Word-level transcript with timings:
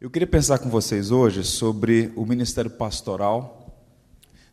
Eu 0.00 0.10
queria 0.10 0.26
pensar 0.26 0.60
com 0.60 0.70
vocês 0.70 1.10
hoje 1.10 1.42
sobre 1.42 2.12
o 2.14 2.24
ministério 2.24 2.70
pastoral. 2.70 3.84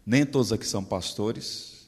Nem 0.04 0.26
todos 0.26 0.52
aqui 0.52 0.66
são 0.66 0.84
pastores, 0.84 1.88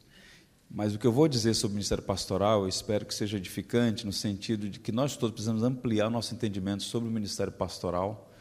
mas 0.69 0.93
o 0.93 0.99
que 0.99 1.07
eu 1.07 1.11
vou 1.11 1.27
dizer 1.27 1.55
sobre 1.55 1.73
o 1.73 1.75
ministério 1.75 2.03
pastoral, 2.03 2.61
eu 2.61 2.69
espero 2.69 3.05
que 3.05 3.13
seja 3.13 3.37
edificante 3.37 4.05
no 4.05 4.13
sentido 4.13 4.69
de 4.69 4.79
que 4.79 4.91
nós 4.91 5.17
todos 5.17 5.33
precisamos 5.33 5.63
ampliar 5.63 6.11
nosso 6.11 6.35
entendimento 6.35 6.83
sobre 6.83 7.09
o 7.09 7.11
ministério 7.11 7.51
pastoral, 7.51 8.31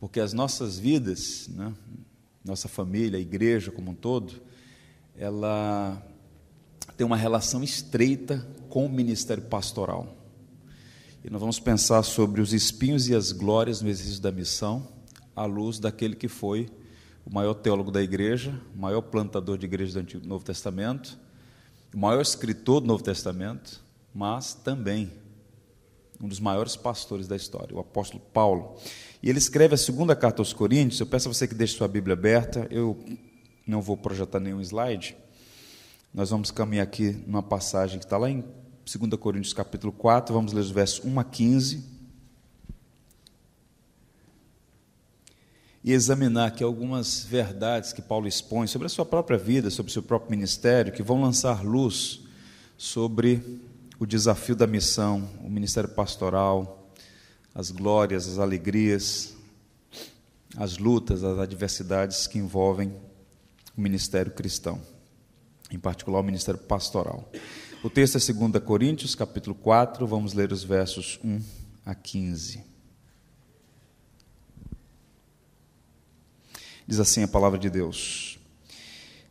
porque 0.00 0.20
as 0.20 0.32
nossas 0.32 0.78
vidas, 0.78 1.48
né, 1.48 1.74
nossa 2.44 2.68
família, 2.68 3.18
a 3.18 3.22
igreja 3.22 3.70
como 3.70 3.90
um 3.90 3.94
todo, 3.94 4.40
ela 5.16 6.02
tem 6.96 7.06
uma 7.06 7.16
relação 7.16 7.62
estreita 7.62 8.46
com 8.68 8.86
o 8.86 8.88
ministério 8.88 9.44
pastoral. 9.44 10.16
E 11.24 11.30
nós 11.30 11.40
vamos 11.40 11.60
pensar 11.60 12.02
sobre 12.02 12.40
os 12.40 12.52
espinhos 12.52 13.08
e 13.08 13.14
as 13.14 13.30
glórias 13.30 13.80
no 13.80 13.88
exercício 13.88 14.20
da 14.20 14.32
missão, 14.32 14.88
à 15.36 15.44
luz 15.44 15.78
daquele 15.78 16.16
que 16.16 16.28
foi 16.28 16.68
o 17.24 17.32
maior 17.32 17.54
teólogo 17.54 17.90
da 17.90 18.02
igreja, 18.02 18.60
o 18.74 18.78
maior 18.78 19.02
plantador 19.02 19.56
de 19.56 19.66
igreja 19.66 19.92
do 19.92 20.00
Antigo 20.00 20.26
Novo 20.26 20.44
Testamento, 20.44 21.18
o 21.94 21.98
maior 21.98 22.20
escritor 22.20 22.80
do 22.80 22.86
Novo 22.86 23.04
Testamento, 23.04 23.80
mas 24.12 24.54
também 24.54 25.12
um 26.20 26.28
dos 26.28 26.40
maiores 26.40 26.76
pastores 26.76 27.26
da 27.26 27.36
história, 27.36 27.74
o 27.74 27.80
apóstolo 27.80 28.22
Paulo. 28.32 28.76
E 29.22 29.30
ele 29.30 29.38
escreve 29.38 29.74
a 29.74 29.78
segunda 29.78 30.16
carta 30.16 30.42
aos 30.42 30.52
Coríntios. 30.52 30.98
Eu 30.98 31.06
peço 31.06 31.28
a 31.28 31.32
você 31.32 31.46
que 31.46 31.54
deixe 31.54 31.76
sua 31.76 31.86
Bíblia 31.86 32.14
aberta. 32.14 32.66
Eu 32.70 32.98
não 33.64 33.80
vou 33.80 33.96
projetar 33.96 34.40
nenhum 34.40 34.60
slide. 34.60 35.16
Nós 36.12 36.30
vamos 36.30 36.50
caminhar 36.50 36.82
aqui 36.82 37.12
numa 37.26 37.42
passagem 37.42 37.98
que 37.98 38.04
está 38.04 38.18
lá 38.18 38.28
em 38.28 38.44
2 38.84 39.14
Coríntios 39.18 39.54
capítulo 39.54 39.92
4, 39.92 40.34
vamos 40.34 40.52
ler 40.52 40.60
os 40.60 40.70
versos 40.70 41.04
1 41.04 41.20
a 41.20 41.24
15. 41.24 41.84
E 45.84 45.92
examinar 45.92 46.46
aqui 46.46 46.62
algumas 46.62 47.24
verdades 47.24 47.92
que 47.92 48.02
Paulo 48.02 48.26
expõe 48.26 48.66
sobre 48.66 48.86
a 48.86 48.88
sua 48.88 49.06
própria 49.06 49.38
vida, 49.38 49.70
sobre 49.70 49.90
o 49.90 49.92
seu 49.92 50.02
próprio 50.02 50.30
ministério, 50.30 50.92
que 50.92 51.02
vão 51.02 51.20
lançar 51.20 51.64
luz 51.64 52.20
sobre 52.76 53.60
o 53.98 54.06
desafio 54.06 54.54
da 54.54 54.66
missão, 54.66 55.28
o 55.42 55.48
ministério 55.48 55.88
pastoral, 55.88 56.81
as 57.54 57.70
glórias, 57.70 58.28
as 58.28 58.38
alegrias, 58.38 59.34
as 60.56 60.78
lutas, 60.78 61.22
as 61.22 61.38
adversidades 61.38 62.26
que 62.26 62.38
envolvem 62.38 62.92
o 63.76 63.80
ministério 63.80 64.32
cristão, 64.32 64.80
em 65.70 65.78
particular 65.78 66.20
o 66.20 66.24
ministério 66.24 66.60
pastoral. 66.60 67.30
O 67.82 67.90
texto 67.90 68.16
é 68.16 68.32
2 68.32 68.62
Coríntios, 68.64 69.14
capítulo 69.14 69.54
4, 69.54 70.06
vamos 70.06 70.34
ler 70.34 70.52
os 70.52 70.62
versos 70.62 71.18
1 71.24 71.40
a 71.84 71.94
15. 71.94 72.62
Diz 76.86 77.00
assim 77.00 77.22
a 77.22 77.28
palavra 77.28 77.58
de 77.58 77.70
Deus: 77.70 78.38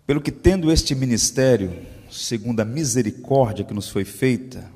Pelo 0.06 0.22
que 0.22 0.32
tendo 0.32 0.72
este 0.72 0.96
ministério, 0.96 1.86
segundo 2.10 2.60
a 2.60 2.66
misericórdia 2.66 3.64
que 3.64 3.74
nos 3.74 3.90
foi 3.90 4.04
feita, 4.04 4.70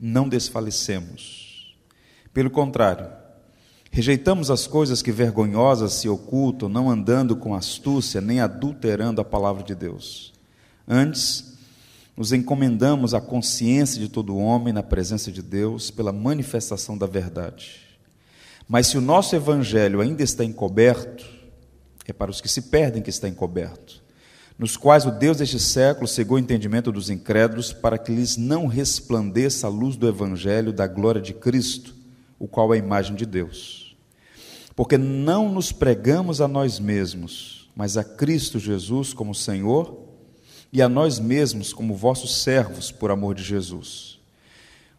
não 0.00 0.28
desfalecemos. 0.28 1.39
Pelo 2.32 2.50
contrário, 2.50 3.08
rejeitamos 3.90 4.50
as 4.50 4.66
coisas 4.66 5.02
que 5.02 5.10
vergonhosas 5.10 5.94
se 5.94 6.08
ocultam, 6.08 6.68
não 6.68 6.88
andando 6.88 7.34
com 7.34 7.54
astúcia, 7.54 8.20
nem 8.20 8.40
adulterando 8.40 9.20
a 9.20 9.24
palavra 9.24 9.64
de 9.64 9.74
Deus. 9.74 10.32
Antes, 10.86 11.58
nos 12.16 12.32
encomendamos 12.32 13.14
à 13.14 13.20
consciência 13.20 14.00
de 14.00 14.08
todo 14.08 14.36
homem 14.36 14.72
na 14.72 14.82
presença 14.82 15.32
de 15.32 15.42
Deus 15.42 15.90
pela 15.90 16.12
manifestação 16.12 16.96
da 16.96 17.06
verdade. 17.06 17.80
Mas 18.68 18.88
se 18.88 18.98
o 18.98 19.00
nosso 19.00 19.34
evangelho 19.34 20.00
ainda 20.00 20.22
está 20.22 20.44
encoberto, 20.44 21.24
é 22.06 22.12
para 22.12 22.30
os 22.30 22.40
que 22.40 22.48
se 22.48 22.62
perdem 22.62 23.02
que 23.02 23.10
está 23.10 23.28
encoberto, 23.28 24.02
nos 24.58 24.76
quais 24.76 25.06
o 25.06 25.10
Deus 25.10 25.38
deste 25.38 25.58
século 25.58 26.06
cegou 26.06 26.36
o 26.36 26.40
entendimento 26.40 26.92
dos 26.92 27.08
incrédulos 27.08 27.72
para 27.72 27.96
que 27.96 28.12
lhes 28.12 28.36
não 28.36 28.66
resplandeça 28.66 29.66
a 29.66 29.70
luz 29.70 29.96
do 29.96 30.06
evangelho 30.06 30.72
da 30.72 30.86
glória 30.86 31.20
de 31.20 31.32
Cristo, 31.32 31.94
o 32.40 32.48
qual 32.48 32.74
é 32.74 32.76
a 32.78 32.80
imagem 32.80 33.14
de 33.14 33.26
Deus. 33.26 33.94
Porque 34.74 34.96
não 34.96 35.52
nos 35.52 35.70
pregamos 35.70 36.40
a 36.40 36.48
nós 36.48 36.80
mesmos, 36.80 37.70
mas 37.76 37.96
a 37.98 38.02
Cristo 38.02 38.58
Jesus 38.58 39.12
como 39.12 39.34
Senhor 39.34 40.08
e 40.72 40.80
a 40.80 40.88
nós 40.88 41.20
mesmos 41.20 41.72
como 41.72 41.94
vossos 41.94 42.42
servos 42.42 42.90
por 42.90 43.10
amor 43.10 43.34
de 43.34 43.42
Jesus. 43.42 44.18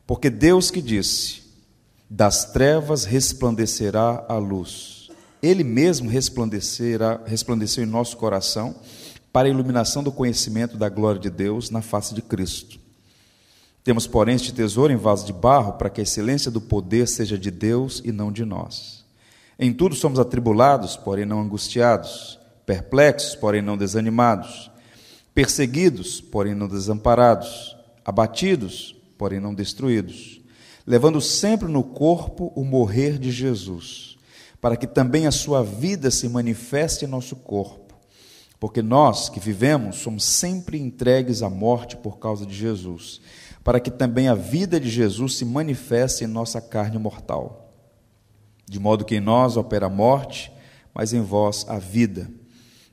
Porque 0.05 0.29
Deus 0.29 0.69
que 0.69 0.81
disse: 0.81 1.41
das 2.09 2.51
trevas 2.51 3.05
resplandecerá 3.05 4.25
a 4.27 4.37
luz. 4.37 5.09
Ele 5.41 5.63
mesmo 5.63 6.09
resplandecerá, 6.09 7.21
resplandeceu 7.25 7.83
em 7.83 7.87
nosso 7.87 8.17
coração 8.17 8.75
para 9.31 9.47
a 9.47 9.51
iluminação 9.51 10.03
do 10.03 10.11
conhecimento 10.11 10.77
da 10.77 10.89
glória 10.89 11.19
de 11.19 11.29
Deus 11.29 11.69
na 11.69 11.81
face 11.81 12.13
de 12.13 12.21
Cristo. 12.21 12.80
Temos, 13.83 14.05
porém, 14.05 14.35
este 14.35 14.53
tesouro 14.53 14.93
em 14.93 14.97
vaso 14.97 15.25
de 15.25 15.33
barro 15.33 15.73
para 15.73 15.89
que 15.89 16.01
a 16.01 16.03
excelência 16.03 16.51
do 16.51 16.61
poder 16.61 17.07
seja 17.07 17.37
de 17.37 17.49
Deus 17.49 18.01
e 18.05 18.11
não 18.11 18.31
de 18.31 18.45
nós. 18.45 19.03
Em 19.57 19.73
tudo 19.73 19.95
somos 19.95 20.19
atribulados, 20.19 20.95
porém 20.95 21.25
não 21.25 21.41
angustiados, 21.41 22.39
perplexos, 22.65 23.35
porém 23.35 23.61
não 23.61 23.77
desanimados. 23.77 24.71
Perseguidos, 25.33 26.19
porém 26.19 26.53
não 26.53 26.67
desamparados, 26.67 27.75
abatidos, 28.03 28.95
porém 29.17 29.39
não 29.39 29.53
destruídos, 29.53 30.41
levando 30.85 31.21
sempre 31.21 31.67
no 31.67 31.83
corpo 31.83 32.51
o 32.55 32.63
morrer 32.63 33.17
de 33.17 33.31
Jesus, 33.31 34.17
para 34.59 34.75
que 34.75 34.87
também 34.87 35.27
a 35.27 35.31
sua 35.31 35.63
vida 35.63 36.11
se 36.11 36.27
manifeste 36.27 37.05
em 37.05 37.07
nosso 37.07 37.35
corpo, 37.35 37.95
porque 38.59 38.81
nós 38.81 39.29
que 39.29 39.39
vivemos 39.39 39.97
somos 39.97 40.23
sempre 40.23 40.79
entregues 40.79 41.41
à 41.41 41.49
morte 41.49 41.95
por 41.95 42.17
causa 42.17 42.45
de 42.45 42.53
Jesus, 42.53 43.21
para 43.63 43.79
que 43.79 43.91
também 43.91 44.27
a 44.27 44.35
vida 44.35 44.79
de 44.79 44.89
Jesus 44.89 45.35
se 45.35 45.45
manifeste 45.45 46.23
em 46.23 46.27
nossa 46.27 46.59
carne 46.59 46.97
mortal. 46.97 47.73
De 48.67 48.79
modo 48.79 49.05
que 49.05 49.15
em 49.15 49.19
nós 49.19 49.57
opera 49.57 49.85
a 49.85 49.89
morte, 49.89 50.51
mas 50.93 51.13
em 51.13 51.21
vós 51.21 51.65
a 51.67 51.77
vida. 51.77 52.29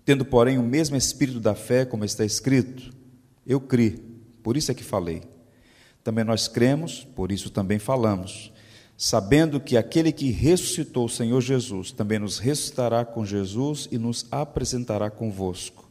Tendo, 0.05 0.25
porém, 0.25 0.59
o 0.59 0.63
mesmo 0.63 0.97
espírito 0.97 1.41
da 1.41 1.55
fé, 1.55 1.85
como 1.85 2.05
está 2.05 2.25
escrito, 2.25 2.93
eu 3.47 3.61
criei, 3.61 4.03
por 4.43 4.57
isso 4.57 4.71
é 4.71 4.75
que 4.75 4.85
falei. 4.85 5.23
Também 6.03 6.25
nós 6.25 6.49
cremos, 6.49 7.07
por 7.15 7.31
isso 7.31 7.51
também 7.51 7.79
falamos, 7.79 8.53
sabendo 8.97 9.61
que 9.61 9.77
aquele 9.77 10.11
que 10.11 10.31
ressuscitou 10.31 11.07
o 11.07 11.11
Senhor 11.11 11.41
Jesus 11.41 11.93
também 11.93 12.19
nos 12.19 12.39
ressuscitará 12.39 13.05
com 13.05 13.25
Jesus 13.25 13.89
e 13.91 13.99
nos 13.99 14.27
apresentará 14.31 15.11
convosco. 15.11 15.88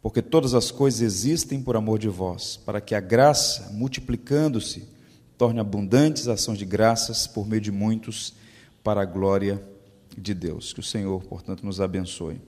Porque 0.00 0.22
todas 0.22 0.54
as 0.54 0.70
coisas 0.70 1.00
existem 1.00 1.62
por 1.62 1.76
amor 1.76 1.98
de 1.98 2.08
vós, 2.08 2.56
para 2.56 2.80
que 2.80 2.94
a 2.94 3.00
graça, 3.00 3.70
multiplicando-se, 3.72 4.88
torne 5.36 5.60
abundantes 5.60 6.28
ações 6.28 6.58
de 6.58 6.64
graças 6.64 7.26
por 7.26 7.46
meio 7.46 7.60
de 7.60 7.72
muitos, 7.72 8.34
para 8.82 9.02
a 9.02 9.04
glória 9.04 9.62
de 10.16 10.34
Deus. 10.34 10.72
Que 10.72 10.80
o 10.80 10.82
Senhor, 10.82 11.22
portanto, 11.24 11.64
nos 11.64 11.80
abençoe. 11.80 12.40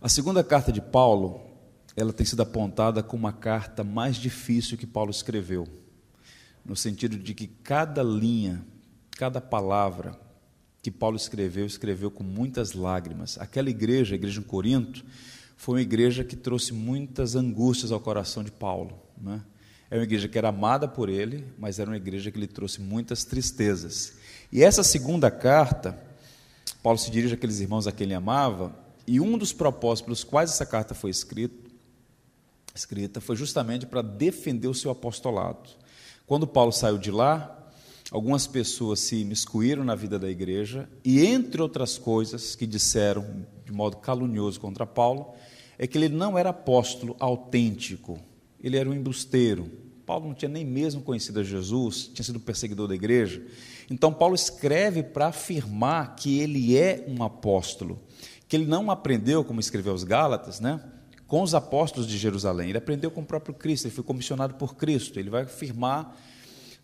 A 0.00 0.08
segunda 0.08 0.42
carta 0.42 0.72
de 0.72 0.80
Paulo, 0.80 1.40
ela 1.96 2.12
tem 2.12 2.26
sido 2.26 2.42
apontada 2.42 3.02
como 3.02 3.26
a 3.26 3.32
carta 3.32 3.84
mais 3.84 4.16
difícil 4.16 4.78
que 4.78 4.86
Paulo 4.86 5.10
escreveu, 5.10 5.66
no 6.64 6.76
sentido 6.76 7.16
de 7.18 7.34
que 7.34 7.46
cada 7.46 8.02
linha, 8.02 8.64
cada 9.12 9.40
palavra 9.40 10.18
que 10.82 10.90
Paulo 10.90 11.16
escreveu, 11.16 11.66
escreveu 11.66 12.10
com 12.10 12.24
muitas 12.24 12.72
lágrimas. 12.72 13.38
Aquela 13.38 13.68
igreja, 13.68 14.14
a 14.14 14.16
igreja 14.16 14.40
em 14.40 14.44
Corinto, 14.44 15.04
foi 15.60 15.74
uma 15.74 15.82
igreja 15.82 16.24
que 16.24 16.36
trouxe 16.36 16.72
muitas 16.72 17.36
angústias 17.36 17.92
ao 17.92 18.00
coração 18.00 18.42
de 18.42 18.50
Paulo. 18.50 18.98
Né? 19.20 19.42
É 19.90 19.96
uma 19.96 20.04
igreja 20.04 20.26
que 20.26 20.38
era 20.38 20.48
amada 20.48 20.88
por 20.88 21.10
ele, 21.10 21.44
mas 21.58 21.78
era 21.78 21.90
uma 21.90 21.98
igreja 21.98 22.30
que 22.30 22.40
lhe 22.40 22.46
trouxe 22.46 22.80
muitas 22.80 23.26
tristezas. 23.26 24.14
E 24.50 24.62
essa 24.62 24.82
segunda 24.82 25.30
carta, 25.30 26.02
Paulo 26.82 26.98
se 26.98 27.10
dirige 27.10 27.34
àqueles 27.34 27.60
irmãos 27.60 27.86
a 27.86 27.92
quem 27.92 28.06
ele 28.06 28.14
amava, 28.14 28.74
e 29.06 29.20
um 29.20 29.36
dos 29.36 29.52
propósitos 29.52 30.00
pelos 30.06 30.24
quais 30.24 30.48
essa 30.48 30.64
carta 30.64 30.94
foi 30.94 31.10
escrita, 31.10 31.70
escrita 32.74 33.20
foi 33.20 33.36
justamente 33.36 33.84
para 33.84 34.00
defender 34.00 34.66
o 34.66 34.74
seu 34.74 34.90
apostolado. 34.90 35.68
Quando 36.26 36.46
Paulo 36.46 36.72
saiu 36.72 36.96
de 36.96 37.10
lá, 37.10 37.70
algumas 38.10 38.46
pessoas 38.46 39.00
se 39.00 39.16
imiscuíram 39.16 39.84
na 39.84 39.94
vida 39.94 40.18
da 40.18 40.30
igreja 40.30 40.88
e, 41.04 41.22
entre 41.22 41.60
outras 41.60 41.98
coisas 41.98 42.56
que 42.56 42.66
disseram 42.66 43.44
de 43.62 43.72
modo 43.72 43.98
calunioso 43.98 44.58
contra 44.58 44.86
Paulo, 44.86 45.34
é 45.80 45.86
que 45.86 45.96
ele 45.96 46.10
não 46.10 46.38
era 46.38 46.50
apóstolo 46.50 47.16
autêntico, 47.18 48.20
ele 48.62 48.76
era 48.76 48.88
um 48.88 48.94
embusteiro. 48.94 49.68
Paulo 50.04 50.26
não 50.26 50.34
tinha 50.34 50.48
nem 50.48 50.64
mesmo 50.64 51.00
conhecido 51.00 51.40
a 51.40 51.42
Jesus, 51.42 52.10
tinha 52.12 52.24
sido 52.24 52.38
perseguidor 52.38 52.86
da 52.86 52.94
igreja. 52.94 53.42
Então, 53.90 54.12
Paulo 54.12 54.34
escreve 54.34 55.02
para 55.02 55.28
afirmar 55.28 56.16
que 56.16 56.38
ele 56.38 56.76
é 56.76 57.06
um 57.08 57.22
apóstolo 57.22 57.98
que 58.46 58.56
ele 58.56 58.66
não 58.66 58.90
aprendeu, 58.90 59.44
como 59.44 59.60
escreveu 59.60 59.94
os 59.94 60.02
Gálatas, 60.02 60.58
né? 60.58 60.80
com 61.28 61.40
os 61.40 61.54
apóstolos 61.54 62.08
de 62.08 62.18
Jerusalém. 62.18 62.70
Ele 62.70 62.78
aprendeu 62.78 63.08
com 63.08 63.20
o 63.20 63.24
próprio 63.24 63.54
Cristo, 63.54 63.86
ele 63.86 63.94
foi 63.94 64.02
comissionado 64.02 64.54
por 64.54 64.74
Cristo. 64.74 65.20
Ele 65.20 65.30
vai 65.30 65.44
afirmar 65.44 66.20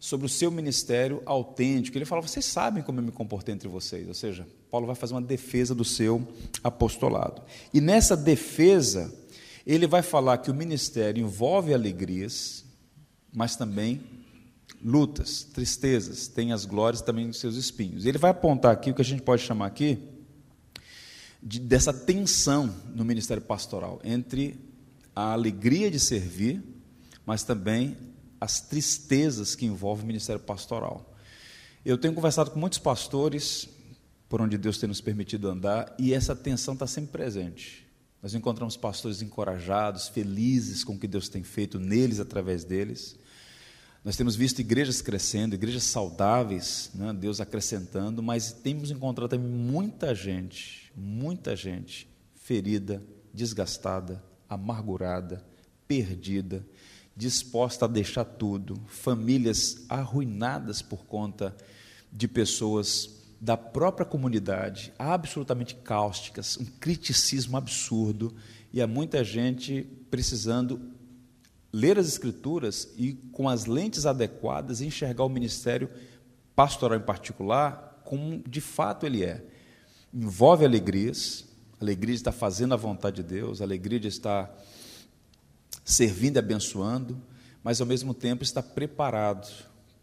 sobre 0.07 0.25
o 0.25 0.29
seu 0.29 0.53
ministério 0.53 1.21
autêntico. 1.27 1.99
Ele 1.99 2.05
fala: 2.05 2.23
Vocês 2.23 2.45
sabem 2.45 2.81
como 2.81 3.01
eu 3.01 3.03
me 3.03 3.11
comportei 3.11 3.53
entre 3.53 3.69
vocês. 3.69 4.07
Ou 4.07 4.15
seja, 4.15 4.47
Paulo 4.71 4.87
vai 4.87 4.95
fazer 4.95 5.15
uma 5.15 5.21
defesa 5.21 5.75
do 5.75 5.85
seu 5.85 6.25
apostolado. 6.63 7.43
E 7.75 7.81
nessa 7.81 8.17
defesa, 8.17 9.13
ele 9.67 9.85
vai 9.85 10.03
falar 10.03 10.39
que 10.39 10.49
o 10.49 10.55
ministério 10.55 11.21
envolve 11.21 11.75
alegrias, 11.75 12.65
mas 13.35 13.57
também 13.57 14.01
lutas, 14.81 15.43
tristezas, 15.43 16.29
tem 16.29 16.53
as 16.53 16.65
glórias 16.65 17.03
também 17.03 17.29
os 17.29 17.41
seus 17.41 17.57
espinhos. 17.57 18.07
Ele 18.07 18.17
vai 18.17 18.31
apontar 18.31 18.71
aqui 18.71 18.93
o 18.93 18.95
que 18.95 19.03
a 19.03 19.05
gente 19.05 19.23
pode 19.23 19.43
chamar 19.43 19.67
aqui 19.67 19.99
de, 21.43 21.59
dessa 21.59 21.93
tensão 21.93 22.73
no 22.95 23.05
ministério 23.05 23.43
pastoral 23.43 24.01
entre 24.05 24.57
a 25.17 25.33
alegria 25.33 25.91
de 25.91 25.99
servir, 25.99 26.63
mas 27.25 27.43
também 27.43 27.97
as 28.41 28.61
tristezas 28.61 29.55
que 29.55 29.67
envolvem 29.67 30.05
o 30.05 30.07
ministério 30.07 30.41
pastoral. 30.41 31.15
Eu 31.85 31.97
tenho 31.97 32.15
conversado 32.15 32.51
com 32.51 32.59
muitos 32.59 32.79
pastores, 32.79 33.69
por 34.29 34.41
onde 34.41 34.59
Deus 34.59 34.79
tem 34.79 34.89
nos 34.89 35.01
permitido 35.01 35.49
andar, 35.49 35.95
e 35.99 36.13
essa 36.13 36.35
tensão 36.35 36.75
está 36.75 36.87
sempre 36.87 37.13
presente. 37.13 37.87
Nós 38.23 38.35
encontramos 38.35 38.77
pastores 38.77 39.23
encorajados, 39.23 40.09
felizes 40.09 40.83
com 40.83 40.95
o 40.95 40.99
que 40.99 41.07
Deus 41.07 41.29
tem 41.29 41.43
feito 41.43 41.79
neles, 41.79 42.19
através 42.19 42.65
deles. 42.65 43.17
Nós 44.05 44.17
temos 44.17 44.35
visto 44.35 44.61
igrejas 44.61 45.01
crescendo, 45.01 45.55
igrejas 45.55 45.85
saudáveis, 45.85 46.91
né? 46.95 47.13
Deus 47.13 47.41
acrescentando, 47.41 48.23
mas 48.23 48.53
temos 48.53 48.91
encontrado 48.91 49.31
também 49.31 49.49
muita 49.49 50.15
gente 50.15 50.87
muita 50.97 51.55
gente 51.55 52.09
ferida, 52.35 53.03
desgastada, 53.35 54.25
amargurada, 54.49 55.45
perdida, 55.87 56.67
disposta 57.17 57.87
a 57.87 57.89
deixar 57.89 58.25
tudo, 58.25 58.79
famílias 58.87 59.87
arruinadas 59.89 60.83
por 60.83 61.07
conta 61.07 61.57
de 62.13 62.29
pessoas 62.29 63.17
da 63.41 63.57
própria 63.57 64.07
comunidade, 64.07 64.93
absolutamente 64.99 65.75
cáusticas, 65.77 66.59
um 66.59 66.65
criticismo 66.65 67.57
absurdo, 67.57 68.35
e 68.73 68.83
há 68.83 68.87
muita 68.87 69.25
gente 69.25 69.89
precisando 70.11 70.81
ler 71.73 71.99
as 71.99 72.07
Escrituras 72.07 72.93
e, 72.97 73.15
com 73.33 73.49
as 73.49 73.67
lentes 73.67 74.07
adequadas, 74.07 74.81
enxergar 74.81 75.25
o 75.25 75.29
ministério 75.29 75.89
pastoral 76.55 76.99
em 76.99 77.03
particular 77.03 78.03
como 78.05 78.43
de 78.49 78.61
fato 78.61 79.05
ele 79.05 79.25
é. 79.25 79.45
Envolve 80.13 80.65
alegrias, 80.65 81.45
alegria 81.81 82.15
de 82.15 82.21
estar 82.21 82.33
fazendo 82.33 82.73
a 82.73 82.77
vontade 82.77 83.17
de 83.17 83.23
Deus, 83.25 83.61
alegria 83.61 84.01
de 84.01 84.09
estar 84.09 84.55
servindo 85.87 86.37
e 86.37 86.39
abençoando, 86.41 87.17
mas 87.63 87.81
ao 87.81 87.87
mesmo 87.87 88.13
tempo 88.13 88.43
está 88.43 88.61
preparado, 88.61 89.49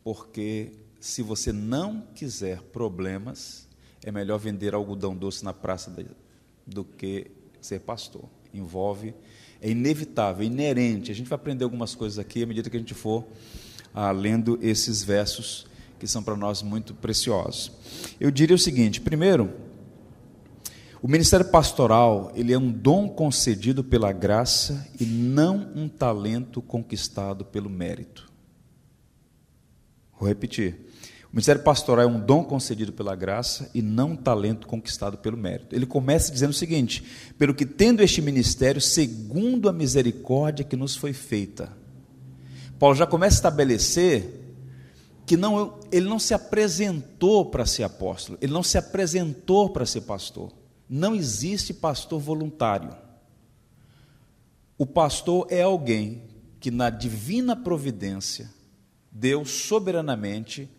porque 0.02 0.72
se 1.00 1.22
você 1.22 1.52
não 1.52 2.02
quiser 2.16 2.62
problemas, 2.62 3.68
é 4.02 4.12
melhor 4.12 4.40
vender 4.40 4.74
algodão 4.74 5.14
doce 5.14 5.44
na 5.44 5.54
praça 5.54 5.94
do 6.66 6.86
que 6.86 7.30
ser 7.62 7.82
pastor. 7.82 8.24
Envolve, 8.54 9.14
é 9.62 9.70
inevitável, 9.70 10.44
é 10.44 10.46
inerente. 10.46 11.12
A 11.12 11.16
gente 11.16 11.28
vai 11.28 11.36
aprender 11.36 11.66
algumas 11.66 11.94
coisas 11.94 12.18
aqui 12.18 12.44
à 12.44 12.46
medida 12.46 12.70
que 12.70 12.78
a 12.78 12.80
gente 12.80 12.94
for 12.94 13.26
ah, 13.94 14.12
lendo 14.12 14.58
esses 14.62 15.04
versos 15.04 15.68
que 16.00 16.08
são 16.08 16.24
para 16.24 16.38
nós 16.38 16.62
muito 16.62 16.94
preciosos. 16.94 17.72
Eu 18.20 18.32
diria 18.32 18.56
o 18.56 18.60
seguinte: 18.60 19.02
primeiro, 19.02 19.54
o 21.04 21.08
ministério 21.10 21.46
pastoral, 21.48 22.32
ele 22.34 22.54
é 22.54 22.58
um 22.58 22.72
dom 22.72 23.10
concedido 23.10 23.84
pela 23.84 24.14
graça 24.14 24.88
e 24.98 25.06
não 25.06 25.70
um 25.76 25.90
talento 25.90 26.62
conquistado 26.62 27.44
pelo 27.44 27.70
mérito. 27.70 28.32
Vou 30.18 30.30
repetir. 30.30 30.80
O 31.26 31.36
ministério 31.36 31.62
pastoral 31.62 32.06
é 32.06 32.08
um 32.08 32.22
dom 32.22 32.46
concedido 32.46 32.94
pela 32.94 33.18
graça 33.18 33.70
e 33.74 33.82
não 33.82 34.12
um 34.12 34.16
talento 34.16 34.66
conquistado 34.66 35.18
pelo 35.18 35.36
mérito. 35.36 35.76
Ele 35.76 35.86
começa 35.86 36.32
dizendo 36.32 36.52
o 36.52 36.54
seguinte: 36.54 37.04
pelo 37.38 37.54
que 37.54 37.66
tendo 37.66 38.02
este 38.02 38.22
ministério 38.22 38.80
segundo 38.80 39.68
a 39.68 39.74
misericórdia 39.74 40.64
que 40.64 40.78
nos 40.78 40.96
foi 40.96 41.12
feita. 41.12 41.70
Paulo 42.80 42.96
já 42.96 43.06
começa 43.06 43.36
a 43.36 43.40
estabelecer 43.40 44.56
que 45.26 45.36
não, 45.36 45.80
ele 45.92 46.08
não 46.08 46.18
se 46.18 46.34
apresentou 46.34 47.48
para 47.48 47.66
ser 47.66 47.84
apóstolo, 47.84 48.38
ele 48.42 48.54
não 48.54 48.64
se 48.64 48.78
apresentou 48.78 49.70
para 49.70 49.86
ser 49.86 50.02
pastor. 50.02 50.63
Não 50.96 51.16
existe 51.16 51.74
pastor 51.74 52.20
voluntário. 52.20 52.96
O 54.78 54.86
pastor 54.86 55.48
é 55.50 55.64
alguém 55.64 56.22
que, 56.60 56.70
na 56.70 56.92
divina 56.92 57.56
providência, 57.56 58.48
Deus 59.12 59.50
soberanamente 59.50 60.70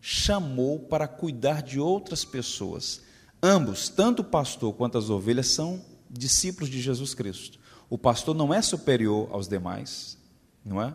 chamou 0.00 0.80
para 0.80 1.06
cuidar 1.06 1.62
de 1.62 1.78
outras 1.78 2.24
pessoas. 2.24 3.02
Ambos, 3.40 3.88
tanto 3.88 4.22
o 4.22 4.24
pastor 4.24 4.72
quanto 4.74 4.98
as 4.98 5.08
ovelhas, 5.08 5.46
são 5.46 5.80
discípulos 6.10 6.68
de 6.68 6.80
Jesus 6.80 7.14
Cristo. 7.14 7.60
O 7.88 7.96
pastor 7.96 8.34
não 8.34 8.52
é 8.52 8.60
superior 8.60 9.28
aos 9.30 9.46
demais, 9.46 10.18
não 10.64 10.82
é? 10.82 10.92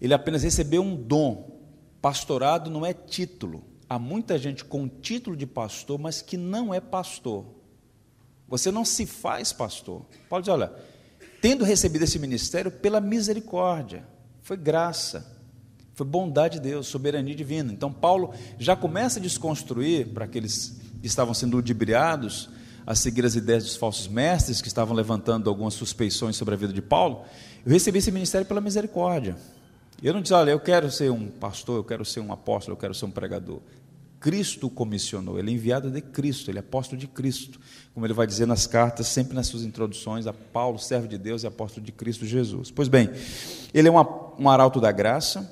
Ele 0.00 0.14
apenas 0.14 0.42
recebeu 0.42 0.80
um 0.80 0.96
dom. 0.96 1.60
Pastorado 2.00 2.70
não 2.70 2.86
é 2.86 2.94
título. 2.94 3.62
Há 3.86 3.98
muita 3.98 4.38
gente 4.38 4.64
com 4.64 4.88
título 4.88 5.36
de 5.36 5.46
pastor, 5.46 5.98
mas 5.98 6.22
que 6.22 6.38
não 6.38 6.72
é 6.72 6.80
pastor. 6.80 7.54
Você 8.48 8.70
não 8.70 8.84
se 8.84 9.06
faz 9.06 9.52
pastor. 9.52 10.02
Paulo 10.28 10.42
diz: 10.42 10.52
olha, 10.52 10.72
tendo 11.40 11.64
recebido 11.64 12.02
esse 12.02 12.18
ministério 12.18 12.70
pela 12.70 13.00
misericórdia, 13.00 14.06
foi 14.42 14.56
graça, 14.56 15.26
foi 15.94 16.06
bondade 16.06 16.60
de 16.60 16.68
Deus, 16.68 16.86
soberania 16.86 17.34
divina. 17.34 17.72
Então, 17.72 17.92
Paulo 17.92 18.32
já 18.58 18.76
começa 18.76 19.18
a 19.18 19.22
desconstruir 19.22 20.08
para 20.08 20.24
aqueles 20.24 20.80
que 21.00 21.06
estavam 21.06 21.34
sendo 21.34 21.56
ludibriados 21.56 22.48
a 22.86 22.94
seguir 22.94 23.26
as 23.26 23.34
ideias 23.34 23.64
dos 23.64 23.74
falsos 23.74 24.06
mestres 24.06 24.62
que 24.62 24.68
estavam 24.68 24.94
levantando 24.94 25.50
algumas 25.50 25.74
suspeições 25.74 26.36
sobre 26.36 26.54
a 26.54 26.56
vida 26.56 26.72
de 26.72 26.80
Paulo. 26.80 27.24
Eu 27.64 27.72
recebi 27.72 27.98
esse 27.98 28.12
ministério 28.12 28.46
pela 28.46 28.60
misericórdia. 28.60 29.36
Eu 30.00 30.14
não 30.14 30.20
disse, 30.20 30.34
olha, 30.34 30.52
eu 30.52 30.60
quero 30.60 30.90
ser 30.90 31.10
um 31.10 31.26
pastor, 31.26 31.78
eu 31.78 31.84
quero 31.84 32.04
ser 32.04 32.20
um 32.20 32.32
apóstolo, 32.32 32.74
eu 32.74 32.78
quero 32.78 32.94
ser 32.94 33.06
um 33.06 33.10
pregador. 33.10 33.60
Cristo 34.20 34.68
comissionou, 34.68 35.38
ele 35.38 35.50
é 35.50 35.54
enviado 35.54 35.90
de 35.90 36.00
Cristo, 36.00 36.50
ele 36.50 36.58
é 36.58 36.60
apóstolo 36.60 36.98
de 36.98 37.06
Cristo, 37.06 37.60
como 37.94 38.06
ele 38.06 38.12
vai 38.12 38.26
dizer 38.26 38.46
nas 38.46 38.66
cartas, 38.66 39.06
sempre 39.06 39.34
nas 39.34 39.46
suas 39.46 39.62
introduções, 39.62 40.26
a 40.26 40.32
Paulo, 40.32 40.78
servo 40.78 41.06
de 41.06 41.18
Deus 41.18 41.42
e 41.42 41.46
apóstolo 41.46 41.84
de 41.84 41.92
Cristo 41.92 42.24
Jesus. 42.24 42.70
Pois 42.70 42.88
bem, 42.88 43.10
ele 43.72 43.88
é 43.88 43.90
um 43.90 44.48
arauto 44.48 44.80
da 44.80 44.90
graça, 44.90 45.50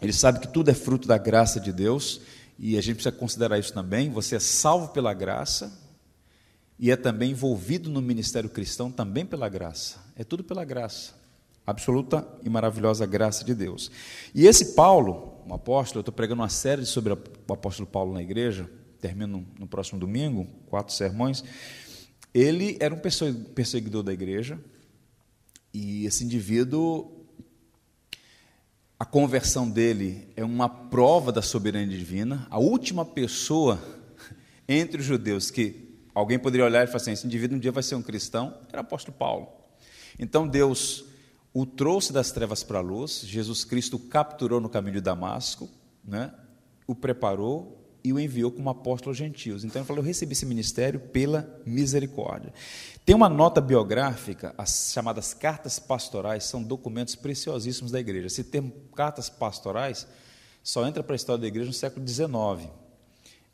ele 0.00 0.12
sabe 0.12 0.40
que 0.40 0.48
tudo 0.48 0.70
é 0.70 0.74
fruto 0.74 1.08
da 1.08 1.18
graça 1.18 1.58
de 1.58 1.72
Deus, 1.72 2.20
e 2.58 2.76
a 2.78 2.80
gente 2.80 2.96
precisa 2.96 3.14
considerar 3.14 3.58
isso 3.58 3.72
também. 3.72 4.10
Você 4.10 4.36
é 4.36 4.40
salvo 4.40 4.88
pela 4.88 5.12
graça 5.12 5.72
e 6.78 6.90
é 6.90 6.96
também 6.96 7.32
envolvido 7.32 7.90
no 7.90 8.00
ministério 8.00 8.48
cristão 8.48 8.90
também 8.90 9.26
pela 9.26 9.48
graça. 9.48 9.98
É 10.16 10.22
tudo 10.22 10.44
pela 10.44 10.64
graça 10.64 11.24
absoluta 11.66 12.26
e 12.42 12.48
maravilhosa 12.48 13.06
graça 13.06 13.44
de 13.44 13.54
Deus. 13.54 13.90
E 14.34 14.46
esse 14.46 14.74
Paulo, 14.74 15.33
um 15.46 15.54
apóstolo, 15.54 15.98
eu 15.98 16.02
estou 16.02 16.14
pregando 16.14 16.42
uma 16.42 16.48
série 16.48 16.86
sobre 16.86 17.12
o 17.12 17.18
apóstolo 17.52 17.86
Paulo 17.86 18.12
na 18.12 18.22
igreja, 18.22 18.68
termino 19.00 19.46
no 19.58 19.66
próximo 19.66 19.98
domingo, 19.98 20.46
quatro 20.66 20.94
sermões. 20.94 21.44
Ele 22.32 22.76
era 22.80 22.94
um 22.94 23.00
perseguidor 23.54 24.02
da 24.02 24.12
igreja, 24.12 24.58
e 25.72 26.06
esse 26.06 26.24
indivíduo, 26.24 27.26
a 28.98 29.04
conversão 29.04 29.68
dele 29.68 30.28
é 30.36 30.44
uma 30.44 30.68
prova 30.68 31.30
da 31.30 31.42
soberania 31.42 31.98
divina. 31.98 32.46
A 32.48 32.58
última 32.58 33.04
pessoa 33.04 33.82
entre 34.68 35.00
os 35.00 35.06
judeus 35.06 35.50
que 35.50 35.98
alguém 36.14 36.38
poderia 36.38 36.64
olhar 36.64 36.84
e 36.84 36.86
falar 36.86 36.96
assim: 36.98 37.12
esse 37.12 37.26
indivíduo 37.26 37.56
um 37.56 37.60
dia 37.60 37.72
vai 37.72 37.82
ser 37.82 37.96
um 37.96 38.02
cristão, 38.02 38.56
era 38.68 38.78
o 38.78 38.84
apóstolo 38.84 39.16
Paulo. 39.16 39.48
Então 40.18 40.46
Deus 40.46 41.04
o 41.54 41.64
trouxe 41.64 42.12
das 42.12 42.32
trevas 42.32 42.64
para 42.64 42.78
a 42.78 42.82
luz, 42.82 43.22
Jesus 43.24 43.64
Cristo 43.64 43.94
o 43.94 43.98
capturou 44.00 44.60
no 44.60 44.68
caminho 44.68 44.94
de 44.94 45.00
Damasco, 45.00 45.70
né? 46.04 46.34
o 46.84 46.96
preparou 46.96 47.80
e 48.02 48.12
o 48.12 48.18
enviou 48.18 48.50
como 48.50 48.68
apóstolo 48.68 49.12
aos 49.12 49.16
gentios. 49.16 49.64
Então 49.64 49.80
ele 49.80 49.86
falou: 49.86 50.02
Eu 50.02 50.06
recebi 50.06 50.32
esse 50.32 50.44
ministério 50.44 50.98
pela 50.98 51.48
misericórdia. 51.64 52.52
Tem 53.06 53.14
uma 53.14 53.28
nota 53.28 53.60
biográfica, 53.60 54.52
as 54.58 54.90
chamadas 54.92 55.32
cartas 55.32 55.78
pastorais, 55.78 56.44
são 56.44 56.62
documentos 56.62 57.14
preciosíssimos 57.14 57.92
da 57.92 58.00
igreja. 58.00 58.28
Se 58.28 58.42
tem 58.42 58.74
cartas 58.94 59.30
pastorais, 59.30 60.08
só 60.62 60.86
entra 60.86 61.04
para 61.04 61.14
a 61.14 61.16
história 61.16 61.40
da 61.40 61.46
igreja 61.46 61.68
no 61.68 61.72
século 61.72 62.06
XIX 62.06 62.68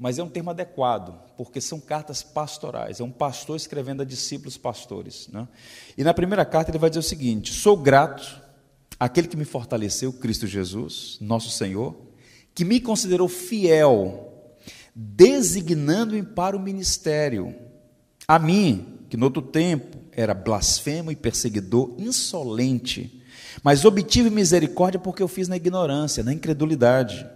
mas 0.00 0.18
é 0.18 0.22
um 0.22 0.30
termo 0.30 0.48
adequado, 0.48 1.14
porque 1.36 1.60
são 1.60 1.78
cartas 1.78 2.22
pastorais, 2.22 3.00
é 3.00 3.04
um 3.04 3.10
pastor 3.10 3.54
escrevendo 3.54 4.00
a 4.00 4.04
discípulos 4.04 4.56
pastores. 4.56 5.28
Né? 5.28 5.46
E 5.94 6.02
na 6.02 6.14
primeira 6.14 6.42
carta 6.46 6.70
ele 6.70 6.78
vai 6.78 6.88
dizer 6.88 7.00
o 7.00 7.02
seguinte: 7.02 7.52
Sou 7.52 7.76
grato 7.76 8.40
àquele 8.98 9.28
que 9.28 9.36
me 9.36 9.44
fortaleceu, 9.44 10.10
Cristo 10.10 10.46
Jesus, 10.46 11.18
nosso 11.20 11.50
Senhor, 11.50 11.94
que 12.54 12.64
me 12.64 12.80
considerou 12.80 13.28
fiel, 13.28 14.56
designando-me 14.94 16.22
para 16.22 16.56
o 16.56 16.60
ministério, 16.60 17.54
A 18.26 18.38
mim, 18.38 19.00
que 19.10 19.18
no 19.18 19.26
outro 19.26 19.42
tempo 19.42 19.98
era 20.12 20.32
blasfemo 20.32 21.12
e 21.12 21.16
perseguidor 21.16 21.94
insolente, 21.98 23.22
mas 23.62 23.84
obtive 23.84 24.30
misericórdia 24.30 24.98
porque 24.98 25.22
eu 25.22 25.28
fiz 25.28 25.46
na 25.46 25.56
ignorância, 25.56 26.24
na 26.24 26.32
incredulidade. 26.32 27.28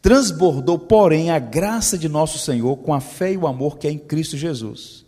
Transbordou, 0.00 0.78
porém, 0.78 1.30
a 1.30 1.38
graça 1.38 1.98
de 1.98 2.08
nosso 2.08 2.38
Senhor 2.38 2.76
com 2.78 2.94
a 2.94 3.00
fé 3.00 3.32
e 3.32 3.36
o 3.36 3.46
amor 3.46 3.78
que 3.78 3.86
é 3.86 3.90
em 3.90 3.98
Cristo 3.98 4.36
Jesus. 4.36 5.04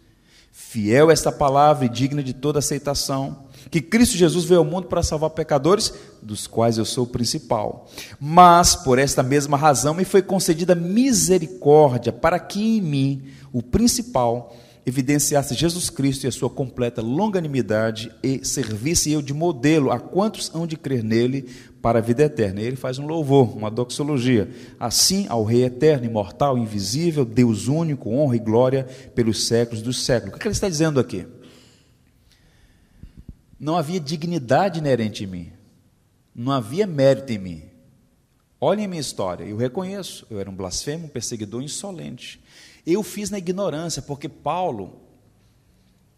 Fiel 0.52 1.11
esta 1.11 1.32
palavra 1.32 1.87
e 1.87 1.88
digna 1.88 2.23
de 2.23 2.32
toda 2.32 2.59
aceitação, 2.59 3.44
que 3.70 3.80
Cristo 3.80 4.16
Jesus 4.16 4.44
veio 4.44 4.61
ao 4.61 4.64
mundo 4.64 4.88
para 4.88 5.02
salvar 5.02 5.30
pecadores, 5.30 5.92
dos 6.20 6.47
quais 6.47 6.78
eu 6.78 6.85
sou 6.85 7.04
o 7.04 7.09
principal. 7.09 7.88
Mas, 8.20 8.75
por 8.75 8.99
esta 8.99 9.23
mesma 9.23 9.56
razão, 9.56 9.94
me 9.94 10.04
foi 10.04 10.23
concedida 10.23 10.75
misericórdia, 10.75 12.12
para 12.12 12.38
que 12.38 12.78
em 12.78 12.80
mim, 12.80 13.25
o 13.52 13.62
principal, 13.62 14.54
evidenciasse 14.84 15.54
Jesus 15.54 15.90
Cristo 15.90 16.25
e 16.25 16.28
a 16.28 16.32
sua 16.32 16.49
completa 16.49 17.02
longanimidade 17.02 18.10
e 18.22 18.44
servisse 18.44 19.12
eu 19.12 19.20
de 19.20 19.34
modelo 19.34 19.90
a 19.90 20.00
quantos 20.00 20.50
hão 20.54 20.66
de 20.66 20.76
crer 20.76 21.02
nele 21.02 21.49
para 21.82 21.99
a 21.99 22.02
vida 22.02 22.22
eterna. 22.22 22.60
E 22.60 22.64
ele 22.64 22.76
faz 22.76 22.99
um 22.99 23.06
louvor, 23.06 23.56
uma 23.56 23.70
doxologia. 23.70 24.50
Assim, 24.78 25.26
ao 25.28 25.44
Rei 25.44 25.64
eterno, 25.64 26.06
imortal, 26.06 26.58
invisível, 26.58 27.25
Deus 27.25 27.68
único, 27.68 28.10
honra 28.10 28.37
e 28.37 28.40
glória 28.40 28.84
pelos 29.14 29.46
séculos 29.46 29.82
dos 29.82 30.04
séculos. 30.04 30.37
O 30.37 30.38
que 30.38 30.46
ele 30.46 30.54
está 30.54 30.68
dizendo 30.68 30.99
aqui? 30.99 31.26
Não 33.58 33.76
havia 33.76 34.00
dignidade 34.00 34.78
inerente 34.78 35.25
em 35.25 35.26
mim. 35.26 35.52
Não 36.34 36.52
havia 36.52 36.87
mérito 36.87 37.32
em 37.32 37.38
mim. 37.38 37.62
Olhem 38.60 38.84
a 38.84 38.88
minha 38.88 39.00
história, 39.00 39.44
eu 39.44 39.56
reconheço, 39.56 40.26
eu 40.30 40.38
era 40.38 40.50
um 40.50 40.54
blasfemo, 40.54 41.06
um 41.06 41.08
perseguidor 41.08 41.62
insolente. 41.62 42.39
Eu 42.87 43.02
fiz 43.02 43.30
na 43.30 43.38
ignorância, 43.38 44.02
porque 44.02 44.28
Paulo, 44.28 45.00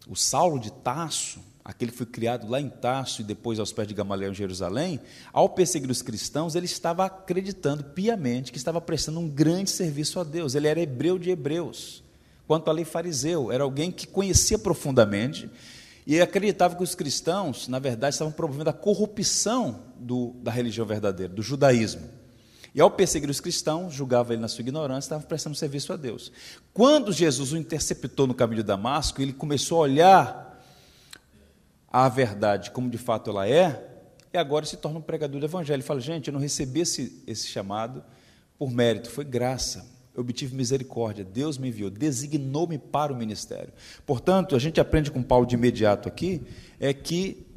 o 0.07 0.15
Saulo 0.15 0.59
de 0.59 0.71
Tarso, 0.71 1.39
aquele 1.63 1.91
que 1.91 1.97
foi 1.97 2.05
criado 2.05 2.49
lá 2.49 2.59
em 2.59 2.69
Tarso 2.69 3.21
e 3.21 3.23
depois 3.23 3.59
aos 3.59 3.71
pés 3.71 3.87
de 3.87 3.93
Gamaliel 3.93 4.31
em 4.31 4.35
Jerusalém, 4.35 4.99
ao 5.31 5.49
perseguir 5.49 5.89
os 5.89 6.01
cristãos, 6.01 6.55
ele 6.55 6.65
estava 6.65 7.05
acreditando 7.05 7.83
piamente 7.83 8.51
que 8.51 8.57
estava 8.57 8.81
prestando 8.81 9.19
um 9.19 9.29
grande 9.29 9.69
serviço 9.69 10.19
a 10.19 10.23
Deus. 10.23 10.55
Ele 10.55 10.67
era 10.67 10.79
hebreu 10.79 11.17
de 11.17 11.29
hebreus. 11.29 12.03
Quanto 12.47 12.69
à 12.69 12.73
lei 12.73 12.83
fariseu, 12.83 13.51
era 13.51 13.63
alguém 13.63 13.91
que 13.91 14.05
conhecia 14.05 14.59
profundamente 14.59 15.49
e 16.05 16.19
acreditava 16.19 16.75
que 16.75 16.83
os 16.83 16.95
cristãos, 16.95 17.67
na 17.67 17.79
verdade, 17.79 18.15
estavam 18.15 18.33
promovendo 18.33 18.69
a 18.69 18.73
corrupção 18.73 19.79
do, 19.97 20.33
da 20.41 20.51
religião 20.51 20.85
verdadeira, 20.85 21.31
do 21.31 21.41
judaísmo. 21.41 22.22
E 22.75 22.81
ao 22.81 22.89
perseguir 22.89 23.29
os 23.29 23.39
cristãos, 23.39 23.93
julgava 23.93 24.33
ele 24.33 24.41
na 24.41 24.47
sua 24.47 24.61
ignorância, 24.61 25.07
estava 25.07 25.23
prestando 25.23 25.55
serviço 25.55 25.93
a 25.93 25.95
Deus. 25.95 26.31
Quando 26.73 27.11
Jesus 27.11 27.51
o 27.51 27.57
interceptou 27.57 28.25
no 28.25 28.33
caminho 28.33 28.61
de 28.61 28.67
Damasco, 28.67 29.21
ele 29.21 29.31
começou 29.31 29.77
a 29.77 29.81
olhar 29.81 30.63
a 31.87 32.09
verdade 32.09 32.71
como 32.71 32.89
de 32.89 32.97
fato 32.97 33.29
ela 33.29 33.47
é, 33.47 33.91
e 34.33 34.37
agora 34.37 34.65
se 34.65 34.77
torna 34.77 34.97
um 34.97 35.01
pregador 35.01 35.39
do 35.39 35.45
evangelho. 35.45 35.75
Ele 35.75 35.83
fala: 35.83 36.01
gente, 36.01 36.27
eu 36.27 36.33
não 36.33 36.39
recebi 36.39 36.79
esse, 36.79 37.21
esse 37.27 37.47
chamado 37.47 38.03
por 38.57 38.71
mérito, 38.71 39.11
foi 39.11 39.23
graça. 39.23 39.85
Eu 40.15 40.21
obtive 40.21 40.55
misericórdia, 40.55 41.23
Deus 41.23 41.57
me 41.57 41.69
enviou, 41.69 41.89
designou-me 41.89 42.77
para 42.77 43.11
o 43.11 43.15
ministério. 43.15 43.73
Portanto, 44.05 44.55
a 44.55 44.59
gente 44.59 44.79
aprende 44.79 45.09
com 45.09 45.23
Paulo 45.23 45.45
de 45.45 45.55
imediato 45.55 46.07
aqui 46.07 46.41
é 46.79 46.93
que 46.93 47.47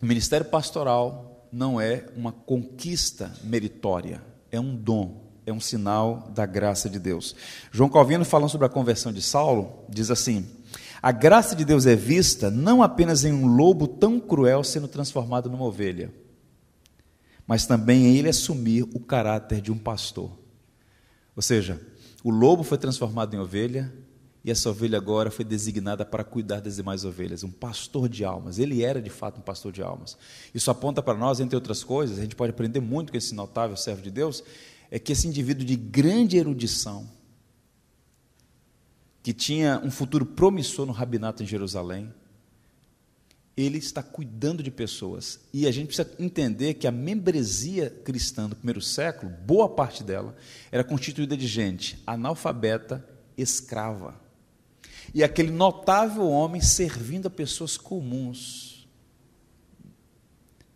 o 0.00 0.06
ministério 0.06 0.46
pastoral 0.46 1.46
não 1.52 1.80
é 1.80 2.06
uma 2.16 2.32
conquista 2.32 3.32
meritória, 3.44 4.20
é 4.52 4.60
um 4.60 4.76
dom, 4.76 5.32
é 5.46 5.52
um 5.52 5.58
sinal 5.58 6.30
da 6.34 6.44
graça 6.44 6.88
de 6.88 6.98
Deus. 6.98 7.34
João 7.72 7.88
Calvino, 7.88 8.24
falando 8.24 8.50
sobre 8.50 8.66
a 8.66 8.70
conversão 8.70 9.12
de 9.12 9.22
Saulo, 9.22 9.84
diz 9.88 10.10
assim: 10.10 10.46
A 11.02 11.10
graça 11.10 11.56
de 11.56 11.64
Deus 11.64 11.86
é 11.86 11.96
vista 11.96 12.50
não 12.50 12.82
apenas 12.82 13.24
em 13.24 13.32
um 13.32 13.46
lobo 13.46 13.88
tão 13.88 14.20
cruel 14.20 14.62
sendo 14.62 14.86
transformado 14.86 15.48
numa 15.48 15.64
ovelha, 15.64 16.12
mas 17.46 17.66
também 17.66 18.06
em 18.06 18.16
ele 18.16 18.28
assumir 18.28 18.82
o 18.82 19.00
caráter 19.00 19.62
de 19.62 19.72
um 19.72 19.78
pastor. 19.78 20.38
Ou 21.34 21.42
seja, 21.42 21.80
o 22.22 22.30
lobo 22.30 22.62
foi 22.62 22.76
transformado 22.76 23.34
em 23.34 23.38
ovelha, 23.38 23.92
e 24.44 24.50
essa 24.50 24.70
ovelha 24.70 24.98
agora 24.98 25.30
foi 25.30 25.44
designada 25.44 26.04
para 26.04 26.24
cuidar 26.24 26.60
das 26.60 26.76
demais 26.76 27.04
ovelhas, 27.04 27.44
um 27.44 27.50
pastor 27.50 28.08
de 28.08 28.24
almas. 28.24 28.58
Ele 28.58 28.82
era 28.82 29.00
de 29.00 29.10
fato 29.10 29.38
um 29.38 29.42
pastor 29.42 29.70
de 29.70 29.82
almas. 29.82 30.16
Isso 30.52 30.68
aponta 30.70 31.00
para 31.00 31.16
nós, 31.16 31.38
entre 31.38 31.54
outras 31.54 31.84
coisas, 31.84 32.18
a 32.18 32.22
gente 32.22 32.34
pode 32.34 32.50
aprender 32.50 32.80
muito 32.80 33.12
com 33.12 33.18
esse 33.18 33.34
notável 33.34 33.76
servo 33.76 34.02
de 34.02 34.10
Deus, 34.10 34.42
é 34.90 34.98
que 34.98 35.12
esse 35.12 35.28
indivíduo 35.28 35.64
de 35.64 35.76
grande 35.76 36.36
erudição, 36.36 37.08
que 39.22 39.32
tinha 39.32 39.80
um 39.84 39.90
futuro 39.92 40.26
promissor 40.26 40.86
no 40.86 40.92
rabinato 40.92 41.44
em 41.44 41.46
Jerusalém, 41.46 42.12
ele 43.56 43.78
está 43.78 44.02
cuidando 44.02 44.60
de 44.60 44.72
pessoas. 44.72 45.38
E 45.52 45.68
a 45.68 45.70
gente 45.70 45.86
precisa 45.86 46.10
entender 46.18 46.74
que 46.74 46.88
a 46.88 46.90
membresia 46.90 47.90
cristã 47.90 48.48
do 48.48 48.56
primeiro 48.56 48.80
século, 48.80 49.30
boa 49.46 49.68
parte 49.68 50.02
dela, 50.02 50.34
era 50.72 50.82
constituída 50.82 51.36
de 51.36 51.46
gente 51.46 52.02
analfabeta, 52.04 53.06
escrava 53.36 54.20
e 55.14 55.22
aquele 55.22 55.50
notável 55.50 56.28
homem 56.28 56.60
servindo 56.60 57.26
a 57.26 57.30
pessoas 57.30 57.76
comuns. 57.76 58.88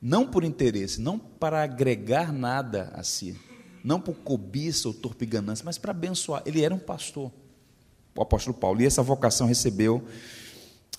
Não 0.01 0.27
por 0.27 0.45
interesse, 0.45 1.01
não 1.01 1.19
para 1.19 1.63
agregar 1.63 2.33
nada 2.33 2.93
a 2.95 3.03
si, 3.03 3.39
não 3.83 4.01
por 4.01 4.15
cobiça 4.15 4.89
ou 4.89 4.95
torpe 4.95 5.25
ganância, 5.25 5.65
mas 5.65 5.79
para 5.79 5.91
abençoar. 5.91 6.43
Ele 6.45 6.63
era 6.63 6.75
um 6.75 6.79
pastor, 6.79 7.33
o 8.15 8.23
apóstolo 8.23 8.57
Paulo, 8.57 8.81
e 8.81 8.87
essa 8.87 9.03
vocação 9.03 9.47
recebeu 9.47 10.05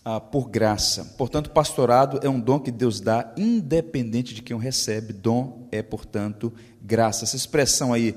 ah, 0.03 0.19
por 0.19 0.49
graça. 0.49 1.05
Portanto, 1.17 1.51
pastorado 1.51 2.19
é 2.23 2.29
um 2.29 2.39
dom 2.39 2.59
que 2.59 2.71
Deus 2.71 2.99
dá, 2.99 3.33
independente 3.37 4.33
de 4.33 4.41
quem 4.41 4.55
o 4.55 4.59
recebe. 4.59 5.13
Dom 5.13 5.67
é, 5.71 5.81
portanto, 5.81 6.51
graça. 6.81 7.23
Essa 7.23 7.35
expressão 7.35 7.93
aí, 7.93 8.15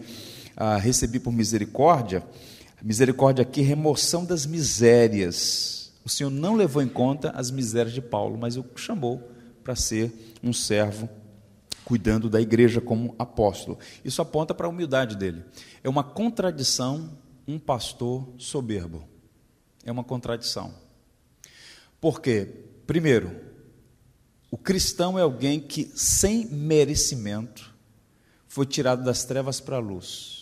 ah, 0.57 0.77
recebi 0.77 1.19
por 1.19 1.33
misericórdia, 1.33 2.25
Misericórdia 2.83 3.43
aqui, 3.43 3.61
remoção 3.61 4.25
das 4.25 4.47
misérias. 4.47 5.93
O 6.05 6.09
Senhor 6.09 6.31
não 6.31 6.55
levou 6.55 6.83
em 6.83 6.89
conta 6.89 7.31
as 7.31 7.51
misérias 7.51 7.93
de 7.93 8.01
Paulo, 8.01 8.39
mas 8.39 8.57
o 8.57 8.65
chamou 8.77 9.31
para 9.63 9.77
ser 9.77 10.13
um 10.43 10.53
servo 10.53 11.09
cuidando 11.85 12.31
da 12.31 12.41
igreja 12.41 12.81
como 12.81 13.15
apóstolo. 13.19 13.79
Isso 14.05 14.23
aponta 14.23 14.55
para 14.55 14.67
a 14.67 14.71
humildade 14.71 15.17
dele. 15.17 15.45
É 15.85 15.89
uma 15.89 16.05
contradição 16.05 17.11
um 17.47 17.59
pastor 17.59 18.29
soberbo. 18.39 19.07
É 19.85 19.91
uma 19.91 20.05
contradição. 20.05 20.73
Por 22.01 22.21
quê? 22.21 22.49
Primeiro, 22.87 23.35
o 24.51 24.57
cristão 24.57 25.19
é 25.19 25.23
alguém 25.23 25.61
que, 25.61 25.91
sem 25.95 26.47
merecimento, 26.47 27.75
foi 28.47 28.67
tirado 28.67 29.05
das 29.05 29.25
trevas 29.25 29.61
para 29.61 29.77
a 29.77 29.81
luz 29.81 30.40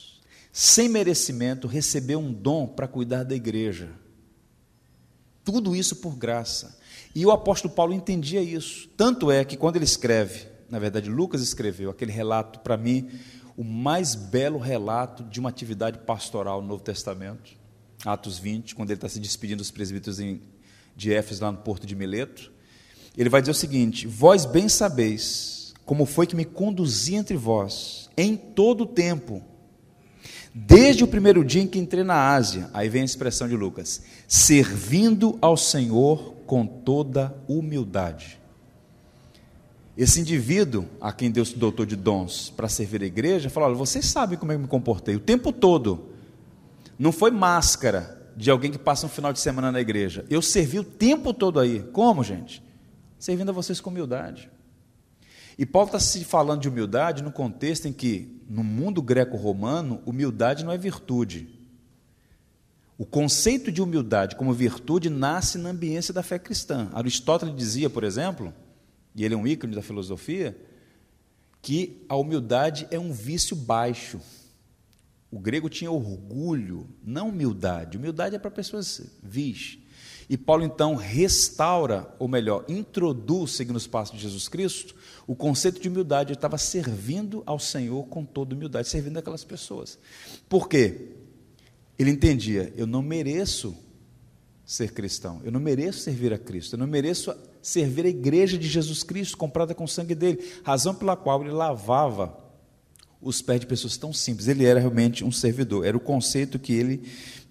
sem 0.61 0.89
merecimento, 0.89 1.69
recebeu 1.69 2.19
um 2.19 2.33
dom 2.33 2.67
para 2.67 2.89
cuidar 2.89 3.23
da 3.23 3.33
igreja. 3.33 3.91
Tudo 5.45 5.77
isso 5.77 5.95
por 5.95 6.17
graça. 6.17 6.77
E 7.15 7.25
o 7.25 7.31
apóstolo 7.31 7.73
Paulo 7.73 7.95
entendia 7.95 8.43
isso. 8.43 8.89
Tanto 8.97 9.31
é 9.31 9.45
que 9.45 9.57
quando 9.57 9.77
ele 9.77 9.85
escreve, 9.85 10.49
na 10.69 10.81
verdade, 10.81 11.09
Lucas 11.09 11.43
escreveu 11.43 11.91
aquele 11.91 12.11
relato, 12.11 12.59
para 12.59 12.77
mim, 12.77 13.09
o 13.57 13.63
mais 13.63 14.17
belo 14.17 14.59
relato 14.59 15.23
de 15.23 15.39
uma 15.39 15.49
atividade 15.49 16.01
pastoral 16.01 16.61
no 16.61 16.67
Novo 16.67 16.83
Testamento, 16.83 17.53
Atos 18.05 18.37
20, 18.41 18.75
quando 18.75 18.91
ele 18.91 18.97
está 18.97 19.09
se 19.09 19.21
despedindo 19.21 19.59
dos 19.59 19.71
presbíteros 19.71 20.19
de 20.97 21.15
Éfeso, 21.15 21.41
lá 21.41 21.53
no 21.53 21.59
porto 21.59 21.87
de 21.87 21.95
Mileto. 21.95 22.51
Ele 23.17 23.31
vai 23.31 23.41
dizer 23.41 23.53
o 23.53 23.55
seguinte: 23.55 24.09
Vós 24.09 24.45
bem 24.45 24.69
sabeis 24.69 25.73
como 25.85 26.05
foi 26.05 26.27
que 26.27 26.35
me 26.35 26.45
conduzi 26.45 27.15
entre 27.15 27.37
vós, 27.37 28.11
em 28.17 28.37
todo 28.37 28.81
o 28.81 28.87
tempo, 28.87 29.57
Desde 30.55 31.05
o 31.05 31.09
primeiro 31.09 31.45
dia 31.45 31.63
em 31.63 31.67
que 31.67 31.79
entrei 31.79 32.03
na 32.03 32.33
Ásia, 32.35 32.71
aí 32.73 32.89
vem 32.89 33.03
a 33.03 33.05
expressão 33.05 33.49
de 33.49 33.57
Lucas, 33.57 34.03
servindo 34.27 35.39
ao 35.41 35.57
Senhor 35.57 36.35
com 36.47 36.67
toda 36.67 37.35
humildade. 37.47 38.39
Esse 39.97 40.21
indivíduo, 40.21 40.87
a 41.01 41.13
quem 41.13 41.31
Deus 41.31 41.53
dotou 41.53 41.85
de 41.85 41.97
dons 41.97 42.51
para 42.57 42.69
servir 42.69 43.03
a 43.03 43.07
igreja, 43.07 43.51
falou: 43.51 43.69
olha, 43.69 43.79
vocês 43.79 44.07
sabem 44.07 44.39
como 44.39 44.53
eu 44.53 44.59
me 44.59 44.69
comportei 44.69 45.17
o 45.17 45.21
tempo 45.21 45.53
todo. 45.53 46.11
Não 46.97 47.13
foi 47.13 47.31
máscara 47.33 48.17
de 48.37 48.49
alguém 48.49 48.71
que 48.71 48.79
passa 48.79 49.07
um 49.07 49.09
final 49.09 49.33
de 49.33 49.41
semana 49.41 49.73
na 49.73 49.81
igreja. 49.81 50.25
Eu 50.31 50.41
servi 50.41 50.79
o 50.79 50.85
tempo 50.85 51.35
todo 51.35 51.59
aí. 51.59 51.83
Como, 51.93 52.23
gente? 52.23 52.63
Servindo 53.19 53.49
a 53.49 53.53
vocês 53.53 53.81
com 53.81 53.91
humildade. 53.91 54.49
E 55.59 55.67
Paulo 55.67 55.89
está 55.89 55.99
se 55.99 56.25
falando 56.25 56.61
de 56.61 56.69
humildade 56.69 57.21
no 57.21 57.33
contexto 57.33 57.89
em 57.89 57.93
que, 57.93 58.38
no 58.49 58.65
mundo 58.65 59.03
greco-romano, 59.03 60.01
humildade 60.07 60.65
não 60.65 60.73
é 60.73 60.79
virtude. 60.79 61.49
O 62.97 63.05
conceito 63.05 63.71
de 63.71 63.83
humildade 63.83 64.35
como 64.35 64.53
virtude 64.53 65.11
nasce 65.11 65.59
na 65.59 65.69
ambiência 65.69 66.15
da 66.15 66.23
fé 66.23 66.39
cristã. 66.39 66.89
Aristóteles 66.93 67.55
dizia, 67.55 67.91
por 67.91 68.03
exemplo, 68.03 68.53
e 69.15 69.25
ele 69.25 69.35
é 69.35 69.37
um 69.37 69.47
ícone 69.47 69.75
da 69.75 69.83
filosofia, 69.83 70.57
que 71.61 72.05
a 72.09 72.17
humildade 72.17 72.89
é 72.91 72.99
um 72.99 73.13
vício 73.13 73.55
baixo. 73.55 74.19
O 75.31 75.39
grego 75.39 75.69
tinha 75.69 75.91
orgulho, 75.91 76.89
não 77.05 77.29
humildade. 77.29 77.99
Humildade 77.99 78.35
é 78.35 78.39
para 78.39 78.51
pessoas 78.51 79.03
vis. 79.23 79.79
E 80.29 80.37
Paulo 80.37 80.63
então 80.63 80.95
restaura, 80.95 82.15
ou 82.19 82.29
melhor, 82.29 82.65
introduz, 82.69 83.53
seguindo 83.53 83.77
os 83.77 83.87
passos 83.87 84.15
de 84.15 84.23
Jesus 84.23 84.47
Cristo, 84.47 84.95
o 85.27 85.35
conceito 85.35 85.81
de 85.81 85.89
humildade. 85.89 86.31
Ele 86.31 86.37
estava 86.37 86.59
servindo 86.59 87.43
ao 87.47 87.59
Senhor 87.59 88.07
com 88.09 88.25
toda 88.25 88.55
humildade, 88.55 88.89
servindo 88.89 89.17
aquelas 89.17 89.43
pessoas. 89.43 89.99
Por 90.49 90.69
quê? 90.69 91.13
Ele 91.99 92.11
entendia, 92.11 92.73
eu 92.77 92.87
não 92.87 93.03
mereço 93.03 93.75
ser 94.65 94.93
cristão, 94.93 95.41
eu 95.45 95.51
não 95.51 95.59
mereço 95.59 96.01
servir 96.01 96.33
a 96.33 96.39
Cristo, 96.39 96.75
eu 96.75 96.79
não 96.79 96.87
mereço 96.87 97.35
servir 97.63 98.05
a 98.05 98.09
igreja 98.11 98.59
de 98.59 98.69
Jesus 98.69 99.03
Cristo, 99.03 99.37
comprada 99.37 99.75
com 99.75 99.85
o 99.85 99.89
sangue 99.89 100.15
dele, 100.15 100.45
razão 100.63 100.95
pela 100.95 101.17
qual 101.17 101.43
ele 101.43 101.51
lavava 101.51 102.39
os 103.21 103.43
pés 103.43 103.61
de 103.61 103.67
pessoas 103.67 103.97
tão 103.97 104.13
simples. 104.13 104.47
Ele 104.47 104.65
era 104.65 104.79
realmente 104.79 105.25
um 105.25 105.33
servidor, 105.33 105.85
era 105.87 105.97
o 105.97 106.01
conceito 106.01 106.59
que 106.59 106.73
ele 106.73 107.03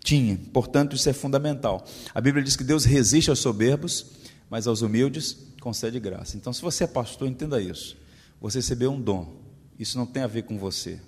tinha. 0.07 0.39
Portanto, 0.53 0.95
isso 0.95 1.09
é 1.09 1.13
fundamental. 1.13 1.85
A 2.15 2.21
Bíblia 2.21 2.41
diz 2.41 2.55
que 2.55 2.63
Deus 2.63 2.85
resiste 2.85 3.29
aos 3.29 3.39
soberbos, 3.39 4.05
mas 4.49 4.65
aos 4.65 4.81
humildes 4.81 5.37
concede 5.59 5.99
graça. 5.99 6.37
Então, 6.37 6.53
se 6.53 6.61
você 6.61 6.85
é 6.85 6.87
pastor, 6.87 7.27
entenda 7.27 7.61
isso. 7.61 7.97
Você 8.39 8.59
recebeu 8.59 8.89
um 8.89 9.01
dom. 9.01 9.35
Isso 9.77 9.97
não 9.97 10.05
tem 10.05 10.23
a 10.23 10.27
ver 10.27 10.43
com 10.43 10.57
você, 10.57 11.01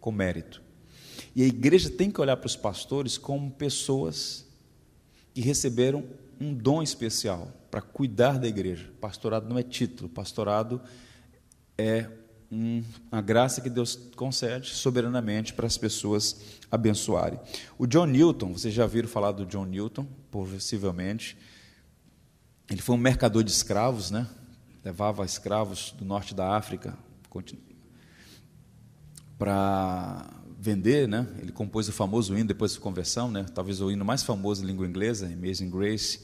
com 0.00 0.10
mérito. 0.10 0.62
E 1.36 1.42
a 1.42 1.46
igreja 1.46 1.90
tem 1.90 2.10
que 2.10 2.18
olhar 2.18 2.38
para 2.38 2.46
os 2.46 2.56
pastores 2.56 3.18
como 3.18 3.50
pessoas 3.50 4.46
que 5.34 5.42
receberam 5.42 6.02
um 6.40 6.54
dom 6.54 6.82
especial 6.82 7.52
para 7.70 7.82
cuidar 7.82 8.38
da 8.38 8.48
igreja. 8.48 8.90
Pastorado 9.02 9.50
não 9.50 9.58
é 9.58 9.62
título, 9.62 10.08
pastorado 10.08 10.80
é 11.76 12.08
uma 12.50 13.22
graça 13.22 13.60
que 13.60 13.70
Deus 13.70 13.94
concede 14.16 14.70
soberanamente 14.70 15.52
para 15.52 15.66
as 15.66 15.78
pessoas 15.78 16.58
abençoarem. 16.70 17.38
O 17.78 17.86
John 17.86 18.06
Newton, 18.06 18.52
vocês 18.52 18.74
já 18.74 18.86
viram 18.86 19.08
falar 19.08 19.30
do 19.32 19.46
John 19.46 19.64
Newton, 19.64 20.04
possivelmente. 20.30 21.36
Ele 22.68 22.82
foi 22.82 22.96
um 22.96 22.98
mercador 22.98 23.44
de 23.44 23.52
escravos, 23.52 24.10
né? 24.10 24.26
Levava 24.84 25.24
escravos 25.24 25.94
do 25.96 26.04
norte 26.04 26.34
da 26.34 26.56
África 26.56 26.98
para 29.38 30.28
vender, 30.58 31.06
né? 31.08 31.26
Ele 31.38 31.52
compôs 31.52 31.88
o 31.88 31.92
famoso 31.92 32.36
hino 32.36 32.48
depois 32.48 32.74
da 32.74 32.80
conversão, 32.80 33.30
né? 33.30 33.46
Talvez 33.54 33.80
o 33.80 33.90
hino 33.90 34.04
mais 34.04 34.22
famoso 34.22 34.64
em 34.64 34.66
língua 34.66 34.86
inglesa, 34.86 35.26
Amazing 35.26 35.70
Grace. 35.70 36.20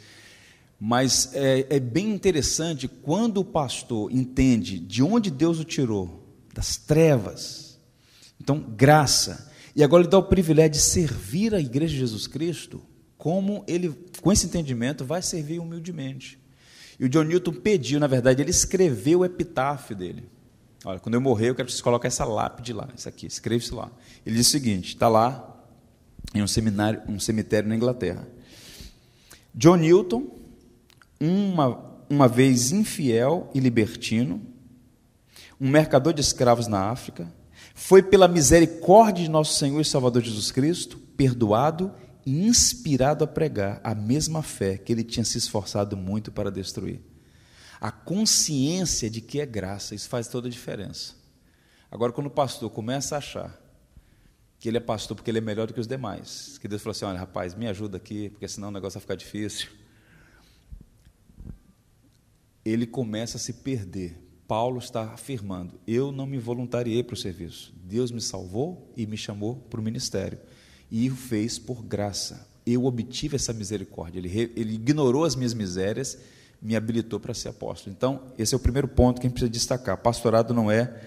Mas 0.78 1.30
é, 1.34 1.66
é, 1.70 1.80
bem 1.80 2.10
interessante 2.10 2.86
quando 2.86 3.38
o 3.38 3.44
pastor 3.44 4.12
entende 4.12 4.78
de 4.78 5.02
onde 5.02 5.30
Deus 5.30 5.58
o 5.58 5.64
tirou, 5.64 6.26
das 6.52 6.76
trevas. 6.76 7.78
Então, 8.40 8.60
graça. 8.60 9.50
E 9.74 9.82
agora 9.82 10.02
ele 10.02 10.10
dá 10.10 10.18
o 10.18 10.22
privilégio 10.22 10.72
de 10.72 10.80
servir 10.80 11.54
a 11.54 11.60
igreja 11.60 11.94
de 11.94 12.00
Jesus 12.00 12.26
Cristo, 12.26 12.82
como 13.16 13.64
ele, 13.66 13.94
com 14.20 14.30
esse 14.30 14.46
entendimento, 14.46 15.04
vai 15.04 15.22
servir 15.22 15.58
humildemente. 15.58 16.38
E 16.98 17.04
o 17.04 17.08
John 17.08 17.24
Newton 17.24 17.52
pediu, 17.52 18.00
na 18.00 18.06
verdade, 18.06 18.42
ele 18.42 18.50
escreveu 18.50 19.20
o 19.20 19.24
epitáfio 19.24 19.94
dele. 19.96 20.24
Olha, 20.84 21.00
quando 21.00 21.14
eu 21.14 21.20
morrer, 21.20 21.50
eu 21.50 21.54
quero 21.54 21.66
que 21.66 21.72
vocês 21.72 21.82
coloquem 21.82 22.08
essa 22.08 22.24
lápide 22.24 22.72
lá, 22.72 22.88
isso 22.96 23.08
aqui, 23.08 23.26
escreve 23.26 23.64
isso 23.64 23.74
lá. 23.74 23.90
Ele 24.24 24.36
diz 24.36 24.46
o 24.46 24.50
seguinte: 24.50 24.94
está 24.94 25.08
lá 25.08 25.56
em 26.34 26.42
um 26.42 26.46
seminário, 26.46 27.02
um 27.08 27.18
cemitério 27.18 27.68
na 27.68 27.74
Inglaterra. 27.76 28.26
John 29.54 29.76
Newton, 29.76 30.28
uma, 31.20 31.98
uma 32.08 32.28
vez 32.28 32.72
infiel 32.72 33.50
e 33.54 33.60
libertino, 33.60 34.40
um 35.60 35.68
mercador 35.68 36.12
de 36.12 36.20
escravos 36.20 36.66
na 36.66 36.90
África, 36.90 37.32
foi 37.74 38.02
pela 38.02 38.28
misericórdia 38.28 39.24
de 39.24 39.30
nosso 39.30 39.54
Senhor 39.54 39.80
e 39.80 39.84
Salvador 39.84 40.22
Jesus 40.22 40.50
Cristo 40.50 40.98
perdoado 41.16 41.92
e 42.24 42.46
inspirado 42.46 43.24
a 43.24 43.26
pregar 43.26 43.80
a 43.82 43.94
mesma 43.94 44.42
fé 44.42 44.76
que 44.76 44.92
ele 44.92 45.04
tinha 45.04 45.24
se 45.24 45.38
esforçado 45.38 45.96
muito 45.96 46.32
para 46.32 46.50
destruir. 46.50 47.00
A 47.80 47.90
consciência 47.90 49.08
de 49.08 49.20
que 49.20 49.40
é 49.40 49.46
graça, 49.46 49.94
isso 49.94 50.08
faz 50.08 50.28
toda 50.28 50.48
a 50.48 50.50
diferença. 50.50 51.14
Agora, 51.90 52.12
quando 52.12 52.26
o 52.26 52.30
pastor 52.30 52.70
começa 52.70 53.14
a 53.14 53.18
achar 53.18 53.56
que 54.58 54.68
ele 54.68 54.78
é 54.78 54.80
pastor 54.80 55.14
porque 55.14 55.30
ele 55.30 55.38
é 55.38 55.42
melhor 55.42 55.66
do 55.66 55.74
que 55.74 55.80
os 55.80 55.86
demais, 55.86 56.58
que 56.58 56.66
Deus 56.66 56.82
falou 56.82 56.92
assim: 56.92 57.04
olha, 57.04 57.18
rapaz, 57.18 57.54
me 57.54 57.68
ajuda 57.68 57.98
aqui, 57.98 58.30
porque 58.30 58.48
senão 58.48 58.68
o 58.68 58.72
negócio 58.72 58.98
vai 58.98 59.02
ficar 59.02 59.14
difícil 59.14 59.68
ele 62.66 62.84
começa 62.84 63.36
a 63.36 63.40
se 63.40 63.52
perder. 63.52 64.20
Paulo 64.48 64.78
está 64.78 65.12
afirmando: 65.12 65.78
eu 65.86 66.10
não 66.10 66.26
me 66.26 66.36
voluntariei 66.36 67.02
para 67.02 67.14
o 67.14 67.16
serviço. 67.16 67.72
Deus 67.84 68.10
me 68.10 68.20
salvou 68.20 68.92
e 68.96 69.06
me 69.06 69.16
chamou 69.16 69.54
para 69.56 69.80
o 69.80 69.82
ministério. 69.82 70.38
E 70.90 71.08
o 71.08 71.14
fez 71.14 71.58
por 71.58 71.82
graça. 71.84 72.46
Eu 72.66 72.84
obtive 72.84 73.36
essa 73.36 73.52
misericórdia. 73.52 74.18
Ele, 74.18 74.52
ele 74.56 74.74
ignorou 74.74 75.24
as 75.24 75.36
minhas 75.36 75.54
misérias, 75.54 76.18
me 76.60 76.74
habilitou 76.74 77.20
para 77.20 77.32
ser 77.32 77.48
apóstolo. 77.48 77.94
Então, 77.96 78.22
esse 78.36 78.54
é 78.54 78.56
o 78.56 78.60
primeiro 78.60 78.88
ponto 78.88 79.20
que 79.20 79.26
a 79.26 79.28
gente 79.28 79.34
precisa 79.34 79.50
destacar. 79.50 79.96
Pastorado 79.98 80.52
não 80.52 80.68
é 80.68 81.00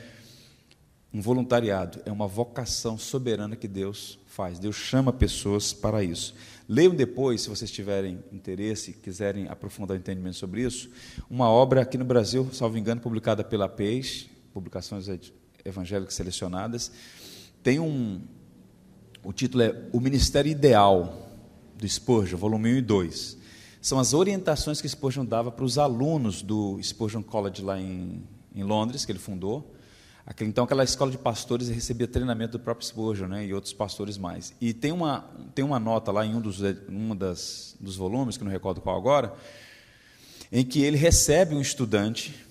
um 1.13 1.22
voluntariado, 1.22 2.02
é 2.06 2.12
uma 2.12 2.28
vocação 2.28 2.98
soberana 2.98 3.58
que 3.58 3.67
Deus 3.67 4.19
faz. 4.28 4.60
Deus 4.60 4.76
chama 4.76 5.12
pessoas 5.12 5.74
para 5.74 6.02
isso. 6.04 6.34
Leiam 6.71 6.93
depois, 6.93 7.41
se 7.41 7.49
vocês 7.49 7.71
tiverem 7.71 8.23
interesse, 8.32 8.93
quiserem 8.93 9.47
aprofundar 9.47 9.97
o 9.97 9.99
entendimento 9.99 10.36
sobre 10.36 10.62
isso, 10.62 10.88
uma 11.27 11.49
obra 11.49 11.82
aqui 11.82 11.97
no 11.97 12.05
Brasil, 12.05 12.47
salvo 12.53 12.77
engano, 12.77 13.01
publicada 13.01 13.43
pela 13.43 13.67
Peixe, 13.67 14.29
publicações 14.53 15.08
evangélicas 15.65 16.13
selecionadas. 16.13 16.91
Tem 17.63 17.79
um. 17.79 18.21
O 19.23 19.34
título 19.34 19.63
é 19.63 19.84
O 19.91 19.99
Ministério 19.99 20.51
Ideal 20.51 21.27
do 21.75 21.89
Spurgeon, 21.89 22.38
volume 22.38 22.75
1 22.75 22.77
e 22.77 22.82
2. 22.84 23.38
São 23.82 23.97
as 23.97 24.13
orientações 24.13 24.79
que 24.79 24.88
Spurgeon 24.88 25.25
dava 25.25 25.51
para 25.51 25.65
os 25.65 25.79
alunos 25.79 26.43
do 26.43 26.79
Spurgeon 26.84 27.23
College 27.23 27.63
lá 27.63 27.79
em, 27.82 28.21
em 28.53 28.62
Londres, 28.62 29.05
que 29.05 29.12
ele 29.12 29.17
fundou 29.17 29.73
então, 30.42 30.63
aquela 30.63 30.84
escola 30.84 31.10
de 31.12 31.18
pastores 31.18 31.70
recebia 31.70 32.08
treinamento 32.08 32.58
do 32.58 32.60
próprio 32.60 32.86
Spurgeon 32.86 33.28
né, 33.28 33.46
e 33.46 33.54
outros 33.54 33.74
pastores 33.74 34.18
mais. 34.18 34.54
E 34.62 34.74
tem 34.74 34.92
uma, 34.92 35.30
tem 35.56 35.65
uma 35.65 35.80
nota 35.80 36.12
lá 36.12 36.26
em 36.26 36.36
um, 36.36 36.42
dos, 36.42 36.62
um 36.88 37.15
das, 37.15 37.76
dos 37.80 37.96
volumes, 37.96 38.38
que 38.38 38.44
não 38.44 38.52
recordo 38.52 38.80
qual 38.80 38.96
agora, 38.96 39.34
em 40.52 40.63
que 40.63 40.82
ele 40.82 40.98
recebe 40.98 41.56
um 41.56 41.62
estudante, 41.62 42.46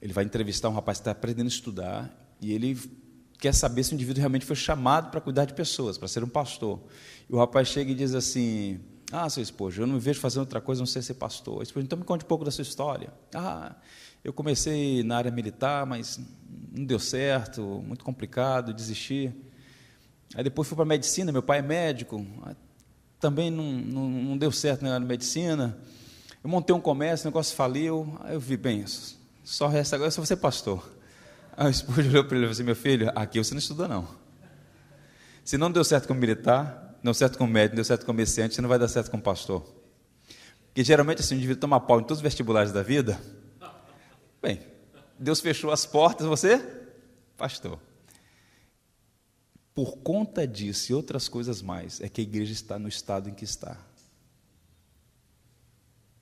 ele 0.00 0.12
vai 0.12 0.24
entrevistar 0.24 0.68
um 0.68 0.74
rapaz 0.74 0.98
que 0.98 1.02
está 1.02 1.10
aprendendo 1.10 1.46
a 1.46 1.48
estudar, 1.48 2.36
e 2.40 2.52
ele 2.52 2.78
quer 3.38 3.52
saber 3.52 3.84
se 3.84 3.92
o 3.92 3.94
indivíduo 3.94 4.20
realmente 4.20 4.46
foi 4.46 4.56
chamado 4.56 5.10
para 5.10 5.20
cuidar 5.20 5.44
de 5.44 5.52
pessoas, 5.52 5.98
para 5.98 6.08
ser 6.08 6.24
um 6.24 6.28
pastor. 6.28 6.80
E 7.28 7.34
o 7.34 7.38
rapaz 7.38 7.68
chega 7.68 7.90
e 7.90 7.94
diz 7.94 8.14
assim: 8.14 8.80
Ah, 9.12 9.28
seu 9.28 9.42
esposo, 9.42 9.80
eu 9.80 9.86
não 9.86 9.94
me 9.94 10.00
vejo 10.00 10.20
fazendo 10.20 10.40
outra 10.40 10.60
coisa, 10.60 10.80
não 10.80 10.86
sei 10.86 11.02
ser 11.02 11.14
pastor. 11.14 11.62
Esposo, 11.62 11.84
então 11.84 11.98
me 11.98 12.04
conte 12.04 12.24
um 12.24 12.28
pouco 12.28 12.44
da 12.44 12.50
sua 12.50 12.62
história. 12.62 13.12
Ah, 13.34 13.76
eu 14.24 14.32
comecei 14.32 15.02
na 15.02 15.18
área 15.18 15.30
militar, 15.30 15.84
mas 15.84 16.18
não 16.72 16.84
deu 16.86 16.98
certo, 16.98 17.62
muito 17.86 18.02
complicado, 18.02 18.72
desisti. 18.72 19.30
Aí 20.34 20.42
depois 20.42 20.66
fui 20.66 20.74
para 20.74 20.84
a 20.84 20.86
medicina, 20.86 21.30
meu 21.30 21.42
pai 21.42 21.58
é 21.58 21.62
médico, 21.62 22.26
também 23.20 23.50
não, 23.50 23.64
não, 23.64 24.08
não 24.08 24.38
deu 24.38 24.50
certo 24.50 24.82
na 24.82 24.98
medicina. 24.98 25.78
Eu 26.42 26.48
montei 26.48 26.74
um 26.74 26.80
comércio, 26.80 27.26
o 27.26 27.30
negócio 27.30 27.54
faliu, 27.54 28.18
aí 28.20 28.34
eu 28.34 28.40
vi, 28.40 28.56
bem, 28.56 28.84
só 29.44 29.68
resta 29.68 29.96
agora, 29.96 30.10
só 30.10 30.24
você 30.24 30.34
pastor. 30.34 30.90
Aí 31.54 31.66
o 31.66 31.70
esposo 31.70 32.00
olhou 32.00 32.24
para 32.24 32.36
ele 32.36 32.46
e 32.46 32.48
falou 32.48 32.52
assim, 32.52 32.64
meu 32.64 32.74
filho, 32.74 33.12
aqui 33.14 33.38
você 33.38 33.52
não 33.52 33.58
estuda 33.58 33.86
não. 33.86 34.08
Se 35.44 35.58
não 35.58 35.70
deu 35.70 35.84
certo 35.84 36.08
como 36.08 36.18
militar, 36.18 36.96
não 37.02 37.12
deu 37.12 37.14
certo 37.14 37.36
como 37.36 37.52
médico, 37.52 37.74
não 37.74 37.76
deu 37.76 37.84
certo 37.84 38.06
como 38.06 38.16
comerciante, 38.16 38.54
você 38.54 38.62
não 38.62 38.70
vai 38.70 38.78
dar 38.78 38.88
certo 38.88 39.10
como 39.10 39.22
pastor. 39.22 39.62
Porque 40.66 40.82
geralmente 40.82 41.20
assim, 41.20 41.34
o 41.34 41.36
indivíduo 41.36 41.60
toma 41.60 41.78
pau 41.78 42.00
em 42.00 42.02
todos 42.02 42.18
os 42.18 42.22
vestibulares 42.22 42.72
da 42.72 42.82
vida, 42.82 43.20
Bem, 44.44 44.60
Deus 45.18 45.40
fechou 45.40 45.70
as 45.70 45.86
portas, 45.86 46.26
você, 46.26 46.58
pastor. 47.34 47.80
Por 49.74 49.96
conta 50.00 50.46
disso 50.46 50.92
e 50.92 50.94
outras 50.94 51.30
coisas 51.30 51.62
mais, 51.62 51.98
é 52.02 52.10
que 52.10 52.20
a 52.20 52.24
igreja 52.24 52.52
está 52.52 52.78
no 52.78 52.86
estado 52.86 53.30
em 53.30 53.32
que 53.32 53.42
está. 53.42 53.80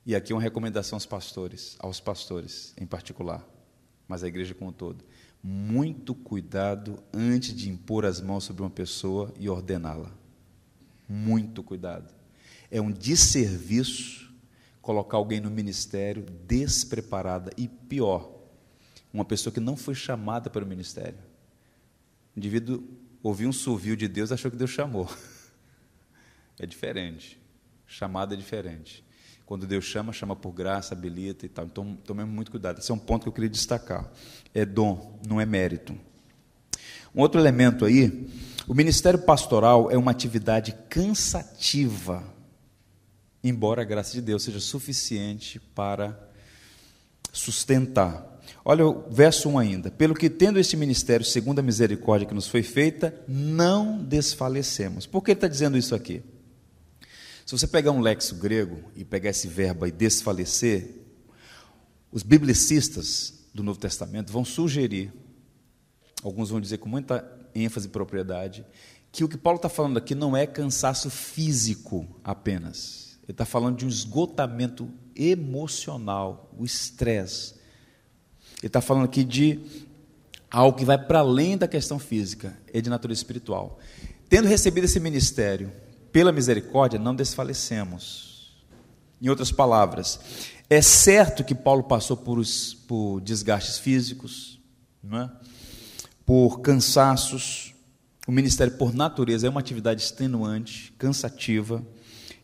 E 0.05 0.15
aqui 0.15 0.31
uma 0.31 0.41
recomendação 0.41 0.95
aos 0.95 1.05
pastores, 1.05 1.75
aos 1.79 1.99
pastores 1.99 2.73
em 2.77 2.85
particular, 2.85 3.45
mas 4.07 4.23
a 4.23 4.27
igreja 4.29 4.53
como 4.53 4.69
um 4.69 4.73
todo. 4.73 5.03
Muito 5.43 6.15
cuidado 6.15 7.03
antes 7.13 7.53
de 7.53 7.69
impor 7.69 8.05
as 8.05 8.21
mãos 8.21 8.45
sobre 8.45 8.63
uma 8.63 8.69
pessoa 8.69 9.33
e 9.37 9.49
ordená-la. 9.49 10.15
Muito 11.09 11.61
cuidado. 11.61 12.09
É 12.71 12.79
um 12.79 12.89
desserviço 12.89 14.32
colocar 14.83 15.15
alguém 15.15 15.39
no 15.39 15.49
ministério 15.49 16.25
despreparada 16.45 17.51
e 17.57 17.69
pior, 17.69 18.29
uma 19.13 19.23
pessoa 19.23 19.51
que 19.51 19.61
não 19.61 19.77
foi 19.77 19.95
chamada 19.95 20.49
para 20.49 20.63
o 20.63 20.67
ministério. 20.67 21.17
O 22.35 22.39
indivíduo 22.39 22.83
ouviu 23.23 23.47
um 23.47 23.53
sovio 23.53 23.95
de 23.95 24.09
Deus, 24.09 24.31
achou 24.31 24.51
que 24.51 24.57
Deus 24.57 24.69
chamou. 24.69 25.09
É 26.59 26.67
diferente. 26.67 27.41
Chamada 27.87 28.35
é 28.35 28.37
diferente. 28.37 29.03
Quando 29.43 29.65
Deus 29.65 29.85
chama, 29.85 30.13
chama 30.13 30.35
por 30.35 30.51
graça, 30.51 30.93
habilita 30.93 31.47
e 31.47 31.49
tal. 31.49 31.65
Então, 31.65 31.95
tomemos 32.05 32.31
muito 32.31 32.51
cuidado. 32.51 32.77
Esse 32.77 32.91
é 32.91 32.93
um 32.93 32.99
ponto 32.99 33.23
que 33.23 33.29
eu 33.29 33.33
queria 33.33 33.49
destacar. 33.49 34.07
É 34.53 34.63
dom, 34.63 35.19
não 35.27 35.41
é 35.41 35.47
mérito. 35.47 35.97
Um 37.13 37.21
outro 37.21 37.41
elemento 37.41 37.85
aí, 37.85 38.29
o 38.67 38.75
ministério 38.75 39.17
pastoral 39.23 39.89
é 39.89 39.97
uma 39.97 40.11
atividade 40.11 40.75
cansativa 40.87 42.23
embora 43.43 43.81
a 43.81 43.85
graça 43.85 44.13
de 44.13 44.21
Deus 44.21 44.43
seja 44.43 44.59
suficiente 44.59 45.59
para 45.59 46.17
sustentar. 47.31 48.31
Olha 48.63 48.87
o 48.87 49.09
verso 49.09 49.49
1 49.49 49.59
ainda. 49.59 49.91
Pelo 49.91 50.13
que 50.13 50.29
tendo 50.29 50.59
este 50.59 50.77
ministério, 50.77 51.25
segundo 51.25 51.59
a 51.59 51.63
misericórdia 51.63 52.27
que 52.27 52.33
nos 52.33 52.47
foi 52.47 52.63
feita, 52.63 53.13
não 53.27 54.01
desfalecemos. 54.01 55.05
Por 55.05 55.21
que 55.21 55.31
ele 55.31 55.37
está 55.37 55.47
dizendo 55.47 55.77
isso 55.77 55.93
aqui? 55.93 56.23
Se 57.45 57.51
você 57.51 57.67
pegar 57.67 57.91
um 57.91 57.99
lexo 57.99 58.35
grego 58.35 58.79
e 58.95 59.03
pegar 59.03 59.31
esse 59.31 59.47
verbo 59.47 59.83
aí, 59.83 59.91
desfalecer, 59.91 61.01
os 62.09 62.23
biblicistas 62.23 63.33
do 63.53 63.61
Novo 63.61 63.79
Testamento 63.79 64.31
vão 64.31 64.45
sugerir, 64.45 65.11
alguns 66.23 66.49
vão 66.49 66.61
dizer 66.61 66.77
com 66.77 66.87
muita 66.87 67.29
ênfase 67.53 67.87
e 67.87 67.91
propriedade, 67.91 68.65
que 69.11 69.23
o 69.23 69.29
que 69.29 69.37
Paulo 69.37 69.57
está 69.57 69.67
falando 69.67 69.97
aqui 69.97 70.15
não 70.15 70.35
é 70.37 70.47
cansaço 70.47 71.09
físico 71.09 72.07
apenas. 72.23 73.02
Ele 73.23 73.31
está 73.31 73.45
falando 73.45 73.77
de 73.77 73.85
um 73.85 73.89
esgotamento 73.89 74.89
emocional, 75.15 76.51
o 76.57 76.65
estresse. 76.65 77.55
Ele 78.59 78.67
está 78.67 78.81
falando 78.81 79.05
aqui 79.05 79.23
de 79.23 79.59
algo 80.51 80.77
que 80.77 80.85
vai 80.85 80.97
para 80.97 81.19
além 81.19 81.57
da 81.57 81.67
questão 81.67 81.97
física, 81.97 82.57
é 82.71 82.79
de 82.81 82.89
natureza 82.89 83.19
espiritual. 83.19 83.79
Tendo 84.29 84.47
recebido 84.47 84.85
esse 84.85 84.99
ministério, 84.99 85.71
pela 86.11 86.31
misericórdia, 86.31 86.99
não 86.99 87.15
desfalecemos. 87.15 88.53
Em 89.21 89.29
outras 89.29 89.51
palavras, 89.51 90.19
é 90.69 90.81
certo 90.81 91.43
que 91.43 91.55
Paulo 91.55 91.83
passou 91.83 92.15
por, 92.15 92.37
os, 92.37 92.73
por 92.73 93.19
desgastes 93.21 93.79
físicos, 93.79 94.59
é? 95.11 95.29
por 96.25 96.61
cansaços. 96.61 97.73
O 98.27 98.31
ministério, 98.31 98.77
por 98.77 98.93
natureza, 98.93 99.47
é 99.47 99.49
uma 99.49 99.59
atividade 99.59 100.01
extenuante, 100.01 100.93
cansativa. 100.97 101.83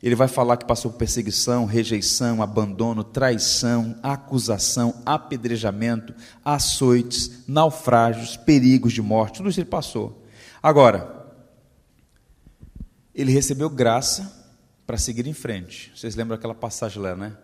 Ele 0.02 0.16
vai 0.16 0.30
falar 0.30 0.56
que 0.56 0.66
passou 0.66 0.92
por 0.92 0.98
perseguição, 0.98 1.66
rejeição, 1.66 2.42
abandono, 2.42 3.04
traição, 3.04 3.98
acusação, 4.02 5.02
apedrejamento, 5.06 6.14
açoites, 6.44 7.44
naufrágios, 7.48 8.38
perigos 8.38 8.94
de 8.94 9.02
morte, 9.02 9.38
tudo 9.38 9.50
isso 9.50 9.60
ele 9.60 9.70
passou. 9.70 10.26
Agora, 10.64 11.20
ele 13.14 13.32
recebeu 13.32 13.70
graça 13.70 14.40
para 14.88 14.98
seguir 14.98 15.28
em 15.28 15.34
frente. 15.34 15.92
Vocês 15.94 16.16
lembram 16.16 16.36
aquela 16.36 16.56
passagem 16.56 17.02
lá, 17.02 17.16
né? 17.16 17.36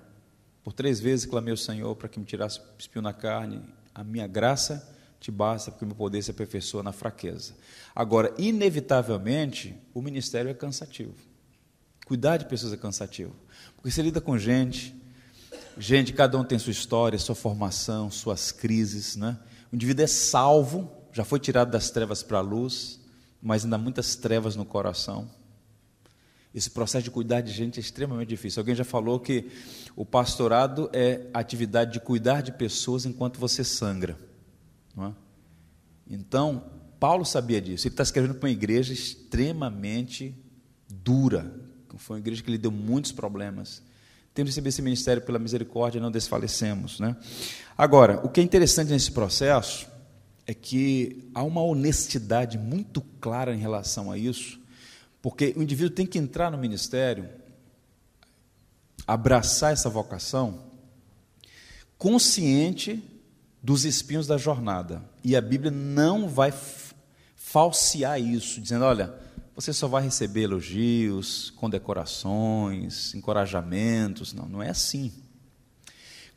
Por 0.64 0.72
três 0.72 1.00
vezes 1.00 1.26
clamei 1.26 1.52
ao 1.52 1.58
Senhor 1.58 1.94
para 1.96 2.08
que 2.08 2.18
me 2.18 2.26
tirasse 2.26 2.62
espinho 2.80 3.04
na 3.04 3.14
carne. 3.14 3.62
A 3.94 4.04
minha 4.04 4.26
graça 4.26 4.96
te 5.20 5.30
basta, 5.30 5.72
porque 5.72 5.84
o 5.84 5.88
meu 5.88 5.96
poder 5.96 6.22
se 6.22 6.32
aperfeiçoa 6.32 6.82
na 6.82 6.92
fraqueza. 6.92 7.54
Agora, 7.94 8.34
inevitavelmente, 8.38 9.76
o 9.94 10.02
ministério 10.02 10.50
é 10.50 10.54
cansativo. 10.54 11.35
Cuidar 12.06 12.38
de 12.38 12.46
pessoas 12.46 12.72
é 12.72 12.78
cansativo. 12.78 13.36
Porque 13.76 13.90
você 13.90 14.02
lida 14.02 14.22
com 14.22 14.38
gente, 14.38 14.96
gente, 15.78 16.14
cada 16.14 16.38
um 16.38 16.44
tem 16.44 16.60
sua 16.60 16.72
história, 16.72 17.18
sua 17.18 17.36
formação, 17.36 18.12
suas 18.12 18.52
crises, 18.52 19.16
né? 19.16 19.38
O 19.72 19.76
indivíduo 19.76 20.04
é 20.04 20.08
salvo, 20.08 20.92
já 21.12 21.26
foi 21.26 21.40
tirado 21.40 21.72
das 21.72 21.90
trevas 21.90 22.22
para 22.22 22.38
a 22.38 22.42
luz, 22.42 23.00
mas 23.42 23.64
ainda 23.64 23.76
há 23.76 23.80
muitas 23.80 24.16
trevas 24.16 24.56
no 24.56 24.64
coração. 24.64 25.30
Esse 26.54 26.70
processo 26.70 27.04
de 27.04 27.12
cuidar 27.12 27.42
de 27.42 27.52
gente 27.52 27.78
é 27.78 27.82
extremamente 27.82 28.30
difícil. 28.30 28.62
Alguém 28.62 28.76
já 28.76 28.86
falou 28.86 29.20
que 29.20 29.52
o 29.96 30.06
pastorado 30.06 30.90
é 30.94 31.28
a 31.34 31.40
atividade 31.40 31.94
de 31.94 32.00
cuidar 32.00 32.42
de 32.42 32.52
pessoas 32.52 33.06
enquanto 33.06 33.40
você 33.40 33.64
sangra. 33.64 34.18
É? 34.98 35.12
Então, 36.08 36.64
Paulo 37.00 37.26
sabia 37.26 37.60
disso. 37.60 37.88
Ele 37.88 37.94
está 37.94 38.04
escrevendo 38.04 38.36
para 38.36 38.48
uma 38.48 38.54
igreja 38.54 38.94
extremamente 38.94 40.34
dura. 40.88 41.65
Foi 41.98 42.16
uma 42.18 42.20
igreja 42.20 42.44
que 42.44 42.52
lhe 42.52 42.58
deu 42.58 42.72
muitos 42.72 43.12
problemas. 43.12 43.82
Tendo 44.34 44.48
recebido 44.48 44.70
esse 44.70 44.82
ministério 44.82 45.22
pela 45.22 45.40
misericórdia, 45.40 46.02
não 46.02 46.12
desfalecemos. 46.12 47.00
Né? 47.00 47.16
Agora, 47.78 48.20
o 48.24 48.30
que 48.30 48.42
é 48.42 48.44
interessante 48.44 48.92
nesse 48.92 49.12
processo 49.12 49.88
é 50.46 50.54
que 50.54 51.30
há 51.34 51.42
uma 51.44 51.62
honestidade 51.64 52.58
muito 52.58 53.02
clara 53.20 53.56
em 53.56 53.60
relação 53.60 54.12
a 54.12 54.18
isso 54.18 54.64
porque 55.26 55.56
o 55.58 55.64
indivíduo 55.64 55.90
tem 55.90 56.06
que 56.06 56.20
entrar 56.20 56.52
no 56.52 56.58
ministério, 56.60 57.28
abraçar 59.08 59.74
essa 59.74 59.90
vocação, 59.90 60.66
consciente 61.98 63.04
dos 63.60 63.86
espinhos 63.86 64.28
da 64.28 64.38
jornada. 64.38 65.04
E 65.24 65.36
a 65.36 65.42
Bíblia 65.42 65.72
não 65.72 66.30
vai 66.30 66.54
falsear 67.36 68.22
isso, 68.22 68.62
dizendo: 68.62 68.86
olha, 68.86 69.16
você 69.56 69.72
só 69.72 69.88
vai 69.88 70.04
receber 70.04 70.42
elogios, 70.42 71.52
condecorações, 71.52 73.16
encorajamentos. 73.16 74.34
Não, 74.34 74.46
não 74.48 74.62
é 74.62 74.70
assim. 74.70 75.14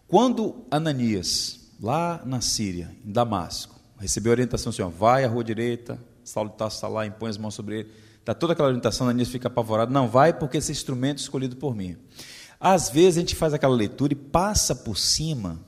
Quando 0.07 0.65
Ananias, 0.71 1.73
lá 1.81 2.23
na 2.25 2.41
Síria, 2.41 2.95
em 3.05 3.11
Damasco, 3.11 3.75
recebeu 3.99 4.33
a 4.33 4.35
orientação 4.35 4.71
assim: 4.71 4.83
ó, 4.83 4.89
vai 4.89 5.25
à 5.25 5.29
rua 5.29 5.43
direita, 5.43 5.99
Saulo 6.25 6.55
está 6.59 6.89
lá, 6.89 7.05
impõe 7.05 7.31
as 7.31 7.39
mãos 7.39 7.55
sobre 7.55 7.81
ele 7.81 8.09
Está 8.29 8.35
toda 8.35 8.53
aquela 8.53 8.69
orientação, 8.69 9.07
Ananias 9.07 9.31
fica 9.31 9.49
apavorado. 9.49 9.91
Não, 9.91 10.07
vai 10.07 10.35
porque 10.35 10.59
esse 10.59 10.71
instrumento 10.71 11.17
é 11.17 11.23
escolhido 11.23 11.57
por 11.57 11.75
mim. 11.75 11.97
Às 12.61 12.91
vezes 12.91 13.17
a 13.17 13.21
gente 13.21 13.35
faz 13.35 13.55
aquela 13.55 13.75
leitura 13.75 14.13
e 14.13 14.17
passa 14.17 14.75
por 14.75 14.99
cima 14.99 15.59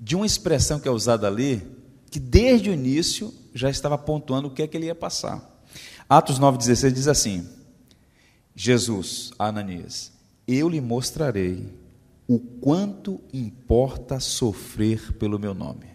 de 0.00 0.16
uma 0.16 0.24
expressão 0.24 0.80
que 0.80 0.88
é 0.88 0.90
usada 0.90 1.26
ali, 1.26 1.62
que 2.10 2.18
desde 2.18 2.70
o 2.70 2.72
início 2.72 3.34
já 3.52 3.68
estava 3.68 3.98
pontuando 3.98 4.48
o 4.48 4.50
que 4.50 4.62
é 4.62 4.66
que 4.66 4.78
ele 4.78 4.86
ia 4.86 4.94
passar. 4.94 5.57
Atos 6.08 6.40
9,16 6.40 6.92
diz 6.92 7.06
assim: 7.06 7.46
Jesus, 8.54 9.30
a 9.38 9.48
Ananias, 9.48 10.10
eu 10.46 10.68
lhe 10.68 10.80
mostrarei 10.80 11.70
o 12.26 12.38
quanto 12.38 13.20
importa 13.32 14.18
sofrer 14.18 15.12
pelo 15.14 15.38
meu 15.38 15.52
nome. 15.52 15.86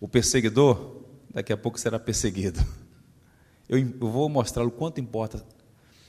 O 0.00 0.08
perseguidor, 0.08 1.02
daqui 1.32 1.52
a 1.52 1.56
pouco 1.56 1.78
será 1.78 1.98
perseguido. 1.98 2.64
Eu, 3.68 3.82
vou 3.98 4.28
mostrar 4.28 4.64
o 4.64 4.70
quanto 4.70 5.00
importa 5.00 5.44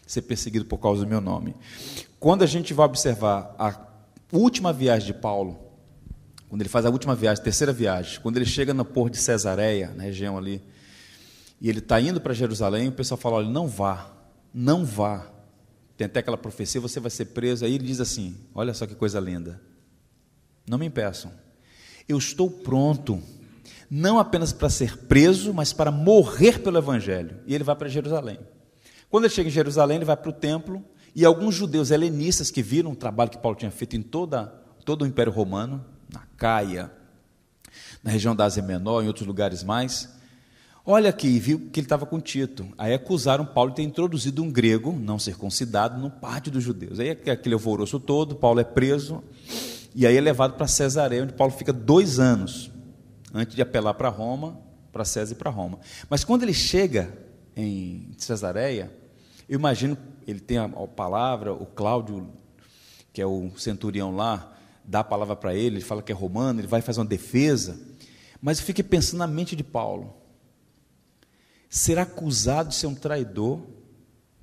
ser 0.06 0.22
perseguido 0.24 0.66
por 0.66 0.78
causa 0.78 1.04
do 1.04 1.08
meu 1.08 1.22
nome. 1.22 1.56
Quando 2.20 2.44
a 2.44 2.48
gente 2.48 2.74
vai 2.74 2.86
observar 2.86 3.56
a 3.58 3.76
última 4.32 4.72
viagem 4.74 5.08
de 5.08 5.14
Paulo, 5.14 5.58
quando 6.50 6.62
ele 6.62 6.70
faz 6.70 6.86
a 6.86 6.90
última 6.90 7.16
viagem, 7.16 7.44
terceira 7.44 7.74
viagem, 7.74 8.20
quando 8.22 8.38
ele 8.38 8.46
chega 8.46 8.74
no 8.74 8.86
porto 8.86 9.14
de 9.14 9.20
Cesareia, 9.20 9.92
na 9.96 10.04
região 10.04 10.38
ali, 10.38 10.62
e 11.66 11.70
ele 11.70 11.80
está 11.80 12.00
indo 12.00 12.22
para 12.22 12.32
Jerusalém, 12.32 12.90
o 12.90 12.92
pessoal 12.92 13.18
fala: 13.18 13.38
olha, 13.38 13.50
não 13.50 13.68
vá, 13.68 14.14
não 14.54 14.86
vá. 14.86 15.32
Tem 15.98 16.06
até 16.06 16.20
aquela 16.20 16.38
profecia: 16.38 16.80
você 16.80 17.00
vai 17.00 17.10
ser 17.10 17.26
preso. 17.26 17.66
Aí 17.66 17.74
ele 17.74 17.88
diz 17.88 18.00
assim: 18.00 18.38
olha 18.54 18.72
só 18.72 18.86
que 18.86 18.94
coisa 18.94 19.20
linda, 19.20 19.60
não 20.70 20.78
me 20.78 20.86
impeçam, 20.86 21.32
eu 22.08 22.20
estou 22.20 22.52
pronto 22.52 23.20
não 23.90 24.20
apenas 24.20 24.54
para 24.54 24.70
ser 24.70 24.96
preso, 25.08 25.56
mas 25.56 25.74
para 25.74 25.90
morrer 25.90 26.60
pelo 26.60 26.78
Evangelho. 26.78 27.40
E 27.48 27.56
ele 27.56 27.64
vai 27.64 27.76
para 27.76 27.88
Jerusalém. 27.88 28.38
Quando 29.10 29.24
ele 29.24 29.34
chega 29.34 29.50
em 29.50 29.52
Jerusalém, 29.52 29.98
ele 29.98 30.06
vai 30.06 30.18
para 30.18 30.30
o 30.30 30.34
templo, 30.34 30.86
e 31.16 31.26
alguns 31.26 31.56
judeus 31.56 31.90
helenistas 31.90 32.52
que 32.52 32.62
viram 32.62 32.92
o 32.92 32.96
trabalho 32.96 33.32
que 33.32 33.40
Paulo 33.40 33.58
tinha 33.58 33.72
feito 33.72 33.96
em 33.96 34.04
toda, 34.04 34.54
todo 34.86 35.02
o 35.02 35.08
Império 35.08 35.32
Romano, 35.32 35.84
na 36.14 36.22
Caia, 36.38 36.92
na 38.04 38.12
região 38.12 38.36
da 38.36 38.46
Ásia 38.46 38.62
Menor, 38.62 39.04
em 39.04 39.08
outros 39.08 39.26
lugares 39.26 39.64
mais, 39.64 40.15
olha 40.86 41.10
aqui, 41.10 41.40
viu 41.40 41.70
que 41.72 41.80
ele 41.80 41.86
estava 41.86 42.06
com 42.06 42.20
Tito. 42.20 42.68
Aí 42.78 42.94
acusaram 42.94 43.46
Paulo 43.46 43.72
de 43.72 43.78
ter 43.78 43.84
introduzido 43.84 44.44
um 44.44 44.52
grego 44.52 44.92
não 44.92 45.18
circuncidado 45.18 46.00
no 46.00 46.12
pátio 46.12 46.52
dos 46.52 46.64
judeus. 46.64 47.00
Aí 47.00 47.10
aquele 47.10 47.56
alvoroço 47.56 48.00
todo, 48.00 48.36
Paulo 48.36 48.60
é 48.60 48.64
preso, 48.64 49.24
e 49.94 50.06
aí 50.06 50.16
é 50.16 50.22
levado 50.22 50.56
para 50.56 50.68
Cesareia, 50.68 51.24
onde 51.24 51.34
Paulo 51.34 51.54
fica 51.54 51.74
dois 51.74 52.20
anos 52.20 52.70
antes 53.34 53.56
de 53.56 53.62
apelar 53.62 53.94
para 53.94 54.10
Roma, 54.10 54.60
para 54.92 55.04
César 55.04 55.34
e 55.34 55.36
para 55.36 55.50
Roma. 55.50 55.80
Mas 56.10 56.24
quando 56.24 56.44
ele 56.44 56.54
chega 56.54 57.14
em 57.56 58.12
Cesareia, 58.18 58.92
eu 59.48 59.60
imagino, 59.60 59.98
ele 60.28 60.40
tem 60.40 60.58
a, 60.58 60.66
a 60.66 60.88
palavra, 60.88 61.54
o 61.54 61.66
Cláudio, 61.66 62.30
que 63.12 63.22
é 63.22 63.26
o 63.26 63.52
centurião 63.58 64.16
lá, 64.16 64.54
dá 64.84 65.00
a 65.00 65.04
palavra 65.04 65.36
para 65.36 65.54
ele, 65.54 65.78
ele 65.78 65.82
fala 65.84 66.02
que 66.02 66.12
é 66.12 66.16
romano, 66.16 66.60
ele 66.60 66.68
vai 66.68 66.82
fazer 66.82 67.00
uma 67.00 67.06
defesa. 67.06 67.80
Mas 68.42 68.60
eu 68.60 68.66
fiquei 68.66 68.84
pensando 68.84 69.20
na 69.20 69.28
mente 69.28 69.56
de 69.56 69.64
Paulo. 69.64 70.14
Ser 71.76 72.00
acusado 72.00 72.70
de 72.70 72.76
ser 72.76 72.88
um 72.88 72.96
traidor, 72.96 73.60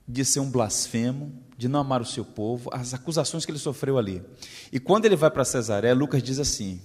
de 0.07 0.23
ser 0.23 0.41
um 0.41 0.51
blasfemo, 0.51 1.33
de 1.57 1.67
não 1.67 1.81
amar 1.81 2.03
o 2.03 2.05
seu 2.05 2.27
povo, 2.27 2.69
as 2.71 2.93
acusações 2.93 3.47
que 3.47 3.51
ele 3.51 3.59
sofreu 3.59 3.97
ali. 3.97 4.23
E 4.71 4.79
quando 4.79 5.07
ele 5.07 5.17
vai 5.17 5.31
para 5.31 5.43
Cesareia, 5.43 5.95
Lucas 5.95 6.23
diz 6.23 6.39
assim: 6.39 6.79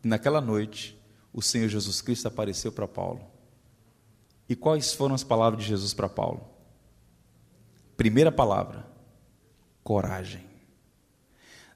naquela 0.00 0.40
noite, 0.40 0.96
o 1.32 1.42
Senhor 1.42 1.68
Jesus 1.68 2.00
Cristo 2.00 2.28
apareceu 2.28 2.70
para 2.70 2.86
Paulo. 2.86 3.20
E 4.48 4.54
quais 4.54 4.94
foram 4.94 5.12
as 5.12 5.24
palavras 5.24 5.60
de 5.60 5.68
Jesus 5.68 5.92
para 5.92 6.08
Paulo? 6.08 6.48
Primeira 7.96 8.30
palavra: 8.30 8.86
coragem. 9.82 10.49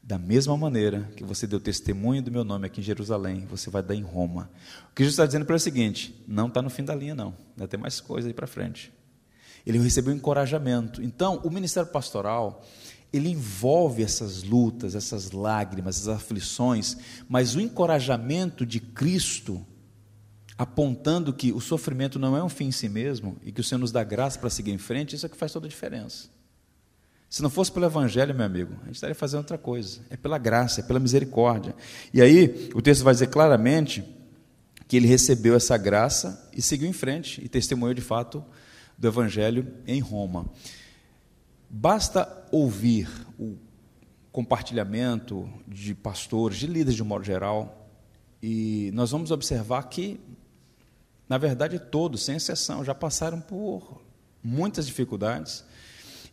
Da 0.06 0.18
mesma 0.18 0.54
maneira 0.54 1.10
que 1.16 1.24
você 1.24 1.46
deu 1.46 1.58
testemunho 1.58 2.22
do 2.22 2.30
meu 2.30 2.44
nome 2.44 2.66
aqui 2.66 2.82
em 2.82 2.84
Jerusalém, 2.84 3.46
você 3.48 3.70
vai 3.70 3.82
dar 3.82 3.94
em 3.94 4.02
Roma. 4.02 4.50
O 4.90 4.94
que 4.94 5.02
Jesus 5.02 5.14
está 5.14 5.24
dizendo 5.24 5.46
para 5.46 5.54
é 5.54 5.56
o 5.56 5.60
seguinte: 5.60 6.22
não 6.28 6.48
está 6.48 6.60
no 6.60 6.68
fim 6.68 6.84
da 6.84 6.94
linha, 6.94 7.14
não. 7.14 7.34
Vai 7.56 7.66
ter 7.66 7.78
mais 7.78 8.02
coisa 8.02 8.28
aí 8.28 8.34
para 8.34 8.46
frente. 8.46 8.92
Ele 9.64 9.78
recebeu 9.78 10.12
encorajamento. 10.12 11.02
Então, 11.02 11.40
o 11.42 11.48
ministério 11.48 11.90
pastoral, 11.90 12.62
ele 13.10 13.30
envolve 13.30 14.02
essas 14.02 14.42
lutas, 14.42 14.94
essas 14.94 15.30
lágrimas, 15.30 15.96
essas 15.96 16.08
aflições, 16.08 16.98
mas 17.26 17.54
o 17.54 17.60
encorajamento 17.60 18.66
de 18.66 18.80
Cristo, 18.80 19.64
apontando 20.58 21.32
que 21.32 21.50
o 21.50 21.62
sofrimento 21.62 22.18
não 22.18 22.36
é 22.36 22.44
um 22.44 22.50
fim 22.50 22.66
em 22.66 22.72
si 22.72 22.90
mesmo 22.90 23.38
e 23.42 23.50
que 23.50 23.62
o 23.62 23.64
Senhor 23.64 23.78
nos 23.78 23.90
dá 23.90 24.04
graça 24.04 24.38
para 24.38 24.50
seguir 24.50 24.72
em 24.72 24.78
frente, 24.78 25.16
isso 25.16 25.24
é 25.24 25.30
que 25.30 25.36
faz 25.36 25.50
toda 25.50 25.66
a 25.66 25.70
diferença. 25.70 26.33
Se 27.34 27.42
não 27.42 27.50
fosse 27.50 27.72
pelo 27.72 27.84
Evangelho, 27.84 28.32
meu 28.32 28.46
amigo, 28.46 28.74
a 28.82 28.84
gente 28.84 28.94
estaria 28.94 29.12
fazendo 29.12 29.38
outra 29.38 29.58
coisa. 29.58 30.02
É 30.08 30.16
pela 30.16 30.38
graça, 30.38 30.78
é 30.80 30.84
pela 30.84 31.00
misericórdia. 31.00 31.74
E 32.12 32.22
aí, 32.22 32.70
o 32.76 32.80
texto 32.80 33.02
vai 33.02 33.12
dizer 33.12 33.26
claramente 33.26 34.04
que 34.86 34.96
ele 34.96 35.08
recebeu 35.08 35.56
essa 35.56 35.76
graça 35.76 36.48
e 36.52 36.62
seguiu 36.62 36.88
em 36.88 36.92
frente 36.92 37.44
e 37.44 37.48
testemunhou 37.48 37.92
de 37.92 38.02
fato 38.02 38.44
do 38.96 39.08
Evangelho 39.08 39.66
em 39.84 39.98
Roma. 39.98 40.46
Basta 41.68 42.46
ouvir 42.52 43.08
o 43.36 43.56
compartilhamento 44.30 45.50
de 45.66 45.92
pastores, 45.92 46.58
de 46.58 46.68
líderes 46.68 46.94
de 46.94 47.02
um 47.02 47.06
modo 47.06 47.24
geral, 47.24 47.90
e 48.40 48.92
nós 48.94 49.10
vamos 49.10 49.32
observar 49.32 49.82
que, 49.88 50.20
na 51.28 51.36
verdade, 51.36 51.80
todos, 51.80 52.22
sem 52.22 52.36
exceção, 52.36 52.84
já 52.84 52.94
passaram 52.94 53.40
por 53.40 54.04
muitas 54.40 54.86
dificuldades, 54.86 55.64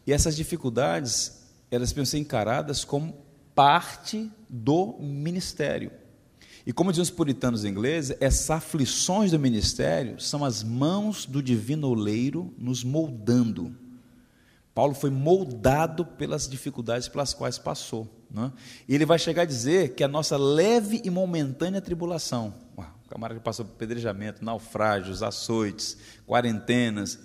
e 0.05 0.13
essas 0.13 0.35
dificuldades, 0.35 1.41
elas 1.69 1.93
precisam 1.93 2.19
ser 2.19 2.23
encaradas 2.23 2.83
como 2.83 3.15
parte 3.53 4.31
do 4.49 4.97
ministério. 4.99 5.91
E 6.65 6.71
como 6.71 6.91
dizem 6.91 7.03
os 7.03 7.09
puritanos 7.09 7.65
ingleses, 7.65 8.15
essas 8.19 8.49
aflições 8.51 9.31
do 9.31 9.39
ministério 9.39 10.19
são 10.19 10.45
as 10.45 10.63
mãos 10.63 11.25
do 11.25 11.41
divino 11.41 11.87
oleiro 11.87 12.53
nos 12.57 12.83
moldando. 12.83 13.75
Paulo 14.73 14.93
foi 14.93 15.09
moldado 15.09 16.05
pelas 16.05 16.47
dificuldades 16.47 17.07
pelas 17.07 17.33
quais 17.33 17.57
passou. 17.57 18.07
Né? 18.29 18.51
E 18.87 18.95
ele 18.95 19.05
vai 19.05 19.19
chegar 19.19 19.41
a 19.41 19.45
dizer 19.45 19.95
que 19.95 20.03
a 20.03 20.07
nossa 20.07 20.37
leve 20.37 21.01
e 21.03 21.09
momentânea 21.09 21.81
tribulação, 21.81 22.53
o 22.77 23.09
camarada 23.09 23.39
que 23.39 23.43
passou 23.43 23.65
por 23.65 23.75
pedrejamento, 23.75 24.45
naufrágios, 24.45 25.21
açoites, 25.21 25.97
quarentenas, 26.25 27.19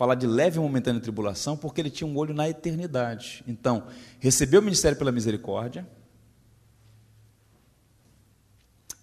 falar 0.00 0.14
de 0.14 0.26
leve 0.26 0.56
e 0.56 0.60
momentânea 0.62 0.98
tribulação 0.98 1.58
porque 1.58 1.78
ele 1.78 1.90
tinha 1.90 2.08
um 2.08 2.16
olho 2.16 2.32
na 2.32 2.48
eternidade. 2.48 3.44
Então, 3.46 3.86
recebeu 4.18 4.62
o 4.62 4.64
ministério 4.64 4.96
pela 4.96 5.12
misericórdia, 5.12 5.86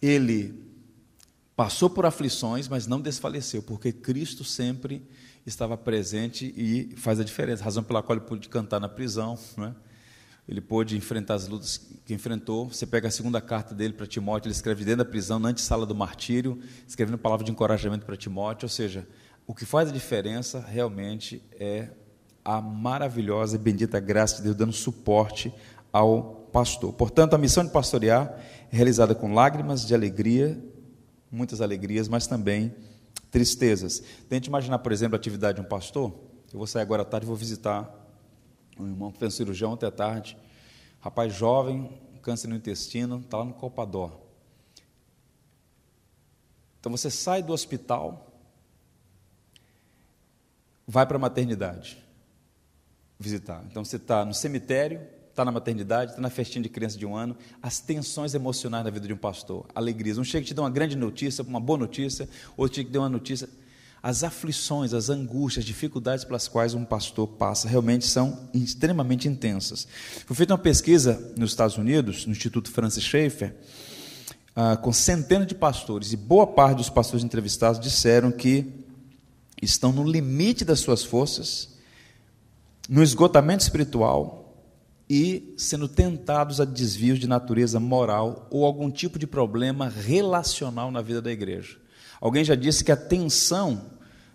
ele 0.01 0.59
passou 1.55 1.87
por 1.87 2.03
aflições, 2.03 2.67
mas 2.67 2.87
não 2.87 2.99
desfaleceu, 2.99 3.61
porque 3.61 3.91
Cristo 3.91 4.43
sempre 4.43 5.07
estava 5.45 5.77
presente 5.77 6.51
e 6.57 6.95
faz 6.97 7.19
a 7.19 7.23
diferença. 7.23 7.63
Razão 7.63 7.83
pela 7.83 8.01
qual 8.01 8.17
ele 8.17 8.25
pôde 8.25 8.49
cantar 8.49 8.79
na 8.79 8.89
prisão, 8.89 9.37
né? 9.55 9.75
ele 10.49 10.61
pôde 10.61 10.97
enfrentar 10.97 11.35
as 11.35 11.47
lutas 11.47 11.77
que 12.07 12.13
enfrentou. 12.15 12.69
Você 12.69 12.87
pega 12.87 13.07
a 13.07 13.11
segunda 13.11 13.39
carta 13.39 13.75
dele 13.75 13.93
para 13.93 14.07
Timóteo, 14.07 14.47
ele 14.47 14.55
escreve 14.55 14.83
dentro 14.83 15.03
da 15.03 15.05
prisão, 15.05 15.37
na 15.37 15.49
antessala 15.49 15.85
do 15.85 15.93
martírio, 15.93 16.59
escrevendo 16.87 17.19
palavra 17.19 17.45
de 17.45 17.51
encorajamento 17.51 18.03
para 18.03 18.17
Timóteo. 18.17 18.65
Ou 18.65 18.69
seja, 18.69 19.07
o 19.47 19.55
que 19.55 19.65
faz 19.65 19.89
a 19.89 19.93
diferença 19.93 20.59
realmente 20.59 21.41
é 21.53 21.89
a 22.43 22.59
maravilhosa 22.59 23.55
e 23.55 23.59
bendita 23.59 23.97
graça 23.99 24.37
de 24.37 24.43
Deus 24.43 24.55
dando 24.55 24.73
suporte 24.73 25.53
ao 25.91 26.49
pastor. 26.51 26.91
Portanto, 26.93 27.33
a 27.33 27.37
missão 27.37 27.63
de 27.63 27.71
pastorear 27.71 28.39
é 28.71 28.75
realizada 28.75 29.15
com 29.15 29.33
lágrimas 29.33 29.87
de 29.87 29.95
alegria, 29.95 30.61
muitas 31.31 31.61
alegrias, 31.61 32.09
mas 32.09 32.27
também 32.27 32.75
tristezas. 33.31 34.03
Tente 34.27 34.49
imaginar, 34.49 34.79
por 34.79 34.91
exemplo, 34.91 35.15
a 35.15 35.17
atividade 35.19 35.59
de 35.59 35.65
um 35.65 35.69
pastor. 35.69 36.13
Eu 36.51 36.59
vou 36.59 36.67
sair 36.67 36.81
agora 36.81 37.03
à 37.03 37.05
tarde 37.05 37.25
e 37.25 37.27
vou 37.27 37.35
visitar 37.35 37.89
um 38.77 38.85
irmão 38.85 39.11
que 39.11 39.17
fez 39.17 39.33
um 39.33 39.37
cirurgião 39.37 39.71
ontem 39.71 39.85
à 39.85 39.91
tarde. 39.91 40.37
Rapaz 40.99 41.33
jovem, 41.33 41.89
câncer 42.21 42.49
no 42.49 42.55
intestino, 42.55 43.19
está 43.19 43.37
lá 43.37 43.45
no 43.45 43.53
Copador. 43.53 44.11
Então 46.79 46.91
você 46.91 47.09
sai 47.09 47.41
do 47.41 47.53
hospital, 47.53 48.26
vai 50.87 51.05
para 51.05 51.17
a 51.17 51.19
maternidade 51.19 51.97
visitar. 53.19 53.63
Então 53.69 53.83
você 53.83 53.97
está 53.97 54.23
no 54.23 54.33
cemitério, 54.33 55.01
está 55.29 55.43
na 55.43 55.51
maternidade, 55.51 56.11
está 56.11 56.21
na 56.21 56.29
festinha 56.29 56.63
de 56.63 56.69
criança 56.69 56.97
de 56.97 57.05
um 57.05 57.15
ano, 57.15 57.35
as 57.61 57.79
tensões 57.79 58.33
emocionais 58.33 58.85
na 58.85 58.89
vida 58.89 59.05
de 59.05 59.13
um 59.13 59.17
pastor, 59.17 59.65
alegrias. 59.75 60.17
Um 60.17 60.23
chega 60.23 60.43
que 60.43 60.47
te 60.47 60.53
dá 60.53 60.61
uma 60.63 60.69
grande 60.69 60.95
notícia, 60.95 61.43
uma 61.43 61.59
boa 61.59 61.77
notícia, 61.77 62.29
outro 62.55 62.77
chega 62.77 62.87
que 62.87 62.93
dá 62.93 62.99
uma 62.99 63.09
notícia. 63.09 63.49
As 64.01 64.23
aflições, 64.23 64.93
as 64.93 65.09
angústias, 65.09 65.63
as 65.63 65.65
dificuldades 65.65 66.23
pelas 66.23 66.47
quais 66.47 66.73
um 66.73 66.85
pastor 66.85 67.27
passa 67.27 67.67
realmente 67.67 68.05
são 68.05 68.47
extremamente 68.53 69.27
intensas. 69.27 69.87
Foi 70.25 70.35
feita 70.35 70.53
uma 70.53 70.59
pesquisa 70.59 71.33
nos 71.35 71.51
Estados 71.51 71.77
Unidos, 71.77 72.25
no 72.25 72.31
Instituto 72.31 72.71
Francis 72.71 73.03
Schaeffer, 73.03 73.55
ah, 74.55 74.77
com 74.77 74.93
centenas 74.93 75.47
de 75.47 75.55
pastores, 75.55 76.13
e 76.13 76.17
boa 76.17 76.47
parte 76.47 76.77
dos 76.77 76.89
pastores 76.89 77.23
entrevistados 77.23 77.79
disseram 77.79 78.31
que 78.31 78.76
estão 79.61 79.91
no 79.91 80.03
limite 80.03 80.63
das 80.63 80.79
suas 80.79 81.03
forças, 81.03 81.75
no 82.89 83.03
esgotamento 83.03 83.63
espiritual, 83.63 84.47
e 85.09 85.53
sendo 85.57 85.87
tentados 85.87 86.59
a 86.59 86.65
desvios 86.65 87.17
de 87.19 87.27
natureza 87.27 87.79
moral 87.79 88.47
ou 88.51 88.65
algum 88.65 88.91
tipo 88.91 89.17
de 89.17 89.25
problema 89.25 89.87
relacional 89.87 90.91
na 90.91 91.01
vida 91.01 91.21
da 91.21 91.31
igreja. 91.31 91.77
Alguém 92.19 92.43
já 92.43 92.55
disse 92.55 92.83
que 92.83 92.91
a 92.91 92.97
tensão 92.97 93.91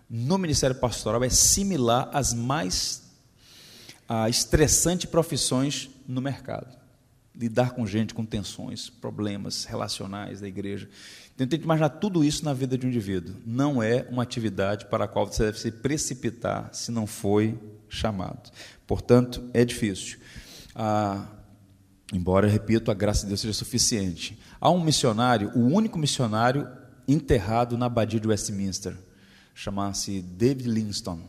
no 0.09 0.39
ministério 0.39 0.77
pastoral 0.77 1.23
é 1.25 1.29
similar 1.29 2.09
às 2.13 2.33
mais 2.33 3.03
ah, 4.09 4.29
estressantes 4.29 5.11
profissões 5.11 5.91
no 6.07 6.21
mercado. 6.21 6.77
Lidar 7.35 7.73
com 7.73 7.87
gente 7.87 8.15
com 8.15 8.25
tensões, 8.25 8.91
problemas 8.91 9.65
relacionais 9.65 10.41
da 10.41 10.49
igreja. 10.49 10.89
Que 11.47 11.57
imaginar 11.57 11.89
tudo 11.89 12.25
isso 12.25 12.45
na 12.45 12.53
vida 12.53 12.77
de 12.77 12.87
um 12.87 12.89
indivíduo. 12.89 13.35
Não 13.45 13.83
é 13.83 14.07
uma 14.11 14.23
atividade 14.23 14.87
para 14.87 15.05
a 15.05 15.09
qual 15.09 15.27
você 15.27 15.45
deve 15.45 15.59
se 15.59 15.71
precipitar 15.71 16.71
se 16.73 16.91
não 16.91 17.07
foi 17.07 17.59
chamado. 17.89 18.51
Portanto, 18.87 19.43
é 19.53 19.65
difícil. 19.65 20.19
Ah, 20.75 21.27
embora, 22.13 22.47
repito, 22.47 22.91
a 22.91 22.95
graça 22.95 23.23
de 23.23 23.29
Deus 23.29 23.41
seja 23.41 23.53
suficiente. 23.53 24.39
Há 24.61 24.71
um 24.71 24.83
missionário, 24.83 25.51
o 25.55 25.67
único 25.67 25.99
missionário 25.99 26.69
enterrado 27.07 27.77
na 27.77 27.87
abadia 27.87 28.21
de 28.21 28.29
Westminster, 28.29 28.97
chama-se 29.55 30.23
David 30.23 30.69
Livingstone. 30.69 31.25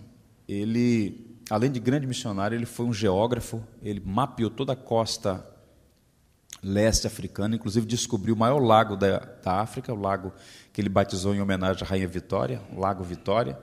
Ele, 0.48 1.38
além 1.50 1.72
de 1.72 1.80
grande 1.80 2.06
missionário, 2.06 2.56
ele 2.56 2.66
foi 2.66 2.86
um 2.86 2.94
geógrafo, 2.94 3.64
ele 3.82 4.02
mapeou 4.06 4.50
toda 4.50 4.74
a 4.74 4.76
costa 4.76 5.46
leste 6.64 7.06
africana, 7.06 7.56
inclusive 7.56 7.86
descobriu 7.86 8.36
o 8.36 8.38
maior 8.38 8.60
lago 8.60 8.96
da, 8.96 9.20
da 9.44 9.60
África, 9.60 9.94
o 9.94 10.00
lago 10.00 10.34
que 10.72 10.82
ele 10.82 10.90
batizou 10.90 11.36
em 11.36 11.42
homenagem 11.42 11.84
à 11.84 11.86
Rainha 11.86 12.08
Vitória, 12.08 12.62
o 12.76 12.80
Lago 12.80 13.04
Vitória. 13.04 13.60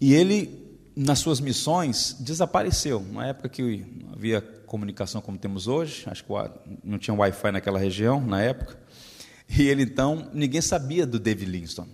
E 0.00 0.14
ele 0.14 0.72
nas 0.94 1.18
suas 1.18 1.40
missões, 1.40 2.16
desapareceu. 2.20 3.04
Na 3.12 3.26
época 3.26 3.48
que 3.48 3.84
havia 4.12 4.40
comunicação 4.40 5.20
como 5.20 5.38
temos 5.38 5.66
hoje, 5.66 6.04
acho 6.06 6.24
que 6.24 6.32
não 6.84 6.98
tinha 6.98 7.14
Wi-Fi 7.14 7.52
naquela 7.52 7.78
região, 7.78 8.20
na 8.20 8.40
época, 8.42 8.78
e 9.48 9.62
ele 9.62 9.82
então, 9.82 10.30
ninguém 10.32 10.60
sabia 10.60 11.06
do 11.06 11.18
David 11.18 11.50
Livingstone. 11.50 11.90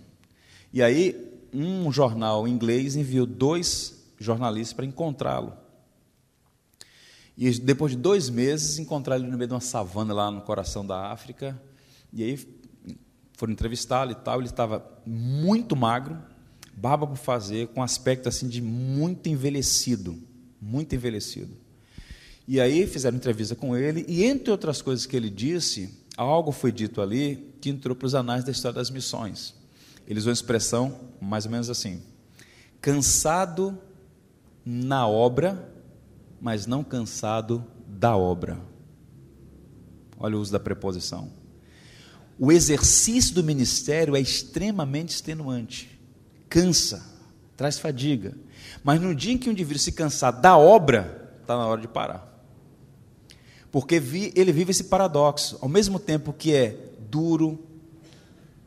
E 0.71 0.81
aí, 0.81 1.15
um 1.53 1.91
jornal 1.91 2.47
inglês 2.47 2.95
enviou 2.95 3.25
dois 3.25 4.05
jornalistas 4.19 4.73
para 4.73 4.85
encontrá-lo. 4.85 5.53
E 7.41 7.57
depois 7.57 7.93
de 7.93 7.97
dois 7.97 8.29
meses, 8.29 8.79
encontraram 8.79 9.23
ele 9.23 9.31
no 9.31 9.37
meio 9.37 9.47
de 9.47 9.53
uma 9.53 9.61
savana 9.61 10.13
lá 10.13 10.29
no 10.29 10.41
coração 10.41 10.85
da 10.85 11.09
África. 11.09 11.57
E 12.11 12.21
aí 12.21 12.37
foram 13.37 13.53
entrevistá-lo 13.53 14.11
e 14.11 14.15
tal. 14.15 14.39
Ele 14.39 14.49
estava 14.49 14.85
muito 15.05 15.73
magro, 15.73 16.17
barba 16.75 17.07
por 17.07 17.15
fazer, 17.15 17.69
com 17.69 17.81
aspecto 17.81 18.27
assim 18.27 18.49
de 18.49 18.61
muito 18.61 19.29
envelhecido, 19.29 20.21
muito 20.61 20.93
envelhecido. 20.93 21.55
E 22.45 22.59
aí 22.59 22.85
fizeram 22.85 23.15
entrevista 23.15 23.55
com 23.55 23.77
ele, 23.77 24.03
e 24.05 24.25
entre 24.25 24.51
outras 24.51 24.81
coisas 24.81 25.05
que 25.05 25.15
ele 25.15 25.29
disse, 25.29 25.97
algo 26.17 26.51
foi 26.51 26.73
dito 26.73 26.99
ali 26.99 27.53
que 27.61 27.69
entrou 27.69 27.95
para 27.95 28.05
os 28.05 28.15
anais 28.15 28.43
da 28.43 28.51
história 28.51 28.75
das 28.75 28.89
missões. 28.89 29.55
Eles 30.05 30.23
usam 30.23 30.31
a 30.31 30.33
expressão 30.33 30.99
mais 31.21 31.45
ou 31.45 31.51
menos 31.51 31.69
assim: 31.69 32.01
cansado 32.81 33.79
na 34.65 35.07
obra, 35.07 35.78
mas 36.41 36.65
não 36.65 36.83
cansado 36.83 37.65
da 37.87 38.15
obra. 38.15 38.59
Olha 40.17 40.37
o 40.37 40.41
uso 40.41 40.51
da 40.51 40.59
preposição. 40.59 41.31
O 42.37 42.51
exercício 42.51 43.35
do 43.35 43.43
ministério 43.43 44.15
é 44.15 44.19
extremamente 44.19 45.09
extenuante 45.09 45.99
cansa, 46.49 47.05
traz 47.55 47.77
fadiga. 47.77 48.35
Mas 48.83 48.99
no 48.99 49.13
dia 49.13 49.33
em 49.33 49.37
que 49.37 49.47
um 49.47 49.51
indivíduo 49.51 49.79
se 49.79 49.91
cansar 49.91 50.33
da 50.33 50.57
obra, 50.57 51.37
está 51.41 51.55
na 51.55 51.65
hora 51.65 51.79
de 51.79 51.87
parar. 51.87 52.27
Porque 53.71 53.95
ele 53.95 54.51
vive 54.51 54.71
esse 54.71 54.85
paradoxo. 54.85 55.57
Ao 55.61 55.69
mesmo 55.69 55.99
tempo 55.99 56.33
que 56.33 56.53
é 56.53 56.75
duro, 57.09 57.63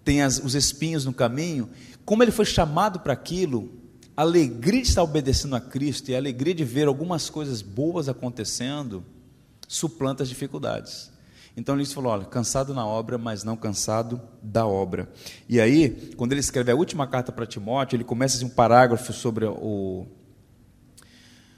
tem 0.04 0.22
as, 0.22 0.38
os 0.38 0.54
espinhos 0.54 1.04
no 1.04 1.12
caminho, 1.12 1.68
como 2.04 2.22
ele 2.22 2.30
foi 2.30 2.44
chamado 2.44 3.00
para 3.00 3.12
aquilo, 3.12 3.70
a 4.16 4.22
alegria 4.22 4.82
de 4.82 4.88
estar 4.88 5.02
obedecendo 5.02 5.56
a 5.56 5.60
Cristo 5.60 6.10
e 6.10 6.14
a 6.14 6.18
alegria 6.18 6.54
de 6.54 6.64
ver 6.64 6.86
algumas 6.86 7.30
coisas 7.30 7.62
boas 7.62 8.08
acontecendo, 8.08 9.04
suplanta 9.66 10.22
as 10.22 10.28
dificuldades. 10.28 11.10
Então 11.56 11.74
ele 11.74 11.84
falou: 11.86 12.12
olha, 12.12 12.24
cansado 12.24 12.74
na 12.74 12.86
obra, 12.86 13.18
mas 13.18 13.44
não 13.44 13.56
cansado 13.56 14.20
da 14.42 14.66
obra. 14.66 15.10
E 15.48 15.60
aí, 15.60 16.12
quando 16.16 16.32
ele 16.32 16.40
escreve 16.40 16.70
a 16.70 16.74
última 16.74 17.06
carta 17.06 17.32
para 17.32 17.46
Timóteo, 17.46 17.96
ele 17.96 18.04
começa 18.04 18.36
assim, 18.36 18.46
um 18.46 18.50
parágrafo 18.50 19.12
sobre 19.12 19.46
o, 19.46 20.06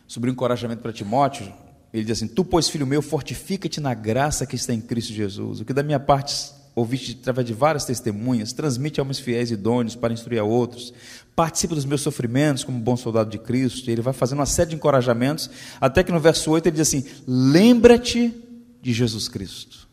sobre 0.07 0.31
o 0.31 0.33
encorajamento 0.33 0.83
para 0.83 0.93
Timóteo. 0.93 1.53
Ele 1.93 2.05
diz 2.05 2.19
assim: 2.19 2.29
Tu, 2.29 2.45
pois, 2.45 2.69
filho 2.69 2.87
meu, 2.87 3.03
fortifica-te 3.03 3.81
na 3.81 3.95
graça 3.95 4.47
que 4.47 4.57
está 4.57 4.73
em 4.73 4.81
Cristo 4.81 5.13
Jesus. 5.13 5.61
O 5.61 5.65
que 5.65 5.73
da 5.73 5.83
minha 5.83 6.01
parte 6.01 6.54
ouviste 6.75 7.19
através 7.21 7.47
de 7.47 7.53
várias 7.53 7.85
testemunhas, 7.85 8.53
transmite 8.53 8.99
a 8.99 9.03
homens 9.03 9.19
fiéis 9.19 9.51
e 9.51 9.55
idôneos 9.55 9.95
para 9.95 10.13
instruir 10.13 10.41
a 10.41 10.45
outros, 10.45 10.93
participa 11.37 11.75
dos 11.75 11.85
meus 11.85 12.01
sofrimentos 12.01 12.65
como 12.65 12.79
bom 12.79 12.97
soldado 12.97 13.31
de 13.31 13.39
Cristo, 13.39 13.91
ele 13.91 14.03
vai 14.03 14.13
fazendo 14.13 14.41
uma 14.41 14.47
série 14.47 14.71
de 14.71 14.77
encorajamentos, 14.77 15.49
até 15.81 16.03
que 16.03 16.11
no 16.11 16.19
verso 16.19 16.51
8 16.51 16.67
ele 16.67 16.77
diz 16.77 16.89
assim: 16.89 17.05
lembra-te 17.27 18.35
de 18.83 18.93
Jesus 18.93 19.29
Cristo. 19.29 19.89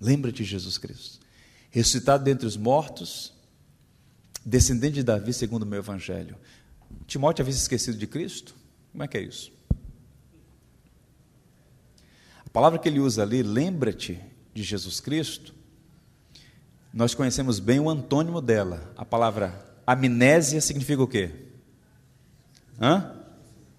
Lembra-te 0.00 0.42
de 0.42 0.48
Jesus 0.48 0.78
Cristo. 0.78 1.18
Ressuscitado 1.70 2.24
dentre 2.24 2.46
os 2.46 2.56
mortos, 2.56 3.32
descendente 4.44 4.94
de 4.94 5.02
Davi, 5.02 5.32
segundo 5.32 5.64
o 5.64 5.66
meu 5.66 5.80
evangelho. 5.80 6.36
Timóteo 7.06 7.42
havia 7.42 7.52
se 7.52 7.60
esquecido 7.60 7.98
de 7.98 8.06
Cristo? 8.06 8.54
Como 8.92 9.02
é 9.02 9.08
que 9.08 9.18
é 9.18 9.20
isso? 9.20 9.52
A 12.46 12.50
palavra 12.50 12.78
que 12.78 12.88
ele 12.88 12.98
usa 12.98 13.22
ali, 13.22 13.42
lembra-te 13.42 14.18
de 14.54 14.62
Jesus 14.62 15.00
Cristo, 15.00 15.54
nós 16.92 17.14
conhecemos 17.14 17.60
bem 17.60 17.78
o 17.80 17.90
antônimo 17.90 18.40
dela. 18.40 18.92
A 18.96 19.04
palavra 19.04 19.66
amnésia 19.86 20.60
significa 20.60 21.02
o 21.02 21.08
quê? 21.08 21.30
Hã? 22.80 23.14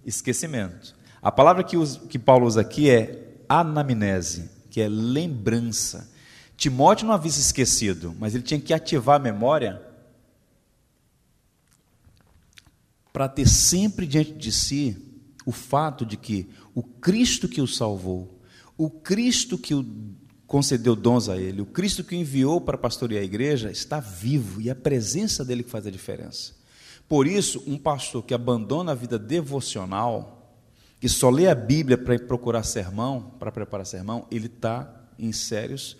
Esquecimento. 0.05 0.95
A 1.21 1.31
palavra 1.31 1.63
que, 1.63 1.75
que 2.07 2.17
Paulo 2.19 2.45
usa 2.45 2.61
aqui 2.61 2.89
é 2.89 3.43
anamnese, 3.47 4.49
que 4.69 4.79
é 4.79 4.87
lembrança. 4.87 6.09
Timóteo 6.55 7.07
não 7.07 7.13
havia 7.13 7.31
se 7.31 7.39
esquecido, 7.39 8.15
mas 8.19 8.35
ele 8.35 8.43
tinha 8.43 8.59
que 8.59 8.73
ativar 8.73 9.15
a 9.15 9.23
memória 9.23 9.81
para 13.11 13.27
ter 13.27 13.47
sempre 13.47 14.05
diante 14.05 14.33
de 14.33 14.51
si 14.51 15.09
o 15.45 15.51
fato 15.51 16.05
de 16.05 16.15
que 16.15 16.49
o 16.75 16.83
Cristo 16.83 17.47
que 17.47 17.61
o 17.61 17.67
salvou, 17.67 18.39
o 18.77 18.89
Cristo 18.89 19.57
que 19.57 19.73
o 19.73 19.83
concedeu 20.49 20.95
dons 20.95 21.29
a 21.29 21.37
ele, 21.37 21.61
o 21.61 21.65
Cristo 21.65 22.03
que 22.03 22.15
o 22.15 22.17
enviou 22.17 22.59
para 22.59 22.75
pastorear 22.75 23.21
a 23.21 23.25
igreja 23.25 23.69
está 23.69 23.99
vivo 23.99 24.59
e 24.59 24.67
é 24.67 24.71
a 24.71 24.75
presença 24.75 25.45
dele 25.45 25.61
que 25.61 25.69
faz 25.69 25.85
a 25.85 25.91
diferença. 25.91 26.55
Por 27.07 27.27
isso, 27.27 27.63
um 27.67 27.77
pastor 27.77 28.23
que 28.23 28.33
abandona 28.33 28.91
a 28.91 28.95
vida 28.95 29.19
devocional, 29.19 30.57
que 30.99 31.07
só 31.07 31.29
lê 31.29 31.47
a 31.47 31.53
Bíblia 31.53 31.99
para 31.99 32.17
procurar 32.17 32.63
sermão, 32.63 33.35
para 33.37 33.51
preparar 33.51 33.85
sermão, 33.85 34.25
ele 34.31 34.47
está 34.47 35.07
em 35.19 35.31
sérios 35.31 35.95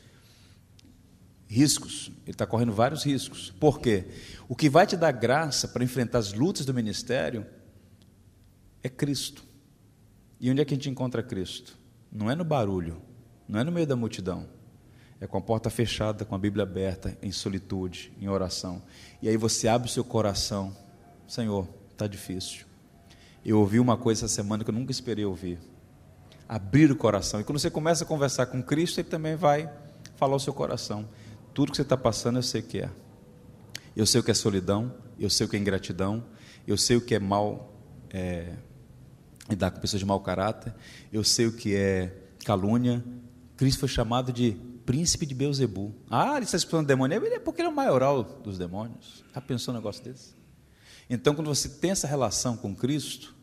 riscos. 1.48 2.12
Ele 2.24 2.32
está 2.32 2.48
correndo 2.48 2.74
vários 2.74 3.04
riscos. 3.04 3.54
Por 3.60 3.80
quê? 3.80 4.08
O 4.48 4.56
que 4.56 4.68
vai 4.68 4.88
te 4.88 4.98
dar 4.98 5.12
graça 5.12 5.68
para 5.68 5.84
enfrentar 5.84 6.18
as 6.18 6.34
lutas 6.34 6.66
do 6.66 6.74
ministério 6.74 7.46
é 8.82 8.90
Cristo. 8.90 9.44
E 10.40 10.50
onde 10.50 10.60
é 10.60 10.66
que 10.66 10.74
a 10.74 10.78
gente 10.78 10.90
encontra 10.90 11.22
Cristo? 11.22 11.78
Não 12.12 12.32
é 12.32 12.36
no 12.36 12.44
barulho, 12.44 13.09
não 13.50 13.60
é 13.60 13.64
no 13.64 13.72
meio 13.72 13.88
da 13.88 13.96
multidão. 13.96 14.46
É 15.20 15.26
com 15.26 15.38
a 15.40 15.42
porta 15.42 15.72
fechada, 15.72 16.24
com 16.24 16.36
a 16.36 16.38
Bíblia 16.38 16.64
aberta, 16.64 17.18
em 17.22 17.32
solitude, 17.32 18.14
em 18.22 18.30
oração. 18.30 18.82
E 19.22 19.28
aí 19.28 19.36
você 19.36 19.68
abre 19.68 19.90
o 19.90 19.92
seu 19.92 20.04
coração. 20.04 20.74
Senhor, 21.28 21.68
está 21.92 22.06
difícil. 22.06 22.66
Eu 23.44 23.60
ouvi 23.60 23.80
uma 23.80 23.98
coisa 23.98 24.26
essa 24.26 24.36
semana 24.36 24.64
que 24.64 24.70
eu 24.70 24.74
nunca 24.74 24.92
esperei 24.92 25.26
ouvir. 25.26 25.58
Abrir 26.48 26.92
o 26.92 26.96
coração. 26.96 27.42
E 27.42 27.44
quando 27.44 27.58
você 27.58 27.72
começa 27.72 28.04
a 28.04 28.08
conversar 28.08 28.46
com 28.46 28.62
Cristo, 28.62 29.00
Ele 29.00 29.10
também 29.10 29.36
vai 29.36 29.70
falar 30.16 30.36
o 30.36 30.40
seu 30.40 30.54
coração. 30.54 31.10
Tudo 31.54 31.72
que 31.72 31.78
você 31.78 31.82
está 31.82 31.98
passando, 31.98 32.38
eu 32.38 32.44
sei 32.44 32.62
o 32.62 32.64
que 32.64 32.80
é. 32.80 32.90
Eu 33.96 34.06
sei 34.06 34.22
o 34.22 34.24
que 34.24 34.30
é 34.30 34.36
solidão, 34.36 34.94
eu 35.20 35.30
sei 35.30 35.48
o 35.48 35.50
que 35.50 35.58
é 35.58 35.60
ingratidão, 35.60 36.24
eu 36.68 36.78
sei 36.78 36.96
o 36.96 37.02
que 37.02 37.16
é 37.16 37.20
mal, 37.20 37.74
é, 38.12 38.54
lidar 39.50 39.72
com 39.72 39.82
pessoas 39.82 40.00
de 40.00 40.06
mau 40.06 40.20
caráter, 40.20 40.74
eu 41.12 41.24
sei 41.24 41.48
o 41.48 41.52
que 41.52 41.76
é 41.76 42.16
calúnia, 42.46 43.04
Cristo 43.60 43.82
foi 43.82 43.90
chamado 43.90 44.32
de 44.32 44.54
príncipe 44.86 45.26
de 45.26 45.36
Beuzebu. 45.36 45.94
Ah, 46.10 46.38
ele 46.38 46.46
está 46.46 46.56
expulsando 46.56 46.88
demônio. 46.88 47.22
É 47.26 47.40
porque 47.40 47.60
ele 47.60 47.68
é 47.68 47.72
o 47.72 47.76
maioral 47.76 48.24
dos 48.24 48.58
demônios. 48.58 49.22
Já 49.36 49.42
pensou 49.42 49.74
um 49.74 49.78
negócio 49.78 50.02
desse? 50.02 50.34
Então, 51.10 51.36
quando 51.36 51.48
você 51.48 51.68
tem 51.68 51.92
essa 51.92 52.08
relação 52.08 52.56
com 52.56 52.74
Cristo, 52.74 53.36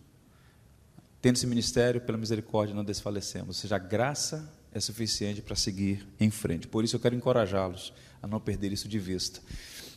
tendo 1.20 1.36
esse 1.36 1.46
ministério, 1.46 2.00
pela 2.00 2.16
misericórdia, 2.16 2.74
não 2.74 2.82
desfalecemos. 2.82 3.48
Ou 3.48 3.60
seja, 3.60 3.76
a 3.76 3.78
graça 3.78 4.50
é 4.72 4.80
suficiente 4.80 5.42
para 5.42 5.54
seguir 5.54 6.08
em 6.18 6.30
frente. 6.30 6.66
Por 6.66 6.82
isso, 6.82 6.96
eu 6.96 7.00
quero 7.00 7.14
encorajá-los 7.14 7.92
a 8.22 8.26
não 8.26 8.40
perder 8.40 8.72
isso 8.72 8.88
de 8.88 8.98
vista. 8.98 9.42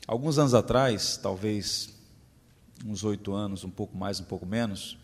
Alguns 0.05 0.38
anos 0.38 0.53
atrás, 0.53 1.15
talvez 1.15 1.95
uns 2.86 3.05
oito 3.05 3.32
anos, 3.32 3.63
um 3.63 3.69
pouco 3.69 3.95
mais, 3.95 4.19
um 4.19 4.25
pouco 4.25 4.45
menos, 4.45 4.97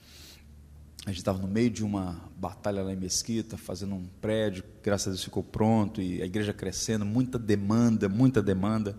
a 1.06 1.10
gente 1.10 1.20
estava 1.20 1.38
no 1.38 1.48
meio 1.48 1.70
de 1.70 1.84
uma 1.84 2.20
batalha 2.36 2.82
lá 2.82 2.92
em 2.92 2.96
Mesquita, 2.96 3.58
fazendo 3.58 3.94
um 3.94 4.08
prédio, 4.20 4.64
graças 4.82 5.08
a 5.08 5.10
Deus 5.12 5.24
ficou 5.24 5.44
pronto, 5.44 6.02
e 6.02 6.20
a 6.20 6.26
igreja 6.26 6.52
crescendo, 6.52 7.06
muita 7.06 7.38
demanda, 7.38 8.10
muita 8.10 8.42
demanda. 8.42 8.98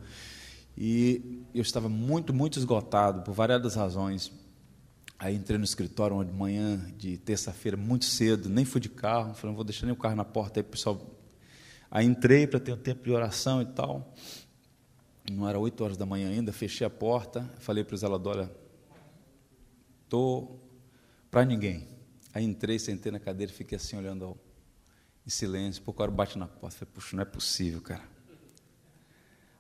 E 0.78 1.42
eu 1.52 1.62
estava 1.62 1.88
muito, 1.88 2.32
muito 2.32 2.60
esgotado, 2.60 3.22
por 3.22 3.34
variadas 3.34 3.74
razões. 3.74 4.30
Aí 5.18 5.34
entrei 5.34 5.58
no 5.58 5.64
escritório 5.64 6.14
uma 6.14 6.24
de 6.24 6.32
manhã 6.32 6.78
de 6.96 7.18
terça-feira, 7.18 7.76
muito 7.76 8.04
cedo, 8.04 8.48
nem 8.48 8.64
fui 8.64 8.80
de 8.80 8.88
carro, 8.88 9.34
falei, 9.34 9.50
não 9.50 9.56
vou 9.56 9.64
deixar 9.64 9.86
nem 9.86 9.92
o 9.92 9.98
carro 9.98 10.14
na 10.14 10.24
porta 10.24 10.60
aí, 10.60 10.64
pessoal. 10.64 11.00
Aí 11.90 12.06
entrei 12.06 12.46
para 12.46 12.60
ter 12.60 12.72
um 12.72 12.76
tempo 12.76 13.02
de 13.02 13.10
oração 13.10 13.60
e 13.60 13.66
tal. 13.66 14.14
Não 15.32 15.48
era 15.48 15.58
oito 15.58 15.82
horas 15.82 15.96
da 15.96 16.06
manhã 16.06 16.28
ainda, 16.28 16.52
fechei 16.52 16.86
a 16.86 16.90
porta, 16.90 17.50
falei 17.58 17.82
para 17.82 17.94
o 17.94 17.98
zelador, 17.98 18.36
olha, 18.36 18.50
estou 20.04 20.62
para 21.32 21.44
ninguém 21.44 21.95
Aí 22.37 22.44
entrei, 22.44 22.79
sentei 22.79 23.11
na 23.11 23.18
cadeira 23.18 23.51
e 23.51 23.55
fiquei 23.55 23.77
assim 23.77 23.96
olhando 23.96 24.27
ao, 24.27 24.38
em 25.27 25.31
silêncio. 25.31 25.83
Pouco 25.83 26.03
hora 26.03 26.12
bate 26.12 26.37
na 26.37 26.46
porta. 26.46 26.77
Falei, 26.77 26.92
puxa, 26.92 27.16
não 27.16 27.22
é 27.22 27.25
possível, 27.25 27.81
cara. 27.81 28.07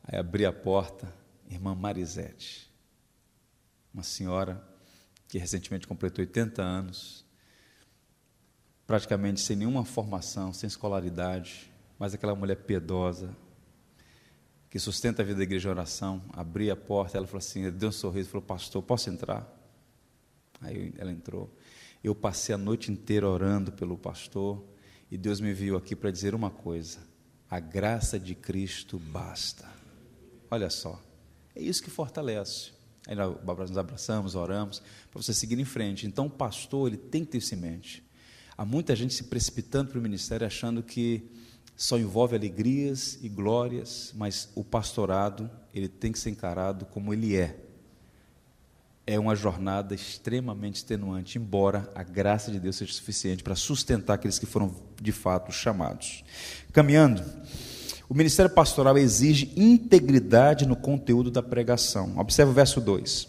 Aí 0.04 0.18
abri 0.18 0.44
a 0.44 0.52
porta, 0.52 1.10
irmã 1.48 1.74
Marisete, 1.74 2.70
uma 3.94 4.02
senhora 4.02 4.62
que 5.26 5.38
recentemente 5.38 5.86
completou 5.86 6.22
80 6.22 6.62
anos, 6.62 7.24
praticamente 8.86 9.40
sem 9.40 9.56
nenhuma 9.56 9.82
formação, 9.82 10.52
sem 10.52 10.66
escolaridade, 10.68 11.72
mas 11.98 12.12
aquela 12.12 12.34
mulher 12.34 12.56
piedosa, 12.56 13.34
que 14.68 14.78
sustenta 14.78 15.22
a 15.22 15.24
vida 15.24 15.38
da 15.38 15.44
igreja 15.44 15.62
de 15.62 15.68
oração, 15.70 16.22
abri 16.30 16.70
a 16.70 16.76
porta, 16.76 17.16
ela 17.16 17.26
falou 17.26 17.38
assim, 17.38 17.70
deu 17.70 17.88
um 17.88 17.92
sorriso, 17.92 18.28
falou, 18.28 18.46
pastor, 18.46 18.82
posso 18.82 19.08
entrar? 19.08 19.50
Aí 20.60 20.92
ela 20.98 21.10
entrou. 21.10 21.50
Eu 22.06 22.14
passei 22.14 22.54
a 22.54 22.58
noite 22.58 22.92
inteira 22.92 23.28
orando 23.28 23.72
pelo 23.72 23.98
pastor 23.98 24.64
e 25.10 25.18
Deus 25.18 25.40
me 25.40 25.50
enviou 25.50 25.76
aqui 25.76 25.96
para 25.96 26.12
dizer 26.12 26.36
uma 26.36 26.50
coisa: 26.50 27.00
a 27.50 27.58
graça 27.58 28.16
de 28.16 28.32
Cristo 28.32 28.96
basta. 28.96 29.68
Olha 30.48 30.70
só, 30.70 31.02
é 31.52 31.60
isso 31.60 31.82
que 31.82 31.90
fortalece. 31.90 32.70
Aí 33.08 33.16
nós 33.16 33.76
abraçamos, 33.76 34.36
oramos, 34.36 34.80
para 35.10 35.20
você 35.20 35.34
seguir 35.34 35.58
em 35.58 35.64
frente. 35.64 36.06
Então, 36.06 36.26
o 36.26 36.30
pastor, 36.30 36.86
ele 36.86 36.96
tem 36.96 37.24
que 37.24 37.32
ter 37.32 37.38
isso 37.38 37.56
em 37.56 37.58
mente. 37.58 38.08
Há 38.56 38.64
muita 38.64 38.94
gente 38.94 39.12
se 39.12 39.24
precipitando 39.24 39.90
para 39.90 39.98
o 39.98 40.02
ministério 40.02 40.46
achando 40.46 40.84
que 40.84 41.28
só 41.74 41.98
envolve 41.98 42.36
alegrias 42.36 43.18
e 43.20 43.28
glórias, 43.28 44.12
mas 44.14 44.48
o 44.54 44.62
pastorado, 44.62 45.50
ele 45.74 45.88
tem 45.88 46.12
que 46.12 46.20
ser 46.20 46.30
encarado 46.30 46.86
como 46.86 47.12
ele 47.12 47.34
é 47.34 47.65
é 49.06 49.18
uma 49.18 49.36
jornada 49.36 49.94
extremamente 49.94 50.76
extenuante, 50.76 51.38
embora 51.38 51.88
a 51.94 52.02
graça 52.02 52.50
de 52.50 52.58
Deus 52.58 52.76
seja 52.76 52.92
suficiente 52.92 53.42
para 53.42 53.54
sustentar 53.54 54.14
aqueles 54.14 54.38
que 54.38 54.46
foram 54.46 54.74
de 55.00 55.12
fato 55.12 55.52
chamados. 55.52 56.24
Caminhando, 56.72 57.22
o 58.08 58.14
ministério 58.14 58.50
pastoral 58.50 58.98
exige 58.98 59.52
integridade 59.56 60.66
no 60.66 60.74
conteúdo 60.74 61.30
da 61.30 61.42
pregação. 61.42 62.18
Observe 62.18 62.50
o 62.50 62.54
verso 62.54 62.80
2. 62.80 63.28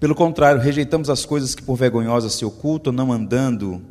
Pelo 0.00 0.14
contrário, 0.14 0.60
rejeitamos 0.60 1.08
as 1.08 1.24
coisas 1.24 1.54
que 1.54 1.62
por 1.62 1.76
vergonhosas 1.76 2.34
se 2.34 2.44
ocultam, 2.44 2.92
não 2.92 3.12
andando 3.12 3.82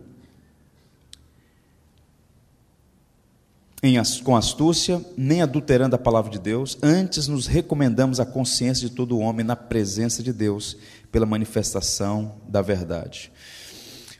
com 4.23 4.35
astúcia, 4.35 5.03
nem 5.17 5.41
adulterando 5.41 5.95
a 5.95 5.99
palavra 5.99 6.31
de 6.31 6.39
Deus, 6.39 6.77
antes 6.81 7.27
nos 7.27 7.45
recomendamos 7.45 8.19
a 8.19 8.25
consciência 8.25 8.89
de 8.89 8.95
todo 8.95 9.19
homem 9.19 9.45
na 9.45 9.55
presença 9.55 10.23
de 10.23 10.33
Deus, 10.33 10.77
pela 11.11 11.25
manifestação 11.25 12.35
da 12.47 12.61
verdade. 12.61 13.31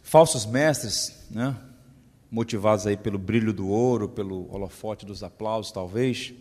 Falsos 0.03 0.45
mestres, 0.45 1.25
né, 1.29 1.55
motivados 2.29 2.85
aí 2.87 2.95
pelo 2.95 3.17
brilho 3.17 3.51
do 3.51 3.67
ouro, 3.67 4.07
pelo 4.07 4.53
holofote 4.53 5.05
dos 5.05 5.23
aplausos, 5.23 5.71
talvez, 5.71 6.33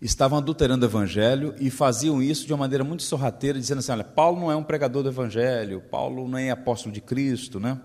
estavam 0.00 0.38
adulterando 0.38 0.84
o 0.84 0.88
evangelho 0.88 1.54
e 1.58 1.70
faziam 1.70 2.22
isso 2.22 2.46
de 2.46 2.52
uma 2.52 2.58
maneira 2.58 2.84
muito 2.84 3.02
sorrateira, 3.02 3.58
dizendo 3.58 3.78
assim: 3.78 3.92
olha, 3.92 4.04
Paulo 4.04 4.40
não 4.40 4.50
é 4.50 4.56
um 4.56 4.62
pregador 4.62 5.02
do 5.02 5.08
evangelho, 5.08 5.80
Paulo 5.80 6.28
não 6.28 6.38
é 6.38 6.50
apóstolo 6.50 6.92
de 6.92 7.00
Cristo, 7.00 7.58
né? 7.58 7.80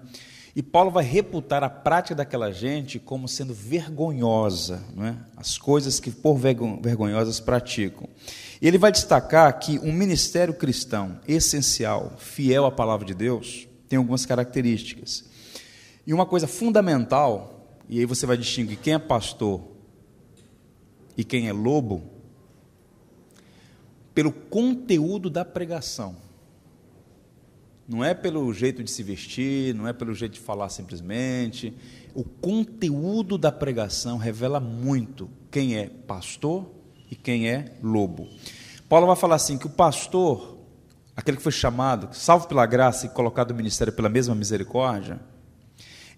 E 0.56 0.62
Paulo 0.62 0.92
vai 0.92 1.04
reputar 1.04 1.64
a 1.64 1.70
prática 1.70 2.14
daquela 2.14 2.52
gente 2.52 3.00
como 3.00 3.28
sendo 3.28 3.56
vergonhosa, 3.56 4.84
é? 5.02 5.16
as 5.36 5.58
coisas 5.58 6.00
que 6.00 6.12
por 6.12 6.38
vergonhosas 6.38 7.40
praticam. 7.40 8.08
E 8.62 8.68
ele 8.68 8.78
vai 8.78 8.92
destacar 8.92 9.58
que 9.60 9.80
um 9.80 9.92
ministério 9.92 10.54
cristão 10.54 11.20
essencial, 11.28 12.14
fiel 12.20 12.66
à 12.66 12.72
palavra 12.72 13.04
de 13.04 13.16
Deus, 13.16 13.68
tem 13.90 13.98
algumas 13.98 14.28
características. 14.28 15.26
E 16.06 16.14
uma 16.14 16.26
coisa 16.26 16.46
fundamental, 16.46 17.80
e 17.90 18.00
aí 18.00 18.06
você 18.06 18.28
vai 18.28 18.38
distinguir 18.38 18.78
quem 18.78 18.94
é 18.94 19.00
pastor 19.00 19.62
e 21.18 21.24
quem 21.24 21.48
é 21.48 21.54
lobo, 21.54 22.04
pelo 24.14 24.32
conteúdo 24.32 25.32
da 25.32 25.44
pregação. 25.44 26.16
Não 27.88 28.04
é 28.04 28.14
pelo 28.14 28.54
jeito 28.54 28.84
de 28.84 28.90
se 28.90 29.04
vestir, 29.04 29.76
não 29.76 29.88
é 29.88 29.94
pelo 29.94 30.14
jeito 30.14 30.34
de 30.34 30.40
falar 30.40 30.70
simplesmente. 30.70 31.76
O 32.14 32.24
conteúdo 32.24 33.38
da 33.38 33.52
pregação 33.52 34.18
revela 34.18 34.60
muito 34.60 35.30
quem 35.52 35.76
é 35.76 35.88
pastor 35.88 36.70
e 37.12 37.16
quem 37.16 37.50
é 37.50 37.76
lobo. 37.84 38.28
Paulo 38.88 39.08
vai 39.08 39.16
falar 39.16 39.36
assim: 39.36 39.58
que 39.58 39.68
o 39.68 39.70
pastor, 39.70 40.60
aquele 41.16 41.38
que 41.38 41.44
foi 41.44 41.52
chamado, 41.52 42.10
salvo 42.14 42.48
pela 42.48 42.66
graça 42.66 43.06
e 43.06 43.10
colocado 43.10 43.52
no 43.52 43.58
ministério 43.58 43.92
pela 43.92 44.08
mesma 44.08 44.34
misericórdia, 44.34 45.20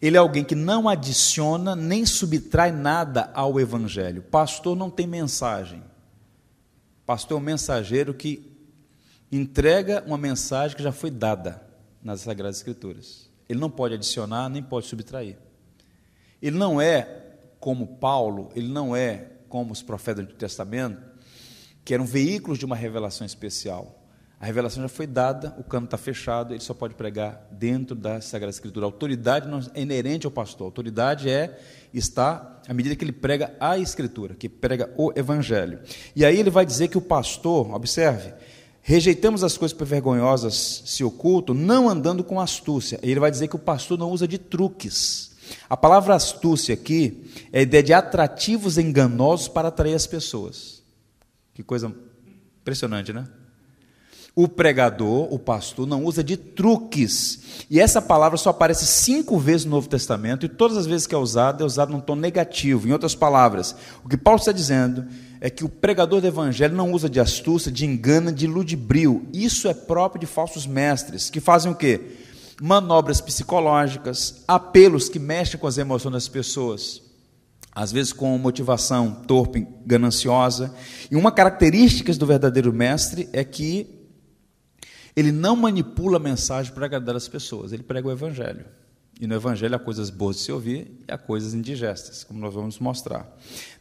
ele 0.02 0.18
é 0.18 0.20
alguém 0.20 0.44
que 0.44 0.56
não 0.56 0.88
adiciona 0.88 1.76
nem 1.76 2.06
subtrai 2.06 2.72
nada 2.72 3.32
ao 3.34 3.60
evangelho. 3.60 4.22
Pastor 4.22 4.76
não 4.76 4.90
tem 4.90 5.08
mensagem. 5.08 5.82
Pastor 7.06 7.38
é 7.38 7.42
um 7.42 7.44
mensageiro 7.44 8.14
que 8.14 8.55
entrega 9.38 10.04
uma 10.06 10.18
mensagem 10.18 10.76
que 10.76 10.84
já 10.84 10.92
foi 10.92 11.12
dada 11.12 11.62
nas 12.04 12.22
Sagradas 12.22 12.58
Escrituras. 12.58 13.30
Ele 13.50 13.60
não 13.60 13.70
pode 13.70 13.94
adicionar, 13.94 14.50
nem 14.50 14.62
pode 14.62 14.88
subtrair. 14.88 15.38
Ele 16.42 16.58
não 16.58 16.80
é 16.80 17.24
como 17.60 17.88
Paulo, 17.98 18.52
ele 18.56 18.68
não 18.68 18.96
é 18.96 19.32
como 19.50 19.72
os 19.72 19.82
profetas 19.82 20.18
do 20.18 20.28
Antigo 20.28 20.40
Testamento, 20.40 21.02
que 21.84 21.94
eram 21.94 22.06
veículos 22.06 22.60
de 22.60 22.66
uma 22.66 22.76
revelação 22.76 23.26
especial. 23.26 24.02
A 24.40 24.46
revelação 24.46 24.84
já 24.84 24.90
foi 24.90 25.08
dada, 25.08 25.56
o 25.58 25.64
cano 25.64 25.86
está 25.86 25.98
fechado, 25.98 26.54
ele 26.54 26.60
só 26.60 26.74
pode 26.74 26.94
pregar 26.94 27.48
dentro 27.52 27.96
da 27.96 28.20
Sagrada 28.20 28.52
Escritura. 28.52 28.86
A 28.86 28.90
autoridade 28.90 29.48
não 29.48 29.60
é 29.74 29.82
inerente 29.82 30.26
ao 30.26 30.32
pastor, 30.32 30.66
a 30.66 30.68
autoridade 30.68 31.30
é 31.30 31.58
está 31.94 32.62
à 32.68 32.74
medida 32.74 32.96
que 32.96 33.04
ele 33.04 33.14
prega 33.14 33.56
a 33.60 33.78
Escritura, 33.78 34.36
que 34.36 34.50
prega 34.50 34.94
o 34.98 35.12
Evangelho. 35.16 35.80
E 36.16 36.26
aí 36.26 36.38
ele 36.38 36.50
vai 36.50 36.66
dizer 36.66 36.90
que 36.90 36.98
o 36.98 37.02
pastor, 37.02 37.74
observe, 37.74 38.34
Rejeitamos 38.88 39.44
as 39.44 39.58
coisas 39.58 39.76
vergonhosas 39.76 40.84
se 40.86 41.04
ocultam, 41.04 41.56
não 41.56 41.90
andando 41.90 42.24
com 42.24 42.40
astúcia. 42.40 43.00
Ele 43.02 43.20
vai 43.20 43.32
dizer 43.32 43.48
que 43.48 43.56
o 43.56 43.60
pastor 43.60 43.98
não 43.98 44.12
usa 44.12 44.28
de 44.28 44.38
truques. 44.38 45.32
A 45.68 45.76
palavra 45.76 46.14
astúcia 46.14 46.76
aqui 46.76 47.32
é 47.52 47.60
a 47.60 47.62
ideia 47.64 47.82
de 47.82 47.94
atrativos 47.94 48.78
enganosos 48.78 49.48
para 49.48 49.70
atrair 49.70 49.96
as 49.96 50.06
pessoas. 50.06 50.84
Que 51.56 51.64
coisa 51.64 51.92
impressionante, 52.62 53.12
né? 53.12 53.28
O 54.36 54.48
pregador, 54.48 55.34
o 55.34 55.40
pastor, 55.40 55.88
não 55.88 56.06
usa 56.06 56.24
de 56.24 56.38
truques. 56.38 57.66
E 57.72 57.80
essa 57.80 58.00
palavra 58.00 58.38
só 58.38 58.52
aparece 58.52 58.86
cinco 58.86 59.40
vezes 59.40 59.66
no 59.66 59.72
Novo 59.72 59.90
Testamento, 59.90 60.46
e 60.46 60.50
todas 60.50 60.78
as 60.78 60.86
vezes 60.86 61.08
que 61.08 61.16
é 61.16 61.18
usada, 61.18 61.64
é 61.64 61.66
usada 61.66 61.92
num 61.92 62.00
tom 62.00 62.16
negativo. 62.16 62.88
Em 62.88 62.92
outras 62.92 63.16
palavras, 63.16 63.76
o 64.04 64.08
que 64.08 64.16
Paulo 64.16 64.38
está 64.38 64.52
dizendo 64.52 65.08
é 65.46 65.50
que 65.52 65.64
o 65.64 65.70
pregador 65.70 66.22
do 66.22 66.26
evangelho 66.26 66.76
não 66.76 66.92
usa 66.92 67.08
de 67.08 67.20
astúcia, 67.20 67.72
de 67.72 67.86
engano, 67.86 68.32
de 68.32 68.48
ludibrio. 68.48 69.28
Isso 69.32 69.68
é 69.68 69.76
próprio 69.76 70.20
de 70.20 70.26
falsos 70.26 70.66
mestres, 70.66 71.30
que 71.30 71.40
fazem 71.40 71.72
o 71.72 71.76
quê? 71.76 72.02
Manobras 72.60 73.22
psicológicas, 73.22 74.44
apelos 74.48 75.08
que 75.08 75.20
mexem 75.20 75.60
com 75.60 75.68
as 75.68 75.78
emoções 75.78 76.14
das 76.14 76.28
pessoas, 76.28 77.00
às 77.72 77.92
vezes 77.92 78.12
com 78.12 78.36
motivação 78.40 79.22
torpe, 79.28 79.68
gananciosa. 79.86 80.74
E 81.12 81.16
uma 81.16 81.32
característica 81.32 82.12
do 82.14 82.26
verdadeiro 82.26 82.74
mestre 82.74 83.30
é 83.32 83.44
que 83.44 84.10
ele 85.16 85.32
não 85.32 85.56
manipula 85.56 86.18
a 86.18 86.20
mensagem 86.20 86.74
para 86.74 86.88
agradar 86.88 87.16
as 87.16 87.28
pessoas, 87.28 87.72
ele 87.72 87.84
prega 87.84 88.08
o 88.08 88.12
evangelho. 88.12 88.66
E 89.20 89.26
no 89.28 89.36
Evangelho 89.36 89.76
há 89.76 89.80
coisas 89.80 90.10
boas 90.10 90.36
de 90.38 90.42
se 90.44 90.52
ouvir 90.52 90.92
e 91.08 91.12
há 91.12 91.18
coisas 91.18 91.54
indigestas, 91.54 92.24
como 92.24 92.38
nós 92.40 92.54
vamos 92.54 92.80
mostrar. 92.80 93.26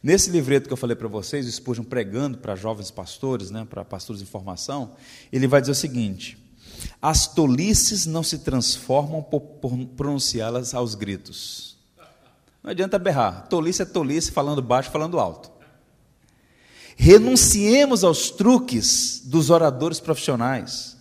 Nesse 0.01 0.29
livreto 0.29 0.67
que 0.67 0.73
eu 0.73 0.77
falei 0.77 0.95
para 0.95 1.09
vocês, 1.09 1.45
o 1.45 1.49
pregando 1.83 2.37
para 2.37 2.55
jovens 2.55 2.89
pastores, 2.89 3.51
né, 3.51 3.67
para 3.69 3.83
pastores 3.83 4.21
em 4.21 4.25
formação, 4.25 4.91
ele 5.33 5.45
vai 5.45 5.59
dizer 5.59 5.73
o 5.73 5.75
seguinte: 5.75 6.37
as 7.01 7.27
tolices 7.27 8.05
não 8.05 8.23
se 8.23 8.39
transformam 8.39 9.21
por, 9.21 9.41
por 9.41 9.77
pronunciá-las 9.97 10.73
aos 10.73 10.95
gritos. 10.95 11.75
Não 12.63 12.71
adianta 12.71 12.97
berrar. 12.97 13.47
Tolice 13.47 13.81
é 13.81 13.85
tolice, 13.85 14.31
falando 14.31 14.61
baixo, 14.61 14.89
falando 14.89 15.19
alto. 15.19 15.51
Renunciemos 16.95 18.03
aos 18.05 18.31
truques 18.31 19.21
dos 19.25 19.49
oradores 19.49 19.99
profissionais 19.99 20.94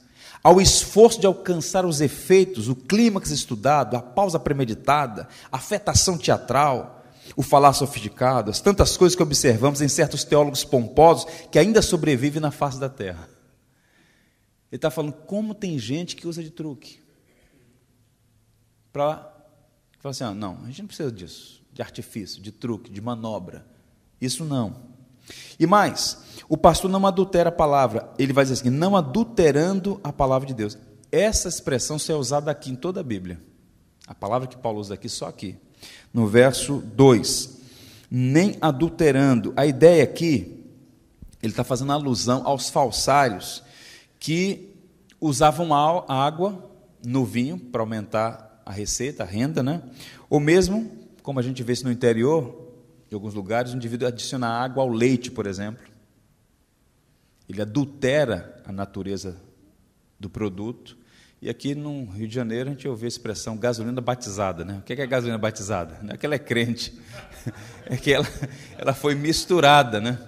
ao 0.44 0.60
esforço 0.60 1.18
de 1.18 1.26
alcançar 1.26 1.86
os 1.86 2.02
efeitos, 2.02 2.68
o 2.68 2.76
clímax 2.76 3.30
estudado, 3.30 3.96
a 3.96 4.02
pausa 4.02 4.38
premeditada, 4.38 5.26
a 5.50 5.56
afetação 5.56 6.18
teatral, 6.18 7.02
o 7.34 7.42
falar 7.42 7.72
sofisticado, 7.72 8.50
as 8.50 8.60
tantas 8.60 8.94
coisas 8.94 9.16
que 9.16 9.22
observamos 9.22 9.80
em 9.80 9.88
certos 9.88 10.22
teólogos 10.22 10.62
pomposos 10.62 11.24
que 11.50 11.58
ainda 11.58 11.80
sobrevivem 11.80 12.42
na 12.42 12.50
face 12.50 12.78
da 12.78 12.90
terra. 12.90 13.26
Ele 14.70 14.76
está 14.76 14.90
falando 14.90 15.14
como 15.14 15.54
tem 15.54 15.78
gente 15.78 16.14
que 16.14 16.28
usa 16.28 16.42
de 16.42 16.50
truque. 16.50 17.00
Para 18.92 19.32
falar 19.98 20.10
assim, 20.10 20.24
ah, 20.24 20.34
não, 20.34 20.58
a 20.62 20.66
gente 20.66 20.82
não 20.82 20.88
precisa 20.88 21.10
disso, 21.10 21.62
de 21.72 21.80
artifício, 21.80 22.42
de 22.42 22.52
truque, 22.52 22.90
de 22.90 23.00
manobra. 23.00 23.66
Isso 24.20 24.44
não. 24.44 24.93
E 25.58 25.66
mais, 25.66 26.18
o 26.48 26.56
pastor 26.56 26.90
não 26.90 27.06
adultera 27.06 27.48
a 27.48 27.52
palavra, 27.52 28.10
ele 28.18 28.32
vai 28.32 28.44
dizer 28.44 28.60
assim, 28.60 28.70
não 28.70 28.96
adulterando 28.96 30.00
a 30.02 30.12
palavra 30.12 30.46
de 30.46 30.54
Deus. 30.54 30.76
Essa 31.10 31.48
expressão 31.48 31.96
é 32.08 32.12
usada 32.14 32.50
aqui 32.50 32.70
em 32.70 32.76
toda 32.76 33.00
a 33.00 33.04
Bíblia. 33.04 33.40
A 34.06 34.14
palavra 34.14 34.48
que 34.48 34.56
Paulo 34.56 34.80
usa 34.80 34.94
aqui, 34.94 35.08
só 35.08 35.26
aqui. 35.26 35.56
No 36.12 36.26
verso 36.26 36.82
2. 36.94 37.60
Nem 38.10 38.56
adulterando. 38.60 39.52
A 39.56 39.64
ideia 39.64 40.02
aqui, 40.02 40.64
ele 41.42 41.52
está 41.52 41.64
fazendo 41.64 41.92
alusão 41.92 42.42
aos 42.44 42.68
falsários 42.68 43.62
que 44.18 44.74
usavam 45.20 45.72
água 45.72 46.70
no 47.04 47.24
vinho 47.24 47.58
para 47.58 47.82
aumentar 47.82 48.62
a 48.66 48.72
receita, 48.72 49.22
a 49.22 49.26
renda, 49.26 49.62
né? 49.62 49.82
Ou 50.28 50.40
mesmo, 50.40 50.90
como 51.22 51.38
a 51.38 51.42
gente 51.42 51.62
vê 51.62 51.72
isso 51.72 51.84
no 51.84 51.92
interior, 51.92 52.63
em 53.14 53.16
alguns 53.16 53.34
lugares, 53.34 53.72
o 53.72 53.76
indivíduo 53.76 54.08
adiciona 54.08 54.48
água 54.48 54.82
ao 54.82 54.88
leite, 54.88 55.30
por 55.30 55.46
exemplo. 55.46 55.84
Ele 57.48 57.62
adultera 57.62 58.60
a 58.64 58.72
natureza 58.72 59.36
do 60.18 60.28
produto. 60.28 60.98
E 61.40 61.48
aqui 61.48 61.74
no 61.74 62.06
Rio 62.06 62.26
de 62.26 62.34
Janeiro 62.34 62.70
a 62.70 62.72
gente 62.72 62.88
ouve 62.88 63.04
a 63.04 63.08
expressão 63.08 63.56
gasolina 63.56 64.00
batizada. 64.00 64.64
Né? 64.64 64.78
O 64.78 64.82
que 64.82 64.94
é, 64.94 65.00
é 65.00 65.06
gasolina 65.06 65.38
batizada? 65.38 65.98
Não 66.02 66.14
é 66.14 66.16
que 66.16 66.26
ela 66.26 66.34
é 66.34 66.38
crente, 66.38 66.98
é 67.86 67.96
que 67.96 68.12
ela, 68.12 68.26
ela 68.76 68.94
foi 68.94 69.14
misturada. 69.14 70.00
Né? 70.00 70.18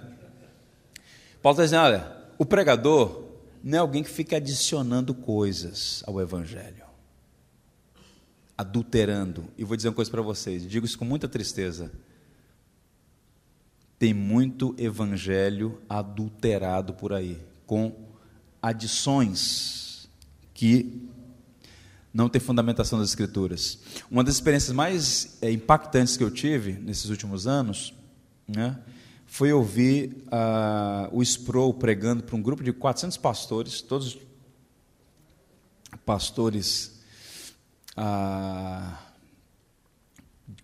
Paulo 1.41 1.55
está 1.55 1.63
dizendo: 1.63 1.81
olha, 1.81 2.15
o 2.37 2.45
pregador 2.45 3.25
não 3.61 3.77
é 3.77 3.81
alguém 3.81 4.03
que 4.03 4.09
fica 4.09 4.37
adicionando 4.37 5.13
coisas 5.13 6.03
ao 6.07 6.21
Evangelho, 6.21 6.85
adulterando. 8.57 9.45
E 9.57 9.65
vou 9.65 9.75
dizer 9.75 9.89
uma 9.89 9.95
coisa 9.95 10.09
para 10.09 10.21
vocês, 10.21 10.69
digo 10.69 10.85
isso 10.85 10.97
com 10.97 11.03
muita 11.03 11.27
tristeza 11.27 11.91
tem 13.99 14.13
muito 14.13 14.75
evangelho 14.77 15.81
adulterado 15.89 16.93
por 16.93 17.13
aí, 17.13 17.39
com 17.65 17.93
adições 18.61 20.09
que 20.53 21.07
não 22.13 22.29
tem 22.29 22.41
fundamentação 22.41 22.99
das 22.99 23.09
Escrituras. 23.09 23.79
Uma 24.09 24.23
das 24.23 24.35
experiências 24.35 24.75
mais 24.75 25.37
é, 25.41 25.51
impactantes 25.51 26.17
que 26.17 26.23
eu 26.23 26.31
tive 26.31 26.73
nesses 26.73 27.09
últimos 27.09 27.45
anos 27.45 27.93
né, 28.47 28.79
foi 29.25 29.51
ouvir 29.51 30.23
uh, 30.27 31.15
o 31.15 31.21
Sproul 31.21 31.73
pregando 31.73 32.23
para 32.23 32.35
um 32.35 32.41
grupo 32.41 32.63
de 32.63 32.73
400 32.73 33.17
pastores, 33.17 33.81
todos 33.81 34.17
pastores. 36.05 36.99
Uh, 37.97 39.06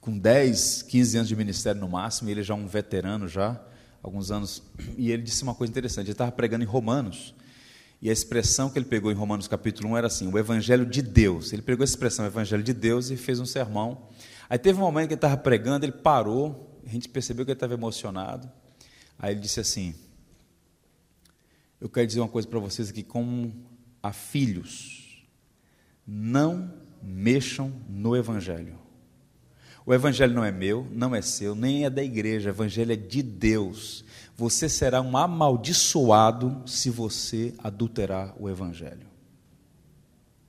com 0.03 0.17
10, 0.17 0.81
15 0.81 1.17
anos 1.17 1.29
de 1.29 1.35
ministério 1.35 1.79
no 1.79 1.87
máximo, 1.87 2.29
ele 2.29 2.43
já 2.43 2.53
é 2.53 2.57
um 2.57 2.67
veterano 2.67 3.25
já, 3.25 3.57
alguns 4.01 4.31
anos, 4.31 4.61
e 4.97 5.09
ele 5.09 5.23
disse 5.23 5.41
uma 5.43 5.55
coisa 5.55 5.71
interessante, 5.71 6.07
ele 6.07 6.11
estava 6.11 6.29
pregando 6.29 6.61
em 6.61 6.67
Romanos, 6.67 7.33
e 8.01 8.09
a 8.09 8.13
expressão 8.13 8.69
que 8.69 8.77
ele 8.77 8.85
pegou 8.85 9.09
em 9.09 9.15
Romanos 9.15 9.47
capítulo 9.47 9.91
1 9.91 9.97
era 9.97 10.07
assim, 10.07 10.27
o 10.27 10.37
evangelho 10.37 10.85
de 10.85 11.01
Deus. 11.01 11.53
Ele 11.53 11.61
pegou 11.61 11.85
essa 11.85 11.93
expressão, 11.93 12.25
o 12.25 12.27
evangelho 12.27 12.61
de 12.61 12.73
Deus, 12.73 13.09
e 13.09 13.15
fez 13.15 13.39
um 13.39 13.45
sermão. 13.45 14.09
Aí 14.49 14.57
teve 14.57 14.77
um 14.77 14.81
momento 14.81 15.07
que 15.07 15.13
ele 15.13 15.19
estava 15.19 15.37
pregando, 15.37 15.85
ele 15.85 15.93
parou, 15.93 16.81
a 16.85 16.89
gente 16.89 17.07
percebeu 17.07 17.45
que 17.45 17.51
ele 17.51 17.55
estava 17.55 17.73
emocionado. 17.75 18.51
Aí 19.17 19.31
ele 19.31 19.39
disse 19.39 19.61
assim: 19.61 19.95
Eu 21.79 21.87
quero 21.87 22.05
dizer 22.05 22.19
uma 22.19 22.27
coisa 22.27 22.45
para 22.45 22.59
vocês 22.59 22.89
aqui, 22.89 23.03
como 23.03 23.53
a 24.01 24.11
filhos, 24.11 25.25
não 26.05 26.73
mexam 27.01 27.71
no 27.87 28.17
Evangelho. 28.17 28.82
O 29.85 29.93
Evangelho 29.93 30.33
não 30.33 30.45
é 30.45 30.51
meu, 30.51 30.87
não 30.91 31.13
é 31.13 31.21
seu, 31.21 31.53
nem 31.55 31.83
é 31.83 31.89
da 31.89 32.03
igreja, 32.03 32.49
o 32.49 32.53
Evangelho 32.53 32.93
é 32.93 32.95
de 32.95 33.21
Deus. 33.21 34.05
Você 34.37 34.69
será 34.69 35.01
um 35.01 35.17
amaldiçoado 35.17 36.63
se 36.65 36.89
você 36.89 37.53
adulterar 37.57 38.33
o 38.39 38.49
Evangelho. 38.49 39.07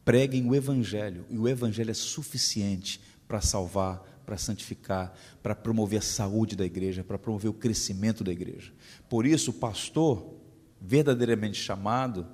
Preguem 0.04 0.48
o 0.48 0.54
Evangelho, 0.54 1.24
e 1.28 1.38
o 1.38 1.48
Evangelho 1.48 1.90
é 1.90 1.94
suficiente 1.94 3.00
para 3.26 3.40
salvar, 3.40 4.02
para 4.24 4.38
santificar, 4.38 5.12
para 5.42 5.54
promover 5.54 5.98
a 5.98 6.02
saúde 6.02 6.54
da 6.54 6.64
igreja, 6.64 7.02
para 7.02 7.18
promover 7.18 7.50
o 7.50 7.54
crescimento 7.54 8.22
da 8.22 8.30
igreja. 8.30 8.72
Por 9.08 9.26
isso, 9.26 9.50
o 9.50 9.54
pastor, 9.54 10.34
verdadeiramente 10.80 11.60
chamado, 11.60 12.26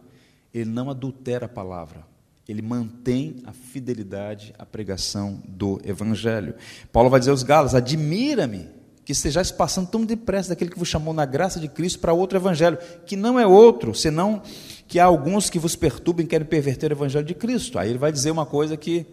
ele 0.53 0.71
não 0.71 0.91
adultera 0.91 1.47
a 1.47 1.49
palavra, 1.49 2.07
ele 2.51 2.63
mantém 2.63 3.37
a 3.45 3.53
fidelidade 3.53 4.55
à 4.59 4.67
pregação 4.67 5.43
do 5.47 5.81
Evangelho. 5.85 6.55
Paulo 6.93 7.09
vai 7.09 7.21
dizer 7.21 7.31
aos 7.31 7.43
Galas: 7.43 7.75
admira-me 7.75 8.69
que 9.05 9.13
estejais 9.13 9.51
passando 9.51 9.89
tão 9.89 10.05
depressa 10.05 10.51
daquele 10.51 10.71
que 10.71 10.79
vos 10.79 10.89
chamou 10.89 11.15
na 11.15 11.25
graça 11.25 11.59
de 11.61 11.69
Cristo 11.69 11.99
para 12.01 12.13
outro 12.13 12.39
Evangelho, 12.39 12.79
que 13.07 13.17
não 13.17 13.39
é 13.39 13.47
outro, 13.47 13.95
senão 13.95 14.43
que 14.87 14.99
há 14.99 15.05
alguns 15.05 15.49
que 15.49 15.59
vos 15.59 15.77
perturbem 15.77 16.27
e 16.27 16.29
querem 16.29 16.47
perverter 16.47 16.91
o 16.91 16.95
Evangelho 16.95 17.25
de 17.25 17.35
Cristo. 17.35 17.79
Aí 17.79 17.91
ele 17.91 17.99
vai 17.99 18.11
dizer 18.11 18.31
uma 18.31 18.47
coisa 18.47 18.77
que 18.77 19.07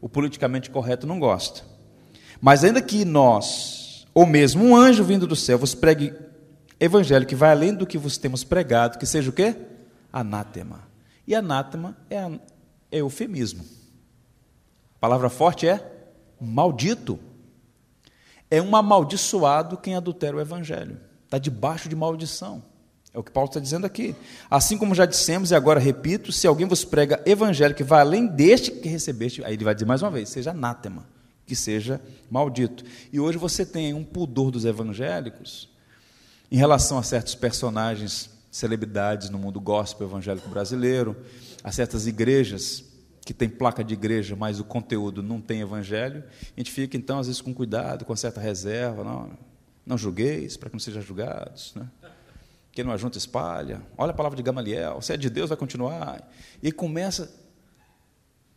o 0.00 0.08
politicamente 0.08 0.68
correto 0.68 1.06
não 1.06 1.18
gosta. 1.18 1.62
Mas 2.40 2.64
ainda 2.64 2.82
que 2.82 3.04
nós, 3.04 4.06
ou 4.12 4.26
mesmo 4.26 4.64
um 4.64 4.76
anjo 4.76 5.04
vindo 5.04 5.26
do 5.26 5.36
céu, 5.36 5.56
vos 5.56 5.74
pregue 5.74 6.12
evangelho 6.80 7.24
que 7.24 7.36
vai 7.36 7.52
além 7.52 7.72
do 7.72 7.86
que 7.86 7.96
vos 7.96 8.18
temos 8.18 8.42
pregado, 8.42 8.98
que 8.98 9.06
seja 9.06 9.30
o 9.30 9.32
quê? 9.32 9.54
Anátema. 10.12 10.80
E 11.24 11.34
anátema 11.34 11.96
é, 12.10 12.28
é 12.92 12.98
eufemismo. 12.98 13.64
A 14.96 14.98
palavra 15.00 15.28
forte 15.28 15.66
é 15.66 15.84
maldito. 16.40 17.18
É 18.50 18.60
um 18.60 18.76
amaldiçoado 18.76 19.76
quem 19.76 19.96
adultera 19.96 20.36
o 20.36 20.40
evangelho. 20.40 21.00
Está 21.24 21.38
debaixo 21.38 21.88
de 21.88 21.96
maldição. 21.96 22.62
É 23.14 23.18
o 23.18 23.22
que 23.22 23.30
Paulo 23.30 23.48
está 23.48 23.60
dizendo 23.60 23.86
aqui. 23.86 24.14
Assim 24.50 24.78
como 24.78 24.94
já 24.94 25.04
dissemos, 25.04 25.50
e 25.50 25.54
agora 25.54 25.80
repito: 25.80 26.30
se 26.30 26.46
alguém 26.46 26.66
vos 26.66 26.84
prega 26.84 27.22
evangelho 27.26 27.74
que 27.74 27.84
vai 27.84 28.00
além 28.00 28.26
deste 28.26 28.70
que 28.70 28.88
recebeste, 28.88 29.44
aí 29.44 29.54
ele 29.54 29.64
vai 29.64 29.74
dizer 29.74 29.86
mais 29.86 30.02
uma 30.02 30.10
vez: 30.10 30.28
seja 30.28 30.50
anátema, 30.50 31.06
que 31.46 31.56
seja 31.56 32.00
maldito. 32.30 32.84
E 33.12 33.18
hoje 33.18 33.38
você 33.38 33.66
tem 33.66 33.92
um 33.92 34.04
pudor 34.04 34.50
dos 34.50 34.64
evangélicos 34.64 35.68
em 36.50 36.56
relação 36.56 36.98
a 36.98 37.02
certos 37.02 37.34
personagens, 37.34 38.30
celebridades 38.50 39.30
no 39.30 39.38
mundo 39.38 39.58
gospel 39.60 40.06
evangélico 40.06 40.48
brasileiro, 40.48 41.16
a 41.62 41.70
certas 41.70 42.06
igrejas 42.06 42.84
que 43.24 43.32
tem 43.32 43.48
placa 43.48 43.84
de 43.84 43.94
igreja, 43.94 44.34
mas 44.34 44.58
o 44.58 44.64
conteúdo 44.64 45.22
não 45.22 45.40
tem 45.40 45.60
evangelho. 45.60 46.24
A 46.56 46.60
gente 46.60 46.70
fica 46.70 46.96
então 46.96 47.18
às 47.18 47.26
vezes 47.26 47.40
com 47.40 47.54
cuidado, 47.54 48.04
com 48.04 48.14
certa 48.16 48.40
reserva, 48.40 49.04
não, 49.04 49.30
não 49.86 49.96
julgueis 49.96 50.56
para 50.56 50.68
que 50.68 50.74
não 50.74 50.80
sejam 50.80 51.02
julgados, 51.02 51.72
né? 51.74 51.88
Quem 52.72 52.84
não 52.84 52.92
ajunta 52.92 53.18
espalha. 53.18 53.82
Olha 53.98 54.12
a 54.12 54.14
palavra 54.14 54.34
de 54.34 54.42
Gamaliel. 54.42 55.02
Se 55.02 55.12
é 55.12 55.16
de 55.16 55.28
Deus, 55.28 55.50
vai 55.50 55.58
continuar. 55.58 56.26
E 56.62 56.72
começa. 56.72 57.30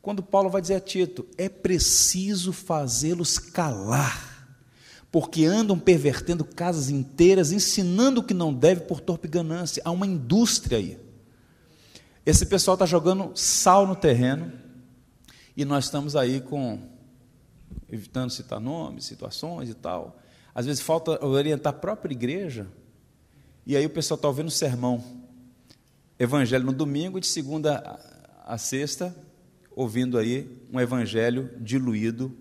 Quando 0.02 0.24
Paulo 0.24 0.50
vai 0.50 0.62
dizer 0.62 0.76
a 0.76 0.80
Tito: 0.80 1.28
é 1.38 1.50
preciso 1.50 2.54
fazê-los 2.54 3.38
calar, 3.38 4.58
porque 5.12 5.44
andam 5.44 5.78
pervertendo 5.78 6.46
casas 6.46 6.90
inteiras, 6.90 7.52
ensinando 7.52 8.22
o 8.22 8.24
que 8.24 8.34
não 8.34 8.54
deve 8.54 8.82
por 8.82 9.02
torpe 9.02 9.28
ganância. 9.28 9.82
Há 9.84 9.92
uma 9.92 10.08
indústria 10.08 10.78
aí. 10.78 11.05
Esse 12.26 12.48
pessoal 12.48 12.74
está 12.74 12.88
jogando 12.88 13.32
sal 13.36 13.86
no 13.86 13.96
terreno 13.96 14.52
e 15.56 15.64
nós 15.64 15.86
estamos 15.86 16.16
aí 16.16 16.42
com. 16.42 16.80
evitando 17.88 18.32
citar 18.32 18.60
nomes, 18.60 19.06
situações 19.06 19.70
e 19.70 19.76
tal. 19.76 20.20
Às 20.54 20.66
vezes 20.66 20.82
falta 20.82 21.24
orientar 21.24 21.72
a 21.72 21.78
própria 21.78 22.14
igreja 22.14 22.68
e 23.64 23.78
aí 23.78 23.86
o 23.86 23.90
pessoal 23.92 24.16
está 24.16 24.28
ouvindo 24.28 24.50
sermão, 24.50 25.04
evangelho 26.18 26.66
no 26.66 26.74
domingo, 26.74 27.20
de 27.20 27.28
segunda 27.28 28.00
a 28.44 28.58
sexta, 28.58 29.16
ouvindo 29.76 30.18
aí 30.18 30.66
um 30.74 30.80
evangelho 30.80 31.52
diluído, 31.60 32.36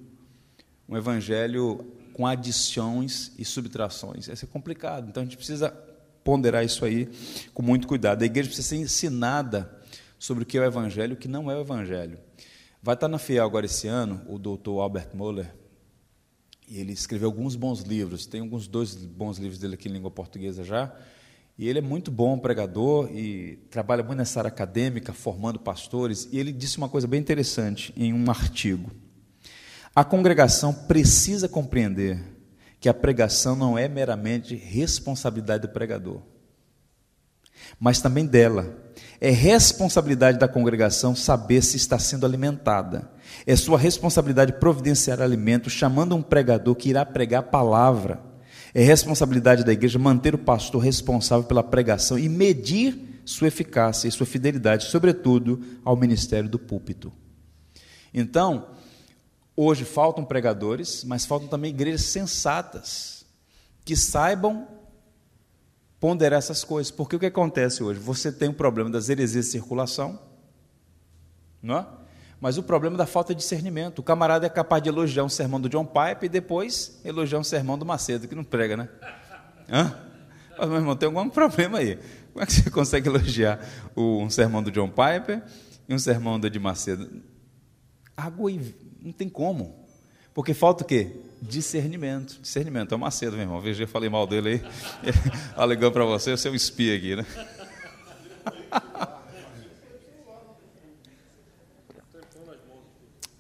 um 0.89 0.97
evangelho 0.97 1.93
com 2.15 2.27
adições 2.27 3.33
e 3.39 3.45
subtrações. 3.45 4.29
Isso 4.29 4.45
é 4.45 4.49
complicado, 4.49 5.09
então 5.09 5.23
a 5.23 5.27
gente 5.27 5.37
precisa 5.37 5.77
ponderar 6.25 6.65
isso 6.65 6.85
aí 6.85 7.09
com 7.53 7.63
muito 7.63 7.87
cuidado. 7.87 8.23
A 8.23 8.27
igreja 8.27 8.49
precisa 8.49 8.69
ser 8.69 8.77
ensinada 8.77 9.71
sobre 10.19 10.43
o 10.43 10.47
que 10.47 10.57
é 10.57 10.61
o 10.63 10.65
evangelho 10.65 11.13
e 11.13 11.15
o 11.15 11.19
que 11.19 11.29
não 11.29 11.51
é 11.51 11.57
o 11.57 11.61
evangelho. 11.61 12.19
Vai 12.83 12.95
estar 12.95 13.09
na 13.09 13.19
Fiel 13.19 13.45
agora 13.45 13.67
esse 13.67 13.87
ano 13.87 14.23
o 14.27 14.39
doutor 14.39 14.81
Albert 14.81 15.11
Moller, 15.15 15.55
e 16.67 16.81
ele 16.81 16.93
escreveu 16.93 17.29
alguns 17.29 17.55
bons 17.57 17.83
livros, 17.83 18.27
tem 18.27 18.41
alguns 18.41 18.67
dois 18.67 18.95
bons 18.95 19.39
livros 19.39 19.59
dele 19.59 19.75
aqui 19.75 19.89
em 19.89 19.93
língua 19.93 20.11
portuguesa 20.11 20.65
já, 20.65 20.95
e 21.57 21.69
ele 21.69 21.79
é 21.79 21.83
muito 21.83 22.11
bom 22.11 22.39
pregador 22.39 23.09
e 23.13 23.57
trabalha 23.71 24.03
muito 24.03 24.19
nessa 24.19 24.41
área 24.41 24.49
acadêmica, 24.49 25.13
formando 25.13 25.59
pastores. 25.59 26.29
E 26.33 26.39
ele 26.39 26.53
disse 26.53 26.79
uma 26.79 26.89
coisa 26.89 27.07
bem 27.07 27.21
interessante 27.21 27.93
em 27.97 28.13
um 28.13 28.29
artigo. 28.29 28.91
A 29.95 30.03
congregação 30.03 30.75
precisa 30.75 31.49
compreender 31.49 32.34
que 32.85 32.89
a 32.91 32.93
pregação 32.93 33.57
não 33.57 33.79
é 33.79 33.89
meramente 33.89 34.55
responsabilidade 34.55 35.63
do 35.63 35.73
pregador, 35.73 36.21
mas 37.81 38.03
também 38.03 38.27
dela. 38.27 38.77
É 39.19 39.31
responsabilidade 39.31 40.39
da 40.39 40.47
congregação 40.47 41.17
saber 41.17 41.63
se 41.63 41.79
está 41.79 41.99
sendo 41.99 42.27
alimentada. 42.27 43.11
É 43.47 43.57
sua 43.57 43.79
responsabilidade 43.79 44.61
providenciar 44.61 45.23
alimento, 45.23 45.71
chamando 45.71 46.15
um 46.15 46.21
pregador 46.21 46.75
que 46.75 46.91
irá 46.91 47.07
pregar 47.07 47.41
a 47.41 47.47
palavra 47.47 48.21
é 48.75 48.83
responsabilidade 48.83 49.65
da 49.65 49.73
igreja 49.73 49.99
manter 49.99 50.35
o 50.35 50.39
pastor 50.39 50.83
responsável 50.83 51.47
pela 51.47 51.63
pregação 51.63 52.19
e 52.19 52.29
medir 52.29 53.23
sua 53.25 53.49
eficácia 53.49 54.09
e 54.09 54.13
sua 54.13 54.27
fidelidade, 54.27 54.91
sobretudo 54.91 55.59
ao 55.83 55.97
ministério 55.97 56.51
do 56.51 56.59
púlpito. 56.59 57.11
Então, 58.13 58.67
hoje 59.57 59.85
faltam 59.85 60.25
pregadores, 60.25 61.05
mas 61.05 61.25
faltam 61.25 61.49
também 61.49 61.71
igrejas 61.71 62.03
sensatas 62.03 63.25
que 63.85 63.97
saibam 63.97 64.67
ponderar 66.01 66.39
essas 66.39 66.65
coisas. 66.65 66.91
Porque 66.91 67.17
o 67.17 67.19
que 67.19 67.27
acontece 67.27 67.83
hoje? 67.83 68.01
Você 68.01 68.33
tem 68.33 68.49
o 68.49 68.55
problema 68.55 68.91
das 68.91 69.09
heresias 69.09 69.47
de 69.47 69.53
circulação, 69.53 70.19
não 71.63 71.79
é? 71.79 71.87
Mas 72.41 72.59
o 72.59 72.63
problema 72.63 72.97
da 72.97 73.07
falta 73.07 73.35
de 73.35 73.41
discernimento. 73.41 74.01
O 74.01 74.03
camarada 74.03 74.45
é 74.45 74.51
capaz 74.51 74.83
de 74.83 74.89
elogiar 74.89 75.25
um 75.25 75.29
sermão 75.29 75.61
do 75.61 75.69
John 75.69 75.87
Pipe 75.87 76.27
e 76.27 76.29
depois 76.29 77.01
elogiar 77.05 77.39
um 77.39 77.45
sermão 77.45 77.79
do 77.79 77.87
Macedo, 77.87 78.29
que 78.29 78.35
não 78.35 78.45
prega, 78.45 78.77
né? 78.77 78.89
Hã? 79.69 79.99
Mas, 80.59 80.69
meu 80.69 80.79
irmão, 80.79 80.95
tem 80.95 81.07
algum 81.07 81.29
problema 81.31 81.79
aí. 81.79 81.99
Como 82.33 82.43
é 82.43 82.47
que 82.47 82.53
você 82.53 82.71
consegue 82.71 83.09
elogiar 83.09 83.61
um 83.97 84.29
sermão 84.29 84.63
do 84.63 84.71
John 84.71 84.89
Piper 84.89 85.43
e 85.89 85.95
um 85.95 85.99
sermão 85.99 86.39
do 86.39 86.51
de 86.51 86.59
Macedo? 86.59 87.23
Água 88.17 88.51
e 88.51 88.75
não 89.03 89.13
tem 89.13 89.29
como. 89.29 89.85
Porque 90.33 90.53
falta 90.53 90.83
o 90.83 90.87
quê? 90.87 91.13
Discernimento. 91.41 92.41
Discernimento. 92.41 92.93
É 92.93 92.97
o 92.97 92.99
Macedo, 92.99 93.33
meu 93.33 93.43
irmão. 93.43 93.61
Veja, 93.61 93.85
eu 93.85 93.89
falei 93.89 94.09
mal 94.09 94.27
dele 94.27 94.49
aí. 94.49 94.63
Alegou 95.57 95.93
para 95.93 96.05
você, 96.05 96.33
você 96.33 96.49
é 96.49 96.51
um 96.51 96.55
espia 96.55 96.97
aqui, 96.97 97.17
né? 97.17 97.27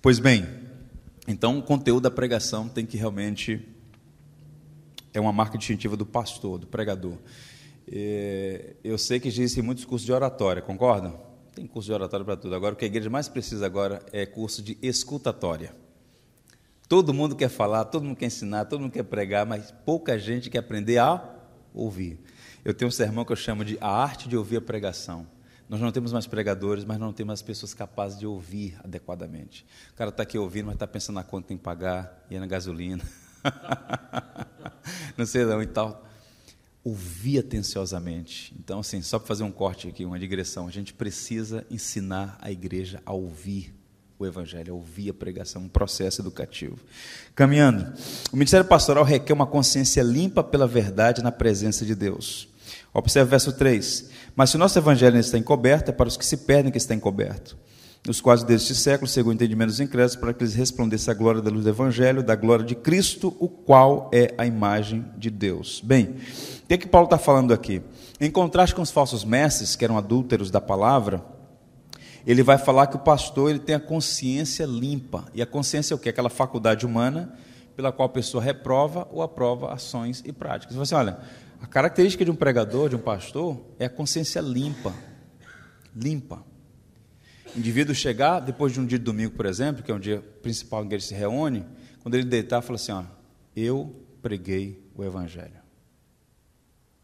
Pois 0.05 0.19
bem, 0.19 0.47
então 1.27 1.59
o 1.59 1.63
conteúdo 1.63 2.03
da 2.03 2.11
pregação 2.11 2.69
tem 2.69 2.85
que 2.85 2.95
realmente 2.95 3.67
é 5.15 5.19
uma 5.19 5.33
marca 5.33 5.57
distintiva 5.57 5.97
do 5.97 6.05
pastor, 6.05 6.59
do 6.59 6.67
pregador. 6.67 7.17
É, 7.91 8.75
eu 8.85 8.99
sei 8.99 9.19
que 9.19 9.29
existem 9.29 9.63
muitos 9.63 9.87
cursos 9.87 10.05
de 10.05 10.13
oratória, 10.13 10.61
concordam? 10.61 11.19
Tem 11.55 11.67
curso 11.67 11.87
de 11.87 11.93
oratória 11.93 12.25
para 12.25 12.37
tudo. 12.37 12.55
Agora, 12.55 12.75
o 12.75 12.77
que 12.77 12.85
a 12.85 12.89
igreja 12.89 13.09
mais 13.09 13.29
precisa 13.29 13.65
agora 13.65 14.05
é 14.13 14.27
curso 14.27 14.61
de 14.61 14.77
escutatória. 14.83 15.75
Todo 16.89 17.15
mundo 17.15 17.37
quer 17.37 17.49
falar, 17.49 17.85
todo 17.85 18.05
mundo 18.05 18.17
quer 18.17 18.27
ensinar, 18.27 18.65
todo 18.65 18.81
mundo 18.81 18.93
quer 18.93 19.05
pregar, 19.05 19.47
mas 19.47 19.71
pouca 19.71 20.19
gente 20.19 20.51
quer 20.51 20.59
aprender 20.59 20.99
a 20.99 21.23
ouvir. 21.73 22.19
Eu 22.65 22.75
tenho 22.75 22.89
um 22.89 22.93
sermão 22.93 23.25
que 23.25 23.33
eu 23.33 23.37
chamo 23.37 23.65
de 23.65 23.79
A 23.81 23.89
Arte 23.89 24.29
de 24.29 24.37
Ouvir 24.37 24.57
a 24.57 24.61
Pregação. 24.61 25.27
Nós 25.69 25.81
não 25.81 25.93
temos 25.93 26.13
mais 26.13 26.27
pregadores, 26.27 26.85
mas 26.85 26.99
não 26.99 27.13
temos 27.13 27.29
mais 27.29 27.43
pessoas 27.43 27.73
capazes 27.73 28.19
de 28.19 28.27
ouvir 28.27 28.77
adequadamente. 28.83 29.65
O 29.93 29.95
cara 29.95 30.11
está 30.11 30.25
aqui 30.25 30.37
ouvindo, 30.37 30.67
mas 30.67 30.75
está 30.75 30.87
pensando 30.87 31.17
na 31.17 31.25
conta 31.25 31.43
que 31.43 31.49
tem 31.49 31.57
que 31.57 31.63
pagar, 31.63 32.27
e 32.29 32.37
é 32.37 32.41
na 32.41 32.47
gasolina. 32.47 33.03
não 35.17 35.25
sei 35.25 35.45
não 35.45 35.63
e 35.63 35.67
tal. 35.67 36.05
Ouvir 36.85 37.39
atenciosamente. 37.39 38.55
Então, 38.59 38.81
assim, 38.81 39.01
só 39.01 39.19
para 39.19 39.27
fazer 39.27 39.43
um 39.43 39.51
corte 39.51 39.89
aqui, 39.89 40.05
uma 40.05 40.19
digressão, 40.19 40.69
a 40.69 40.71
gente 40.71 40.93
precisa 40.93 41.67
ensinar 41.71 42.39
a 42.41 42.51
igreja 42.51 43.01
a 43.07 43.13
ouvir 43.13 43.75
o 44.19 44.27
Evangelho, 44.27 44.73
a 44.73 44.77
ouvir 44.77 45.11
a 45.11 45.15
pregação, 45.15 45.63
um 45.63 45.69
processo 45.69 46.21
educativo. 46.21 46.77
Caminhando, 47.35 47.93
o 48.31 48.37
ministério 48.37 48.67
pastoral 48.67 49.03
requer 49.03 49.33
uma 49.33 49.47
consciência 49.47 50.03
limpa 50.03 50.45
pela 50.45 50.67
verdade 50.67 51.23
na 51.23 51.33
presença 51.33 51.85
de 51.85 51.95
Deus. 51.95 52.49
Observe 52.93 53.29
o 53.29 53.31
verso 53.31 53.53
3. 53.53 54.11
Mas 54.37 54.51
se 54.51 54.57
o 54.57 54.59
nosso 54.59 54.79
evangelho 54.79 55.19
está 55.19 55.37
encoberto, 55.37 55.91
é 55.91 55.93
para 55.93 56.09
os 56.09 56.17
que 56.17 56.25
se 56.25 56.37
perdem 56.39 56.71
que 56.71 56.79
está 56.79 56.95
encoberto. 56.95 57.57
Nos 58.07 58.21
quase 58.21 58.45
deste 58.45 58.75
século, 58.75 59.09
segundo 59.09 59.33
o 59.33 59.35
entendimento 59.35 59.69
dos 59.69 59.81
incrédulos, 59.81 60.15
para 60.15 60.35
que 60.35 60.45
eles 60.45 60.55
resplandecem 60.55 61.11
a 61.11 61.17
glória 61.17 61.41
da 61.41 61.51
luz 61.51 61.65
do 61.65 61.71
Evangelho, 61.71 62.23
da 62.23 62.37
glória 62.37 62.65
de 62.65 62.75
Cristo, 62.75 63.35
o 63.41 63.49
qual 63.49 64.11
é 64.13 64.35
a 64.37 64.45
imagem 64.45 65.07
de 65.17 65.31
Deus. 65.31 65.81
Bem, 65.83 66.17
o 66.65 66.67
que, 66.69 66.75
é 66.75 66.77
que 66.77 66.87
Paulo 66.87 67.07
está 67.07 67.17
falando 67.17 67.55
aqui? 67.55 67.81
Em 68.21 68.31
contraste 68.31 68.75
com 68.75 68.83
os 68.83 68.91
falsos 68.91 69.25
mestres, 69.25 69.75
que 69.75 69.85
eram 69.85 69.97
adúlteros 69.97 70.51
da 70.51 70.61
palavra, 70.61 71.25
ele 72.27 72.43
vai 72.43 72.59
falar 72.59 72.89
que 72.89 72.97
o 72.97 73.01
pastor 73.01 73.51
ele 73.51 73.59
tem 73.59 73.75
a 73.75 73.81
consciência 73.81 74.67
limpa. 74.67 75.25
E 75.35 75.41
a 75.41 75.47
consciência 75.47 75.95
é 75.95 75.97
o 75.97 75.99
que? 75.99 76.09
Aquela 76.09 76.31
faculdade 76.31 76.85
humana 76.85 77.35
pela 77.75 77.91
qual 77.91 78.07
a 78.07 78.13
pessoa 78.13 78.43
reprova 78.43 79.09
ou 79.11 79.23
aprova 79.23 79.73
ações 79.73 80.23
e 80.25 80.33
práticas. 80.33 80.77
Você 80.77 80.95
olha, 80.95 81.19
a 81.61 81.67
característica 81.67 82.25
de 82.25 82.31
um 82.31 82.37
pregador, 82.37 82.89
de 82.89 82.97
um 82.97 83.01
pastor, 83.01 83.61
é 83.79 83.87
a 83.87 83.91
consciência 83.91 84.41
limpa. 84.41 84.93
Limpa. 85.95 86.54
Indivíduo 87.57 87.95
chegar, 87.95 88.41
depois 88.41 88.73
de 88.73 88.81
um 88.81 88.87
dia 88.87 88.99
de 88.99 89.05
domingo, 89.05 89.33
por 89.33 89.47
exemplo, 89.47 89.83
que 89.83 89.91
é 89.91 89.95
um 89.95 90.01
dia 90.01 90.21
principal 90.43 90.85
em 90.85 90.89
que 90.89 90.95
ele 90.95 91.03
se 91.03 91.15
reúne, 91.15 91.65
quando 92.03 92.15
ele 92.15 92.25
deitar, 92.25 92.61
fala 92.63 92.77
assim: 92.77 92.93
ó, 92.93 93.05
eu 93.55 93.95
preguei 94.21 94.83
o 94.95 95.05
Evangelho. 95.05 95.63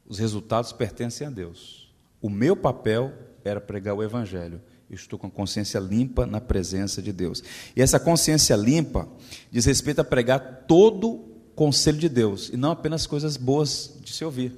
Os 0.07 0.19
resultados 0.19 0.73
pertencem 0.73 1.27
a 1.27 1.31
Deus. 1.31 1.93
O 2.21 2.29
meu 2.29 2.57
papel 2.57 3.13
era 3.45 3.61
pregar 3.61 3.95
o 3.95 4.03
Evangelho. 4.03 4.61
Eu 4.91 4.97
estou 4.97 5.19
com 5.19 5.29
a 5.29 5.31
consciência 5.31 5.79
limpa 5.79 6.27
na 6.27 6.41
presença 6.41 7.01
de 7.01 7.13
Deus. 7.13 7.43
E 7.77 7.81
essa 7.81 8.01
consciência 8.01 8.57
limpa 8.57 9.09
diz 9.53 9.65
respeito 9.65 10.01
a 10.01 10.05
pregar 10.05 10.65
todo 10.67 11.11
o 11.11 11.29
conselho 11.55 11.99
de 11.99 12.09
Deus 12.09 12.51
e 12.53 12.57
não 12.57 12.73
apenas 12.73 13.07
coisas 13.07 13.37
boas 13.37 13.97
de 14.03 14.13
se 14.13 14.25
ouvir. 14.25 14.53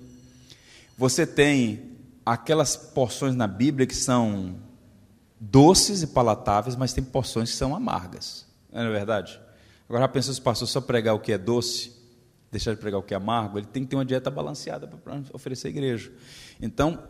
Você 0.97 1.27
tem 1.27 1.93
aquelas 2.25 2.77
porções 2.77 3.35
na 3.35 3.47
Bíblia 3.47 3.87
que 3.87 3.95
são 3.95 4.57
doces 5.45 6.03
e 6.03 6.07
palatáveis, 6.07 6.77
mas 6.77 6.93
tem 6.93 7.03
porções 7.03 7.51
que 7.51 7.57
são 7.57 7.75
amargas. 7.75 8.47
Não 8.73 8.83
é 8.83 8.91
verdade? 8.91 9.41
Agora, 9.89 10.05
já 10.05 10.09
pensou 10.09 10.33
se 10.33 10.41
o 10.41 10.43
pastor 10.43 10.69
só 10.69 10.81
pregar 10.81 11.15
o 11.15 11.19
que 11.19 11.33
é 11.33 11.39
doce, 11.39 11.93
deixar 12.51 12.73
de 12.73 12.81
pregar 12.81 13.01
o 13.01 13.03
que 13.03 13.13
é 13.13 13.17
amargo? 13.17 13.59
Ele 13.59 13.67
tem 13.67 13.83
que 13.83 13.91
ter 13.91 13.97
uma 13.97 14.05
dieta 14.05 14.31
balanceada 14.31 14.87
para 14.87 15.21
oferecer 15.33 15.67
à 15.67 15.71
igreja. 15.71 16.13
Então, 16.61 17.03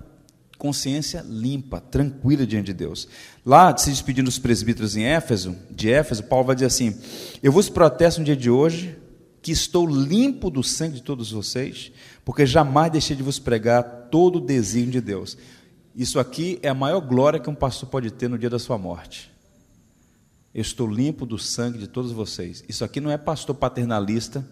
consciência 0.57 1.22
limpa, 1.28 1.78
tranquila 1.78 2.47
diante 2.47 2.66
de 2.66 2.72
Deus. 2.72 3.07
Lá, 3.45 3.76
se 3.76 3.91
despedindo 3.91 4.26
dos 4.26 4.39
presbíteros 4.39 4.97
em 4.97 5.05
Éfeso, 5.05 5.55
de 5.70 5.91
Éfeso, 5.91 6.24
Paulo 6.24 6.47
vai 6.47 6.55
dizer 6.55 6.66
assim: 6.66 6.99
Eu 7.43 7.53
vos 7.53 7.68
protesto 7.68 8.20
no 8.20 8.24
dia 8.24 8.37
de 8.37 8.49
hoje 8.49 8.97
que 9.43 9.53
estou 9.53 9.87
limpo 9.87 10.49
do 10.49 10.62
sangue 10.62 10.95
de 10.95 11.03
todos 11.03 11.33
vocês, 11.33 11.93
porque 12.24 12.47
jamais 12.47 12.91
deixei 12.91 13.14
de 13.14 13.22
vos 13.22 13.39
pregar 13.39 14.09
todo 14.11 14.37
o 14.37 14.41
desígnio 14.41 14.93
de 14.93 15.01
Deus. 15.03 15.37
Isso 15.95 16.18
aqui 16.18 16.59
é 16.62 16.68
a 16.68 16.74
maior 16.74 17.01
glória 17.01 17.38
que 17.38 17.51
um 17.51 17.55
pastor 17.55 17.88
pode 17.88 18.11
ter 18.11 18.28
no 18.28 18.38
dia 18.38 18.49
da 18.49 18.59
sua 18.59 18.78
morte. 18.78 19.30
Eu 20.55 20.62
estou 20.62 20.86
limpo 20.86 21.24
do 21.24 21.38
sangue 21.38 21.78
de 21.78 21.86
todos 21.86 22.12
vocês. 22.12 22.64
Isso 22.68 22.84
aqui 22.84 23.01
não 23.01 23.11
é 23.11 23.18
pastor 23.18 23.55
paternalista 23.55 24.47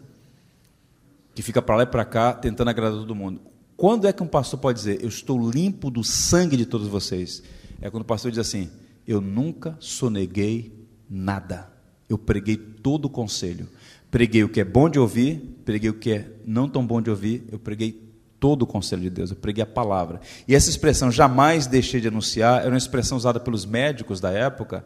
que 1.35 1.43
fica 1.43 1.63
para 1.63 1.77
lá 1.77 1.83
e 1.85 1.87
para 1.87 2.05
cá 2.05 2.33
tentando 2.33 2.69
agradar 2.69 2.99
todo 2.99 3.15
mundo. 3.15 3.41
Quando 3.77 4.07
é 4.07 4.13
que 4.13 4.23
um 4.23 4.27
pastor 4.27 4.61
pode 4.61 4.79
dizer, 4.79 5.03
eu 5.03 5.09
estou 5.09 5.51
limpo 5.51 5.91
do 5.91 6.05
sangue 6.05 6.57
de 6.57 6.67
todos 6.67 6.89
vocês? 6.89 7.43
É 7.81 7.89
quando 7.89 8.03
o 8.03 8.07
pastor 8.07 8.31
diz 8.31 8.39
assim, 8.39 8.71
eu 9.07 9.21
nunca 9.21 9.77
soneguei 9.81 10.87
nada. 11.09 11.71
Eu 12.09 12.19
preguei 12.19 12.57
todo 12.57 13.07
o 13.07 13.11
conselho. 13.11 13.69
Preguei 14.11 14.43
o 14.45 14.49
que 14.49 14.61
é 14.61 14.65
bom 14.65 14.89
de 14.89 14.99
ouvir, 14.99 15.39
preguei 15.65 15.89
o 15.89 15.95
que 15.95 16.13
é 16.13 16.33
não 16.45 16.69
tão 16.69 16.85
bom 16.85 17.01
de 17.01 17.09
ouvir, 17.09 17.45
eu 17.51 17.59
preguei 17.59 18.10
todo 18.41 18.63
o 18.63 18.67
conselho 18.67 19.03
de 19.03 19.11
Deus, 19.11 19.31
eu 19.31 19.37
preguei 19.37 19.63
a 19.63 19.67
palavra. 19.67 20.21
E 20.49 20.55
essa 20.55 20.71
expressão, 20.71 21.13
jamais 21.13 21.67
deixei 21.67 22.01
de 22.01 22.09
anunciar, 22.09 22.63
era 22.63 22.71
uma 22.71 22.79
expressão 22.79 23.19
usada 23.19 23.39
pelos 23.39 23.67
médicos 23.67 24.19
da 24.19 24.31
época 24.31 24.83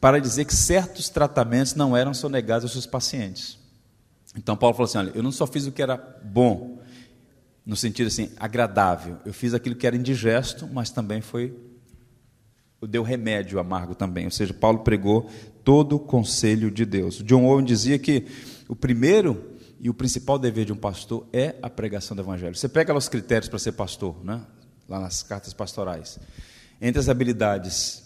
para 0.00 0.20
dizer 0.20 0.44
que 0.44 0.54
certos 0.54 1.08
tratamentos 1.08 1.74
não 1.74 1.96
eram 1.96 2.12
sonegados 2.12 2.64
aos 2.64 2.72
seus 2.72 2.86
pacientes. 2.86 3.56
Então 4.36 4.56
Paulo 4.56 4.74
falou 4.74 4.86
assim: 4.86 4.98
olha, 4.98 5.12
eu 5.14 5.22
não 5.22 5.32
só 5.32 5.46
fiz 5.46 5.66
o 5.66 5.72
que 5.72 5.80
era 5.80 5.96
bom, 6.24 6.82
no 7.64 7.76
sentido 7.76 8.08
assim, 8.08 8.30
agradável, 8.38 9.18
eu 9.24 9.32
fiz 9.32 9.54
aquilo 9.54 9.76
que 9.76 9.86
era 9.86 9.96
indigesto, 9.96 10.68
mas 10.70 10.90
também 10.90 11.20
foi. 11.20 11.54
Deu 12.80 13.02
remédio 13.02 13.58
amargo 13.58 13.92
também, 13.92 14.24
ou 14.26 14.30
seja, 14.30 14.54
Paulo 14.54 14.80
pregou 14.80 15.28
todo 15.64 15.96
o 15.96 15.98
conselho 15.98 16.70
de 16.70 16.84
Deus. 16.84 17.16
John 17.24 17.44
Owen 17.44 17.64
dizia 17.64 17.98
que 17.98 18.26
o 18.68 18.76
primeiro 18.76 19.57
e 19.80 19.88
o 19.88 19.94
principal 19.94 20.38
dever 20.38 20.64
de 20.64 20.72
um 20.72 20.76
pastor 20.76 21.26
é 21.32 21.54
a 21.62 21.70
pregação 21.70 22.16
do 22.16 22.22
evangelho. 22.22 22.54
Você 22.54 22.68
pega 22.68 22.92
lá 22.92 22.98
os 22.98 23.08
critérios 23.08 23.48
para 23.48 23.58
ser 23.58 23.72
pastor, 23.72 24.16
né? 24.24 24.40
lá 24.88 24.98
nas 24.98 25.22
cartas 25.22 25.52
pastorais. 25.52 26.18
Entre 26.80 26.98
as 26.98 27.08
habilidades, 27.08 28.04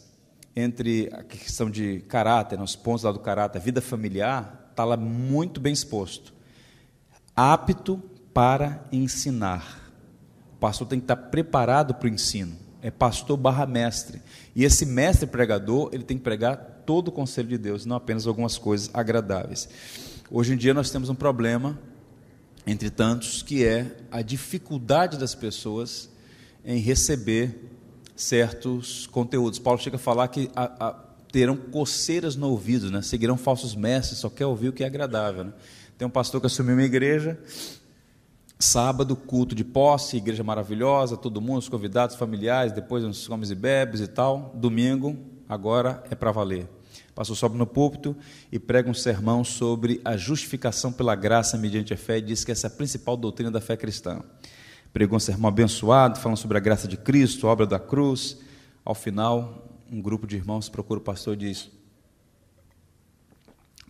entre 0.55 1.09
a 1.12 1.23
questão 1.23 1.70
de 1.70 2.01
caráter, 2.09 2.59
nos 2.59 2.77
pontos 2.77 3.05
lá 3.05 3.12
do 3.12 3.20
caráter, 3.20 3.61
vida 3.61 3.81
familiar, 3.81 4.68
está 4.70 4.85
lá 4.85 4.97
muito 4.97 5.61
bem 5.61 5.73
exposto. 5.73 6.35
Apto 7.35 8.03
para 8.35 8.85
ensinar. 8.91 9.91
O 10.55 10.57
pastor 10.57 10.89
tem 10.89 10.99
que 10.99 11.05
estar 11.05 11.16
preparado 11.16 11.95
para 11.95 12.07
o 12.07 12.11
ensino. 12.11 12.57
É 12.83 12.91
pastor 12.91 13.37
barra 13.37 13.64
mestre. 13.64 14.20
E 14.55 14.64
esse 14.64 14.85
mestre 14.85 15.27
pregador, 15.27 15.91
ele 15.93 16.03
tem 16.03 16.18
que 16.18 16.25
pregar 16.25 16.57
todo 16.85 17.09
o 17.09 17.12
conselho 17.12 17.49
de 17.49 17.59
Deus, 17.59 17.87
não 17.87 17.97
apenas 17.97 18.27
algumas 18.27 18.59
coisas 18.59 18.91
agradáveis. 18.93 19.68
Hoje 20.35 20.55
em 20.55 20.57
dia 20.57 20.72
nós 20.72 20.91
temos 20.91 21.11
um 21.11 21.14
problema, 21.14 21.78
entre 22.66 22.89
tantos, 22.89 23.43
que 23.43 23.66
é 23.66 23.95
a 24.11 24.22
dificuldade 24.22 25.18
das 25.18 25.35
pessoas 25.35 26.09
em 26.64 26.78
receber 26.78 27.70
certos 28.16 29.07
conteúdos. 29.09 29.59
Paulo 29.59 29.78
chega 29.78 29.97
a 29.97 29.99
falar 29.99 30.28
que 30.28 30.51
a, 30.57 30.87
a, 30.89 30.93
terão 31.30 31.55
coceiras 31.55 32.35
no 32.35 32.49
ouvido, 32.49 32.91
né? 32.91 33.03
seguirão 33.03 33.37
falsos 33.37 33.74
mestres, 33.74 34.20
só 34.20 34.30
quer 34.30 34.47
ouvir 34.47 34.70
o 34.70 34.72
que 34.72 34.83
é 34.83 34.87
agradável. 34.87 35.45
Né? 35.45 35.53
Tem 35.99 36.09
um 36.09 36.11
pastor 36.11 36.41
que 36.41 36.47
assumiu 36.47 36.76
uma 36.76 36.83
igreja, 36.83 37.39
sábado, 38.59 39.14
culto 39.14 39.55
de 39.55 39.64
posse, 39.64 40.16
igreja 40.16 40.43
maravilhosa, 40.43 41.14
todo 41.14 41.43
mundo, 41.43 41.59
os 41.59 41.68
convidados 41.68 42.16
familiares, 42.16 42.72
depois 42.72 43.05
uns 43.05 43.28
comes 43.28 43.51
e 43.51 43.55
bebes 43.55 44.01
e 44.01 44.07
tal. 44.07 44.51
Domingo, 44.55 45.14
agora 45.47 46.03
é 46.11 46.14
para 46.14 46.33
valer. 46.33 46.66
O 47.13 47.15
pastor 47.15 47.37
sobe 47.37 47.59
no 47.59 47.67
púlpito 47.67 48.17
e 48.51 48.59
prega 48.59 48.91
um 48.91 48.95
sermão 48.95 49.45
sobre 49.45 50.01
a 50.03 50.17
justificação 50.17 50.91
pela 50.91 51.15
graça 51.15 51.59
mediante 51.59 51.93
a 51.93 51.97
fé 51.97 52.17
e 52.17 52.23
diz 52.23 52.43
que 52.43 52.51
essa 52.51 52.67
é 52.67 52.69
a 52.69 52.71
principal 52.71 53.19
doutrina 53.19 53.51
da 53.51 53.61
fé 53.61 53.77
cristã. 53.77 54.23
Pregou 54.95 55.19
um 55.19 55.21
sermão 55.21 55.49
abençoado, 55.49 56.19
falando 56.19 56.39
sobre 56.39 56.57
a 56.57 56.61
graça 56.61 56.89
de 56.89 56.97
Cristo, 56.97 57.47
a 57.47 57.51
obra 57.51 57.67
da 57.67 57.79
cruz. 57.79 58.39
Ao 58.83 58.95
final, 58.95 59.79
um 59.91 60.01
grupo 60.01 60.27
de 60.27 60.37
irmãos 60.37 60.71
procura 60.71 61.01
o 61.01 61.03
pastor 61.03 61.35
e 61.35 61.37
diz: 61.37 61.71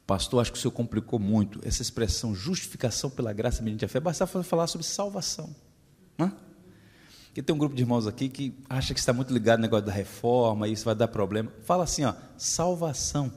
Pastor, 0.04 0.40
acho 0.40 0.52
que 0.52 0.58
o 0.58 0.60
senhor 0.60 0.72
complicou 0.72 1.18
muito 1.18 1.60
essa 1.62 1.80
expressão 1.80 2.34
justificação 2.34 3.08
pela 3.08 3.32
graça 3.32 3.62
mediante 3.62 3.84
a 3.84 3.88
fé. 3.88 4.00
Bastava 4.00 4.42
falar 4.42 4.66
sobre 4.66 4.84
salvação. 4.84 5.54
Não 6.18 6.26
é? 6.26 6.32
Porque 7.32 7.40
tem 7.40 7.56
um 7.56 7.58
grupo 7.58 7.74
de 7.74 7.82
irmãos 7.82 8.06
aqui 8.06 8.28
que 8.28 8.54
acha 8.68 8.92
que 8.92 9.00
está 9.00 9.10
muito 9.10 9.32
ligado 9.32 9.58
no 9.58 9.62
negócio 9.62 9.86
da 9.86 9.92
reforma, 9.92 10.68
isso 10.68 10.84
vai 10.84 10.94
dar 10.94 11.08
problema. 11.08 11.50
Fala 11.64 11.84
assim, 11.84 12.04
ó, 12.04 12.12
salvação. 12.36 13.32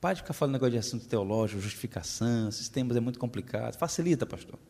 Pare 0.00 0.14
de 0.14 0.22
ficar 0.22 0.32
falando 0.32 0.52
negócio 0.52 0.70
de 0.70 0.78
assunto 0.78 1.08
teológico, 1.08 1.60
justificação, 1.60 2.48
esses 2.48 2.68
temas 2.68 2.96
é 2.96 3.00
muito 3.00 3.18
complicado. 3.18 3.76
Facilita, 3.76 4.24
pastor. 4.24 4.60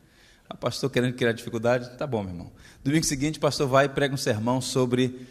O 0.51 0.57
pastor 0.57 0.89
querendo 0.89 1.13
criar 1.13 1.33
dificuldade, 1.33 1.95
tá 1.97 2.07
bom, 2.07 2.23
meu 2.23 2.31
irmão. 2.31 2.51
Domingo 2.83 3.05
seguinte, 3.05 3.37
o 3.37 3.41
pastor 3.41 3.67
vai 3.67 3.85
e 3.85 3.89
prega 3.89 4.15
um 4.15 4.17
sermão 4.17 4.59
sobre 4.59 5.27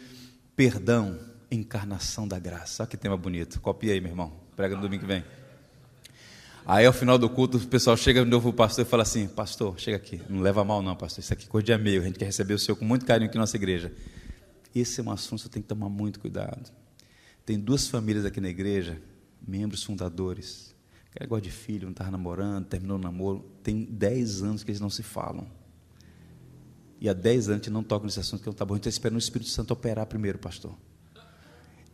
perdão, 0.55 1.19
encarnação 1.51 2.25
da 2.25 2.39
graça. 2.39 2.83
Olha 2.83 2.89
que 2.89 2.95
tema 2.95 3.17
bonito. 3.17 3.59
Copia 3.59 3.91
aí, 3.91 3.99
meu 3.99 4.11
irmão. 4.11 4.31
Prega 4.55 4.73
no 4.73 4.81
domingo 4.81 5.01
que 5.01 5.07
vem. 5.07 5.21
Aí 6.65 6.85
ao 6.85 6.93
final 6.93 7.17
do 7.17 7.29
culto, 7.29 7.57
o 7.57 7.67
pessoal 7.67 7.97
chega 7.97 8.23
de 8.23 8.29
novo 8.29 8.49
o 8.49 8.53
pastor 8.53 8.85
e 8.85 8.87
fala 8.87 9.03
assim: 9.03 9.27
Pastor, 9.27 9.77
chega 9.77 9.97
aqui, 9.97 10.21
não 10.29 10.41
leva 10.41 10.63
mal 10.63 10.81
não, 10.81 10.95
pastor. 10.95 11.21
Isso 11.21 11.33
aqui 11.33 11.45
é 11.45 11.47
coisa 11.47 11.65
de 11.65 11.73
amigo, 11.73 12.03
a 12.03 12.07
gente 12.07 12.17
quer 12.17 12.25
receber 12.25 12.53
o 12.53 12.59
senhor 12.59 12.77
com 12.77 12.85
muito 12.85 13.05
carinho 13.05 13.27
aqui 13.27 13.35
na 13.35 13.41
nossa 13.41 13.57
igreja. 13.57 13.91
Esse 14.73 15.01
é 15.01 15.03
um 15.03 15.11
assunto 15.11 15.39
que 15.39 15.43
você 15.43 15.49
tem 15.49 15.61
que 15.61 15.67
tomar 15.67 15.89
muito 15.89 16.19
cuidado. 16.19 16.71
Tem 17.45 17.59
duas 17.59 17.87
famílias 17.87 18.25
aqui 18.25 18.39
na 18.39 18.49
igreja, 18.49 19.01
membros 19.45 19.83
fundadores. 19.83 20.73
Que 21.11 21.19
é 21.19 21.23
negócio 21.25 21.43
de 21.43 21.51
filho, 21.51 21.83
não 21.83 21.91
estava 21.91 22.09
namorando, 22.09 22.65
terminou 22.65 22.97
o 22.97 23.01
namoro. 23.01 23.45
Tem 23.61 23.83
10 23.83 24.41
anos 24.41 24.63
que 24.63 24.71
eles 24.71 24.79
não 24.79 24.89
se 24.89 25.03
falam. 25.03 25.45
E 26.99 27.09
há 27.09 27.13
10 27.13 27.49
anos 27.49 27.61
que 27.61 27.69
não 27.69 27.83
tocam 27.83 28.05
nesse 28.05 28.19
assunto 28.19 28.39
que 28.39 28.47
não 28.47 28.53
está 28.53 28.65
bom. 28.65 28.73
A 28.73 28.77
gente 28.77 28.87
está 28.87 28.89
esperando 28.89 29.17
o 29.17 29.19
Espírito 29.19 29.51
Santo 29.51 29.71
operar 29.71 30.07
primeiro, 30.07 30.39
pastor. 30.39 30.73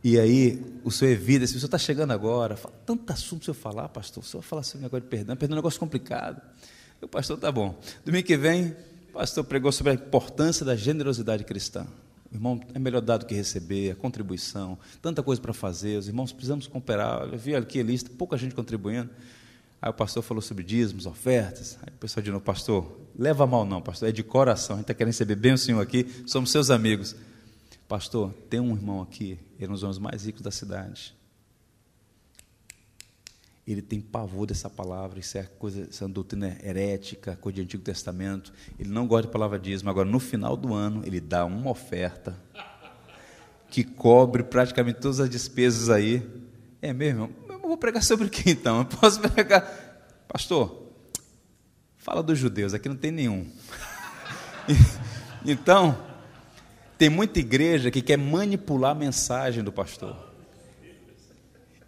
E 0.04 0.18
aí, 0.18 0.64
o 0.84 0.92
senhor 0.92 1.12
evita, 1.12 1.46
se 1.46 1.56
o 1.56 1.60
senhor 1.60 1.68
está 1.68 1.78
chegando 1.78 2.12
agora, 2.12 2.56
fala, 2.56 2.74
tanto 2.86 3.12
assunto 3.12 3.44
para 3.44 3.52
o 3.52 3.54
senhor 3.54 3.56
falar, 3.56 3.90
pastor, 3.90 4.24
o 4.24 4.26
senhor 4.26 4.42
fala 4.42 4.64
sobre 4.64 4.80
o 4.80 4.84
negócio 4.84 5.04
de 5.04 5.10
perdão, 5.10 5.36
perdão 5.36 5.56
é 5.56 5.58
um 5.58 5.62
negócio 5.62 5.80
complicado. 5.80 6.42
E 7.02 7.06
o 7.06 7.08
pastor, 7.08 7.38
tá 7.38 7.52
bom. 7.52 7.78
Domingo 8.06 8.26
que 8.26 8.38
vem, 8.38 8.76
o 9.10 9.14
pastor 9.14 9.44
pregou 9.44 9.72
sobre 9.72 9.92
a 9.92 9.96
importância 9.96 10.66
da 10.66 10.76
generosidade 10.76 11.44
cristã. 11.44 11.86
Irmão 12.32 12.62
é 12.74 12.80
melhor 12.80 13.02
dar 13.02 13.18
do 13.18 13.26
que 13.26 13.34
receber, 13.34 13.92
a 13.92 13.96
contribuição, 13.96 14.78
tanta 15.02 15.22
coisa 15.22 15.42
para 15.42 15.52
fazer, 15.52 15.98
os 15.98 16.08
irmãos 16.08 16.32
precisamos 16.32 16.68
cooperar. 16.68 17.28
Eu 17.30 17.38
vi 17.38 17.56
aqui 17.56 17.80
a 17.80 17.84
lista, 17.84 18.10
pouca 18.18 18.38
gente 18.38 18.56
contribuindo. 18.56 19.10
Aí 19.82 19.90
o 19.90 19.94
pastor 19.94 20.22
falou 20.22 20.42
sobre 20.42 20.64
dízimos, 20.64 21.06
ofertas. 21.06 21.78
Aí 21.82 21.94
o 21.94 21.98
pessoal 21.98 22.24
de 22.24 22.32
novo, 22.32 22.44
pastor, 22.44 23.00
leva 23.18 23.48
mal 23.48 23.66
não, 23.66 23.82
pastor, 23.82 24.10
é 24.10 24.12
de 24.12 24.24
coração, 24.24 24.76
a 24.76 24.80
gente 24.80 24.84
está 24.84 24.94
querendo 24.94 25.12
receber 25.12 25.36
bem 25.36 25.54
o 25.54 25.58
senhor 25.58 25.82
aqui, 25.82 26.06
somos 26.26 26.52
seus 26.52 26.70
amigos. 26.70 27.16
Pastor, 27.90 28.32
tem 28.48 28.60
um 28.60 28.76
irmão 28.76 29.02
aqui, 29.02 29.40
ele 29.58 29.66
é 29.66 29.68
um 29.68 29.74
dos 29.74 29.82
homens 29.82 29.98
mais 29.98 30.24
ricos 30.24 30.44
da 30.44 30.52
cidade. 30.52 31.18
ele 33.66 33.82
tem 33.82 34.00
pavor 34.00 34.46
dessa 34.46 34.70
palavra, 34.70 35.20
isso 35.20 35.40
é 35.40 35.44
coisa, 35.44 35.90
uma 36.02 36.10
doutrina 36.10 36.56
herética, 36.64 37.36
coisa 37.36 37.56
de 37.56 37.62
Antigo 37.64 37.84
Testamento. 37.84 38.54
Ele 38.80 38.90
não 38.90 39.08
gosta 39.08 39.26
de 39.26 39.34
palavra 39.34 39.58
dízimo. 39.58 39.90
Agora, 39.90 40.08
no 40.08 40.20
final 40.20 40.56
do 40.56 40.74
ano, 40.74 41.02
ele 41.04 41.20
dá 41.20 41.46
uma 41.46 41.72
oferta 41.72 42.36
que 43.70 43.84
cobre 43.84 44.44
praticamente 44.44 45.00
todas 45.00 45.20
as 45.20 45.30
despesas 45.30 45.90
aí. 45.90 46.28
É 46.82 46.94
mesmo? 46.94 47.32
Eu 47.48 47.60
vou 47.60 47.78
pregar 47.78 48.04
sobre 48.04 48.28
o 48.28 48.30
que 48.30 48.52
então? 48.52 48.80
Eu 48.80 48.86
posso 48.86 49.20
pregar. 49.30 49.64
Pastor, 50.28 50.94
fala 51.98 52.22
dos 52.22 52.38
judeus, 52.38 52.76
aqui 52.76 52.88
não 52.88 52.96
tem 52.96 53.10
nenhum. 53.12 53.48
Então, 55.46 55.98
tem 57.00 57.10
muita 57.10 57.40
igreja 57.40 57.90
que 57.90 58.02
quer 58.02 58.18
manipular 58.18 58.92
a 58.92 58.94
mensagem 58.94 59.64
do 59.64 59.72
pastor. 59.72 60.18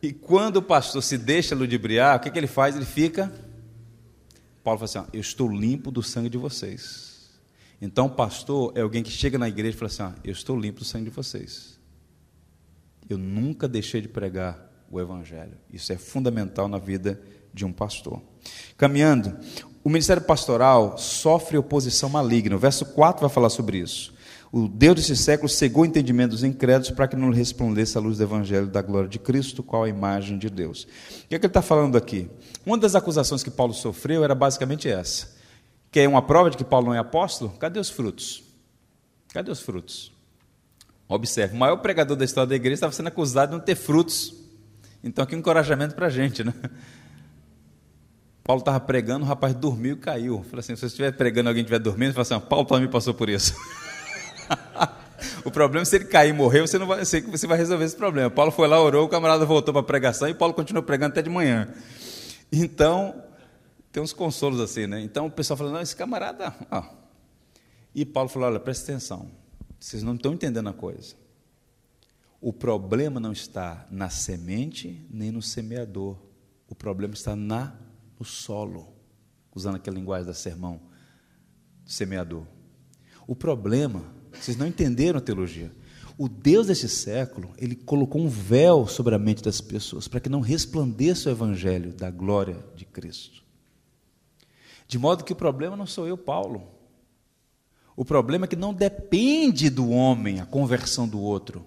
E 0.02 0.14
quando 0.14 0.56
o 0.58 0.62
pastor 0.62 1.04
se 1.04 1.18
deixa 1.18 1.54
ludibriar, 1.54 2.16
o 2.16 2.22
que, 2.22 2.32
que 2.32 2.40
ele 2.40 2.48
faz? 2.48 2.78
Ele 2.78 2.86
fica. 2.86 3.30
Paulo 4.64 4.80
fala 4.80 4.86
assim: 4.86 5.00
ó, 5.00 5.06
Eu 5.12 5.20
estou 5.20 5.52
limpo 5.52 5.92
do 5.92 6.02
sangue 6.02 6.30
de 6.30 6.38
vocês. 6.38 7.30
Então, 7.82 8.06
o 8.06 8.10
pastor 8.10 8.72
é 8.74 8.82
alguém 8.82 9.04
que 9.04 9.12
chega 9.12 9.38
na 9.38 9.50
igreja 9.50 9.76
e 9.76 9.78
fala 9.78 9.92
assim: 9.92 10.04
ó, 10.04 10.12
Eu 10.24 10.32
estou 10.32 10.58
limpo 10.58 10.80
do 10.80 10.86
sangue 10.86 11.10
de 11.10 11.16
vocês. 11.16 11.78
Eu 13.10 13.18
nunca 13.18 13.68
deixei 13.68 14.00
de 14.00 14.08
pregar 14.08 14.72
o 14.90 14.98
evangelho. 14.98 15.58
Isso 15.74 15.92
é 15.92 15.98
fundamental 15.98 16.70
na 16.70 16.78
vida 16.78 17.22
de 17.54 17.66
um 17.66 17.74
pastor. 17.74 18.22
Caminhando, 18.78 19.38
o 19.84 19.90
ministério 19.90 20.24
pastoral 20.24 20.98
sofre 20.98 21.58
oposição 21.58 22.08
maligna. 22.08 22.56
O 22.56 22.60
verso 22.60 22.86
4 22.86 23.20
vai 23.20 23.30
falar 23.30 23.50
sobre 23.50 23.78
isso. 23.78 24.21
O 24.52 24.68
Deus 24.68 24.96
desse 24.96 25.16
século 25.16 25.48
cegou 25.48 25.84
o 25.84 25.86
entendimento 25.86 26.32
dos 26.32 26.44
incrédulos 26.44 26.92
para 26.92 27.08
que 27.08 27.16
não 27.16 27.32
lhe 27.32 27.38
resplandecesse 27.38 27.98
a 27.98 28.02
luz 28.02 28.18
do 28.18 28.24
Evangelho 28.24 28.68
da 28.68 28.82
glória 28.82 29.08
de 29.08 29.18
Cristo, 29.18 29.64
qual 29.64 29.86
a 29.86 29.90
imagem 29.90 30.38
de 30.38 30.50
Deus. 30.50 30.84
O 30.84 31.28
que, 31.30 31.36
é 31.36 31.40
que 31.40 31.46
ele 31.46 31.48
está 31.48 31.62
falando 31.62 31.98
aqui? 31.98 32.30
Uma 32.66 32.78
das 32.78 32.94
acusações 32.94 33.44
que 33.44 33.50
Paulo 33.50 33.74
sofreu 33.74 34.26
era 34.26 34.36
basicamente 34.36 34.90
essa. 34.90 35.30
Quer 35.90 36.08
uma 36.08 36.22
prova 36.22 36.50
de 36.50 36.58
que 36.58 36.66
Paulo 36.66 36.88
não 36.88 36.94
é 36.94 36.98
apóstolo? 36.98 37.52
Cadê 37.52 37.80
os 37.80 37.90
frutos? 37.90 38.44
Cadê 39.34 39.50
os 39.50 39.62
frutos? 39.62 40.12
Observe, 41.08 41.56
o 41.56 41.58
maior 41.58 41.78
pregador 41.78 42.18
da 42.18 42.26
história 42.26 42.50
da 42.50 42.56
igreja 42.56 42.76
estava 42.76 42.92
sendo 42.92 43.08
acusado 43.08 43.52
de 43.52 43.58
não 43.58 43.64
ter 43.64 43.76
frutos. 43.76 44.34
Então, 45.02 45.26
um 45.30 45.36
encorajamento 45.36 45.96
para 45.96 46.08
a 46.08 46.10
gente, 46.10 46.44
né? 46.44 46.54
Paulo 48.44 48.60
estava 48.60 48.80
pregando, 48.80 49.24
o 49.24 49.28
rapaz 49.28 49.54
dormiu 49.54 49.94
e 49.94 49.98
caiu. 49.98 50.44
Falei 50.44 50.60
assim: 50.60 50.76
se 50.76 50.82
você 50.82 50.88
estiver 50.88 51.12
pregando 51.14 51.50
alguém 51.50 51.62
estiver 51.62 51.80
dormindo, 51.80 52.14
fala 52.14 52.22
assim: 52.22 52.48
Paulo 52.48 52.66
também 52.66 52.90
passou 52.90 53.14
por 53.14 53.30
isso. 53.30 53.54
o 55.46 55.52
problema 55.52 55.84
é 55.84 55.86
se 55.86 55.96
ele 55.96 56.06
cair 56.06 56.30
e 56.30 56.34
morrer, 56.34 56.62
você 56.62 56.78
não 56.78 56.88
vai, 56.88 57.04
você, 57.04 57.22
você 57.22 57.48
vai 57.48 57.58
resolver 57.58 57.86
esse 57.86 57.96
problema. 57.96 58.30
Paulo 58.30 58.52
foi 58.52 58.68
lá, 58.68 58.82
orou, 58.82 59.06
o 59.06 59.10
camarada 59.10 59.46
voltou 59.46 59.74
para 59.74 59.82
a 59.82 59.86
pregação 59.86 60.28
e 60.28 60.34
Paulo 60.34 60.54
continuou 60.54 60.84
pregando 60.84 61.12
até 61.12 61.22
de 61.22 61.30
manhã. 61.30 61.68
Então, 62.52 63.24
tem 63.92 64.02
uns 64.02 64.14
consolos 64.14 64.60
assim, 64.60 64.88
né? 64.88 65.02
Então 65.02 65.28
o 65.28 65.32
pessoal 65.32 65.58
falou: 65.58 65.74
não, 65.74 65.82
esse 65.82 65.96
camarada. 65.96 66.56
Ó. 66.72 66.84
E 67.94 68.06
Paulo 68.06 68.30
falou: 68.30 68.48
olha, 68.48 68.60
presta 68.60 68.92
atenção, 68.92 69.30
vocês 69.80 70.02
não 70.02 70.16
estão 70.16 70.34
entendendo 70.34 70.70
a 70.70 70.74
coisa. 70.74 71.16
O 72.40 72.52
problema 72.52 73.20
não 73.20 73.32
está 73.32 73.86
na 73.92 74.10
semente 74.10 75.06
nem 75.10 75.32
no 75.32 75.42
semeador. 75.42 76.18
O 76.68 76.74
problema 76.74 77.14
está 77.14 77.36
na 77.36 77.76
o 78.18 78.24
solo, 78.24 78.94
usando 79.54 79.76
aquela 79.76 79.98
linguagem 79.98 80.26
da 80.26 80.34
sermão 80.34 80.80
do 81.84 81.92
semeador. 81.92 82.46
O 83.28 83.36
problema, 83.36 84.06
vocês 84.34 84.58
não 84.58 84.68
entenderam 84.68 85.18
a 85.18 85.22
teologia. 85.22 85.72
O 86.18 86.30
Deus 86.30 86.68
desse 86.68 86.88
século, 86.88 87.52
ele 87.58 87.76
colocou 87.76 88.22
um 88.22 88.28
véu 88.28 88.88
sobre 88.88 89.16
a 89.16 89.20
mente 89.20 89.42
das 89.42 89.60
pessoas 89.60 90.08
para 90.08 90.20
que 90.20 90.30
não 90.30 90.40
resplandeça 90.40 91.30
o 91.30 91.32
evangelho 91.32 91.94
da 91.94 92.12
glória 92.12 92.64
de 92.76 92.86
Cristo. 92.86 93.42
De 94.88 95.00
modo 95.00 95.24
que 95.24 95.34
o 95.34 95.36
problema 95.36 95.76
não 95.76 95.88
sou 95.88 96.08
eu, 96.08 96.18
Paulo. 96.18 96.68
O 97.96 98.06
problema 98.06 98.46
é 98.46 98.48
que 98.48 98.56
não 98.56 98.74
depende 98.74 99.70
do 99.70 99.90
homem 99.90 100.40
a 100.40 100.46
conversão 100.46 101.08
do 101.08 101.20
outro. 101.20 101.66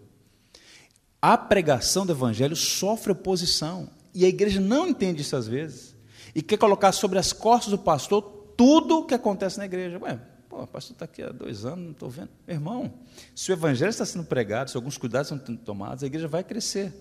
A 1.20 1.38
pregação 1.38 2.04
do 2.04 2.12
evangelho 2.12 2.54
sofre 2.54 3.12
oposição 3.12 3.88
e 4.14 4.24
a 4.24 4.28
igreja 4.28 4.60
não 4.60 4.86
entende 4.86 5.22
isso 5.22 5.34
às 5.36 5.48
vezes 5.48 5.96
e 6.34 6.42
quer 6.42 6.58
colocar 6.58 6.92
sobre 6.92 7.18
as 7.18 7.32
costas 7.32 7.70
do 7.70 7.78
pastor 7.78 8.22
tudo 8.56 8.98
o 8.98 9.04
que 9.06 9.14
acontece 9.14 9.58
na 9.58 9.64
igreja. 9.64 9.98
Ué, 9.98 10.20
pô, 10.54 10.66
pastor 10.68 10.94
está 10.94 11.04
aqui 11.04 11.22
há 11.22 11.30
dois 11.30 11.64
anos, 11.64 11.84
não 11.84 11.90
estou 11.90 12.08
vendo. 12.08 12.30
Meu 12.46 12.56
irmão, 12.56 12.92
se 13.34 13.50
o 13.50 13.52
evangelho 13.52 13.90
está 13.90 14.06
sendo 14.06 14.24
pregado, 14.24 14.70
se 14.70 14.76
alguns 14.76 14.96
cuidados 14.96 15.30
estão 15.30 15.56
tomados, 15.56 16.04
a 16.04 16.06
igreja 16.06 16.28
vai 16.28 16.44
crescer. 16.44 16.92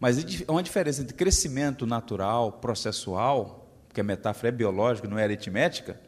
Mas 0.00 0.18
há 0.18 0.52
uma 0.52 0.62
diferença 0.62 1.02
entre 1.02 1.14
crescimento 1.14 1.86
natural, 1.86 2.52
processual, 2.52 3.70
porque 3.86 4.00
a 4.00 4.04
metáfora 4.04 4.48
é 4.48 4.52
biológica, 4.52 5.08
não 5.08 5.18
é 5.18 5.22
aritmética, 5.22 5.98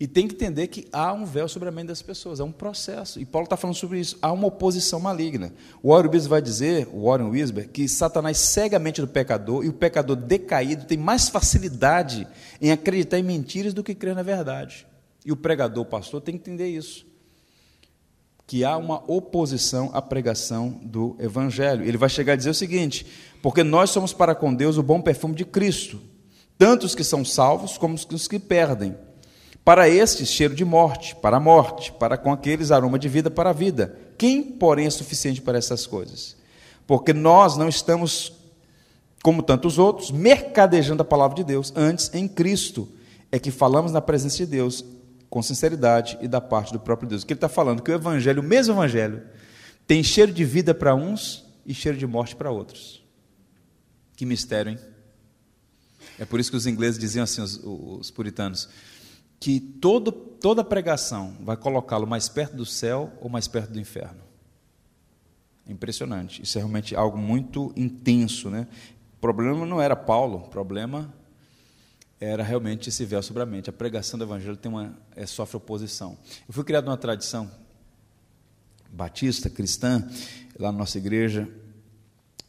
e 0.00 0.06
tem 0.06 0.28
que 0.28 0.34
entender 0.34 0.68
que 0.68 0.86
há 0.92 1.12
um 1.12 1.24
véu 1.24 1.48
sobre 1.48 1.68
a 1.68 1.72
mente 1.72 1.88
das 1.88 2.00
pessoas, 2.00 2.38
é 2.38 2.44
um 2.44 2.52
processo. 2.52 3.18
E 3.18 3.24
Paulo 3.24 3.46
está 3.46 3.56
falando 3.56 3.74
sobre 3.74 3.98
isso. 3.98 4.16
Há 4.22 4.30
uma 4.30 4.46
oposição 4.46 5.00
maligna. 5.00 5.52
O 5.82 5.92
Warren 5.92 6.10
Wisber 6.10 6.30
vai 6.30 6.42
dizer, 6.42 6.88
o 6.92 7.06
Warren 7.06 7.30
Wisber, 7.30 7.68
que 7.68 7.88
Satanás 7.88 8.38
cega 8.38 8.76
a 8.76 8.80
mente 8.80 9.00
do 9.00 9.08
pecador 9.08 9.64
e 9.64 9.68
o 9.68 9.72
pecador 9.72 10.14
decaído 10.14 10.84
tem 10.84 10.96
mais 10.96 11.28
facilidade 11.28 12.28
em 12.60 12.70
acreditar 12.70 13.18
em 13.18 13.24
mentiras 13.24 13.74
do 13.74 13.82
que 13.82 13.92
crer 13.92 14.14
na 14.14 14.22
verdade. 14.22 14.86
E 15.28 15.32
o 15.32 15.36
pregador, 15.36 15.82
o 15.82 15.86
pastor, 15.86 16.22
tem 16.22 16.38
que 16.38 16.40
entender 16.40 16.68
isso. 16.68 17.04
Que 18.46 18.64
há 18.64 18.78
uma 18.78 19.04
oposição 19.06 19.90
à 19.92 20.00
pregação 20.00 20.80
do 20.82 21.14
Evangelho. 21.18 21.84
Ele 21.84 21.98
vai 21.98 22.08
chegar 22.08 22.32
a 22.32 22.36
dizer 22.36 22.48
o 22.48 22.54
seguinte: 22.54 23.04
porque 23.42 23.62
nós 23.62 23.90
somos 23.90 24.14
para 24.14 24.34
com 24.34 24.54
Deus 24.54 24.78
o 24.78 24.82
bom 24.82 25.02
perfume 25.02 25.34
de 25.34 25.44
Cristo, 25.44 26.00
tanto 26.56 26.86
os 26.86 26.94
que 26.94 27.04
são 27.04 27.26
salvos 27.26 27.76
como 27.76 27.94
os 27.94 28.26
que 28.26 28.38
perdem. 28.38 28.96
Para 29.62 29.86
estes, 29.86 30.30
cheiro 30.30 30.54
de 30.54 30.64
morte, 30.64 31.14
para 31.14 31.36
a 31.36 31.40
morte, 31.40 31.92
para 31.92 32.16
com 32.16 32.32
aqueles, 32.32 32.70
aroma 32.70 32.98
de 32.98 33.06
vida 33.06 33.30
para 33.30 33.50
a 33.50 33.52
vida. 33.52 33.98
Quem, 34.16 34.42
porém, 34.42 34.86
é 34.86 34.90
suficiente 34.90 35.42
para 35.42 35.58
essas 35.58 35.86
coisas? 35.86 36.38
Porque 36.86 37.12
nós 37.12 37.54
não 37.58 37.68
estamos, 37.68 38.32
como 39.22 39.42
tantos 39.42 39.78
outros, 39.78 40.10
mercadejando 40.10 41.02
a 41.02 41.04
palavra 41.04 41.36
de 41.36 41.44
Deus. 41.44 41.70
Antes, 41.76 42.10
em 42.14 42.26
Cristo, 42.26 42.88
é 43.30 43.38
que 43.38 43.50
falamos 43.50 43.92
na 43.92 44.00
presença 44.00 44.38
de 44.38 44.46
Deus, 44.46 44.82
com 45.28 45.42
sinceridade 45.42 46.18
e 46.20 46.28
da 46.28 46.40
parte 46.40 46.72
do 46.72 46.80
próprio 46.80 47.08
Deus. 47.08 47.22
O 47.22 47.26
que 47.26 47.32
ele 47.32 47.38
está 47.38 47.48
falando? 47.48 47.82
Que 47.82 47.90
o 47.90 47.94
Evangelho, 47.94 48.40
o 48.40 48.44
mesmo 48.44 48.74
Evangelho, 48.74 49.22
tem 49.86 50.02
cheiro 50.02 50.32
de 50.32 50.44
vida 50.44 50.74
para 50.74 50.94
uns 50.94 51.44
e 51.66 51.74
cheiro 51.74 51.98
de 51.98 52.06
morte 52.06 52.34
para 52.34 52.50
outros. 52.50 53.04
Que 54.16 54.24
mistério, 54.26 54.72
hein? 54.72 54.78
É 56.18 56.24
por 56.24 56.40
isso 56.40 56.50
que 56.50 56.56
os 56.56 56.66
ingleses 56.66 56.98
diziam 56.98 57.24
assim, 57.24 57.40
os, 57.40 57.60
os 57.62 58.10
puritanos 58.10 58.68
que 59.40 59.60
todo, 59.60 60.10
toda 60.10 60.64
pregação 60.64 61.36
vai 61.40 61.56
colocá-lo 61.56 62.06
mais 62.06 62.28
perto 62.28 62.56
do 62.56 62.66
céu 62.66 63.12
ou 63.20 63.28
mais 63.28 63.46
perto 63.46 63.72
do 63.72 63.80
inferno. 63.80 64.20
Impressionante. 65.66 66.42
Isso 66.42 66.58
é 66.58 66.60
realmente 66.60 66.96
algo 66.96 67.16
muito 67.16 67.72
intenso. 67.76 68.50
Né? 68.50 68.66
O 69.16 69.20
problema 69.20 69.64
não 69.64 69.80
era 69.80 69.94
Paulo, 69.94 70.38
o 70.38 70.48
problema 70.48 71.14
era 72.20 72.42
realmente 72.42 72.88
esse 72.88 73.04
véu 73.04 73.22
sobre 73.22 73.42
a 73.42 73.46
mente. 73.46 73.70
A 73.70 73.72
pregação 73.72 74.18
do 74.18 74.24
evangelho 74.24 74.56
tem 74.56 74.70
uma, 74.70 74.96
é, 75.14 75.24
sofre 75.26 75.56
oposição. 75.56 76.18
Eu 76.46 76.52
fui 76.52 76.64
criado 76.64 76.86
numa 76.86 76.96
tradição 76.96 77.50
batista, 78.90 79.48
cristã, 79.48 80.08
lá 80.58 80.72
na 80.72 80.78
nossa 80.78 80.98
igreja, 80.98 81.48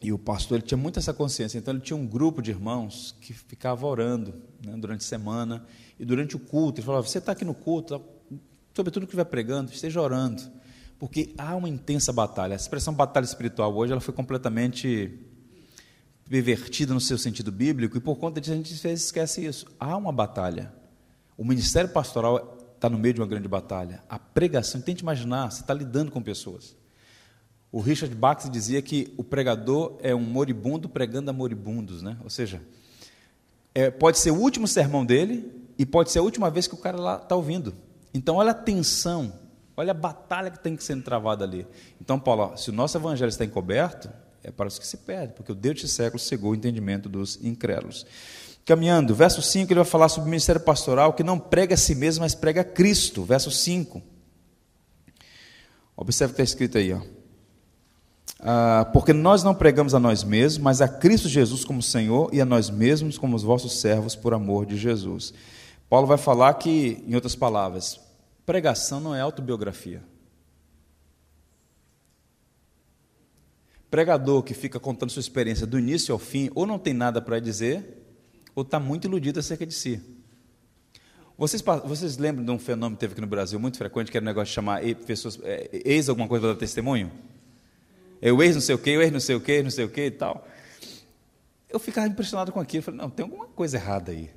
e 0.02 0.12
o 0.12 0.18
pastor 0.18 0.58
ele 0.58 0.66
tinha 0.66 0.78
muito 0.78 0.98
essa 0.98 1.12
consciência. 1.12 1.58
Então 1.58 1.74
ele 1.74 1.82
tinha 1.82 1.96
um 1.96 2.06
grupo 2.06 2.40
de 2.40 2.50
irmãos 2.50 3.14
que 3.20 3.32
ficava 3.32 3.86
orando 3.86 4.34
né, 4.64 4.74
durante 4.76 5.02
a 5.02 5.08
semana 5.08 5.64
e 5.98 6.04
durante 6.04 6.34
o 6.34 6.38
culto, 6.38 6.80
ele 6.80 6.86
falava: 6.86 7.06
Você 7.06 7.18
está 7.18 7.32
aqui 7.32 7.44
no 7.44 7.54
culto, 7.54 8.02
sobre 8.74 8.90
tudo 8.90 9.06
que 9.06 9.14
vai 9.14 9.24
pregando, 9.24 9.70
esteja 9.70 10.00
orando, 10.00 10.42
porque 10.98 11.34
há 11.36 11.54
uma 11.54 11.68
intensa 11.68 12.12
batalha. 12.12 12.54
A 12.54 12.56
expressão 12.56 12.94
batalha 12.94 13.24
espiritual 13.24 13.76
hoje 13.76 13.92
ela 13.92 14.00
foi 14.00 14.14
completamente 14.14 15.29
pervertida 16.30 16.94
no 16.94 17.00
seu 17.00 17.18
sentido 17.18 17.50
bíblico, 17.50 17.96
e 17.96 18.00
por 18.00 18.16
conta 18.16 18.40
disso 18.40 18.52
a 18.52 18.56
gente 18.56 18.72
esquece 18.72 19.44
isso. 19.44 19.66
Há 19.80 19.96
uma 19.96 20.12
batalha. 20.12 20.72
O 21.36 21.44
ministério 21.44 21.90
pastoral 21.90 22.56
está 22.76 22.88
no 22.88 22.96
meio 22.96 23.14
de 23.14 23.20
uma 23.20 23.26
grande 23.26 23.48
batalha. 23.48 24.00
A 24.08 24.16
pregação, 24.16 24.80
tente 24.80 25.02
imaginar, 25.02 25.50
você 25.50 25.60
está 25.60 25.74
lidando 25.74 26.12
com 26.12 26.22
pessoas. 26.22 26.76
O 27.72 27.80
Richard 27.80 28.14
Bach 28.14 28.48
dizia 28.48 28.80
que 28.80 29.12
o 29.16 29.24
pregador 29.24 29.98
é 30.00 30.14
um 30.14 30.20
moribundo 30.20 30.88
pregando 30.88 31.30
a 31.30 31.32
moribundos, 31.32 32.00
né? 32.00 32.16
ou 32.22 32.30
seja, 32.30 32.62
é, 33.74 33.90
pode 33.90 34.18
ser 34.18 34.30
o 34.30 34.36
último 34.36 34.68
sermão 34.68 35.04
dele, 35.04 35.60
e 35.76 35.86
pode 35.86 36.12
ser 36.12 36.20
a 36.20 36.22
última 36.22 36.48
vez 36.48 36.68
que 36.68 36.74
o 36.74 36.78
cara 36.78 37.00
lá 37.00 37.16
está 37.16 37.34
ouvindo. 37.34 37.74
Então, 38.14 38.36
olha 38.36 38.50
a 38.50 38.54
tensão, 38.54 39.32
olha 39.76 39.92
a 39.92 39.94
batalha 39.94 40.50
que 40.50 40.60
tem 40.60 40.76
que 40.76 40.84
ser 40.84 41.02
travada 41.02 41.42
ali. 41.42 41.66
Então, 42.00 42.20
Paulo, 42.20 42.52
ó, 42.52 42.56
se 42.56 42.68
o 42.68 42.72
nosso 42.72 42.98
evangelho 42.98 43.30
está 43.30 43.46
encoberto, 43.46 44.10
é 44.42 44.50
para 44.50 44.68
os 44.68 44.78
que 44.78 44.86
se 44.86 44.96
perdem, 44.98 45.34
porque 45.36 45.52
o 45.52 45.54
Deus 45.54 45.80
de 45.80 45.88
século 45.88 46.18
cegou 46.18 46.52
o 46.52 46.54
entendimento 46.54 47.08
dos 47.08 47.38
incrédulos. 47.42 48.06
Caminhando, 48.64 49.14
verso 49.14 49.42
5, 49.42 49.72
ele 49.72 49.80
vai 49.80 49.88
falar 49.88 50.08
sobre 50.08 50.28
o 50.28 50.30
ministério 50.30 50.60
pastoral 50.60 51.12
que 51.12 51.22
não 51.22 51.38
prega 51.38 51.74
a 51.74 51.78
si 51.78 51.94
mesmo, 51.94 52.22
mas 52.22 52.34
prega 52.34 52.60
a 52.60 52.64
Cristo. 52.64 53.24
Verso 53.24 53.50
5. 53.50 54.02
Observe 55.96 56.32
o 56.32 56.34
que 56.36 56.42
está 56.42 56.52
escrito 56.52 56.78
aí. 56.78 56.92
Ó. 56.92 57.00
Ah, 58.38 58.88
porque 58.92 59.12
nós 59.12 59.42
não 59.42 59.54
pregamos 59.54 59.94
a 59.94 60.00
nós 60.00 60.24
mesmos, 60.24 60.62
mas 60.62 60.80
a 60.80 60.88
Cristo 60.88 61.28
Jesus 61.28 61.64
como 61.64 61.82
Senhor 61.82 62.30
e 62.32 62.40
a 62.40 62.44
nós 62.44 62.70
mesmos 62.70 63.18
como 63.18 63.36
os 63.36 63.42
vossos 63.42 63.80
servos 63.80 64.16
por 64.16 64.32
amor 64.32 64.64
de 64.64 64.76
Jesus. 64.76 65.34
Paulo 65.88 66.06
vai 66.06 66.16
falar 66.16 66.54
que, 66.54 67.04
em 67.06 67.14
outras 67.14 67.34
palavras, 67.34 68.00
pregação 68.46 69.00
não 69.00 69.14
é 69.14 69.20
autobiografia. 69.20 70.02
Pregador 73.90 74.42
que 74.42 74.54
fica 74.54 74.78
contando 74.78 75.10
sua 75.10 75.20
experiência 75.20 75.66
do 75.66 75.78
início 75.78 76.12
ao 76.12 76.18
fim, 76.18 76.50
ou 76.54 76.66
não 76.66 76.78
tem 76.78 76.94
nada 76.94 77.20
para 77.20 77.40
dizer, 77.40 77.84
ou 78.54 78.62
está 78.62 78.78
muito 78.78 79.06
iludido 79.06 79.40
acerca 79.40 79.66
de 79.66 79.74
si. 79.74 80.00
Vocês, 81.36 81.62
vocês 81.84 82.18
lembram 82.18 82.44
de 82.44 82.50
um 82.50 82.58
fenômeno 82.58 82.96
que 82.96 83.00
teve 83.00 83.12
aqui 83.12 83.20
no 83.20 83.26
Brasil 83.26 83.58
muito 83.58 83.78
frequente, 83.78 84.10
que 84.10 84.16
era 84.16 84.22
o 84.22 84.26
um 84.26 84.30
negócio 84.30 84.48
de 84.48 84.52
chamar 84.52 84.82
pessoas, 85.06 85.38
é, 85.42 85.70
ex 85.84 86.08
alguma 86.08 86.28
coisa 86.28 86.42
para 86.42 86.52
dar 86.52 86.58
testemunho? 86.58 87.10
Eu 88.20 88.42
ex 88.42 88.54
não 88.54 88.60
sei 88.60 88.74
o 88.74 88.78
quê, 88.78 88.90
eu 88.90 89.02
ex 89.02 89.10
não 89.10 89.20
sei 89.20 89.36
o 89.36 89.40
quê, 89.40 89.62
não 89.62 89.70
sei 89.70 89.84
o 89.86 89.88
quê 89.88 90.06
e 90.06 90.10
tal. 90.10 90.46
Eu 91.68 91.78
ficava 91.78 92.06
impressionado 92.06 92.52
com 92.52 92.60
aquilo. 92.60 92.82
Falei, 92.82 93.00
não, 93.00 93.08
tem 93.08 93.24
alguma 93.24 93.46
coisa 93.46 93.76
errada 93.78 94.12
aí. 94.12 94.30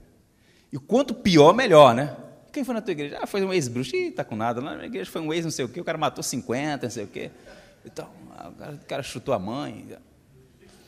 E 0.71 0.77
quanto 0.77 1.13
pior, 1.13 1.53
melhor, 1.53 1.93
né? 1.93 2.15
Quem 2.53 2.63
foi 2.63 2.73
na 2.73 2.81
tua 2.81 2.91
igreja? 2.91 3.19
Ah, 3.21 3.27
foi 3.27 3.43
um 3.43 3.51
ex-bruxo. 3.51 3.95
Ih, 3.95 4.11
tá 4.11 4.23
com 4.23 4.35
nada. 4.35 4.61
Na 4.61 4.75
minha 4.75 4.85
igreja 4.85 5.11
foi 5.11 5.21
um 5.21 5.33
ex 5.33 5.43
não 5.43 5.51
sei 5.51 5.65
o 5.65 5.69
quê, 5.69 5.81
o 5.81 5.83
cara 5.83 5.97
matou 5.97 6.23
50, 6.23 6.85
não 6.85 6.91
sei 6.91 7.03
o 7.03 7.07
quê. 7.07 7.31
Então, 7.85 8.09
o 8.73 8.85
cara 8.87 9.03
chutou 9.03 9.33
a 9.33 9.39
mãe. 9.39 9.97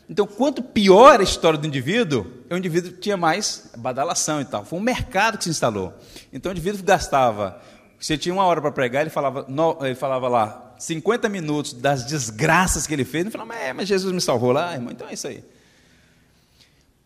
Então, 0.10 0.28
quanto 0.28 0.62
pior 0.62 1.20
a 1.20 1.24
história 1.24 1.58
do 1.58 1.66
indivíduo, 1.66 2.26
o 2.50 2.56
indivíduo 2.56 2.92
tinha 2.92 3.18
mais 3.18 3.72
badalação 3.78 4.40
e 4.40 4.46
tal. 4.46 4.64
Foi 4.64 4.78
um 4.78 4.82
mercado 4.82 5.38
que 5.38 5.44
se 5.44 5.50
instalou. 5.50 5.94
Então, 6.32 6.52
o 6.52 6.54
indivíduo 6.54 6.84
gastava. 6.84 7.62
Se 8.00 8.18
tinha 8.18 8.34
uma 8.34 8.46
hora 8.46 8.62
para 8.62 8.72
pregar, 8.72 9.02
ele 9.02 9.10
falava, 9.10 9.48
ele 9.82 9.96
falava 9.96 10.28
lá 10.28 10.76
50 10.78 11.28
minutos 11.30 11.74
das 11.74 12.06
desgraças 12.06 12.86
que 12.86 12.94
ele 12.94 13.06
fez. 13.06 13.24
Ele 13.26 13.32
falava, 13.32 13.56
é, 13.56 13.74
mas 13.74 13.88
Jesus 13.88 14.14
me 14.14 14.22
salvou 14.22 14.52
lá, 14.52 14.74
irmão. 14.74 14.92
Então 14.92 15.08
é 15.08 15.14
isso 15.14 15.28
aí. 15.28 15.44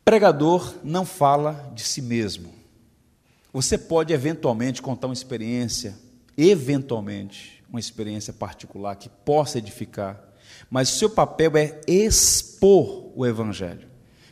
Pregador 0.04 0.74
não 0.84 1.06
fala 1.06 1.72
de 1.74 1.84
si 1.84 2.02
mesmo. 2.02 2.54
Você 3.54 3.78
pode 3.78 4.14
eventualmente 4.14 4.82
contar 4.82 5.08
uma 5.08 5.14
experiência, 5.14 5.98
eventualmente, 6.38 7.64
uma 7.70 7.80
experiência 7.80 8.34
particular 8.34 8.96
que 8.96 9.10
possa 9.10 9.58
edificar, 9.58 10.20
mas 10.70 10.94
o 10.94 10.98
seu 10.98 11.10
papel 11.10 11.58
é 11.58 11.82
expor 11.88 13.12
o 13.16 13.26
Evangelho. 13.26 13.88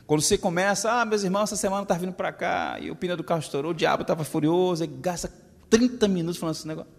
Quando 0.06 0.22
você 0.22 0.38
começa, 0.38 0.90
ah, 0.90 1.06
meus 1.06 1.24
irmãos, 1.24 1.44
essa 1.44 1.58
semana 1.58 1.84
está 1.84 1.96
vindo 1.96 2.14
para 2.14 2.32
cá, 2.32 2.80
e 2.80 2.90
o 2.90 2.96
pneu 2.96 3.18
do 3.18 3.24
carro 3.24 3.42
estourou, 3.42 3.72
o 3.72 3.76
diabo 3.76 4.04
estava 4.04 4.24
furioso, 4.24 4.84
e 4.84 4.88
gasta 4.88 5.30
30 5.70 6.08
minutos 6.08 6.38
falando 6.40 6.56
esse 6.56 6.68
negócio. 6.68 6.92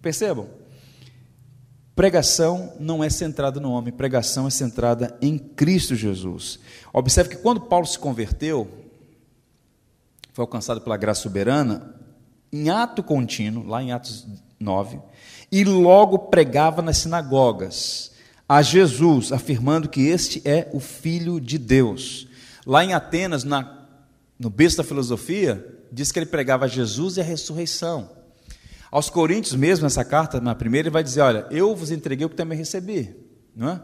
Percebam? 0.00 0.48
Pregação 1.94 2.72
não 2.80 3.04
é 3.04 3.10
centrada 3.10 3.60
no 3.60 3.70
homem, 3.72 3.92
pregação 3.92 4.46
é 4.46 4.50
centrada 4.50 5.18
em 5.20 5.36
Cristo 5.36 5.94
Jesus. 5.94 6.58
Observe 6.92 7.36
que 7.36 7.42
quando 7.42 7.60
Paulo 7.60 7.84
se 7.84 7.98
converteu, 7.98 8.66
foi 10.32 10.42
alcançado 10.42 10.80
pela 10.80 10.96
graça 10.96 11.20
soberana, 11.20 11.94
em 12.50 12.70
ato 12.70 13.02
contínuo, 13.02 13.66
lá 13.66 13.82
em 13.82 13.92
Atos 13.92 14.26
9, 14.60 15.00
e 15.50 15.64
logo 15.64 16.18
pregava 16.18 16.82
nas 16.82 16.98
sinagogas 16.98 18.10
a 18.48 18.62
Jesus, 18.62 19.32
afirmando 19.32 19.88
que 19.88 20.08
este 20.08 20.42
é 20.44 20.68
o 20.72 20.80
Filho 20.80 21.40
de 21.40 21.56
Deus. 21.56 22.26
Lá 22.66 22.84
em 22.84 22.92
Atenas, 22.92 23.44
na, 23.44 23.86
no 24.38 24.50
berço 24.50 24.76
da 24.76 24.84
filosofia, 24.84 25.64
diz 25.90 26.12
que 26.12 26.18
ele 26.18 26.26
pregava 26.26 26.68
Jesus 26.68 27.16
e 27.16 27.20
a 27.20 27.24
ressurreição. 27.24 28.10
Aos 28.90 29.08
Coríntios, 29.08 29.54
mesmo 29.54 29.84
nessa 29.84 30.04
carta, 30.04 30.40
na 30.40 30.54
primeira, 30.54 30.88
ele 30.88 30.92
vai 30.92 31.02
dizer: 31.02 31.20
Olha, 31.20 31.46
eu 31.50 31.74
vos 31.76 31.92
entreguei 31.92 32.26
o 32.26 32.28
que 32.28 32.34
também 32.34 32.58
recebi, 32.58 33.14
não 33.54 33.70
é? 33.70 33.80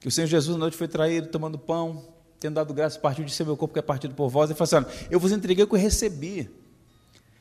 Que 0.00 0.08
o 0.08 0.10
Senhor 0.10 0.26
Jesus 0.26 0.56
na 0.56 0.60
noite 0.60 0.76
foi 0.76 0.88
traído, 0.88 1.28
tomando 1.28 1.58
pão, 1.58 2.08
tendo 2.40 2.54
dado 2.54 2.72
graça, 2.72 2.98
partiu 2.98 3.24
de 3.24 3.32
ser 3.32 3.44
meu 3.44 3.56
corpo 3.56 3.74
que 3.74 3.78
é 3.78 3.82
partido 3.82 4.14
por 4.14 4.30
vós. 4.30 4.48
Ele 4.48 4.58
falou 4.58 4.64
assim: 4.64 4.88
Olha, 4.88 5.08
eu 5.10 5.20
vos 5.20 5.30
entreguei 5.30 5.62
o 5.62 5.66
que 5.66 5.74
eu 5.74 5.78
recebi 5.78 6.50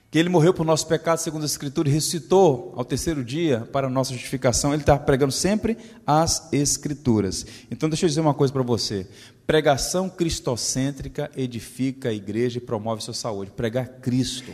que 0.10 0.20
ele 0.20 0.30
morreu 0.30 0.54
por 0.54 0.66
nosso 0.66 0.88
pecado, 0.88 1.18
segundo 1.18 1.44
a 1.44 1.46
Escritura, 1.46 1.90
e 1.90 1.92
ressuscitou 1.92 2.74
ao 2.76 2.86
terceiro 2.86 3.24
dia 3.24 3.68
para 3.72 3.88
a 3.88 3.90
nossa 3.90 4.14
justificação. 4.14 4.74
Ele 4.74 4.82
está 4.82 4.98
pregando 4.98 5.32
sempre 5.32 5.78
as 6.06 6.52
Escrituras. 6.54 7.46
Então, 7.70 7.90
deixa 7.90 8.06
eu 8.06 8.10
dizer 8.10 8.22
uma 8.22 8.34
coisa 8.34 8.54
para 8.54 8.64
você: 8.64 9.08
pregação 9.46 10.10
cristocêntrica 10.10 11.30
edifica 11.36 12.10
a 12.10 12.14
igreja 12.14 12.60
e 12.60 12.62
promove 12.62 13.04
sua 13.04 13.14
saúde. 13.14 13.52
Pregar 13.52 13.88
Cristo. 14.00 14.52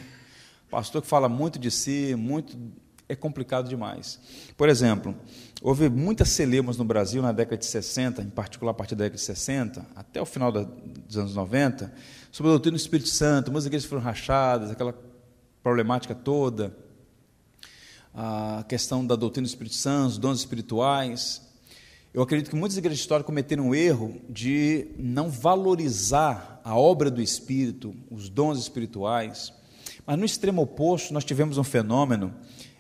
Pastor 0.70 1.02
que 1.02 1.08
fala 1.08 1.28
muito 1.28 1.60
de 1.60 1.70
si, 1.70 2.16
muito 2.18 2.58
é 3.12 3.16
complicado 3.16 3.68
demais. 3.68 4.20
Por 4.56 4.70
exemplo, 4.70 5.14
houve 5.62 5.90
muitas 5.90 6.30
celemas 6.30 6.78
no 6.78 6.86
Brasil 6.86 7.22
na 7.22 7.34
década 7.34 7.58
de 7.58 7.66
60, 7.66 8.22
em 8.22 8.30
particular 8.30 8.72
a 8.72 8.74
partir 8.74 8.96
da 8.96 9.04
década 9.04 9.18
de 9.18 9.24
60, 9.24 9.86
até 9.94 10.22
o 10.22 10.26
final 10.26 10.50
dos 10.50 11.18
anos 11.18 11.36
90, 11.36 11.94
sobre 12.32 12.50
a 12.50 12.54
doutrina 12.54 12.78
do 12.78 12.80
Espírito 12.80 13.10
Santo, 13.10 13.52
muitas 13.52 13.66
igrejas 13.66 13.88
foram 13.88 14.02
rachadas, 14.02 14.72
aquela 14.72 14.94
problemática 15.64 16.16
toda, 16.16 16.76
a 18.14 18.66
questão 18.68 19.06
da 19.06 19.16
doutrina 19.16 19.46
do 19.46 19.50
Espírito 19.50 19.76
Santo, 19.76 20.20
dons 20.20 20.40
espirituais. 20.40 21.42
Eu 22.14 22.22
acredito 22.22 22.50
que 22.50 22.56
muitas 22.56 22.78
igrejas 22.78 23.00
históricas 23.00 23.28
cometeram 23.28 23.70
um 23.70 23.76
erro 23.76 24.20
de 24.30 24.88
não 24.98 25.30
valorizar 25.30 26.60
a 26.64 26.78
obra 26.78 27.10
do 27.10 27.22
Espírito, 27.22 27.96
os 28.10 28.28
dons 28.28 28.60
espirituais. 28.60 29.54
Mas 30.06 30.18
no 30.18 30.26
extremo 30.26 30.62
oposto, 30.62 31.14
nós 31.14 31.24
tivemos 31.24 31.58
um 31.58 31.64
fenômeno 31.64 32.34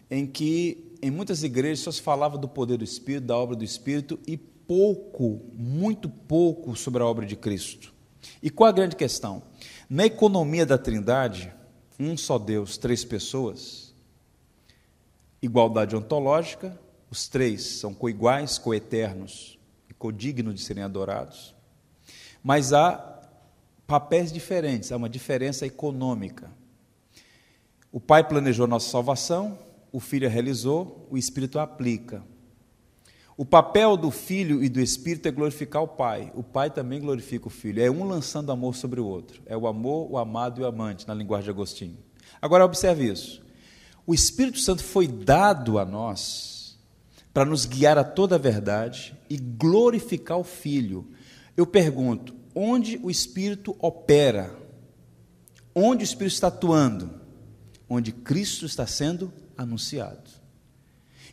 em 0.09 0.27
que 0.27 0.97
em 1.01 1.09
muitas 1.09 1.43
igrejas 1.43 1.79
só 1.79 1.91
se 1.91 2.01
falava 2.01 2.37
do 2.37 2.47
poder 2.47 2.77
do 2.77 2.83
Espírito, 2.83 3.27
da 3.27 3.37
obra 3.37 3.55
do 3.55 3.63
Espírito 3.63 4.19
e 4.27 4.35
pouco, 4.37 5.41
muito 5.53 6.09
pouco 6.09 6.75
sobre 6.75 7.01
a 7.01 7.05
obra 7.05 7.25
de 7.25 7.35
Cristo. 7.35 7.93
E 8.43 8.49
qual 8.49 8.69
a 8.69 8.73
grande 8.73 8.95
questão? 8.95 9.43
Na 9.89 10.05
economia 10.05 10.65
da 10.65 10.77
Trindade, 10.77 11.51
um 12.01 12.17
só 12.17 12.37
Deus, 12.37 12.77
três 12.77 13.05
pessoas, 13.05 13.93
igualdade 15.41 15.95
ontológica, 15.95 16.79
os 17.09 17.27
três 17.27 17.79
são 17.79 17.93
coiguais, 17.93 18.57
coeternos 18.57 19.59
e 19.89 19.93
codignos 19.93 20.55
de 20.55 20.61
serem 20.61 20.83
adorados. 20.83 21.53
Mas 22.43 22.73
há 22.73 23.19
papéis 23.85 24.31
diferentes, 24.31 24.91
há 24.91 24.97
uma 24.97 25.09
diferença 25.09 25.65
econômica. 25.65 26.49
O 27.91 27.99
Pai 27.99 28.27
planejou 28.27 28.65
nossa 28.65 28.89
salvação, 28.89 29.59
o 29.91 29.99
Filho 29.99 30.27
a 30.27 30.31
realizou, 30.31 31.07
o 31.11 31.17
Espírito 31.17 31.59
a 31.59 31.63
aplica. 31.63 32.23
O 33.41 33.45
papel 33.45 33.97
do 33.97 34.11
Filho 34.11 34.63
e 34.63 34.69
do 34.69 34.79
Espírito 34.79 35.27
é 35.27 35.31
glorificar 35.31 35.81
o 35.81 35.87
Pai. 35.87 36.31
O 36.35 36.43
Pai 36.43 36.69
também 36.69 37.01
glorifica 37.01 37.47
o 37.47 37.49
Filho. 37.49 37.81
É 37.81 37.89
um 37.89 38.03
lançando 38.03 38.51
amor 38.51 38.75
sobre 38.75 38.99
o 38.99 39.05
outro. 39.07 39.41
É 39.47 39.57
o 39.57 39.65
amor, 39.65 40.11
o 40.11 40.19
amado 40.19 40.61
e 40.61 40.63
o 40.63 40.67
amante, 40.67 41.07
na 41.07 41.13
linguagem 41.15 41.45
de 41.45 41.49
Agostinho. 41.49 41.97
Agora 42.39 42.63
observe 42.63 43.11
isso. 43.11 43.41
O 44.05 44.13
Espírito 44.13 44.59
Santo 44.59 44.83
foi 44.83 45.07
dado 45.07 45.79
a 45.79 45.85
nós 45.85 46.77
para 47.33 47.43
nos 47.43 47.65
guiar 47.65 47.97
a 47.97 48.03
toda 48.03 48.35
a 48.35 48.37
verdade 48.37 49.17
e 49.27 49.37
glorificar 49.37 50.37
o 50.37 50.43
Filho. 50.43 51.09
Eu 51.57 51.65
pergunto, 51.65 52.35
onde 52.53 52.99
o 53.01 53.09
Espírito 53.09 53.75
opera? 53.79 54.55
Onde 55.73 56.03
o 56.03 56.05
Espírito 56.05 56.33
está 56.35 56.49
atuando? 56.49 57.09
Onde 57.89 58.11
Cristo 58.11 58.67
está 58.67 58.85
sendo 58.85 59.33
anunciado. 59.57 60.40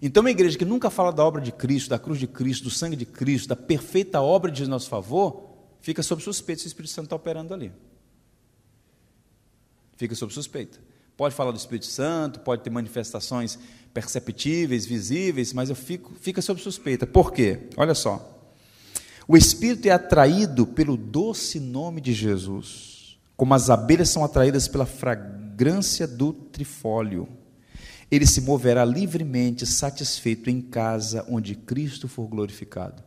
Então, 0.00 0.20
uma 0.22 0.30
igreja 0.30 0.56
que 0.56 0.64
nunca 0.64 0.90
fala 0.90 1.12
da 1.12 1.24
obra 1.24 1.40
de 1.40 1.50
Cristo, 1.50 1.90
da 1.90 1.98
cruz 1.98 2.18
de 2.18 2.26
Cristo, 2.26 2.64
do 2.64 2.70
sangue 2.70 2.96
de 2.96 3.04
Cristo, 3.04 3.48
da 3.48 3.56
perfeita 3.56 4.20
obra 4.20 4.50
de 4.50 4.66
nosso 4.66 4.88
favor, 4.88 5.48
fica 5.80 6.02
sob 6.02 6.22
suspeita 6.22 6.60
se 6.60 6.66
o 6.66 6.68
Espírito 6.68 6.92
Santo 6.92 7.06
está 7.06 7.16
operando 7.16 7.52
ali. 7.52 7.72
Fica 9.96 10.14
sob 10.14 10.32
suspeita. 10.32 10.78
Pode 11.16 11.34
falar 11.34 11.50
do 11.50 11.58
Espírito 11.58 11.86
Santo, 11.86 12.38
pode 12.40 12.62
ter 12.62 12.70
manifestações 12.70 13.58
perceptíveis, 13.92 14.86
visíveis, 14.86 15.52
mas 15.52 15.68
eu 15.68 15.74
fico, 15.74 16.12
fica 16.20 16.40
sob 16.40 16.60
suspeita. 16.60 17.04
Por 17.04 17.32
quê? 17.32 17.68
Olha 17.76 17.94
só. 17.94 18.36
O 19.26 19.36
Espírito 19.36 19.86
é 19.86 19.90
atraído 19.90 20.64
pelo 20.64 20.96
doce 20.96 21.58
nome 21.58 22.00
de 22.00 22.12
Jesus, 22.12 23.18
como 23.36 23.52
as 23.52 23.68
abelhas 23.68 24.10
são 24.10 24.24
atraídas 24.24 24.68
pela 24.68 24.86
fragrância 24.86 26.06
do 26.06 26.32
trifólio 26.32 27.28
ele 28.10 28.26
se 28.26 28.40
moverá 28.40 28.84
livremente, 28.84 29.66
satisfeito 29.66 30.48
em 30.48 30.60
casa 30.60 31.24
onde 31.28 31.54
Cristo 31.54 32.08
for 32.08 32.26
glorificado. 32.26 33.02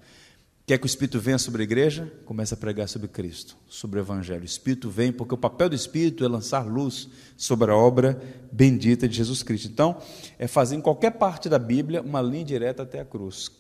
Quer 0.66 0.78
que 0.78 0.86
o 0.86 0.88
Espírito 0.88 1.20
venha 1.20 1.38
sobre 1.38 1.64
a 1.64 1.66
igreja? 1.66 2.10
Começa 2.24 2.56
a 2.56 2.58
pregar 2.58 2.88
sobre 2.88 3.08
Cristo, 3.08 3.58
sobre 3.68 4.00
o 4.00 4.04
Evangelho. 4.04 4.44
O 4.44 4.46
Espírito 4.46 4.90
vem 4.90 5.12
porque 5.12 5.34
o 5.34 5.38
papel 5.38 5.68
do 5.68 5.76
Espírito 5.76 6.24
é 6.24 6.28
lançar 6.28 6.66
luz 6.66 7.10
sobre 7.36 7.72
a 7.72 7.76
obra 7.76 8.22
bendita 8.52 9.08
de 9.08 9.18
Jesus 9.18 9.44
Cristo. 9.44 9.68
Então, 9.68 9.98
é 10.38 10.48
fazer 10.48 10.76
em 10.76 10.82
qualquer 10.82 11.12
parte 11.12 11.50
da 11.50 11.60
Bíblia 11.60 12.02
uma 12.02 12.22
linha 12.22 12.46
direta 12.46 12.84
até 12.84 13.02
a 13.02 13.06
cruz. 13.06 13.52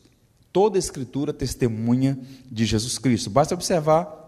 Toda 0.53 0.77
a 0.77 0.79
Escritura 0.79 1.33
testemunha 1.33 2.17
de 2.49 2.65
Jesus 2.65 2.97
Cristo. 2.97 3.29
Basta 3.29 3.55
observar 3.55 4.19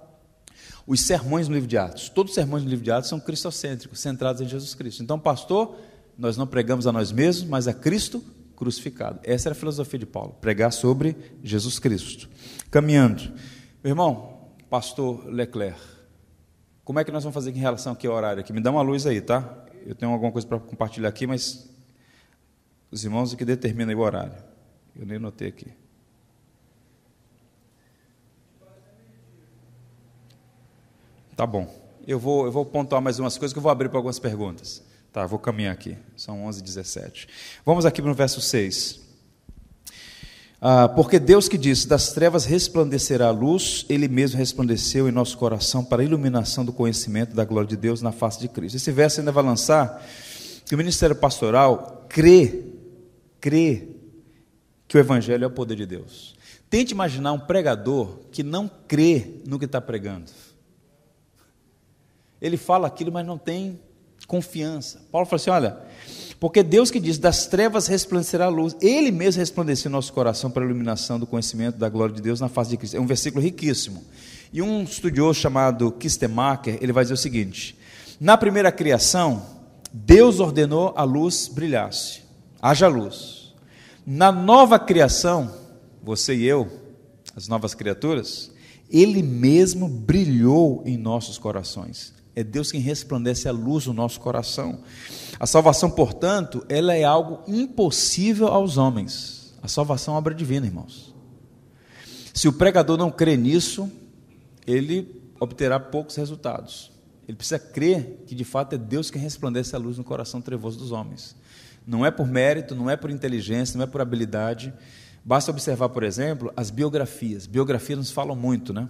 os 0.86 1.00
sermões 1.02 1.48
no 1.48 1.54
livro 1.54 1.70
de 1.70 1.78
Atos. 1.78 2.10
Todos 2.10 2.32
os 2.32 2.36
sermões 2.36 2.64
no 2.64 2.70
livro 2.70 2.84
de 2.84 2.92
Atos 2.92 3.08
são 3.08 3.20
cristocêntricos, 3.20 4.00
centrados 4.00 4.42
em 4.42 4.48
Jesus 4.48 4.74
Cristo. 4.74 5.02
Então, 5.02 5.18
pastor 5.18 5.78
nós 6.18 6.38
não 6.38 6.48
pregamos 6.48 6.88
a 6.88 6.92
nós 6.92 7.12
mesmos, 7.12 7.50
mas 7.50 7.68
a 7.68 7.74
Cristo 7.74 8.24
crucificado. 8.56 9.20
Essa 9.24 9.50
era 9.50 9.56
a 9.56 9.60
filosofia 9.60 10.00
de 10.00 10.06
Paulo, 10.06 10.36
pregar 10.40 10.72
sobre 10.72 11.16
Jesus 11.44 11.80
Cristo. 11.80 12.30
Caminhando. 12.72 13.22
Meu 13.84 13.92
irmão, 13.92 14.52
pastor 14.70 15.26
Leclerc, 15.28 15.80
como 16.84 17.00
é 17.00 17.04
que 17.04 17.12
nós 17.12 17.24
vamos 17.24 17.34
fazer 17.34 17.52
em 17.52 17.60
relação 17.60 17.94
aqui 17.94 18.08
ao 18.08 18.14
horário 18.14 18.42
aqui? 18.42 18.54
Me 18.54 18.62
dá 18.62 18.72
uma 18.72 18.82
luz 18.82 19.06
aí, 19.06 19.22
tá? 19.22 19.66
Eu 19.86 19.96
tenho 19.96 20.12
alguma 20.12 20.32
coisa 20.32 20.48
para 20.48 20.60
compartilhar 20.60 21.10
aqui, 21.10 21.28
mas 21.28 21.70
os 22.92 23.04
irmãos 23.04 23.34
é 23.34 23.36
que 23.36 23.46
determinam 23.46 23.98
o 23.98 24.02
horário. 24.02 24.36
Eu 24.96 25.06
nem 25.06 25.18
notei 25.20 25.48
aqui. 25.48 25.68
Tá 31.36 31.46
bom. 31.48 31.68
Eu 32.06 32.20
vou, 32.20 32.46
eu 32.46 32.52
vou 32.52 32.66
pontuar 32.66 33.02
mais 33.02 33.18
umas 33.18 33.38
coisas 33.38 33.54
que 33.54 33.58
eu 33.58 33.64
vou 33.64 33.72
abrir 33.72 33.90
para 33.90 33.98
algumas 33.98 34.20
perguntas. 34.20 34.84
Tá, 35.14 35.28
vou 35.28 35.38
caminhar 35.38 35.72
aqui. 35.72 35.96
São 36.18 36.44
11 36.46 36.64
17 36.64 37.28
Vamos 37.64 37.86
aqui 37.86 38.02
no 38.02 38.16
verso 38.16 38.42
6. 38.42 39.00
Ah, 40.60 40.90
porque 40.90 41.20
Deus 41.20 41.48
que 41.48 41.56
disse: 41.56 41.88
Das 41.88 42.14
trevas 42.14 42.46
resplandecerá 42.46 43.28
a 43.28 43.32
luz, 43.32 43.86
Ele 43.88 44.08
mesmo 44.08 44.40
resplandeceu 44.40 45.08
em 45.08 45.12
nosso 45.12 45.38
coração 45.38 45.86
para 45.86 46.02
a 46.02 46.06
iluminação 46.06 46.66
do 46.66 46.74
conhecimento 46.74 47.36
da 47.36 47.46
glória 47.46 47.70
de 47.70 47.78
Deus 47.78 48.02
na 48.02 48.12
face 48.12 48.40
de 48.40 48.48
Cristo. 48.48 48.78
Esse 48.78 48.92
verso 48.92 49.20
ainda 49.20 49.32
vai 49.32 49.44
lançar 49.44 50.04
que 50.66 50.74
o 50.74 50.78
ministério 50.80 51.16
pastoral 51.16 52.08
crê, 52.10 52.64
crê 53.40 53.90
que 54.88 54.98
o 54.98 55.00
Evangelho 55.00 55.44
é 55.44 55.48
o 55.48 55.52
poder 55.52 55.76
de 55.76 55.86
Deus. 55.86 56.36
Tente 56.72 56.92
imaginar 56.92 57.34
um 57.34 57.40
pregador 57.40 58.18
que 58.32 58.42
não 58.42 58.68
crê 58.88 59.42
no 59.46 59.60
que 59.60 59.66
está 59.66 59.80
pregando. 59.80 60.32
Ele 62.42 62.58
fala 62.58 62.88
aquilo, 62.88 63.12
mas 63.12 63.28
não 63.28 63.38
tem 63.38 63.80
confiança. 64.28 65.02
Paulo 65.12 65.26
fala 65.26 65.42
assim: 65.42 65.50
olha, 65.50 65.78
porque 66.40 66.62
Deus 66.62 66.92
que 66.92 67.00
diz, 67.00 67.18
das 67.18 67.48
trevas 67.48 67.88
resplandecerá 67.88 68.46
a 68.46 68.50
luz, 68.50 68.76
Ele 68.82 69.12
mesmo 69.12 69.40
resplandeceu 69.40 69.90
nosso 69.90 70.12
coração 70.12 70.52
para 70.52 70.64
a 70.64 70.66
iluminação 70.66 71.20
do 71.20 71.26
conhecimento 71.26 71.78
da 71.78 71.88
glória 71.88 72.14
de 72.14 72.22
Deus 72.22 72.40
na 72.40 72.50
face 72.50 72.72
de 72.72 72.78
Cristo. 72.78 72.98
É 72.98 73.00
um 73.00 73.06
versículo 73.06 73.44
riquíssimo. 73.44 74.04
E 74.52 74.62
um 74.62 74.84
estudioso 74.84 75.40
chamado 75.40 75.92
Kistemacher, 75.92 76.78
ele 76.82 76.92
vai 76.92 77.04
dizer 77.04 77.14
o 77.14 77.18
seguinte: 77.18 77.78
na 78.20 78.38
primeira 78.38 78.72
criação, 78.72 79.42
Deus 79.92 80.40
ordenou 80.40 80.94
a 80.96 81.04
luz 81.04 81.48
brilhasse, 81.48 82.22
haja 82.62 82.88
luz. 82.88 83.54
Na 84.06 84.32
nova 84.32 84.78
criação, 84.78 85.50
você 86.04 86.36
e 86.36 86.46
eu, 86.46 86.70
as 87.36 87.48
novas 87.48 87.74
criaturas, 87.74 88.52
Ele 88.90 89.24
mesmo 89.24 89.88
brilhou 89.88 90.84
em 90.86 90.98
nossos 90.98 91.38
corações. 91.38 92.14
É 92.36 92.44
Deus 92.44 92.72
quem 92.72 92.82
resplandece 92.82 93.48
a 93.48 93.52
luz 93.52 93.86
no 93.86 93.94
nosso 93.94 94.20
coração. 94.20 94.80
A 95.40 95.46
salvação, 95.46 95.90
portanto, 95.92 96.66
ela 96.68 96.96
é 96.96 97.04
algo 97.04 97.42
impossível 97.48 98.48
aos 98.48 98.78
homens. 98.78 99.54
A 99.62 99.68
salvação 99.68 100.16
é 100.16 100.18
obra 100.18 100.34
divina, 100.34 100.66
irmãos. 100.66 101.14
Se 102.34 102.48
o 102.48 102.54
pregador 102.54 102.98
não 102.98 103.12
crê 103.12 103.38
nisso, 103.38 103.90
ele 104.66 105.22
obterá 105.40 105.80
poucos 105.80 106.16
resultados. 106.16 106.92
Ele 107.28 107.38
precisa 107.38 107.60
crer 107.60 108.24
que 108.26 108.36
de 108.36 108.44
fato 108.44 108.74
é 108.74 108.78
Deus 108.78 109.12
quem 109.12 109.22
resplandece 109.22 109.76
a 109.76 109.80
luz 109.80 109.98
no 109.98 110.04
coração 110.04 110.42
trevoso 110.42 110.80
dos 110.80 110.92
homens. 110.92 111.36
Não 111.86 112.06
é 112.06 112.12
por 112.12 112.28
mérito, 112.28 112.76
não 112.76 112.90
é 112.90 112.96
por 112.96 113.10
inteligência, 113.10 113.78
não 113.78 113.84
é 113.84 113.88
por 113.88 114.02
habilidade. 114.02 114.74
Basta 115.26 115.52
observar, 115.52 115.90
por 115.90 116.04
exemplo, 116.04 116.52
as 116.56 116.70
biografias. 116.70 117.46
Biografias 117.46 117.98
nos 117.98 118.12
falam 118.12 118.36
muito, 118.36 118.74
né? 118.74 118.90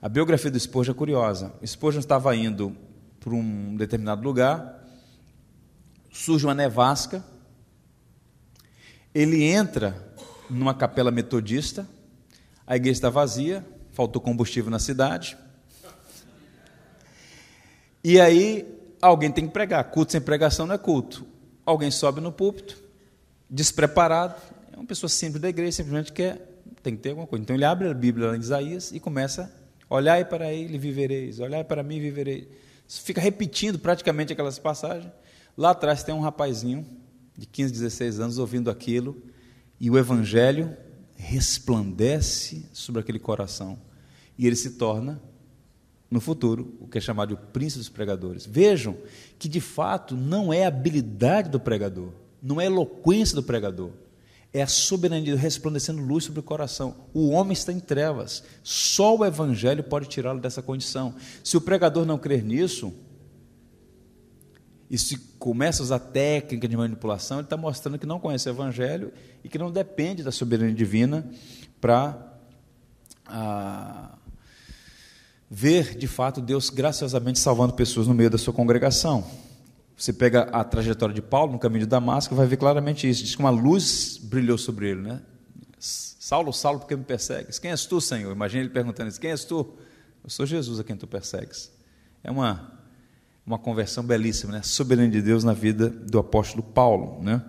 A 0.00 0.08
biografia 0.08 0.50
do 0.50 0.58
Spurgeon 0.58 0.94
é 0.94 0.96
curiosa. 0.96 1.52
O 1.60 1.66
Spurgeon 1.66 2.00
estava 2.00 2.34
indo 2.36 2.76
para 3.18 3.34
um 3.34 3.76
determinado 3.76 4.22
lugar, 4.22 4.84
surge 6.12 6.44
uma 6.44 6.54
nevasca, 6.54 7.24
ele 9.14 9.44
entra 9.44 10.12
numa 10.50 10.74
capela 10.74 11.10
metodista, 11.10 11.86
a 12.66 12.76
igreja 12.76 12.98
está 12.98 13.10
vazia, 13.10 13.64
faltou 13.92 14.20
combustível 14.20 14.70
na 14.70 14.78
cidade, 14.78 15.36
e 18.02 18.20
aí 18.20 18.66
alguém 19.00 19.30
tem 19.30 19.46
que 19.46 19.52
pregar. 19.52 19.84
Culto 19.84 20.12
sem 20.12 20.20
pregação 20.20 20.66
não 20.66 20.74
é 20.74 20.78
culto. 20.78 21.24
Alguém 21.64 21.90
sobe 21.90 22.20
no 22.20 22.32
púlpito, 22.32 22.76
despreparado, 23.48 24.34
uma 24.82 24.88
pessoa 24.88 25.08
simples 25.08 25.40
da 25.40 25.48
igreja, 25.48 25.72
simplesmente 25.72 26.12
quer, 26.12 26.60
tem 26.82 26.96
que 26.96 27.02
ter 27.02 27.10
alguma 27.10 27.26
coisa. 27.26 27.42
Então 27.42 27.56
ele 27.56 27.64
abre 27.64 27.88
a 27.88 27.94
Bíblia 27.94 28.36
em 28.36 28.40
Isaías 28.40 28.92
e 28.92 29.00
começa 29.00 29.52
Olhai 29.92 30.24
para 30.24 30.50
ele 30.50 30.78
vivereis, 30.78 31.38
olhai 31.38 31.62
para 31.62 31.82
mim 31.82 32.00
vivereis. 32.00 32.48
Fica 32.88 33.20
repetindo 33.20 33.78
praticamente 33.78 34.32
aquelas 34.32 34.58
passagens. 34.58 35.12
Lá 35.54 35.72
atrás 35.72 36.02
tem 36.02 36.14
um 36.14 36.20
rapazinho 36.20 36.86
de 37.36 37.44
15, 37.44 37.74
16 37.74 38.18
anos 38.18 38.38
ouvindo 38.38 38.70
aquilo 38.70 39.22
e 39.78 39.90
o 39.90 39.98
evangelho 39.98 40.74
resplandece 41.14 42.64
sobre 42.72 43.02
aquele 43.02 43.18
coração 43.18 43.78
e 44.38 44.46
ele 44.46 44.56
se 44.56 44.70
torna 44.70 45.20
no 46.10 46.22
futuro 46.22 46.74
o 46.80 46.88
que 46.88 46.96
é 46.96 47.00
chamado 47.00 47.36
de 47.36 47.42
príncipe 47.52 47.80
dos 47.80 47.90
pregadores. 47.90 48.46
Vejam 48.46 48.96
que 49.38 49.46
de 49.46 49.60
fato 49.60 50.16
não 50.16 50.50
é 50.50 50.64
habilidade 50.64 51.50
do 51.50 51.60
pregador, 51.60 52.14
não 52.42 52.58
é 52.58 52.64
eloquência 52.64 53.34
do 53.34 53.42
pregador, 53.42 53.90
é 54.52 54.62
a 54.62 54.66
soberania 54.66 55.34
resplandecendo 55.36 56.02
luz 56.02 56.24
sobre 56.24 56.40
o 56.40 56.42
coração. 56.42 57.06
O 57.14 57.30
homem 57.30 57.54
está 57.54 57.72
em 57.72 57.80
trevas. 57.80 58.44
Só 58.62 59.16
o 59.16 59.24
Evangelho 59.24 59.82
pode 59.82 60.08
tirá-lo 60.08 60.40
dessa 60.40 60.60
condição. 60.60 61.14
Se 61.42 61.56
o 61.56 61.60
pregador 61.60 62.04
não 62.04 62.18
crer 62.18 62.44
nisso, 62.44 62.92
e 64.92 64.98
se 64.98 65.16
começa 65.38 65.82
a 65.82 65.84
usar 65.84 65.98
técnica 65.98 66.68
de 66.68 66.76
manipulação, 66.76 67.38
ele 67.38 67.46
está 67.46 67.56
mostrando 67.56 67.98
que 67.98 68.04
não 68.04 68.20
conhece 68.20 68.46
o 68.46 68.52
Evangelho 68.52 69.10
e 69.42 69.48
que 69.48 69.56
não 69.56 69.72
depende 69.72 70.22
da 70.22 70.30
soberania 70.30 70.74
divina 70.74 71.26
para 71.80 72.36
ah, 73.24 74.18
ver 75.50 75.96
de 75.96 76.06
fato 76.06 76.42
Deus 76.42 76.68
graciosamente 76.68 77.38
salvando 77.38 77.72
pessoas 77.72 78.06
no 78.06 78.12
meio 78.12 78.28
da 78.28 78.36
sua 78.36 78.52
congregação. 78.52 79.24
Você 80.02 80.12
pega 80.12 80.48
a 80.50 80.64
trajetória 80.64 81.14
de 81.14 81.22
Paulo 81.22 81.52
no 81.52 81.60
caminho 81.60 81.84
de 81.84 81.86
Damasco, 81.86 82.34
vai 82.34 82.44
ver 82.44 82.56
claramente 82.56 83.08
isso. 83.08 83.22
Diz 83.22 83.36
que 83.36 83.40
uma 83.40 83.50
luz 83.50 84.18
brilhou 84.20 84.58
sobre 84.58 84.90
ele, 84.90 85.00
né? 85.00 85.22
Saulo, 85.78 86.52
Saulo, 86.52 86.80
por 86.80 86.88
que 86.88 86.96
me 86.96 87.04
persegues? 87.04 87.60
Quem 87.60 87.70
és 87.70 87.86
tu, 87.86 88.00
Senhor? 88.00 88.32
Imagina 88.32 88.64
ele 88.64 88.70
perguntando 88.70 89.10
isso: 89.10 89.20
Quem 89.20 89.30
és 89.30 89.44
tu? 89.44 89.74
Eu 90.24 90.28
sou 90.28 90.44
Jesus 90.44 90.80
a 90.80 90.82
quem 90.82 90.96
tu 90.96 91.06
persegues. 91.06 91.70
É 92.24 92.32
uma, 92.32 92.80
uma 93.46 93.60
conversão 93.60 94.02
belíssima, 94.02 94.50
né? 94.50 94.62
Soberania 94.64 95.08
de 95.08 95.22
Deus 95.22 95.44
na 95.44 95.52
vida 95.52 95.88
do 95.88 96.18
apóstolo 96.18 96.64
Paulo, 96.64 97.22
né? 97.22 97.40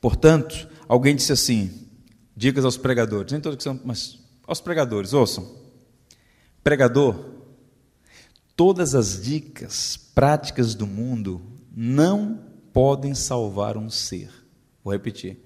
Portanto, 0.00 0.68
alguém 0.88 1.14
disse 1.14 1.32
assim: 1.32 1.86
dicas 2.36 2.64
aos 2.64 2.76
pregadores, 2.76 3.30
nem 3.30 3.40
todos 3.40 3.58
que 3.58 3.62
são, 3.62 3.80
mas 3.84 4.18
aos 4.48 4.60
pregadores, 4.60 5.12
ouçam. 5.12 5.48
Pregador, 6.64 7.36
Todas 8.56 8.94
as 8.94 9.22
dicas 9.22 10.05
práticas 10.16 10.74
do 10.74 10.86
mundo 10.86 11.42
não 11.76 12.40
podem 12.72 13.14
salvar 13.14 13.76
um 13.76 13.90
ser. 13.90 14.30
Vou 14.82 14.90
repetir. 14.90 15.44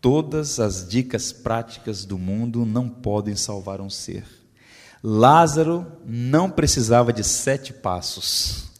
Todas 0.00 0.60
as 0.60 0.88
dicas 0.88 1.32
práticas 1.32 2.04
do 2.04 2.16
mundo 2.16 2.64
não 2.64 2.88
podem 2.88 3.34
salvar 3.34 3.80
um 3.80 3.90
ser. 3.90 4.24
Lázaro 5.02 5.84
não 6.06 6.48
precisava 6.48 7.12
de 7.12 7.24
sete 7.24 7.72
passos, 7.72 8.70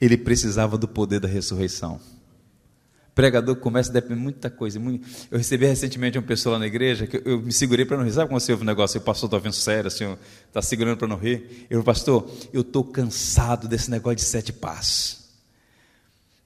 ele 0.00 0.16
precisava 0.16 0.78
do 0.78 0.86
poder 0.86 1.18
da 1.18 1.28
ressurreição 1.28 2.00
pregador 3.14 3.56
começa 3.56 3.90
a 3.90 3.92
depender 3.92 4.16
de 4.16 4.20
muita 4.20 4.50
coisa. 4.50 4.80
Muito... 4.80 5.06
Eu 5.30 5.38
recebi 5.38 5.66
recentemente 5.66 6.18
uma 6.18 6.26
pessoa 6.26 6.54
lá 6.54 6.58
na 6.58 6.66
igreja 6.66 7.06
que 7.06 7.22
eu 7.24 7.40
me 7.40 7.52
segurei 7.52 7.84
para 7.84 7.96
não 7.96 8.04
rir. 8.04 8.12
Sabe 8.12 8.28
quando 8.28 8.40
você 8.40 8.52
ouve 8.52 8.64
um 8.64 8.66
negócio 8.66 9.00
o 9.00 9.02
pastor 9.02 9.28
está 9.28 9.38
vendo 9.38 9.52
sério, 9.52 9.86
assim, 9.86 10.16
está 10.48 10.60
segurando 10.60 10.98
para 10.98 11.06
não 11.06 11.16
rir? 11.16 11.66
Eu 11.70 11.84
pastor, 11.84 12.28
eu 12.52 12.62
estou 12.62 12.82
cansado 12.82 13.68
desse 13.68 13.90
negócio 13.90 14.16
de 14.16 14.22
sete 14.22 14.52
passos. 14.52 15.24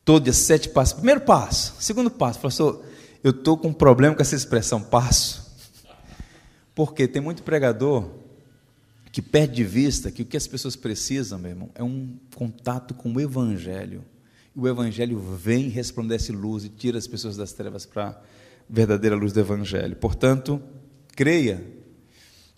Todo 0.05 0.33
sete 0.33 0.69
passos. 0.69 0.95
Primeiro 0.95 1.23
passo, 1.23 1.75
segundo 1.81 2.11
passo. 2.11 2.39
Pastor, 2.41 2.85
eu 3.25 3.31
estou 3.31 3.57
com 3.57 3.69
um 3.69 3.73
problema 3.73 4.15
com 4.15 4.23
essa 4.23 4.37
expressão 4.37 4.83
passo. 4.83 5.49
Porque 6.75 7.09
tem 7.09 7.21
muito 7.21 7.43
pregador 7.43 8.09
que 9.11 9.23
perde 9.23 9.57
de 9.57 9.65
vista 9.65 10.11
que 10.11 10.23
o 10.23 10.25
que 10.25 10.37
as 10.37 10.47
pessoas 10.47 10.77
precisam, 10.77 11.39
meu 11.39 11.51
irmão, 11.51 11.71
é 11.75 11.83
um 11.83 12.17
contato 12.35 12.95
com 12.95 13.13
o 13.13 13.21
Evangelho 13.21 14.05
o 14.59 14.67
Evangelho 14.67 15.21
vem, 15.21 15.69
resplandece 15.69 16.33
luz 16.33 16.65
e 16.65 16.69
tira 16.69 16.99
as 16.99 17.07
pessoas 17.07 17.37
das 17.37 17.53
trevas 17.53 17.87
para 17.87 18.09
a 18.09 18.17
verdadeira 18.69 19.15
luz 19.15 19.33
do 19.33 19.39
Evangelho. 19.39 19.95
Portanto, 19.95 20.61
creia 21.15 21.65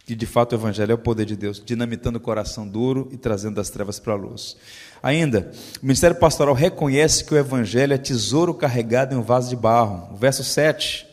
que 0.06 0.14
de 0.14 0.24
fato 0.24 0.52
o 0.52 0.54
Evangelho 0.56 0.92
é 0.92 0.94
o 0.94 0.98
poder 0.98 1.26
de 1.26 1.36
Deus, 1.36 1.62
dinamitando 1.64 2.16
o 2.16 2.20
coração 2.20 2.66
duro 2.66 3.06
e 3.12 3.18
trazendo 3.18 3.56
das 3.56 3.68
trevas 3.68 4.00
para 4.00 4.14
a 4.14 4.16
luz. 4.16 4.56
Ainda, 5.02 5.52
o 5.82 5.84
Ministério 5.86 6.16
Pastoral 6.16 6.54
reconhece 6.54 7.22
que 7.22 7.34
o 7.34 7.36
Evangelho 7.36 7.92
é 7.92 7.98
tesouro 7.98 8.54
carregado 8.54 9.14
em 9.14 9.18
um 9.18 9.22
vaso 9.22 9.50
de 9.50 9.56
barro. 9.56 10.14
O 10.14 10.16
verso 10.16 10.42
7. 10.42 11.06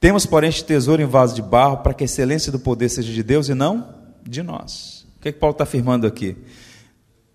Temos, 0.00 0.24
porém, 0.24 0.48
este 0.48 0.64
tesouro 0.64 1.02
em 1.02 1.06
vaso 1.06 1.34
de 1.34 1.42
barro 1.42 1.76
para 1.78 1.92
que 1.92 2.02
a 2.02 2.06
excelência 2.06 2.50
do 2.50 2.58
poder 2.58 2.88
seja 2.88 3.12
de 3.12 3.22
Deus 3.22 3.50
e 3.50 3.54
não 3.54 3.94
de 4.22 4.42
nós. 4.42 5.06
O 5.18 5.20
que, 5.20 5.28
é 5.28 5.32
que 5.32 5.38
Paulo 5.38 5.52
está 5.52 5.64
afirmando 5.64 6.06
aqui? 6.06 6.34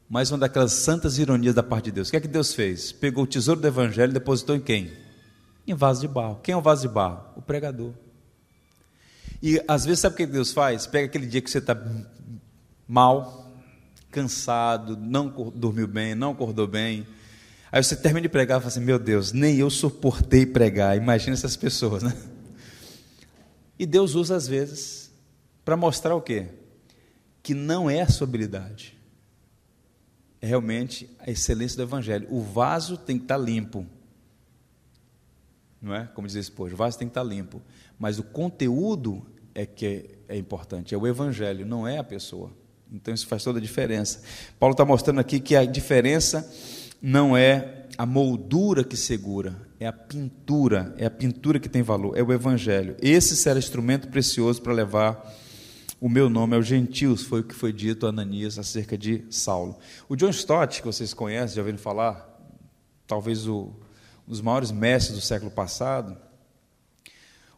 Mais 0.07 0.31
uma 0.31 0.37
daquelas 0.37 0.71
santas 0.71 1.17
ironias 1.17 1.55
da 1.55 1.63
parte 1.63 1.85
de 1.85 1.93
Deus. 1.93 2.07
O 2.07 2.11
que 2.11 2.17
é 2.17 2.21
que 2.21 2.27
Deus 2.27 2.53
fez? 2.53 2.91
Pegou 2.91 3.23
o 3.23 3.27
tesouro 3.27 3.59
do 3.59 3.67
Evangelho 3.67 4.11
e 4.11 4.13
depositou 4.13 4.55
em 4.55 4.61
quem? 4.61 4.93
Em 5.67 5.73
vaso 5.73 6.01
de 6.01 6.07
barro. 6.07 6.39
Quem 6.43 6.53
é 6.53 6.57
o 6.57 6.61
vaso 6.61 6.87
de 6.87 6.93
barro? 6.93 7.25
O 7.35 7.41
pregador. 7.41 7.91
E 9.41 9.61
às 9.67 9.85
vezes, 9.85 9.99
sabe 9.99 10.13
o 10.13 10.17
que 10.17 10.25
Deus 10.25 10.53
faz? 10.53 10.85
Pega 10.85 11.07
aquele 11.07 11.25
dia 11.25 11.41
que 11.41 11.49
você 11.49 11.57
está 11.57 11.75
mal, 12.87 13.51
cansado, 14.11 14.95
não 14.95 15.27
dormiu 15.55 15.87
bem, 15.87 16.13
não 16.13 16.31
acordou 16.31 16.67
bem. 16.67 17.05
Aí 17.71 17.83
você 17.83 17.95
termina 17.95 18.21
de 18.21 18.29
pregar 18.29 18.59
e 18.59 18.61
fala 18.61 18.71
assim: 18.71 18.79
Meu 18.79 18.99
Deus, 18.99 19.31
nem 19.31 19.57
eu 19.57 19.69
suportei 19.69 20.45
pregar. 20.45 20.95
Imagina 20.95 21.33
essas 21.33 21.57
pessoas, 21.57 22.03
né? 22.03 22.15
E 23.77 23.85
Deus 23.85 24.15
usa 24.15 24.35
às 24.35 24.47
vezes 24.47 25.11
para 25.65 25.75
mostrar 25.75 26.15
o 26.15 26.21
quê? 26.21 26.47
Que 27.43 27.53
não 27.53 27.89
é 27.89 28.01
a 28.01 28.07
sua 28.07 28.25
habilidade. 28.25 28.94
Realmente 30.45 31.09
a 31.19 31.31
excelência 31.31 31.75
do 31.75 31.83
Evangelho. 31.83 32.27
O 32.29 32.41
vaso 32.41 32.97
tem 32.97 33.17
que 33.17 33.23
estar 33.23 33.37
limpo. 33.37 33.85
Não 35.81 35.93
é? 35.93 36.07
Como 36.13 36.27
diz 36.27 36.35
esse 36.35 36.51
povo, 36.51 36.73
o 36.73 36.77
vaso 36.77 36.97
tem 36.97 37.07
que 37.07 37.11
estar 37.11 37.23
limpo. 37.23 37.61
Mas 37.97 38.19
o 38.19 38.23
conteúdo 38.23 39.25
é 39.53 39.65
que 39.65 40.09
é 40.27 40.37
importante, 40.37 40.93
é 40.93 40.97
o 40.97 41.07
Evangelho, 41.07 41.65
não 41.65 41.87
é 41.87 41.97
a 41.97 42.03
pessoa. 42.03 42.51
Então 42.91 43.13
isso 43.13 43.27
faz 43.27 43.43
toda 43.43 43.59
a 43.59 43.61
diferença. 43.61 44.21
Paulo 44.59 44.73
está 44.73 44.85
mostrando 44.85 45.19
aqui 45.19 45.39
que 45.39 45.55
a 45.55 45.65
diferença 45.65 46.49
não 47.01 47.35
é 47.35 47.87
a 47.97 48.05
moldura 48.05 48.83
que 48.83 48.97
segura, 48.97 49.55
é 49.79 49.87
a 49.87 49.93
pintura, 49.93 50.93
é 50.97 51.05
a 51.05 51.11
pintura 51.11 51.59
que 51.59 51.69
tem 51.69 51.81
valor, 51.81 52.17
é 52.17 52.21
o 52.21 52.31
Evangelho. 52.31 52.95
Esse 53.01 53.35
será 53.35 53.57
instrumento 53.57 54.09
precioso 54.09 54.61
para 54.61 54.73
levar 54.73 55.33
o 55.99 56.09
meu 56.09 56.29
nome 56.29 56.55
aos 56.55 56.67
gentios, 56.67 57.23
foi 57.23 57.39
o 57.39 57.43
que 57.43 57.55
foi 57.55 57.71
dito 57.71 58.05
a 58.05 58.09
Ananias 58.09 58.59
acerca 58.59 58.97
de 58.97 59.23
Saulo. 59.29 59.77
O 60.09 60.15
John 60.15 60.29
Stott, 60.29 60.81
que 60.81 60.87
vocês 60.87 61.13
conhecem, 61.13 61.55
já 61.55 61.61
ouviram 61.61 61.77
falar, 61.77 62.27
talvez 63.07 63.47
o, 63.47 63.73
um 64.27 64.29
dos 64.29 64.41
maiores 64.41 64.71
mestres 64.71 65.17
do 65.17 65.21
século 65.21 65.49
passado, 65.49 66.17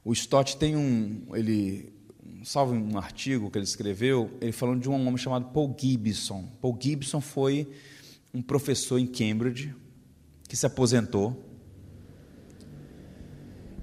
o 0.03 0.13
Stott 0.13 0.57
tem 0.57 0.75
um, 0.75 1.35
ele, 1.35 1.91
salvo 2.43 2.73
um 2.73 2.97
artigo 2.97 3.49
que 3.49 3.57
ele 3.57 3.65
escreveu, 3.65 4.31
ele 4.39 4.51
falando 4.51 4.81
de 4.81 4.89
um 4.89 4.93
homem 4.93 5.17
chamado 5.17 5.45
Paul 5.51 5.75
Gibson. 5.77 6.47
Paul 6.61 6.77
Gibson 6.79 7.19
foi 7.19 7.67
um 8.33 8.41
professor 8.41 8.99
em 8.99 9.07
Cambridge 9.07 9.73
que 10.47 10.55
se 10.55 10.65
aposentou 10.65 11.46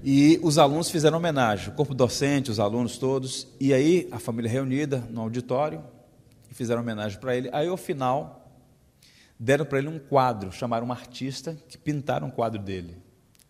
e 0.07 0.39
os 0.43 0.59
alunos 0.59 0.91
fizeram 0.91 1.17
homenagem, 1.17 1.69
o 1.69 1.71
corpo 1.71 1.95
docente, 1.95 2.51
os 2.51 2.59
alunos 2.59 2.99
todos, 2.99 3.47
e 3.59 3.73
aí 3.73 4.07
a 4.11 4.19
família 4.19 4.51
reunida 4.51 4.99
no 5.09 5.19
auditório, 5.19 5.83
e 6.47 6.53
fizeram 6.53 6.83
homenagem 6.83 7.19
para 7.19 7.35
ele. 7.35 7.49
Aí, 7.51 7.67
ao 7.67 7.75
final, 7.75 8.55
deram 9.39 9.65
para 9.65 9.79
ele 9.79 9.87
um 9.87 9.97
quadro, 9.97 10.51
chamaram 10.51 10.85
um 10.85 10.91
artista 10.91 11.57
que 11.67 11.75
pintaram 11.75 12.27
um 12.27 12.29
quadro 12.29 12.61
dele. 12.61 12.95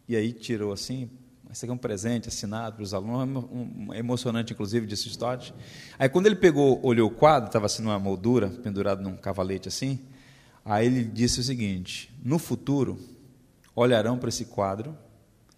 E 0.08 0.16
aí 0.16 0.32
tirou 0.32 0.72
assim, 0.72 1.10
esse 1.52 1.66
aqui 1.66 1.72
é 1.72 1.74
um 1.74 1.78
presente 1.78 2.30
assinado 2.30 2.78
para 2.78 2.84
os 2.84 2.94
alunos, 2.94 3.44
um, 3.52 3.94
emocionante, 3.94 4.54
inclusive, 4.54 4.88
disse 4.88 5.10
Stott. 5.10 5.54
Aí, 6.00 6.08
quando 6.08 6.28
ele 6.28 6.38
pegou, 6.38 6.80
olhou 6.86 7.10
o 7.10 7.14
quadro, 7.14 7.48
estava 7.48 7.66
assim 7.66 7.84
numa 7.84 8.00
moldura, 8.00 8.48
pendurado 8.48 9.04
num 9.04 9.18
cavalete 9.18 9.68
assim, 9.68 10.00
aí 10.64 10.86
ele 10.86 11.04
disse 11.04 11.42
o 11.42 11.44
seguinte: 11.44 12.18
no 12.24 12.40
futuro, 12.40 12.98
olharão 13.76 14.18
para 14.18 14.30
esse 14.30 14.46
quadro 14.46 14.98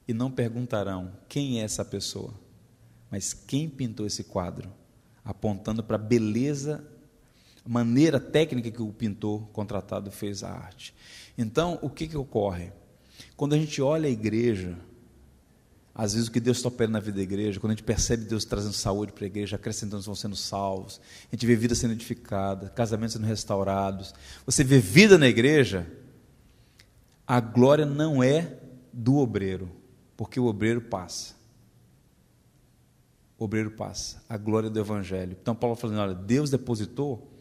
e 0.07 0.13
não 0.13 0.31
perguntarão 0.31 1.11
quem 1.27 1.59
é 1.59 1.63
essa 1.63 1.83
pessoa, 1.83 2.33
mas 3.11 3.33
quem 3.33 3.69
pintou 3.69 4.05
esse 4.05 4.23
quadro, 4.23 4.71
apontando 5.23 5.83
para 5.83 5.95
a 5.95 5.99
beleza, 5.99 6.83
maneira 7.65 8.19
técnica 8.19 8.71
que 8.71 8.81
o 8.81 8.93
pintor 8.93 9.47
contratado 9.49 10.09
fez 10.09 10.43
a 10.43 10.51
arte. 10.51 10.93
Então, 11.37 11.77
o 11.81 11.89
que, 11.89 12.07
que 12.07 12.17
ocorre? 12.17 12.71
Quando 13.35 13.53
a 13.53 13.57
gente 13.57 13.81
olha 13.81 14.07
a 14.07 14.11
igreja, 14.11 14.77
às 15.93 16.13
vezes 16.13 16.29
o 16.29 16.31
que 16.31 16.39
Deus 16.39 16.57
está 16.57 16.69
operando 16.69 16.93
na 16.93 16.99
vida 16.99 17.17
da 17.17 17.23
igreja, 17.23 17.59
quando 17.59 17.71
a 17.71 17.75
gente 17.75 17.83
percebe 17.83 18.23
Deus 18.25 18.45
trazendo 18.45 18.73
saúde 18.73 19.11
para 19.11 19.25
a 19.25 19.27
igreja, 19.27 19.55
acrescentando 19.55 20.03
vão 20.03 20.15
sendo 20.15 20.35
salvos, 20.35 21.01
a 21.31 21.35
gente 21.35 21.45
vê 21.45 21.55
vida 21.55 21.75
sendo 21.75 21.93
edificada, 21.93 22.69
casamentos 22.69 23.13
sendo 23.13 23.25
restaurados, 23.25 24.13
você 24.45 24.63
vê 24.63 24.79
vida 24.79 25.17
na 25.17 25.27
igreja, 25.27 25.87
a 27.25 27.39
glória 27.39 27.85
não 27.85 28.23
é 28.23 28.57
do 28.93 29.17
obreiro, 29.17 29.69
porque 30.17 30.39
o 30.39 30.47
obreiro 30.47 30.81
passa. 30.81 31.35
O 33.37 33.45
obreiro 33.45 33.69
passa. 33.69 34.21
A 34.27 34.35
glória 34.35 34.67
do 34.67 34.79
Evangelho. 34.79 35.37
Então, 35.39 35.55
Paulo 35.55 35.75
falando: 35.75 35.99
olha, 35.99 36.15
Deus 36.15 36.49
depositou 36.49 37.31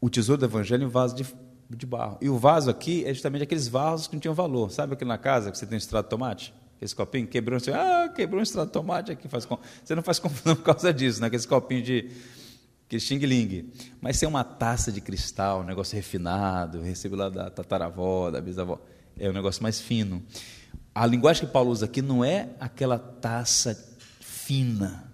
o 0.00 0.08
tesouro 0.08 0.38
do 0.38 0.46
Evangelho 0.46 0.84
em 0.84 0.88
vaso 0.88 1.16
de, 1.16 1.26
de 1.68 1.84
barro. 1.84 2.16
E 2.20 2.28
o 2.28 2.38
vaso 2.38 2.70
aqui 2.70 3.04
é 3.04 3.12
justamente 3.12 3.42
aqueles 3.42 3.66
vasos 3.66 4.06
que 4.06 4.14
não 4.14 4.20
tinham 4.20 4.34
valor. 4.34 4.70
Sabe 4.70 4.94
aqui 4.94 5.04
na 5.04 5.18
casa 5.18 5.50
que 5.50 5.58
você 5.58 5.66
tem 5.66 5.74
um 5.74 5.78
extrato 5.78 6.06
de 6.06 6.10
tomate? 6.10 6.54
Esse 6.80 6.94
copinho 6.94 7.26
quebrou, 7.26 7.58
você, 7.58 7.72
ah, 7.72 8.12
quebrou 8.14 8.38
um 8.38 8.42
extrato 8.42 8.68
de 8.68 8.72
tomate 8.72 9.10
aqui. 9.10 9.26
Faz, 9.28 9.48
você 9.82 9.94
não 9.94 10.02
faz 10.02 10.18
confusão 10.20 10.54
por 10.54 10.62
causa 10.62 10.94
disso, 10.94 11.20
né? 11.20 11.26
aqueles 11.26 11.46
copinhos 11.46 11.84
de 11.84 12.10
que 12.88 13.00
xing-ling. 13.00 13.72
Mas 14.00 14.18
ser 14.18 14.26
uma 14.26 14.44
taça 14.44 14.92
de 14.92 15.00
cristal, 15.00 15.62
um 15.62 15.64
negócio 15.64 15.96
refinado, 15.96 16.80
recebo 16.82 17.16
lá 17.16 17.28
da 17.28 17.50
tataravó, 17.50 18.30
da 18.30 18.40
bisavó, 18.40 18.78
é 19.18 19.28
um 19.28 19.32
negócio 19.32 19.60
mais 19.60 19.80
fino 19.80 20.22
a 20.96 21.04
linguagem 21.04 21.46
que 21.46 21.52
Paulo 21.52 21.70
usa 21.70 21.84
aqui 21.84 22.00
não 22.00 22.24
é 22.24 22.48
aquela 22.58 22.98
taça 22.98 23.74
fina. 24.18 25.12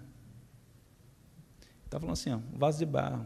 Está 1.83 1.99
falando 1.99 2.13
assim, 2.13 2.31
ó, 2.31 2.37
um 2.37 2.57
vaso 2.57 2.79
de 2.79 2.85
barro. 2.85 3.25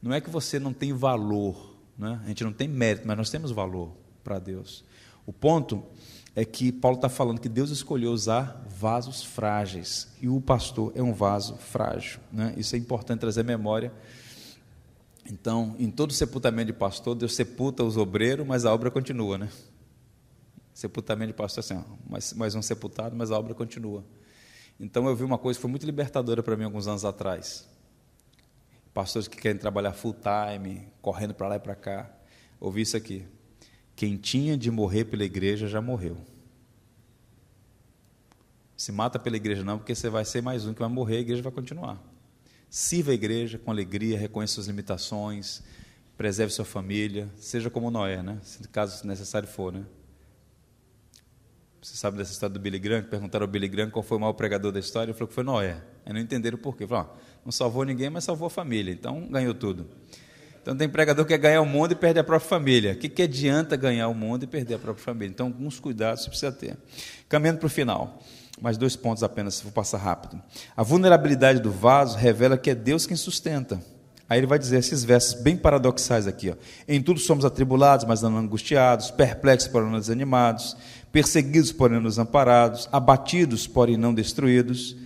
Não 0.00 0.14
é 0.14 0.22
que 0.22 0.30
você 0.30 0.58
não 0.58 0.72
tem 0.72 0.94
valor, 0.94 1.76
né? 1.98 2.18
a 2.24 2.28
gente 2.28 2.42
não 2.42 2.52
tem 2.52 2.66
mérito, 2.66 3.06
mas 3.06 3.14
nós 3.18 3.28
temos 3.28 3.50
valor 3.50 3.94
para 4.24 4.38
Deus. 4.38 4.86
O 5.26 5.34
ponto 5.34 5.84
é 6.34 6.46
que 6.46 6.72
Paulo 6.72 6.96
está 6.96 7.10
falando 7.10 7.38
que 7.38 7.48
Deus 7.50 7.68
escolheu 7.68 8.10
usar 8.10 8.64
vasos 8.66 9.22
frágeis 9.22 10.08
e 10.22 10.28
o 10.30 10.40
pastor 10.40 10.92
é 10.94 11.02
um 11.02 11.12
vaso 11.12 11.56
frágil. 11.56 12.20
Né? 12.32 12.54
Isso 12.56 12.74
é 12.74 12.78
importante 12.78 13.20
trazer 13.20 13.44
memória. 13.44 13.92
Então, 15.30 15.76
em 15.78 15.90
todo 15.90 16.10
sepultamento 16.10 16.68
de 16.68 16.78
pastor, 16.78 17.14
Deus 17.14 17.34
sepulta 17.34 17.84
os 17.84 17.98
obreiros, 17.98 18.46
mas 18.46 18.64
a 18.64 18.72
obra 18.72 18.90
continua, 18.90 19.36
né? 19.36 19.50
Sepultamento 20.74 21.28
de 21.28 21.36
pastor, 21.36 21.60
assim, 21.60 21.74
ó, 21.74 21.82
mais, 22.10 22.32
mais 22.32 22.54
um 22.56 22.60
sepultado, 22.60 23.14
mas 23.14 23.30
a 23.30 23.38
obra 23.38 23.54
continua. 23.54 24.04
Então 24.78 25.06
eu 25.06 25.14
vi 25.14 25.22
uma 25.22 25.38
coisa 25.38 25.56
que 25.56 25.62
foi 25.62 25.70
muito 25.70 25.86
libertadora 25.86 26.42
para 26.42 26.56
mim 26.56 26.64
alguns 26.64 26.88
anos 26.88 27.04
atrás. 27.04 27.66
Pastores 28.92 29.28
que 29.28 29.36
querem 29.36 29.56
trabalhar 29.56 29.92
full 29.92 30.14
time, 30.14 30.88
correndo 31.00 31.32
para 31.32 31.48
lá 31.48 31.56
e 31.56 31.60
para 31.60 31.76
cá. 31.76 32.10
Ouvi 32.60 32.82
isso 32.82 32.96
aqui. 32.96 33.24
Quem 33.94 34.16
tinha 34.16 34.56
de 34.56 34.70
morrer 34.70 35.04
pela 35.04 35.24
igreja 35.24 35.68
já 35.68 35.80
morreu. 35.80 36.16
Se 38.76 38.90
mata 38.90 39.18
pela 39.18 39.36
igreja 39.36 39.62
não, 39.62 39.78
porque 39.78 39.94
você 39.94 40.10
vai 40.10 40.24
ser 40.24 40.42
mais 40.42 40.66
um 40.66 40.74
que 40.74 40.80
vai 40.80 40.88
morrer, 40.88 41.18
a 41.18 41.20
igreja 41.20 41.42
vai 41.42 41.52
continuar. 41.52 42.02
Sirva 42.68 43.12
a 43.12 43.14
igreja 43.14 43.56
com 43.58 43.70
alegria, 43.70 44.18
reconheça 44.18 44.54
suas 44.54 44.66
limitações, 44.66 45.62
preserve 46.16 46.52
sua 46.52 46.64
família, 46.64 47.30
seja 47.36 47.70
como 47.70 47.90
Noé, 47.90 48.20
né? 48.20 48.40
Se 48.42 48.66
caso 48.68 49.06
necessário 49.06 49.46
for, 49.48 49.72
né? 49.72 49.84
Você 51.84 51.96
sabe 51.98 52.16
dessa 52.16 52.32
história 52.32 52.54
do 52.54 52.58
Billy 52.58 52.78
Graham? 52.78 53.02
Perguntaram 53.02 53.44
ao 53.44 53.46
Billy 53.46 53.68
Graham 53.68 53.90
qual 53.90 54.02
foi 54.02 54.16
o 54.16 54.20
maior 54.20 54.32
pregador 54.32 54.72
da 54.72 54.80
história. 54.80 55.10
Ele 55.10 55.12
falou 55.12 55.28
que 55.28 55.34
foi 55.34 55.44
Noé. 55.44 55.82
Aí 56.06 56.14
não 56.14 56.18
entenderam 56.18 56.56
por 56.56 56.74
quê. 56.74 56.86
Falaram, 56.86 57.10
não 57.44 57.52
salvou 57.52 57.84
ninguém, 57.84 58.08
mas 58.08 58.24
salvou 58.24 58.46
a 58.46 58.50
família. 58.50 58.90
Então 58.90 59.28
ganhou 59.28 59.52
tudo. 59.52 59.86
Então 60.62 60.74
tem 60.74 60.88
pregador 60.88 61.26
que 61.26 61.34
quer 61.34 61.38
ganhar 61.38 61.60
o 61.60 61.66
mundo 61.66 61.92
e 61.92 61.94
perder 61.94 62.20
a 62.20 62.24
própria 62.24 62.48
família. 62.48 62.94
O 62.94 62.96
que, 62.96 63.06
que 63.06 63.20
adianta 63.20 63.76
ganhar 63.76 64.08
o 64.08 64.14
mundo 64.14 64.44
e 64.44 64.46
perder 64.46 64.76
a 64.76 64.78
própria 64.78 65.04
família? 65.04 65.30
Então, 65.30 65.48
alguns 65.48 65.78
cuidados 65.78 66.22
você 66.22 66.30
precisa 66.30 66.52
ter. 66.52 66.74
Caminhando 67.28 67.58
para 67.58 67.66
o 67.66 67.70
final. 67.70 68.18
Mais 68.58 68.78
dois 68.78 68.96
pontos 68.96 69.22
apenas, 69.22 69.60
vou 69.60 69.70
passar 69.70 69.98
rápido. 69.98 70.40
A 70.74 70.82
vulnerabilidade 70.82 71.60
do 71.60 71.70
vaso 71.70 72.16
revela 72.16 72.56
que 72.56 72.70
é 72.70 72.74
Deus 72.74 73.04
quem 73.04 73.14
sustenta. 73.14 73.78
Aí 74.34 74.40
ele 74.40 74.48
vai 74.48 74.58
dizer 74.58 74.78
esses 74.78 75.04
versos 75.04 75.40
bem 75.40 75.56
paradoxais 75.56 76.26
aqui. 76.26 76.50
Ó. 76.50 76.56
Em 76.88 77.00
tudo 77.00 77.20
somos 77.20 77.44
atribulados, 77.44 78.04
mas 78.04 78.20
não 78.20 78.36
angustiados, 78.36 79.12
perplexos, 79.12 79.70
porém 79.70 79.88
não 79.88 80.00
desanimados, 80.00 80.76
perseguidos, 81.12 81.70
porém 81.70 82.00
não 82.00 82.08
desamparados, 82.08 82.88
abatidos, 82.90 83.68
porém 83.68 83.96
não 83.96 84.12
destruídos. 84.12 84.96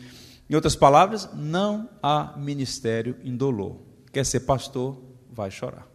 Em 0.48 0.54
outras 0.54 0.74
palavras, 0.74 1.28
não 1.34 1.90
há 2.02 2.32
ministério 2.38 3.16
indolor. 3.22 3.76
Quer 4.14 4.24
ser 4.24 4.40
pastor, 4.40 4.98
vai 5.30 5.50
chorar, 5.50 5.86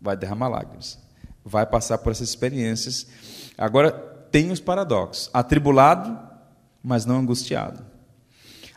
vai 0.00 0.16
derramar 0.16 0.46
lágrimas, 0.46 1.00
vai 1.44 1.66
passar 1.66 1.98
por 1.98 2.12
essas 2.12 2.28
experiências. 2.28 3.08
Agora, 3.58 3.90
tem 4.30 4.52
os 4.52 4.60
paradoxos: 4.60 5.28
atribulado, 5.34 6.16
mas 6.80 7.04
não 7.04 7.18
angustiado. 7.18 7.84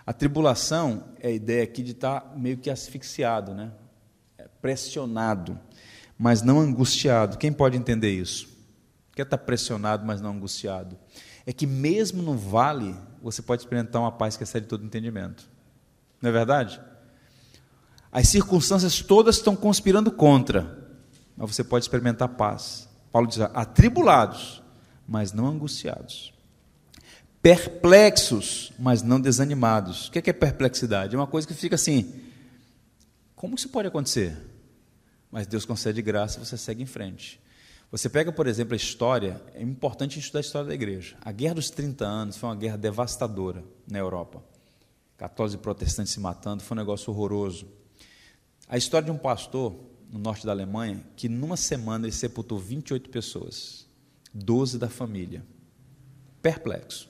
A 0.09 0.13
tribulação 0.13 1.03
é 1.19 1.27
a 1.27 1.31
ideia 1.31 1.63
aqui 1.63 1.83
de 1.83 1.91
estar 1.91 2.33
meio 2.35 2.57
que 2.57 2.71
asfixiado, 2.71 3.53
né? 3.53 3.71
É 4.39 4.47
pressionado, 4.59 5.59
mas 6.17 6.41
não 6.41 6.59
angustiado. 6.59 7.37
Quem 7.37 7.53
pode 7.53 7.77
entender 7.77 8.09
isso? 8.09 8.49
Quer 9.13 9.21
estar 9.21 9.37
pressionado, 9.37 10.03
mas 10.03 10.19
não 10.19 10.31
angustiado? 10.31 10.97
É 11.45 11.53
que 11.53 11.67
mesmo 11.67 12.23
no 12.23 12.35
vale, 12.35 12.95
você 13.21 13.43
pode 13.43 13.61
experimentar 13.61 14.01
uma 14.01 14.11
paz 14.11 14.35
que 14.35 14.41
excede 14.41 14.65
todo 14.65 14.83
entendimento. 14.83 15.47
Não 16.19 16.31
é 16.31 16.33
verdade? 16.33 16.81
As 18.11 18.27
circunstâncias 18.29 19.03
todas 19.03 19.35
estão 19.35 19.55
conspirando 19.55 20.11
contra, 20.11 20.89
mas 21.37 21.53
você 21.53 21.63
pode 21.63 21.85
experimentar 21.85 22.29
paz. 22.29 22.89
Paulo 23.11 23.27
diz: 23.27 23.39
atribulados, 23.41 24.63
mas 25.07 25.33
não 25.33 25.45
angustiados. 25.45 26.33
Perplexos, 27.41 28.71
mas 28.77 29.01
não 29.01 29.19
desanimados. 29.19 30.07
O 30.07 30.11
que 30.11 30.29
é 30.29 30.33
perplexidade? 30.33 31.15
É 31.15 31.17
uma 31.17 31.27
coisa 31.27 31.47
que 31.47 31.53
fica 31.53 31.75
assim: 31.75 32.13
como 33.35 33.55
isso 33.55 33.69
pode 33.69 33.87
acontecer? 33.87 34.37
Mas 35.31 35.47
Deus 35.47 35.65
concede 35.65 36.01
graça 36.01 36.39
e 36.39 36.45
você 36.45 36.57
segue 36.57 36.83
em 36.83 36.87
frente. 36.87 37.39
Você 37.91 38.07
pega, 38.07 38.31
por 38.31 38.45
exemplo, 38.45 38.73
a 38.73 38.77
história, 38.77 39.41
é 39.55 39.63
importante 39.63 40.19
estudar 40.19 40.39
a 40.39 40.41
história 40.41 40.67
da 40.67 40.73
igreja. 40.75 41.17
A 41.21 41.31
Guerra 41.31 41.55
dos 41.55 41.71
30 41.71 42.05
Anos 42.05 42.37
foi 42.37 42.49
uma 42.49 42.55
guerra 42.55 42.77
devastadora 42.77 43.63
na 43.89 43.97
Europa. 43.97 44.43
Católicos 45.17 45.55
e 45.55 45.57
protestantes 45.57 46.13
se 46.13 46.19
matando, 46.19 46.61
foi 46.63 46.75
um 46.77 46.79
negócio 46.79 47.11
horroroso. 47.11 47.67
A 48.67 48.77
história 48.77 49.05
de 49.05 49.11
um 49.11 49.17
pastor 49.17 49.75
no 50.11 50.19
norte 50.19 50.45
da 50.45 50.51
Alemanha 50.51 51.03
que 51.15 51.27
numa 51.27 51.57
semana 51.57 52.05
ele 52.05 52.15
sepultou 52.15 52.59
28 52.59 53.09
pessoas, 53.09 53.87
12 54.33 54.77
da 54.77 54.87
família. 54.87 55.43
Perplexo, 56.41 57.08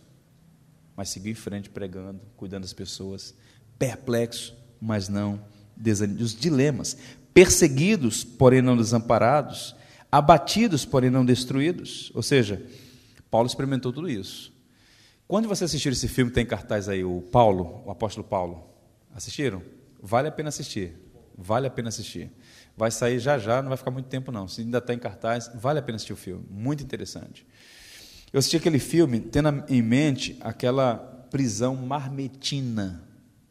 mas 0.99 1.07
seguiu 1.07 1.31
em 1.31 1.35
frente 1.35 1.69
pregando, 1.69 2.19
cuidando 2.35 2.63
das 2.63 2.73
pessoas. 2.73 3.33
Perplexo, 3.77 4.53
mas 4.81 5.07
não 5.07 5.41
desanimado. 5.73 6.25
Os 6.25 6.35
dilemas. 6.35 6.97
Perseguidos, 7.33 8.25
porém 8.25 8.61
não 8.61 8.75
desamparados 8.75 9.77
abatidos, 10.11 10.83
porém 10.83 11.09
não 11.09 11.23
destruídos. 11.23 12.11
Ou 12.13 12.21
seja, 12.21 12.61
Paulo 13.31 13.47
experimentou 13.47 13.93
tudo 13.93 14.09
isso. 14.09 14.51
Quando 15.25 15.47
você 15.47 15.63
assistir 15.63 15.93
esse 15.93 16.09
filme, 16.09 16.31
tem 16.31 16.45
cartaz 16.45 16.89
aí, 16.89 17.01
o 17.01 17.21
Paulo, 17.21 17.81
o 17.85 17.91
apóstolo 17.91 18.27
Paulo. 18.27 18.69
Assistiram? 19.15 19.63
Vale 20.01 20.27
a 20.27 20.31
pena 20.33 20.49
assistir. 20.49 20.97
Vale 21.37 21.65
a 21.65 21.71
pena 21.71 21.87
assistir. 21.87 22.29
Vai 22.75 22.91
sair 22.91 23.19
já 23.19 23.37
já, 23.37 23.61
não 23.61 23.69
vai 23.69 23.77
ficar 23.77 23.91
muito 23.91 24.07
tempo 24.07 24.33
não. 24.33 24.49
Se 24.49 24.59
ainda 24.59 24.79
está 24.79 24.93
em 24.93 24.99
cartaz, 24.99 25.49
vale 25.55 25.79
a 25.79 25.81
pena 25.81 25.95
assistir 25.95 26.11
o 26.11 26.17
filme. 26.17 26.45
Muito 26.49 26.83
interessante. 26.83 27.47
Eu 28.31 28.37
assisti 28.37 28.57
aquele 28.57 28.77
filme 28.77 29.19
tendo 29.19 29.63
em 29.67 29.81
mente 29.81 30.37
aquela 30.39 30.97
prisão 31.31 31.75
marmetina. 31.75 33.03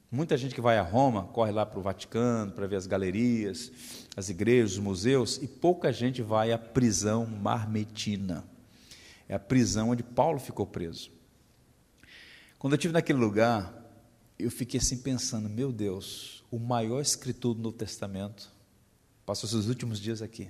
Muita 0.09 0.37
gente 0.37 0.55
que 0.55 0.61
vai 0.61 0.79
a 0.79 0.83
Roma 0.83 1.25
corre 1.25 1.51
lá 1.51 1.67
para 1.67 1.81
o 1.81 1.83
Vaticano 1.83 2.53
para 2.53 2.67
ver 2.69 2.77
as 2.77 2.87
galerias, 2.87 3.73
as 4.17 4.29
igrejas, 4.29 4.75
os 4.75 4.79
museus, 4.79 5.37
e 5.43 5.49
pouca 5.49 5.93
gente 5.93 6.23
vai 6.23 6.53
à 6.53 6.59
prisão 6.59 7.27
marmetina. 7.27 8.45
É 9.29 9.35
a 9.35 9.39
prisão 9.39 9.91
onde 9.91 10.05
Paulo 10.05 10.39
ficou 10.39 10.65
preso. 10.65 11.11
Quando 12.57 12.75
eu 12.75 12.77
estive 12.77 12.95
naquele 12.95 13.19
lugar, 13.19 13.75
eu 14.39 14.51
fiquei 14.51 14.79
assim 14.79 14.99
pensando: 14.99 15.49
meu 15.49 15.73
Deus, 15.73 16.45
o 16.53 16.59
maior 16.59 17.01
escritor 17.01 17.53
do 17.53 17.63
Novo 17.63 17.77
Testamento 17.77 18.49
passou 19.27 19.51
seus 19.51 19.67
últimos 19.67 19.99
dias 20.01 20.23
aqui. 20.23 20.49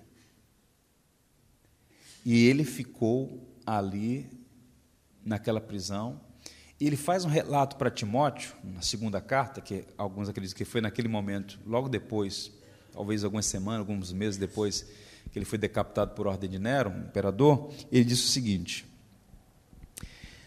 E 2.25 2.47
ele 2.47 2.63
ficou 2.63 3.58
ali, 3.77 4.31
naquela 5.25 5.61
prisão, 5.61 6.21
e 6.81 6.87
ele 6.87 6.97
faz 6.97 7.25
um 7.25 7.29
relato 7.29 7.77
para 7.77 7.91
Timóteo, 7.91 8.55
na 8.63 8.81
segunda 8.81 9.21
carta, 9.21 9.61
que 9.61 9.85
alguns 9.97 10.29
acreditam 10.29 10.57
que 10.57 10.65
foi 10.65 10.81
naquele 10.81 11.09
momento, 11.09 11.59
logo 11.67 11.89
depois 11.89 12.53
talvez 12.93 13.25
algumas 13.25 13.47
semanas, 13.47 13.81
alguns 13.81 14.13
meses 14.13 14.39
depois 14.39 14.87
que 15.31 15.39
ele 15.39 15.45
foi 15.45 15.59
decapitado 15.59 16.15
por 16.15 16.27
ordem 16.27 16.49
de 16.49 16.59
Nero, 16.59 16.91
um 16.91 17.01
imperador, 17.01 17.73
ele 17.93 18.05
disse 18.05 18.25
o 18.25 18.29
seguinte: 18.29 18.87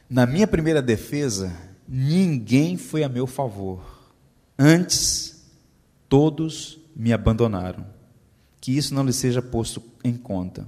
Na 0.10 0.26
minha 0.26 0.48
primeira 0.48 0.82
defesa, 0.82 1.56
ninguém 1.88 2.78
foi 2.78 3.04
a 3.04 3.10
meu 3.10 3.28
favor. 3.28 4.12
Antes, 4.58 5.50
todos 6.10 6.80
me 6.96 7.14
abandonaram. 7.14 7.86
Que 8.60 8.78
isso 8.78 8.94
não 8.94 9.04
lhe 9.04 9.14
seja 9.14 9.42
posto 9.42 9.82
em 10.04 10.16
conta. 10.16 10.68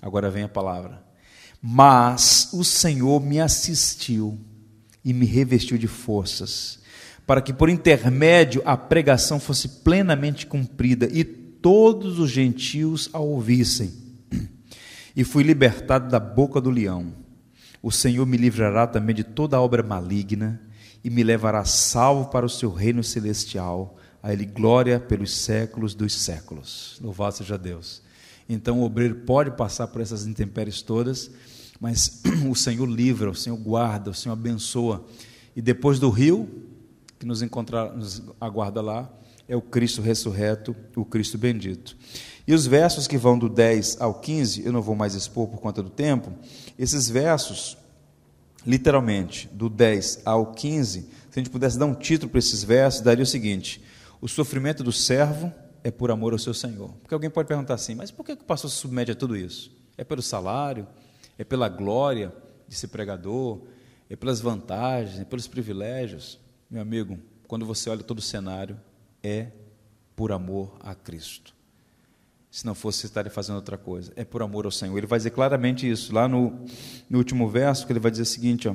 Agora 0.00 0.30
vem 0.30 0.42
a 0.42 0.48
palavra. 0.48 1.05
Mas 1.68 2.50
o 2.52 2.62
Senhor 2.62 3.20
me 3.20 3.40
assistiu 3.40 4.38
e 5.04 5.12
me 5.12 5.26
revestiu 5.26 5.76
de 5.76 5.88
forças 5.88 6.78
para 7.26 7.40
que 7.40 7.52
por 7.52 7.68
intermédio 7.68 8.62
a 8.64 8.76
pregação 8.76 9.40
fosse 9.40 9.68
plenamente 9.80 10.46
cumprida 10.46 11.08
e 11.12 11.24
todos 11.24 12.20
os 12.20 12.30
gentios 12.30 13.10
a 13.12 13.18
ouvissem. 13.18 13.92
E 15.16 15.24
fui 15.24 15.42
libertado 15.42 16.08
da 16.08 16.20
boca 16.20 16.60
do 16.60 16.70
leão. 16.70 17.12
O 17.82 17.90
Senhor 17.90 18.24
me 18.26 18.36
livrará 18.36 18.86
também 18.86 19.16
de 19.16 19.24
toda 19.24 19.60
obra 19.60 19.82
maligna 19.82 20.60
e 21.02 21.10
me 21.10 21.24
levará 21.24 21.64
salvo 21.64 22.30
para 22.30 22.46
o 22.46 22.50
seu 22.50 22.70
reino 22.70 23.02
celestial. 23.02 23.96
A 24.22 24.32
Ele 24.32 24.44
glória 24.44 25.00
pelos 25.00 25.34
séculos 25.34 25.94
dos 25.94 26.14
séculos. 26.14 26.98
Louvado 27.02 27.34
seja 27.34 27.58
Deus. 27.58 28.02
Então 28.48 28.80
o 28.80 28.84
obreiro 28.84 29.16
pode 29.26 29.50
passar 29.50 29.88
por 29.88 30.00
essas 30.00 30.26
intempéries 30.26 30.82
todas, 30.82 31.30
mas 31.80 32.22
o 32.50 32.54
Senhor 32.54 32.86
livra, 32.86 33.30
o 33.30 33.34
Senhor 33.34 33.56
guarda, 33.56 34.10
o 34.10 34.14
Senhor 34.14 34.32
abençoa. 34.32 35.04
E 35.54 35.62
depois 35.62 35.98
do 35.98 36.10
rio, 36.10 36.48
que 37.18 37.26
nos, 37.26 37.42
encontrar, 37.42 37.94
nos 37.94 38.22
aguarda 38.40 38.80
lá 38.80 39.10
é 39.48 39.54
o 39.54 39.62
Cristo 39.62 40.02
ressurreto, 40.02 40.74
o 40.96 41.04
Cristo 41.04 41.38
bendito. 41.38 41.96
E 42.46 42.52
os 42.52 42.66
versos 42.66 43.06
que 43.06 43.16
vão 43.16 43.38
do 43.38 43.48
10 43.48 44.00
ao 44.00 44.14
15, 44.14 44.64
eu 44.64 44.72
não 44.72 44.82
vou 44.82 44.94
mais 44.94 45.14
expor 45.14 45.48
por 45.48 45.60
conta 45.60 45.82
do 45.82 45.90
tempo, 45.90 46.32
esses 46.78 47.08
versos, 47.08 47.76
literalmente, 48.66 49.48
do 49.52 49.68
10 49.68 50.22
ao 50.24 50.52
15, 50.52 51.00
se 51.00 51.08
a 51.32 51.38
gente 51.38 51.50
pudesse 51.50 51.78
dar 51.78 51.86
um 51.86 51.94
título 51.94 52.30
para 52.30 52.38
esses 52.38 52.64
versos, 52.64 53.00
daria 53.02 53.22
o 53.22 53.26
seguinte: 53.26 53.80
O 54.20 54.28
sofrimento 54.28 54.82
do 54.82 54.92
servo 54.92 55.52
é 55.84 55.90
por 55.90 56.10
amor 56.10 56.32
ao 56.32 56.38
seu 56.38 56.54
Senhor. 56.54 56.92
Porque 57.02 57.14
alguém 57.14 57.30
pode 57.30 57.46
perguntar 57.46 57.74
assim, 57.74 57.94
mas 57.94 58.10
por 58.10 58.24
que 58.24 58.32
o 58.32 58.36
pastor 58.38 58.70
se 58.70 58.76
submete 58.76 59.12
a 59.12 59.14
tudo 59.14 59.36
isso? 59.36 59.70
É 59.96 60.02
pelo 60.02 60.22
salário? 60.22 60.86
É 61.38 61.44
pela 61.44 61.68
glória 61.68 62.32
de 62.68 62.74
ser 62.74 62.88
pregador? 62.88 63.62
É 64.08 64.16
pelas 64.16 64.40
vantagens? 64.40 65.20
É 65.20 65.24
pelos 65.24 65.46
privilégios? 65.46 66.38
Meu 66.70 66.82
amigo, 66.82 67.18
quando 67.46 67.64
você 67.64 67.90
olha 67.90 68.02
todo 68.02 68.18
o 68.18 68.22
cenário, 68.22 68.78
é 69.22 69.48
por 70.14 70.32
amor 70.32 70.76
a 70.80 70.94
Cristo. 70.94 71.54
Se 72.50 72.64
não 72.64 72.74
fosse, 72.74 73.00
você 73.00 73.06
estaria 73.06 73.30
fazendo 73.30 73.56
outra 73.56 73.76
coisa. 73.76 74.10
É 74.16 74.24
por 74.24 74.40
amor 74.40 74.64
ao 74.64 74.70
Senhor. 74.70 74.96
Ele 74.96 75.06
vai 75.06 75.18
dizer 75.18 75.30
claramente 75.30 75.88
isso, 75.88 76.14
lá 76.14 76.26
no, 76.26 76.64
no 77.10 77.18
último 77.18 77.46
verso, 77.50 77.86
que 77.86 77.92
ele 77.92 78.00
vai 78.00 78.10
dizer 78.10 78.22
o 78.22 78.26
seguinte: 78.26 78.66
ó, 78.66 78.74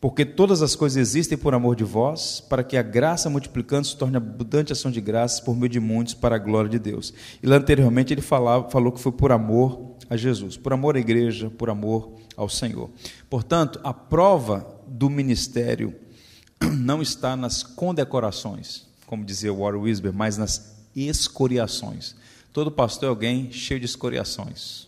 Porque 0.00 0.24
todas 0.24 0.60
as 0.60 0.74
coisas 0.74 0.96
existem 0.96 1.38
por 1.38 1.54
amor 1.54 1.76
de 1.76 1.84
vós, 1.84 2.40
para 2.40 2.64
que 2.64 2.76
a 2.76 2.82
graça 2.82 3.30
multiplicando 3.30 3.86
se 3.86 3.96
torne 3.96 4.16
abundante 4.16 4.72
ação 4.72 4.90
de 4.90 5.00
graças 5.00 5.38
por 5.38 5.54
meio 5.54 5.68
de 5.68 5.78
muitos, 5.78 6.14
para 6.14 6.34
a 6.34 6.38
glória 6.38 6.68
de 6.68 6.80
Deus. 6.80 7.14
E 7.40 7.46
lá 7.46 7.56
anteriormente 7.56 8.12
ele 8.12 8.22
falava, 8.22 8.68
falou 8.68 8.90
que 8.90 9.00
foi 9.00 9.12
por 9.12 9.30
amor 9.30 9.91
a 10.12 10.16
Jesus, 10.16 10.58
por 10.58 10.74
amor 10.74 10.94
à 10.94 11.00
igreja, 11.00 11.48
por 11.48 11.70
amor 11.70 12.12
ao 12.36 12.46
Senhor. 12.46 12.90
Portanto, 13.30 13.80
a 13.82 13.94
prova 13.94 14.78
do 14.86 15.08
ministério 15.08 15.94
não 16.76 17.00
está 17.00 17.34
nas 17.34 17.62
condecorações, 17.62 18.86
como 19.06 19.24
dizia 19.24 19.54
Warren 19.54 19.80
Wisber, 19.80 20.12
mas 20.12 20.36
nas 20.36 20.76
escoriações. 20.94 22.14
Todo 22.52 22.70
pastor 22.70 23.06
é 23.06 23.08
alguém 23.08 23.50
cheio 23.50 23.80
de 23.80 23.86
escoriações. 23.86 24.86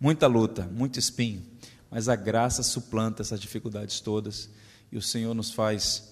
Muita 0.00 0.26
luta, 0.26 0.68
muito 0.72 0.98
espinho, 0.98 1.44
mas 1.88 2.08
a 2.08 2.16
graça 2.16 2.64
suplanta 2.64 3.22
essas 3.22 3.40
dificuldades 3.40 4.00
todas 4.00 4.50
e 4.90 4.96
o 4.98 5.02
Senhor 5.02 5.34
nos 5.34 5.52
faz 5.52 6.10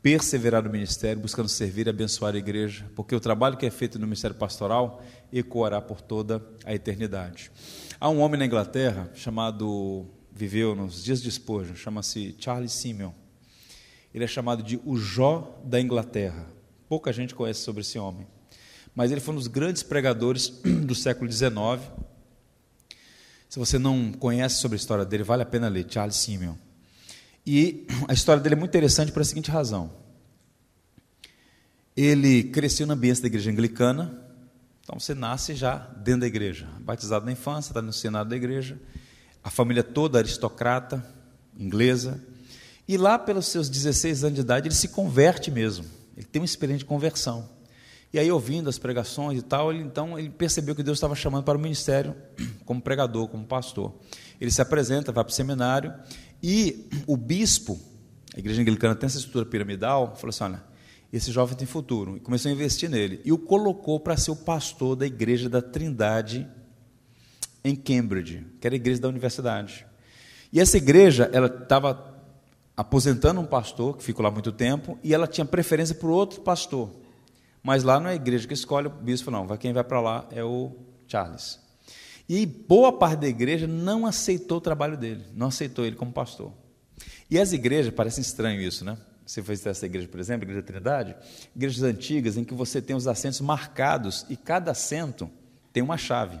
perseverar 0.00 0.64
no 0.64 0.70
ministério, 0.70 1.20
buscando 1.20 1.50
servir 1.50 1.86
e 1.86 1.90
abençoar 1.90 2.34
a 2.34 2.38
igreja, 2.38 2.90
porque 2.96 3.14
o 3.14 3.20
trabalho 3.20 3.58
que 3.58 3.66
é 3.66 3.70
feito 3.70 3.98
no 3.98 4.06
ministério 4.06 4.34
pastoral 4.34 5.02
ecoará 5.32 5.80
por 5.80 6.00
toda 6.00 6.44
a 6.64 6.74
eternidade. 6.74 7.50
Há 7.98 8.08
um 8.08 8.20
homem 8.20 8.38
na 8.38 8.46
Inglaterra 8.46 9.10
chamado, 9.14 10.06
viveu 10.30 10.74
nos 10.74 11.02
dias 11.02 11.22
de 11.22 11.30
Spurgeon, 11.30 11.74
chama-se 11.74 12.34
Charles 12.38 12.72
Simeon. 12.72 13.12
Ele 14.12 14.24
é 14.24 14.26
chamado 14.26 14.62
de 14.62 14.78
o 14.84 14.96
Jó 14.96 15.60
da 15.64 15.80
Inglaterra. 15.80 16.46
Pouca 16.88 17.12
gente 17.12 17.34
conhece 17.34 17.60
sobre 17.60 17.80
esse 17.80 17.98
homem. 17.98 18.26
Mas 18.94 19.10
ele 19.10 19.20
foi 19.20 19.34
um 19.34 19.38
dos 19.38 19.46
grandes 19.46 19.82
pregadores 19.82 20.48
do 20.84 20.94
século 20.94 21.30
XIX. 21.30 21.52
Se 23.48 23.58
você 23.58 23.78
não 23.78 24.12
conhece 24.12 24.60
sobre 24.60 24.76
a 24.76 24.80
história 24.80 25.04
dele, 25.04 25.22
vale 25.22 25.42
a 25.42 25.46
pena 25.46 25.68
ler, 25.68 25.86
Charles 25.88 26.16
Simeon. 26.16 26.54
E 27.46 27.86
a 28.06 28.12
história 28.12 28.42
dele 28.42 28.54
é 28.54 28.58
muito 28.58 28.70
interessante 28.70 29.12
por 29.12 29.22
a 29.22 29.24
seguinte 29.24 29.50
razão. 29.50 29.90
Ele 31.96 32.44
cresceu 32.44 32.86
no 32.86 32.94
ambiente 32.94 33.20
da 33.20 33.26
igreja 33.26 33.50
anglicana, 33.50 34.21
então 34.92 35.00
você 35.00 35.14
nasce 35.14 35.54
já 35.54 35.78
dentro 35.96 36.20
da 36.20 36.26
igreja, 36.26 36.68
batizado 36.80 37.24
na 37.24 37.32
infância, 37.32 37.70
está 37.70 37.80
no 37.80 37.94
senado 37.94 38.28
da 38.28 38.36
igreja, 38.36 38.78
a 39.42 39.48
família 39.48 39.82
toda 39.82 40.18
aristocrata, 40.18 41.02
inglesa, 41.58 42.22
e 42.86 42.98
lá, 42.98 43.18
pelos 43.18 43.46
seus 43.46 43.70
16 43.70 44.24
anos 44.24 44.34
de 44.34 44.42
idade, 44.42 44.68
ele 44.68 44.74
se 44.74 44.88
converte 44.88 45.50
mesmo. 45.50 45.86
Ele 46.14 46.26
tem 46.26 46.42
uma 46.42 46.44
experiência 46.44 46.80
de 46.80 46.84
conversão. 46.84 47.48
E 48.12 48.18
aí, 48.18 48.30
ouvindo 48.30 48.68
as 48.68 48.78
pregações 48.78 49.38
e 49.38 49.42
tal, 49.42 49.72
ele, 49.72 49.82
então 49.82 50.18
ele 50.18 50.28
percebeu 50.28 50.74
que 50.74 50.82
Deus 50.82 50.98
estava 50.98 51.14
chamando 51.14 51.44
para 51.44 51.56
o 51.56 51.60
ministério 51.60 52.14
como 52.66 52.82
pregador, 52.82 53.28
como 53.28 53.46
pastor. 53.46 53.94
Ele 54.38 54.50
se 54.50 54.60
apresenta, 54.60 55.10
vai 55.10 55.24
para 55.24 55.30
o 55.30 55.34
seminário, 55.34 55.94
e 56.42 56.86
o 57.06 57.16
bispo, 57.16 57.80
a 58.36 58.38
igreja 58.38 58.60
anglicana 58.60 58.94
tem 58.94 59.06
essa 59.06 59.16
estrutura 59.16 59.46
piramidal, 59.46 60.16
falou 60.16 60.28
assim: 60.28 60.44
olha, 60.44 60.62
esse 61.12 61.30
jovem 61.30 61.56
tem 61.56 61.66
futuro. 61.66 62.16
E 62.16 62.20
começou 62.20 62.48
a 62.48 62.52
investir 62.52 62.88
nele. 62.88 63.20
E 63.24 63.32
o 63.32 63.38
colocou 63.38 64.00
para 64.00 64.16
ser 64.16 64.30
o 64.30 64.36
pastor 64.36 64.96
da 64.96 65.06
igreja 65.06 65.48
da 65.48 65.60
Trindade 65.60 66.48
em 67.64 67.76
Cambridge, 67.76 68.46
que 68.60 68.66
era 68.66 68.74
a 68.74 68.76
igreja 68.76 69.00
da 69.00 69.08
universidade. 69.08 69.86
E 70.52 70.60
essa 70.60 70.76
igreja, 70.76 71.30
ela 71.32 71.46
estava 71.46 72.12
aposentando 72.76 73.40
um 73.40 73.46
pastor 73.46 73.96
que 73.96 74.02
ficou 74.02 74.24
lá 74.24 74.30
muito 74.30 74.50
tempo 74.50 74.98
e 75.02 75.14
ela 75.14 75.26
tinha 75.26 75.44
preferência 75.44 75.94
por 75.94 76.10
outro 76.10 76.40
pastor. 76.40 76.90
Mas 77.62 77.84
lá 77.84 78.00
não 78.00 78.08
é 78.08 78.12
a 78.12 78.16
igreja 78.16 78.48
que 78.48 78.54
escolhe, 78.54 78.88
o 78.88 78.90
bispo 78.90 79.30
não, 79.30 79.46
quem 79.56 79.72
vai 79.72 79.84
para 79.84 80.00
lá 80.00 80.26
é 80.32 80.42
o 80.42 80.72
Charles. 81.06 81.60
E 82.28 82.46
boa 82.46 82.92
parte 82.92 83.20
da 83.20 83.28
igreja 83.28 83.66
não 83.66 84.06
aceitou 84.06 84.58
o 84.58 84.60
trabalho 84.60 84.96
dele, 84.96 85.24
não 85.34 85.48
aceitou 85.48 85.84
ele 85.84 85.96
como 85.96 86.12
pastor. 86.12 86.52
E 87.30 87.38
as 87.38 87.52
igrejas, 87.52 87.92
parece 87.94 88.20
estranho 88.20 88.60
isso, 88.60 88.84
né? 88.84 88.96
Você 89.24 89.42
foi 89.42 89.54
essa 89.54 89.86
igreja, 89.86 90.08
por 90.08 90.20
exemplo, 90.20 90.42
a 90.42 90.50
Igreja 90.50 90.62
Trindade, 90.62 91.16
igrejas 91.54 91.82
antigas 91.82 92.36
em 92.36 92.44
que 92.44 92.54
você 92.54 92.82
tem 92.82 92.96
os 92.96 93.06
assentos 93.06 93.40
marcados 93.40 94.26
e 94.28 94.36
cada 94.36 94.72
assento 94.72 95.30
tem 95.72 95.82
uma 95.82 95.96
chave. 95.96 96.38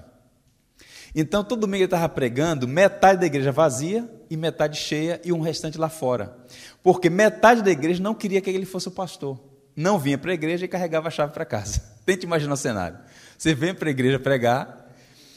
Então, 1.14 1.44
todo 1.44 1.60
domingo 1.60 1.78
ele 1.78 1.84
estava 1.84 2.08
pregando, 2.08 2.66
metade 2.66 3.20
da 3.20 3.26
igreja 3.26 3.52
vazia 3.52 4.08
e 4.30 4.36
metade 4.36 4.78
cheia 4.78 5.20
e 5.24 5.32
um 5.32 5.40
restante 5.40 5.76
lá 5.76 5.88
fora. 5.88 6.36
Porque 6.82 7.10
metade 7.10 7.62
da 7.62 7.70
igreja 7.70 8.02
não 8.02 8.14
queria 8.14 8.40
que 8.40 8.48
ele 8.48 8.64
fosse 8.64 8.88
o 8.88 8.92
pastor. 8.92 9.38
Não 9.76 9.98
vinha 9.98 10.16
para 10.16 10.30
a 10.30 10.34
igreja 10.34 10.64
e 10.64 10.68
carregava 10.68 11.08
a 11.08 11.10
chave 11.10 11.32
para 11.32 11.44
casa. 11.44 11.82
Tente 12.04 12.24
imaginar 12.24 12.54
o 12.54 12.56
cenário. 12.56 12.98
Você 13.36 13.54
vem 13.54 13.74
para 13.74 13.88
a 13.88 13.90
igreja 13.90 14.18
pregar, 14.18 14.90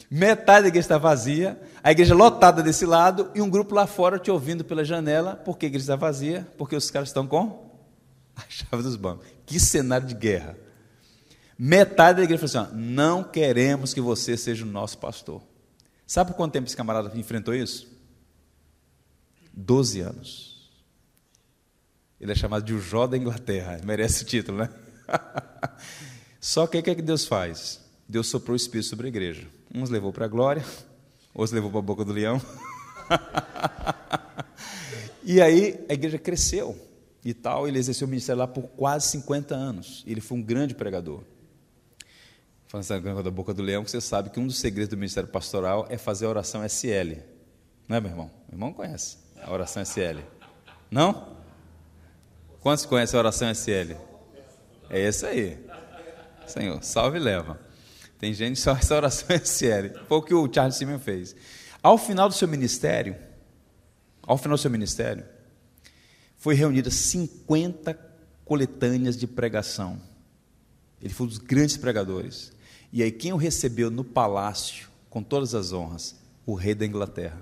metade 0.10 0.64
da 0.64 0.68
igreja 0.70 0.86
está 0.86 0.98
vazia, 0.98 1.60
a 1.86 1.92
igreja 1.92 2.16
lotada 2.16 2.64
desse 2.64 2.84
lado 2.84 3.30
e 3.36 3.42
um 3.44 3.48
grupo 3.48 3.76
lá 3.76 3.86
fora 3.86 4.18
te 4.18 4.32
ouvindo 4.32 4.66
pela 4.66 4.84
janela, 4.84 5.36
porque 5.36 5.68
a 5.68 5.70
igreja 5.70 5.84
está 5.84 5.96
vazia, 5.96 6.52
porque 6.58 6.76
os 6.76 6.90
caras 6.90 7.10
estão 7.10 7.28
com 7.28 7.72
a 8.36 8.42
chave 8.50 8.82
dos 8.82 8.96
bancos. 8.96 9.28
Que 9.46 9.60
cenário 9.60 10.08
de 10.08 10.16
guerra. 10.16 10.58
Metade 11.60 12.18
da 12.18 12.24
igreja 12.24 12.48
falou 12.48 12.66
assim: 12.66 12.76
não 12.76 13.24
queremos 13.24 13.94
que 13.94 14.02
você 14.02 14.36
seja 14.36 14.66
o 14.66 14.68
nosso 14.68 14.98
pastor. 14.98 15.44
Sabe 16.08 16.32
por 16.32 16.38
quanto 16.38 16.54
tempo 16.54 16.66
esse 16.66 16.76
camarada 16.76 17.16
enfrentou 17.16 17.54
isso? 17.54 17.88
Doze 19.54 20.02
anos. 20.02 20.72
Ele 22.20 22.32
é 22.32 22.36
chamado 22.36 22.66
de 22.66 22.74
o 22.74 22.82
Jó 22.82 23.06
da 23.06 23.16
Inglaterra, 23.16 23.80
merece 23.84 24.24
o 24.24 24.26
título, 24.26 24.58
né? 24.58 24.72
Só 26.42 26.66
que 26.66 26.80
o 26.80 26.82
que 26.82 26.90
é 26.90 26.96
que 26.96 27.02
Deus 27.04 27.28
faz? 27.28 27.80
Deus 28.10 28.26
soprou 28.26 28.54
o 28.54 28.58
Espírito 28.58 28.90
sobre 28.90 29.06
a 29.06 29.10
igreja. 29.10 29.48
Uns 29.72 29.92
levou 29.92 30.12
para 30.12 30.26
a 30.26 30.28
glória, 30.28 30.66
outros 31.36 31.52
levou 31.52 31.70
para 31.70 31.80
a 31.80 31.84
boca 31.84 32.04
do 32.04 32.12
leão. 32.12 32.42
e 35.24 35.40
aí 35.40 35.86
a 35.88 35.94
igreja 35.94 36.18
cresceu 36.18 36.76
e 37.24 37.34
tal. 37.34 37.68
Ele 37.68 37.78
exerceu 37.78 38.08
o 38.08 38.10
ministério 38.10 38.40
lá 38.40 38.48
por 38.48 38.64
quase 38.70 39.10
50 39.10 39.54
anos. 39.54 40.04
Ele 40.08 40.22
foi 40.22 40.40
um 40.40 40.42
grande 40.42 40.74
pregador 40.74 41.22
falando 42.84 43.24
da 43.24 43.32
boca 43.32 43.54
do 43.54 43.62
leão, 43.62 43.86
você 43.86 44.02
sabe 44.02 44.30
que 44.30 44.40
um 44.40 44.48
dos 44.48 44.58
segredos 44.58 44.90
do 44.90 44.98
ministério 44.98 45.30
pastoral 45.30 45.86
é 45.90 45.98
fazer 45.98 46.26
a 46.26 46.30
oração 46.30 46.66
SL. 46.66 47.20
Não 47.88 47.98
é, 47.98 48.02
meu 48.02 48.12
irmão? 48.12 48.32
Meu 48.48 48.56
irmão 48.56 48.74
conhece 48.74 49.18
a 49.42 49.52
oração 49.52 49.84
SL. 49.84 50.20
Não? 50.90 51.36
Quantos 52.62 52.86
conhecem 52.86 53.18
a 53.18 53.20
oração 53.20 53.50
SL? 53.50 53.96
É 54.90 55.08
isso 55.08 55.26
aí. 55.26 55.58
Senhor, 56.48 56.84
salve 56.84 57.18
e 57.18 57.22
leva. 57.22 57.60
Tem 58.26 58.34
gente 58.34 58.56
que 58.56 58.62
só 58.62 58.72
essa 58.76 58.96
oração 58.96 59.36
SL. 59.36 60.00
Foi 60.08 60.18
o 60.18 60.22
que 60.24 60.34
o 60.34 60.52
Charles 60.52 60.78
Simeon 60.78 60.98
fez. 60.98 61.36
Ao 61.84 61.96
final 61.96 62.28
do 62.28 62.34
seu 62.34 62.48
ministério, 62.48 63.16
ao 64.24 64.36
final 64.36 64.58
do 64.58 64.62
seu 64.62 64.72
ministério, 64.72 65.24
foi 66.36 66.56
reunida 66.56 66.90
50 66.90 67.94
coletâneas 68.44 69.16
de 69.16 69.28
pregação. 69.28 70.02
Ele 71.00 71.14
foi 71.14 71.28
um 71.28 71.30
dos 71.30 71.38
grandes 71.38 71.78
pregadores. 71.78 72.52
E 72.92 73.04
aí, 73.04 73.12
quem 73.12 73.32
o 73.32 73.38
recebeu 73.38 73.92
no 73.92 74.04
palácio, 74.04 74.90
com 75.08 75.22
todas 75.22 75.54
as 75.54 75.72
honras? 75.72 76.16
O 76.48 76.56
rei 76.56 76.74
da 76.74 76.84
Inglaterra. 76.84 77.40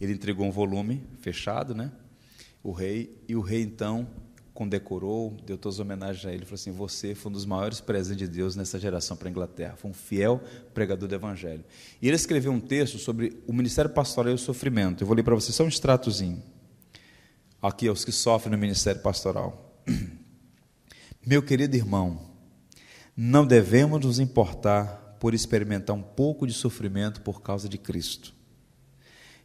Ele 0.00 0.12
entregou 0.12 0.46
um 0.46 0.52
volume 0.52 1.02
fechado, 1.20 1.74
né? 1.74 1.90
O 2.62 2.70
rei, 2.70 3.20
e 3.28 3.34
o 3.34 3.40
rei 3.40 3.62
então 3.62 4.06
condecorou, 4.56 5.36
deu 5.44 5.58
todas 5.58 5.76
as 5.76 5.80
homenagens 5.80 6.24
a 6.24 6.32
ele, 6.32 6.44
falou 6.44 6.54
assim: 6.54 6.72
Você 6.72 7.14
foi 7.14 7.30
um 7.30 7.32
dos 7.34 7.44
maiores 7.44 7.78
presentes 7.78 8.26
de 8.26 8.34
Deus 8.34 8.56
nessa 8.56 8.78
geração 8.78 9.16
para 9.16 9.28
a 9.28 9.30
Inglaterra, 9.30 9.76
foi 9.76 9.90
um 9.90 9.94
fiel 9.94 10.42
pregador 10.72 11.06
do 11.06 11.14
Evangelho. 11.14 11.62
E 12.00 12.08
ele 12.08 12.16
escreveu 12.16 12.50
um 12.50 12.58
texto 12.58 12.98
sobre 12.98 13.40
o 13.46 13.52
ministério 13.52 13.90
pastoral 13.90 14.32
e 14.32 14.34
o 14.34 14.38
sofrimento. 14.38 15.02
Eu 15.02 15.06
vou 15.06 15.14
ler 15.14 15.22
para 15.22 15.34
vocês 15.34 15.54
só 15.54 15.62
um 15.62 15.68
extratozinho. 15.68 16.42
Aqui, 17.60 17.86
aos 17.86 18.04
que 18.04 18.12
sofrem 18.12 18.52
no 18.52 18.58
ministério 18.58 19.00
pastoral. 19.02 19.78
Meu 21.26 21.42
querido 21.42 21.76
irmão, 21.76 22.20
não 23.14 23.46
devemos 23.46 24.04
nos 24.04 24.18
importar 24.18 25.16
por 25.20 25.34
experimentar 25.34 25.94
um 25.94 26.02
pouco 26.02 26.46
de 26.46 26.52
sofrimento 26.52 27.20
por 27.20 27.42
causa 27.42 27.68
de 27.68 27.76
Cristo. 27.76 28.32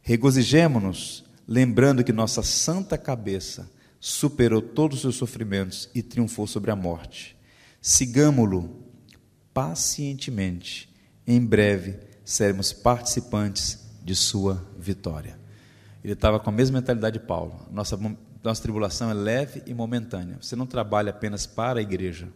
Regozijemo-nos, 0.00 1.24
lembrando 1.46 2.02
que 2.02 2.12
nossa 2.12 2.42
santa 2.42 2.96
cabeça 2.96 3.70
superou 4.04 4.60
todos 4.60 4.96
os 4.96 5.02
seus 5.02 5.14
sofrimentos 5.14 5.88
e 5.94 6.02
triunfou 6.02 6.44
sobre 6.44 6.72
a 6.72 6.76
morte. 6.76 7.36
Sigamo-lo 7.80 8.84
pacientemente. 9.54 10.92
Em 11.24 11.40
breve 11.40 12.00
seremos 12.24 12.72
participantes 12.72 13.78
de 14.02 14.16
sua 14.16 14.68
vitória. 14.76 15.38
Ele 16.02 16.14
estava 16.14 16.40
com 16.40 16.50
a 16.50 16.52
mesma 16.52 16.80
mentalidade 16.80 17.20
de 17.20 17.24
Paulo. 17.24 17.64
Nossa, 17.70 17.96
nossa 18.42 18.60
tribulação 18.60 19.08
é 19.08 19.14
leve 19.14 19.62
e 19.66 19.72
momentânea. 19.72 20.36
Você 20.40 20.56
não 20.56 20.66
trabalha 20.66 21.10
apenas 21.10 21.46
para 21.46 21.78
a 21.78 21.82
igreja, 21.82 22.28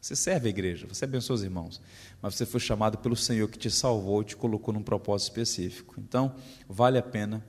você 0.00 0.16
serve 0.16 0.46
a 0.46 0.50
igreja, 0.50 0.86
você 0.88 1.04
abençoa 1.04 1.36
os 1.36 1.42
irmãos, 1.42 1.78
mas 2.22 2.34
você 2.34 2.46
foi 2.46 2.58
chamado 2.58 2.96
pelo 2.96 3.14
Senhor 3.14 3.46
que 3.50 3.58
te 3.58 3.70
salvou 3.70 4.22
e 4.22 4.24
te 4.24 4.34
colocou 4.34 4.72
num 4.72 4.82
propósito 4.82 5.28
específico. 5.28 5.96
Então, 5.98 6.34
vale 6.66 6.96
a 6.96 7.02
pena 7.02 7.44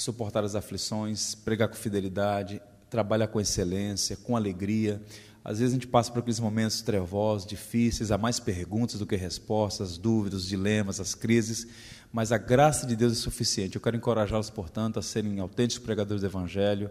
suportar 0.00 0.44
as 0.44 0.54
aflições, 0.54 1.34
pregar 1.34 1.68
com 1.68 1.74
fidelidade, 1.74 2.60
trabalhar 2.90 3.28
com 3.28 3.40
excelência, 3.40 4.16
com 4.16 4.36
alegria. 4.36 5.02
Às 5.44 5.58
vezes 5.58 5.72
a 5.72 5.76
gente 5.76 5.86
passa 5.86 6.10
por 6.10 6.20
aqueles 6.20 6.40
momentos 6.40 6.82
trevosos, 6.82 7.46
difíceis, 7.46 8.10
há 8.10 8.18
mais 8.18 8.38
perguntas 8.38 8.98
do 8.98 9.06
que 9.06 9.16
respostas, 9.16 9.96
dúvidas, 9.96 10.44
dilemas, 10.44 11.00
as 11.00 11.14
crises, 11.14 11.66
mas 12.12 12.32
a 12.32 12.38
graça 12.38 12.86
de 12.86 12.96
Deus 12.96 13.12
é 13.12 13.16
suficiente. 13.16 13.76
Eu 13.76 13.80
quero 13.80 13.96
encorajá-los, 13.96 14.50
portanto, 14.50 14.98
a 14.98 15.02
serem 15.02 15.40
autênticos 15.40 15.84
pregadores 15.84 16.20
do 16.20 16.26
Evangelho, 16.26 16.90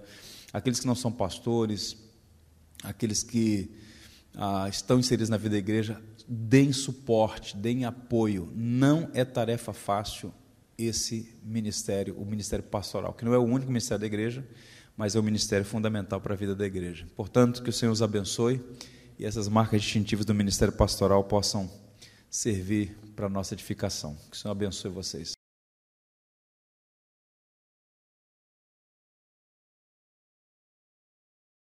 aqueles 0.54 0.80
que 0.80 0.88
não 0.88 0.96
são 0.96 1.12
pastores, 1.12 1.98
aqueles 2.84 3.24
que 3.24 3.72
ah, 4.36 4.68
estão 4.70 5.00
inseridos 5.00 5.30
na 5.30 5.38
vida 5.38 5.52
da 5.52 5.60
igreja, 5.60 6.02
deem 6.28 6.72
suporte, 6.72 7.56
deem 7.56 7.86
apoio. 7.86 8.52
Não 8.56 9.10
é 9.14 9.24
tarefa 9.24 9.74
fácil 9.74 10.34
esse 10.78 11.34
ministério, 11.44 12.16
o 12.18 12.26
ministério 12.26 12.64
pastoral, 12.64 13.14
que 13.14 13.26
não 13.26 13.34
é 13.34 13.38
o 13.38 13.44
único 13.44 13.68
ministério 13.68 14.02
da 14.02 14.06
igreja, 14.06 14.46
mas 14.96 15.16
é 15.16 15.20
o 15.20 15.24
ministério 15.24 15.66
fundamental 15.66 16.20
para 16.22 16.34
a 16.34 16.38
vida 16.38 16.56
da 16.56 16.66
igreja. 16.66 17.08
Portanto, 17.16 17.64
que 17.64 17.70
o 17.70 17.74
Senhor 17.74 17.92
os 17.92 18.02
abençoe 18.02 18.62
e 19.18 19.26
essas 19.26 19.48
marcas 19.48 19.82
distintivas 19.82 20.26
do 20.26 20.34
ministério 20.34 20.74
pastoral 20.74 21.24
possam 21.24 21.70
servir 22.30 22.96
para 23.16 23.28
a 23.28 23.30
nossa 23.30 23.54
edificação. 23.54 24.16
Que 24.30 24.36
o 24.36 24.40
Senhor 24.40 24.52
abençoe 24.52 24.92
vocês. 24.92 25.37